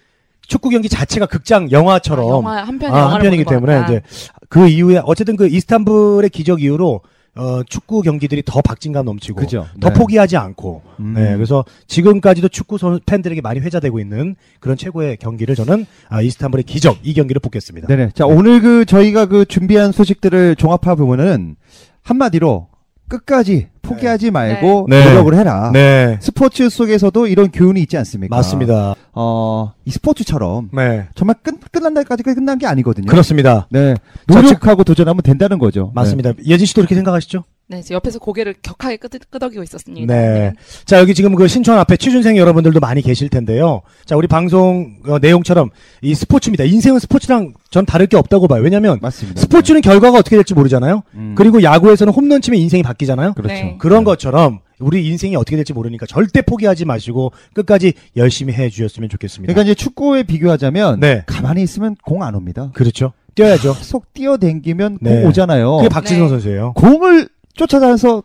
축구 0.47 0.69
경기 0.69 0.89
자체가 0.89 1.25
극장 1.25 1.71
영화처럼 1.71 2.25
아, 2.25 2.29
영화 2.29 2.63
한 2.63 2.79
편의 2.79 2.99
아, 3.01 3.13
한 3.13 3.21
편이기 3.21 3.45
때문에. 3.45 3.83
이제 3.85 4.01
그 4.49 4.67
이후에 4.67 5.01
어쨌든 5.03 5.35
그 5.35 5.47
이스탄불의 5.47 6.29
기적 6.29 6.61
이후로 6.61 7.01
어, 7.35 7.63
축구 7.63 8.01
경기들이 8.01 8.43
더 8.45 8.61
박진감 8.61 9.05
넘치고 9.05 9.41
그죠. 9.41 9.65
더 9.79 9.89
네. 9.89 9.95
포기하지 9.95 10.37
않고 10.37 10.83
음. 10.99 11.13
네, 11.15 11.33
그래서 11.35 11.65
지금까지도 11.87 12.47
축구 12.47 12.77
선 12.77 12.99
팬들에게 13.05 13.41
많이 13.41 13.59
회자되고 13.59 13.99
있는 13.99 14.35
그런 14.59 14.77
최고의 14.77 15.17
경기를 15.17 15.55
저는 15.55 15.85
아, 16.09 16.21
이스탄불의 16.21 16.63
기적 16.63 16.99
이 17.01 17.13
경기를 17.13 17.39
뽑겠습니다. 17.39 17.87
네네. 17.87 18.11
자, 18.13 18.27
오늘 18.27 18.61
그 18.61 18.85
저희가 18.85 19.25
그 19.25 19.45
준비한 19.45 19.91
소식들을 19.91 20.55
종합해 20.57 20.95
보면은 20.95 21.55
한마디로 22.03 22.67
끝까지 23.13 23.67
포기하지 23.83 24.31
말고 24.31 24.87
네. 24.89 25.05
노력을 25.05 25.35
해라. 25.35 25.69
네, 25.71 26.17
스포츠 26.21 26.69
속에서도 26.69 27.27
이런 27.27 27.51
교훈이 27.51 27.81
있지 27.81 27.97
않습니까? 27.97 28.35
맞습니다. 28.35 28.95
어, 29.13 29.73
이 29.85 29.91
스포츠처럼 29.91 30.69
네, 30.73 31.07
정말 31.13 31.35
끝, 31.43 31.55
끝난 31.71 31.93
날까지 31.93 32.23
끝난 32.23 32.57
게 32.57 32.65
아니거든요. 32.65 33.05
그렇습니다. 33.07 33.67
네. 33.69 33.95
자, 34.31 34.41
노력하고 34.41 34.83
도전하면 34.83 35.21
된다는 35.21 35.59
거죠. 35.59 35.91
맞습니다. 35.93 36.33
예진 36.45 36.65
씨도 36.65 36.81
그렇게 36.81 36.95
생각하시죠? 36.95 37.43
네, 37.73 37.79
이제 37.79 37.93
옆에서 37.95 38.19
고개를 38.19 38.53
격하게 38.61 38.97
끄덕, 38.97 39.21
끄덕이고 39.31 39.63
있었습니다. 39.63 40.13
네. 40.13 40.53
자, 40.85 40.99
여기 40.99 41.13
지금 41.15 41.33
그 41.35 41.47
신촌 41.47 41.77
앞에 41.79 41.97
취준생 41.97 42.37
여러분들도 42.37 42.79
많이 42.79 43.01
계실 43.01 43.29
텐데요. 43.29 43.81
자, 44.05 44.15
우리 44.15 44.27
방송 44.27 44.97
어, 45.07 45.17
내용처럼 45.19 45.69
이 46.01 46.13
스포츠입니다. 46.13 46.65
인생은 46.65 46.99
스포츠랑 46.99 47.53
전 47.71 47.85
다를 47.85 48.05
게 48.07 48.15
없다고 48.17 48.47
봐요. 48.47 48.61
왜냐면 48.61 48.99
맞습니다. 49.01 49.41
스포츠는 49.41 49.81
결과가 49.81 50.19
어떻게 50.19 50.35
될지 50.35 50.53
모르잖아요. 50.53 51.01
음. 51.15 51.33
그리고 51.35 51.63
야구에서는 51.63 52.13
홈런 52.13 52.41
치면 52.41 52.59
인생이 52.59 52.83
바뀌잖아요. 52.83 53.33
그렇죠. 53.33 53.53
네. 53.53 53.75
그런 53.79 54.03
것처럼 54.03 54.59
우리 54.79 55.07
인생이 55.07 55.35
어떻게 55.35 55.55
될지 55.55 55.73
모르니까 55.73 56.05
절대 56.05 56.41
포기하지 56.41 56.85
마시고 56.85 57.31
끝까지 57.53 57.93
열심히 58.17 58.53
해 58.53 58.69
주셨으면 58.69 59.09
좋겠습니다. 59.09 59.51
그러니까 59.51 59.71
이제 59.71 59.75
축구에 59.75 60.23
비교하자면 60.23 60.99
네. 60.99 61.23
가만히 61.25 61.63
있으면 61.63 61.95
공 62.03 62.21
안 62.21 62.35
옵니다. 62.35 62.69
그렇죠. 62.73 63.13
뛰어야죠. 63.35 63.73
계속 63.75 64.13
뛰어댕기면 64.13 64.99
네. 65.01 65.21
공 65.21 65.29
오잖아요. 65.29 65.77
그게 65.77 65.89
박지성 65.89 66.23
네. 66.23 66.29
선수예요. 66.29 66.73
공을 66.73 67.27
쫓아다녀서 67.55 68.23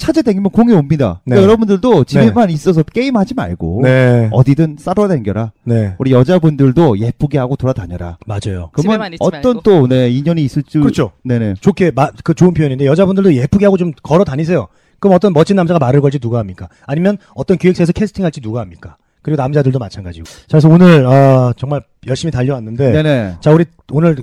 찾아다니면 0.00 0.50
공이 0.50 0.72
옵니다. 0.72 1.20
네. 1.26 1.34
그러니까 1.34 1.44
여러분들도 1.44 2.04
집에만 2.04 2.48
있어서 2.50 2.82
게임하지 2.82 3.34
말고 3.34 3.80
네. 3.84 4.30
어디든 4.32 4.76
싸러다녀라. 4.78 5.52
네. 5.64 5.94
우리 5.98 6.12
여자분들도 6.12 6.98
예쁘게 6.98 7.36
하고 7.36 7.56
돌아다녀라. 7.56 8.16
맞아요. 8.26 8.70
그러면 8.72 8.82
집에만 8.82 9.12
있지 9.12 9.18
어떤. 9.20 9.60
또 9.62 9.86
네, 9.86 10.08
인연이 10.08 10.42
있을 10.42 10.62
줄 10.62 10.80
그렇죠. 10.80 11.12
네네. 11.22 11.56
좋게 11.60 11.90
마, 11.94 12.08
그 12.24 12.32
좋은 12.32 12.54
표현인데 12.54 12.86
여자분들도 12.86 13.34
예쁘게 13.34 13.66
하고 13.66 13.76
좀 13.76 13.92
걸어 14.02 14.24
다니세요. 14.24 14.68
그럼 15.00 15.14
어떤 15.14 15.34
멋진 15.34 15.56
남자가 15.56 15.78
말을 15.78 16.00
걸지 16.00 16.18
누가 16.18 16.38
합니까? 16.38 16.68
아니면 16.86 17.18
어떤 17.34 17.58
기획사에서 17.58 17.92
캐스팅할지 17.92 18.40
누가 18.40 18.60
합니까? 18.60 18.96
그리고 19.22 19.40
남자들도 19.42 19.78
마찬가지고. 19.78 20.24
자, 20.24 20.58
그래서 20.58 20.68
오늘 20.70 21.06
아, 21.06 21.52
정말 21.58 21.82
열심히 22.06 22.32
달려왔는데 22.32 22.90
네네. 22.92 23.36
자, 23.40 23.52
우리 23.52 23.66
오늘 23.92 24.16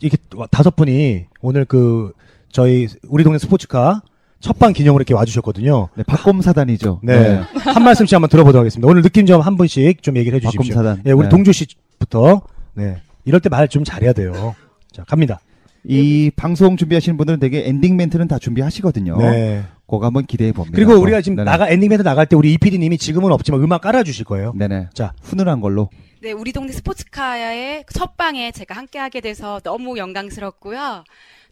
이렇게 0.00 0.18
다섯 0.50 0.76
분이 0.76 1.24
오늘 1.40 1.64
그 1.64 2.12
저희 2.54 2.86
우리 3.08 3.24
동네 3.24 3.36
스포츠카 3.38 4.00
첫방 4.38 4.74
기념으로 4.74 5.00
이렇게 5.02 5.12
와주셨거든요. 5.12 5.88
네, 5.96 6.04
박검사단이죠. 6.04 7.00
네. 7.02 7.40
한 7.56 7.82
말씀씩 7.82 8.14
한번 8.14 8.28
들어보도록 8.30 8.60
하겠습니다. 8.60 8.86
오늘 8.88 9.02
느낌 9.02 9.26
좀 9.26 9.40
한 9.40 9.56
분씩 9.56 10.04
좀 10.04 10.16
얘기를 10.16 10.36
해주십시오. 10.36 10.72
박검사단. 10.74 11.02
예, 11.06 11.12
우리 11.12 11.24
네. 11.24 11.28
동주 11.30 11.52
씨부터. 11.52 12.42
네. 12.74 12.98
이럴 13.24 13.40
때 13.40 13.48
말 13.48 13.66
좀 13.68 13.82
잘해야 13.82 14.12
돼요. 14.12 14.54
자, 14.92 15.02
갑니다. 15.02 15.40
이 15.82 16.30
방송 16.36 16.76
준비하시는 16.76 17.16
분들은 17.16 17.40
되게 17.40 17.66
엔딩 17.66 17.96
멘트는 17.96 18.28
다 18.28 18.38
준비하시거든요. 18.38 19.18
네. 19.18 19.64
그거 19.88 20.06
한번 20.06 20.24
기대해 20.24 20.52
봅니다. 20.52 20.76
그리고 20.76 20.92
우리가 20.94 21.22
지금 21.22 21.34
네네. 21.36 21.50
나가 21.50 21.68
엔딩 21.68 21.88
멘트 21.88 22.04
나갈 22.04 22.26
때 22.26 22.36
우리 22.36 22.52
이PD님이 22.52 22.98
지금은 22.98 23.32
없지만 23.32 23.60
음악 23.62 23.80
깔아주실 23.80 24.24
거예요. 24.26 24.52
네네. 24.56 24.90
자. 24.94 25.12
훈훈한 25.22 25.60
걸로. 25.60 25.88
네, 26.22 26.30
우리 26.30 26.52
동네 26.52 26.70
스포츠카의 26.72 27.84
첫 27.92 28.16
방에 28.16 28.52
제가 28.52 28.76
함께하게 28.76 29.20
돼서 29.22 29.60
너무 29.64 29.98
영광스럽고요. 29.98 31.02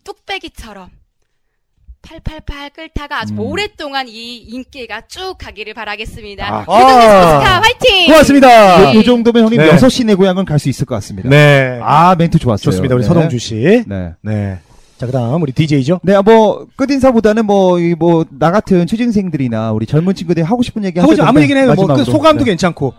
뚝배기처럼 0.04 0.88
팔팔팔 2.02 2.70
끓다가 2.70 3.20
아주 3.20 3.32
음. 3.34 3.38
오랫동안 3.38 4.08
이 4.08 4.36
인기가 4.38 5.02
쭉 5.06 5.36
가기를 5.38 5.72
바라겠습니다. 5.74 6.44
아. 6.44 6.64
동네 6.64 6.82
스포츠카 6.82 7.62
화이팅! 7.62 8.06
고맙습니다. 8.08 8.92
요, 8.92 8.98
요 8.98 9.02
정도면 9.04 9.44
형님 9.44 9.60
네. 9.60 9.68
여섯 9.68 9.88
시내 9.88 10.14
고향은 10.16 10.44
갈 10.44 10.58
수 10.58 10.68
있을 10.68 10.84
것 10.84 10.96
같습니다. 10.96 11.28
네. 11.28 11.78
아 11.82 12.16
멘트 12.16 12.38
좋았어요. 12.40 12.64
좋습니다. 12.64 12.96
우리 12.96 13.02
네. 13.02 13.08
서동주 13.08 13.38
씨. 13.38 13.84
네. 13.86 14.14
네. 14.20 14.58
자, 14.98 15.06
그 15.06 15.12
다음 15.12 15.42
우리 15.42 15.52
DJ죠. 15.52 16.00
네, 16.02 16.20
뭐 16.20 16.66
끝인사보다는 16.76 17.46
뭐 17.46 17.78
이 17.78 17.94
뭐 17.96 18.24
나 18.38 18.50
같은 18.50 18.86
취준생들이나 18.86 19.70
우리 19.72 19.86
젊은 19.86 20.14
친구들이 20.14 20.44
하고 20.44 20.62
싶은 20.62 20.84
얘기 20.84 20.98
하고 20.98 21.14
싶 21.14 21.22
아무 21.22 21.40
얘기나 21.40 21.60
해요. 21.60 21.74
뭐, 21.74 21.86
그. 21.86 22.04
소감도 22.04 22.44
네. 22.44 22.50
괜찮고. 22.50 22.94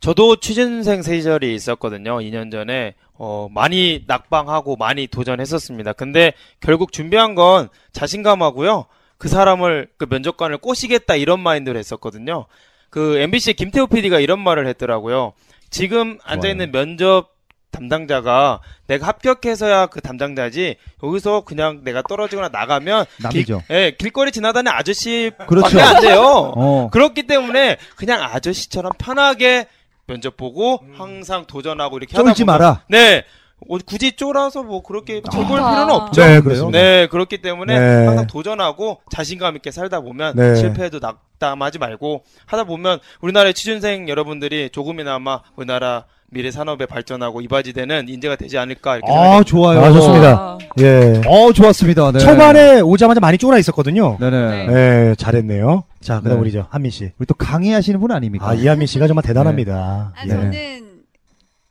저도 0.00 0.36
취준생 0.36 1.02
시절이 1.02 1.54
있었거든요. 1.54 2.18
2년 2.18 2.52
전에 2.52 2.94
어, 3.14 3.48
많이 3.50 4.04
낙방하고 4.06 4.76
많이 4.76 5.06
도전했었습니다. 5.08 5.92
근데 5.94 6.32
결국 6.60 6.92
준비한 6.92 7.34
건 7.34 7.68
자신감하고요. 7.92 8.86
그 9.18 9.28
사람을 9.28 9.88
그 9.96 10.06
면접관을 10.08 10.58
꼬시겠다 10.58 11.16
이런 11.16 11.40
마인드를 11.40 11.78
했었거든요. 11.78 12.46
그 12.90 13.18
MBC의 13.18 13.54
김태호 13.54 13.88
PD가 13.88 14.20
이런 14.20 14.38
말을 14.38 14.66
했더라고요. 14.68 15.32
지금 15.70 16.18
앉아 16.24 16.48
있는 16.48 16.70
면접 16.70 17.36
담당자가 17.70 18.60
내가 18.86 19.08
합격해서야 19.08 19.86
그 19.86 20.00
담당자지 20.00 20.76
여기서 21.02 21.42
그냥 21.42 21.82
내가 21.84 22.02
떨어지거나 22.02 22.48
나가면 22.48 23.04
남이죠. 23.18 23.62
길, 23.66 23.76
예, 23.76 23.90
길거리 23.96 24.32
지나다니는 24.32 24.72
아저씨 24.72 25.30
그렇죠. 25.46 25.78
안 25.80 26.00
돼요. 26.00 26.20
어. 26.56 26.88
그렇기 26.90 27.24
때문에 27.24 27.76
그냥 27.96 28.22
아저씨처럼 28.22 28.92
편하게 28.98 29.66
면접 30.08 30.36
보고 30.36 30.80
항상 30.96 31.44
도전하고 31.46 31.98
이렇게 31.98 32.16
하다 32.16 32.30
쫄지 32.30 32.44
보면 32.44 32.58
마라. 32.58 32.80
네. 32.88 33.24
어, 33.68 33.76
굳이 33.84 34.12
쫄아서 34.12 34.62
뭐 34.62 34.82
그렇게 34.82 35.20
쫄볼 35.20 35.58
좋다. 35.58 35.70
필요는 35.70 35.90
없죠. 35.94 36.20
네, 36.24 36.40
그렇습니다. 36.40 36.78
네, 36.78 37.06
그렇기 37.08 37.38
때문에 37.42 37.78
네. 37.78 38.06
항상 38.06 38.26
도전하고 38.26 39.00
자신감 39.10 39.56
있게 39.56 39.70
살다 39.70 40.00
보면 40.00 40.34
네. 40.36 40.54
실패해도 40.56 41.00
낙담하지 41.00 41.78
말고 41.78 42.22
하다 42.46 42.64
보면 42.64 43.00
우리나라의 43.20 43.54
취준생 43.54 44.08
여러분들이 44.08 44.70
조금이나마 44.70 45.40
우리나라 45.56 46.04
미래 46.30 46.50
산업에 46.50 46.86
발전하고 46.86 47.40
이바지되는 47.40 48.08
인재가 48.08 48.36
되지 48.36 48.58
않을까 48.58 48.96
이렇게 48.96 49.10
아 49.10 49.14
생각합니다. 49.42 49.44
좋아요. 49.50 49.80
아, 49.80 49.92
좋습니다. 49.92 50.28
아, 50.28 50.58
예. 50.80 51.20
어 51.26 51.52
좋았습니다. 51.52 52.12
네. 52.12 52.18
초반에 52.20 52.80
오자마자 52.80 53.18
많이 53.18 53.38
쫄아 53.38 53.58
있었거든요. 53.58 54.18
네네. 54.20 54.66
네. 54.66 54.66
네, 54.66 55.14
잘했네요. 55.16 55.84
자, 56.00 56.20
그다음 56.20 56.36
네. 56.36 56.40
우리 56.42 56.52
저 56.52 56.66
한민 56.70 56.90
씨. 56.90 57.12
우리 57.18 57.26
또 57.26 57.34
강의하시는 57.34 57.98
분 58.00 58.12
아닙니까? 58.12 58.48
아, 58.48 58.54
이한민 58.54 58.86
씨가 58.86 59.06
정말 59.06 59.22
대단합니다. 59.24 60.12
아, 60.16 60.24
예. 60.24 60.28
저는 60.28 61.04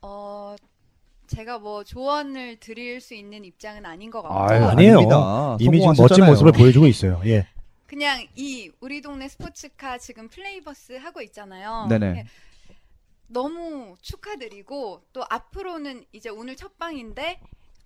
어 0.02 0.54
제가 1.26 1.58
뭐 1.58 1.82
조언을 1.84 2.56
드릴 2.60 3.00
수 3.00 3.14
있는 3.14 3.44
입장은 3.44 3.86
아닌 3.86 4.10
것 4.10 4.22
같고 4.22 4.38
아유, 4.38 4.64
아니에요. 4.66 4.96
아닙니다. 4.98 5.56
이미 5.60 5.78
지금 5.78 5.88
멋진 5.88 5.94
성공하셨잖아요. 5.96 6.30
모습을 6.32 6.52
보여주고 6.52 6.86
있어요. 6.86 7.20
예. 7.24 7.46
그냥 7.86 8.26
이 8.36 8.70
우리 8.80 9.00
동네 9.00 9.28
스포츠카 9.28 9.96
지금 9.98 10.28
플레이버스 10.28 10.92
하고 10.98 11.22
있잖아요. 11.22 11.86
네네. 11.88 12.26
너무 13.28 13.94
축하드리고 14.02 15.02
또 15.12 15.24
앞으로는 15.28 16.04
이제 16.12 16.28
오늘 16.28 16.54
첫 16.56 16.78
방인데 16.78 17.40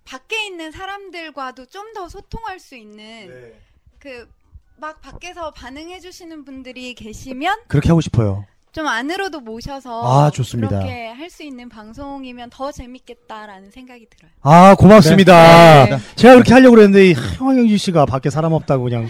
밖에 0.05 0.45
있는 0.45 0.71
사람들과도 0.71 1.65
좀 1.67 1.93
더 1.93 2.09
소통할 2.09 2.59
수 2.59 2.75
있는 2.75 3.53
그 3.99 4.27
막 4.77 5.01
밖에서 5.01 5.51
반응해 5.51 5.99
주시는 5.99 6.45
분들이 6.45 6.93
계시면 6.93 7.63
그렇게 7.67 7.89
하고 7.89 8.01
싶어요. 8.01 8.45
좀 8.73 8.87
안으로도 8.87 9.39
모셔서 9.41 10.01
아, 10.25 10.31
좋습니다. 10.31 10.79
그렇게 10.79 11.07
할 11.07 11.29
수 11.29 11.41
있는 11.43 11.67
방송이면 11.69 12.49
더 12.51 12.71
재밌겠다라는 12.71 13.71
생각이 13.71 14.05
들어요. 14.09 14.31
아, 14.41 14.75
고맙습니다. 14.75 15.85
네. 15.85 15.97
제가 16.15 16.33
그렇게 16.35 16.53
하려고 16.53 16.75
그랬는데, 16.75 17.09
이 17.09 17.13
황영진 17.13 17.77
씨가 17.77 18.05
밖에 18.05 18.29
사람 18.29 18.51
없다고 18.53 18.83
그냥 18.83 19.07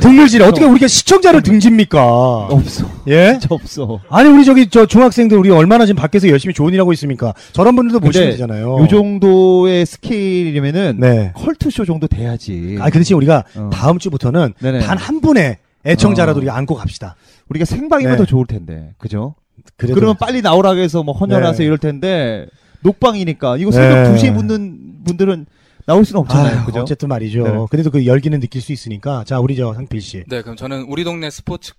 등을지래. 0.00 0.44
어떻게 0.44 0.66
우리가 0.66 0.86
시청자를 0.86 1.42
등집니까? 1.42 2.02
없어. 2.46 2.90
예? 3.08 3.38
진짜 3.40 3.48
없어. 3.54 4.00
아니, 4.10 4.28
우리 4.28 4.44
저기 4.44 4.68
저 4.68 4.84
중학생들 4.86 5.38
우리 5.38 5.50
얼마나 5.50 5.86
지금 5.86 6.00
밖에서 6.00 6.28
열심히 6.28 6.52
좋은 6.52 6.74
일 6.74 6.80
하고 6.80 6.92
있습니까? 6.94 7.32
저런 7.52 7.74
분들도 7.76 8.00
모시면 8.00 8.30
되잖아요. 8.32 8.78
요 8.80 8.88
정도의 8.88 9.86
스케일이면은 9.86 10.96
네. 10.98 11.32
컬투쇼 11.34 11.84
정도 11.86 12.06
돼야지. 12.06 12.76
아, 12.80 12.90
그 12.90 12.98
대신 12.98 13.16
우리가 13.16 13.44
어. 13.56 13.70
다음 13.72 13.98
주부터는 13.98 14.52
네네. 14.60 14.80
단 14.80 14.98
한 14.98 15.20
분의 15.22 15.58
애청자라도 15.86 16.38
어. 16.38 16.40
우리가 16.40 16.56
안고 16.56 16.74
갑시다. 16.74 17.14
우리가 17.48 17.64
생방이면 17.64 18.12
네. 18.12 18.18
더 18.18 18.24
좋을 18.24 18.46
텐데. 18.46 18.94
그죠? 18.98 19.34
그래도 19.76 19.94
그러면 19.94 20.16
빨리 20.18 20.42
나오라고 20.42 20.78
해서 20.78 21.02
뭐 21.02 21.14
헌혈하세요 21.14 21.58
네. 21.58 21.64
이럴 21.64 21.78
텐데 21.78 22.46
녹방이니까 22.80 23.56
이거 23.56 23.70
새벽 23.70 24.12
네. 24.12 24.14
2시에 24.14 24.30
묻는 24.32 25.04
분들은 25.04 25.46
나올 25.86 26.04
수는 26.04 26.20
없잖아요. 26.22 26.58
아유, 26.58 26.66
그죠? 26.66 26.80
어쨌든 26.80 27.08
말이죠. 27.08 27.44
네. 27.44 27.66
그래도 27.70 27.90
그 27.90 28.06
열기는 28.06 28.38
느낄 28.40 28.60
수 28.60 28.72
있으니까. 28.72 29.22
자, 29.24 29.38
우리 29.38 29.56
저 29.56 29.72
상필 29.72 30.00
씨. 30.00 30.24
네, 30.26 30.42
그럼 30.42 30.56
저는 30.56 30.82
우리 30.88 31.04
동네 31.04 31.30
스포츠 31.30 31.74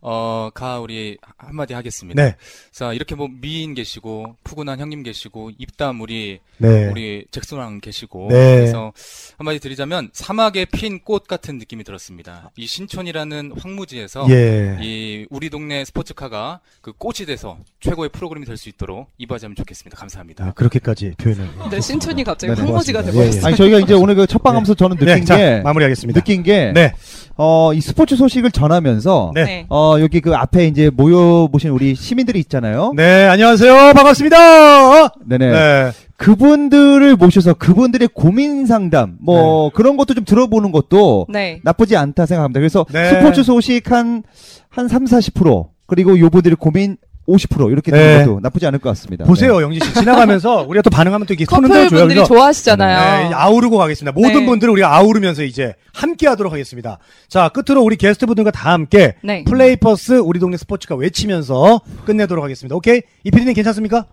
어 0.00 0.50
가 0.54 0.78
우리 0.80 1.16
한마디 1.38 1.74
하겠습니다. 1.74 2.22
네. 2.22 2.36
자 2.70 2.92
이렇게 2.92 3.14
뭐 3.14 3.28
미인 3.30 3.74
계시고 3.74 4.36
푸근한 4.44 4.78
형님 4.80 5.02
계시고 5.02 5.50
입담 5.58 6.00
우리 6.00 6.38
네. 6.58 6.86
우리 6.88 7.24
잭슨왕 7.30 7.80
계시고 7.80 8.28
네. 8.30 8.56
그래서 8.56 8.92
한마디 9.38 9.58
드리자면 9.58 10.10
사막에 10.12 10.64
핀 10.66 11.00
꽃 11.04 11.26
같은 11.26 11.58
느낌이 11.58 11.82
들었습니다. 11.84 12.50
이 12.56 12.66
신촌이라는 12.66 13.52
황무지에서 13.58 14.26
예. 14.30 14.78
이 14.80 15.26
우리 15.28 15.50
동네 15.50 15.84
스포츠카가 15.84 16.60
그 16.80 16.92
꽃이 16.92 17.26
돼서 17.26 17.58
최고의 17.80 18.10
프로그램이 18.10 18.46
될 18.46 18.56
수 18.56 18.68
있도록 18.68 19.10
이바지하면 19.18 19.56
좋겠습니다. 19.56 19.96
감사합니다. 19.98 20.44
아, 20.46 20.52
그렇게까지 20.52 21.14
표현을. 21.18 21.48
네, 21.70 21.80
신촌이 21.80 22.22
갑자기 22.22 22.54
네네, 22.54 22.64
황무지가 22.66 23.00
고맙습니다. 23.02 23.36
예. 23.36 23.40
예. 23.42 23.46
아니 23.46 23.56
저희가 23.56 23.80
이제 23.80 23.94
오늘 23.94 24.14
그 24.14 24.26
첫방 24.28 24.54
하면서 24.54 24.72
저는 24.74 24.96
느낀 24.96 25.14
네, 25.16 25.24
자, 25.24 25.36
게 25.36 25.60
마무리하겠습니다. 25.62 26.20
느낀 26.20 26.42
게 26.44 26.70
네. 26.72 26.94
어, 27.36 27.72
이 27.74 27.80
스포츠 27.80 28.14
소식을 28.14 28.52
전하면서 28.52 29.32
네. 29.34 29.63
네. 29.64 29.66
어, 29.70 29.96
여기 30.00 30.20
그 30.20 30.34
앞에 30.34 30.66
이제 30.66 30.90
모여 30.94 31.48
보신 31.50 31.70
우리 31.70 31.94
시민들이 31.94 32.38
있잖아요. 32.40 32.92
네, 32.94 33.26
안녕하세요. 33.26 33.92
반갑습니다. 33.94 35.08
네네. 35.26 35.50
네. 35.50 35.90
그분들을 36.16 37.16
모셔서 37.16 37.54
그분들의 37.54 38.08
고민 38.14 38.66
상담 38.66 39.16
뭐 39.20 39.70
그런 39.70 39.96
것도 39.96 40.14
좀 40.14 40.24
들어보는 40.24 40.70
것도 40.70 41.26
네. 41.28 41.60
나쁘지 41.64 41.96
않다 41.96 42.26
생각합니다. 42.26 42.60
그래서 42.60 42.86
네. 42.92 43.10
스포츠 43.10 43.42
소식 43.42 43.90
한, 43.90 44.22
한 44.68 44.88
3, 44.88 45.04
40% 45.04 45.68
그리고 45.86 46.18
요분들의 46.18 46.56
고민 46.56 46.96
50% 47.28 47.70
이렇게 47.72 47.90
네. 47.90 47.98
되는 47.98 48.26
것도 48.26 48.40
나쁘지 48.40 48.66
않을 48.66 48.78
것 48.78 48.90
같습니다. 48.90 49.24
보세요, 49.24 49.62
영지 49.62 49.80
씨. 49.80 49.94
지나가면서 49.94 50.62
우리가 50.68 50.82
또 50.82 50.90
반응하면 50.90 51.26
또 51.26 51.32
이렇게 51.34 51.46
손 51.46 51.64
흔들어줘요. 51.64 51.88
커플분들이 51.88 52.16
그래서 52.16 52.34
좋아하시잖아요. 52.34 53.28
네, 53.30 53.34
아우르고 53.34 53.78
가겠습니다. 53.78 54.12
모든 54.12 54.40
네. 54.40 54.46
분들을 54.46 54.70
우리가 54.72 54.94
아우르면서 54.94 55.42
이제 55.44 55.74
함께 55.94 56.28
하도록 56.28 56.52
하겠습니다. 56.52 56.98
자, 57.28 57.48
끝으로 57.48 57.82
우리 57.82 57.96
게스트 57.96 58.26
분들과 58.26 58.50
다 58.50 58.72
함께 58.72 59.14
네. 59.22 59.44
플레이퍼스 59.44 60.14
우리 60.14 60.38
동네 60.38 60.56
스포츠카 60.56 60.96
외치면서 60.96 61.80
끝내도록 62.04 62.44
하겠습니다. 62.44 62.76
오케이? 62.76 63.00
이 63.24 63.30
PD님 63.30 63.54
괜찮습니까? 63.54 64.04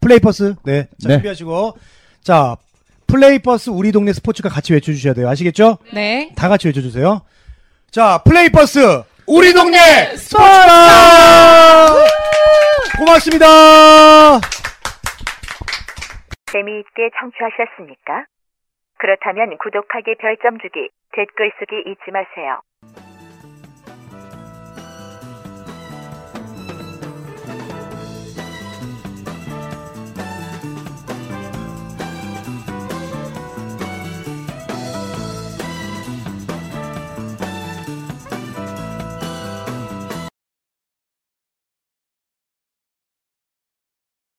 플레이퍼스. 0.00 0.54
네. 0.64 0.88
자, 1.02 1.08
네. 1.08 1.14
준비하시고. 1.14 1.76
자, 2.22 2.56
플레이퍼스 3.06 3.70
우리 3.70 3.92
동네 3.92 4.12
스포츠카 4.14 4.48
같이 4.48 4.72
외쳐주셔야 4.72 5.12
돼요. 5.14 5.28
아시겠죠? 5.28 5.78
네. 5.92 6.32
다 6.34 6.48
같이 6.48 6.66
외쳐주세요. 6.68 7.20
자, 7.90 8.22
플레이버스 8.24 9.02
우리 9.26 9.52
동네 9.52 10.16
스포츠카 10.16 12.04
고맙습니다. 12.98 13.46
재미있게 16.52 17.10
청취하셨습니까? 17.18 18.26
그렇다면 18.98 19.58
구독하기, 19.58 20.14
별점 20.20 20.58
주기, 20.58 20.88
댓글 21.12 21.52
쓰기 21.58 21.76
잊지 21.90 22.10
마세요. 22.12 22.60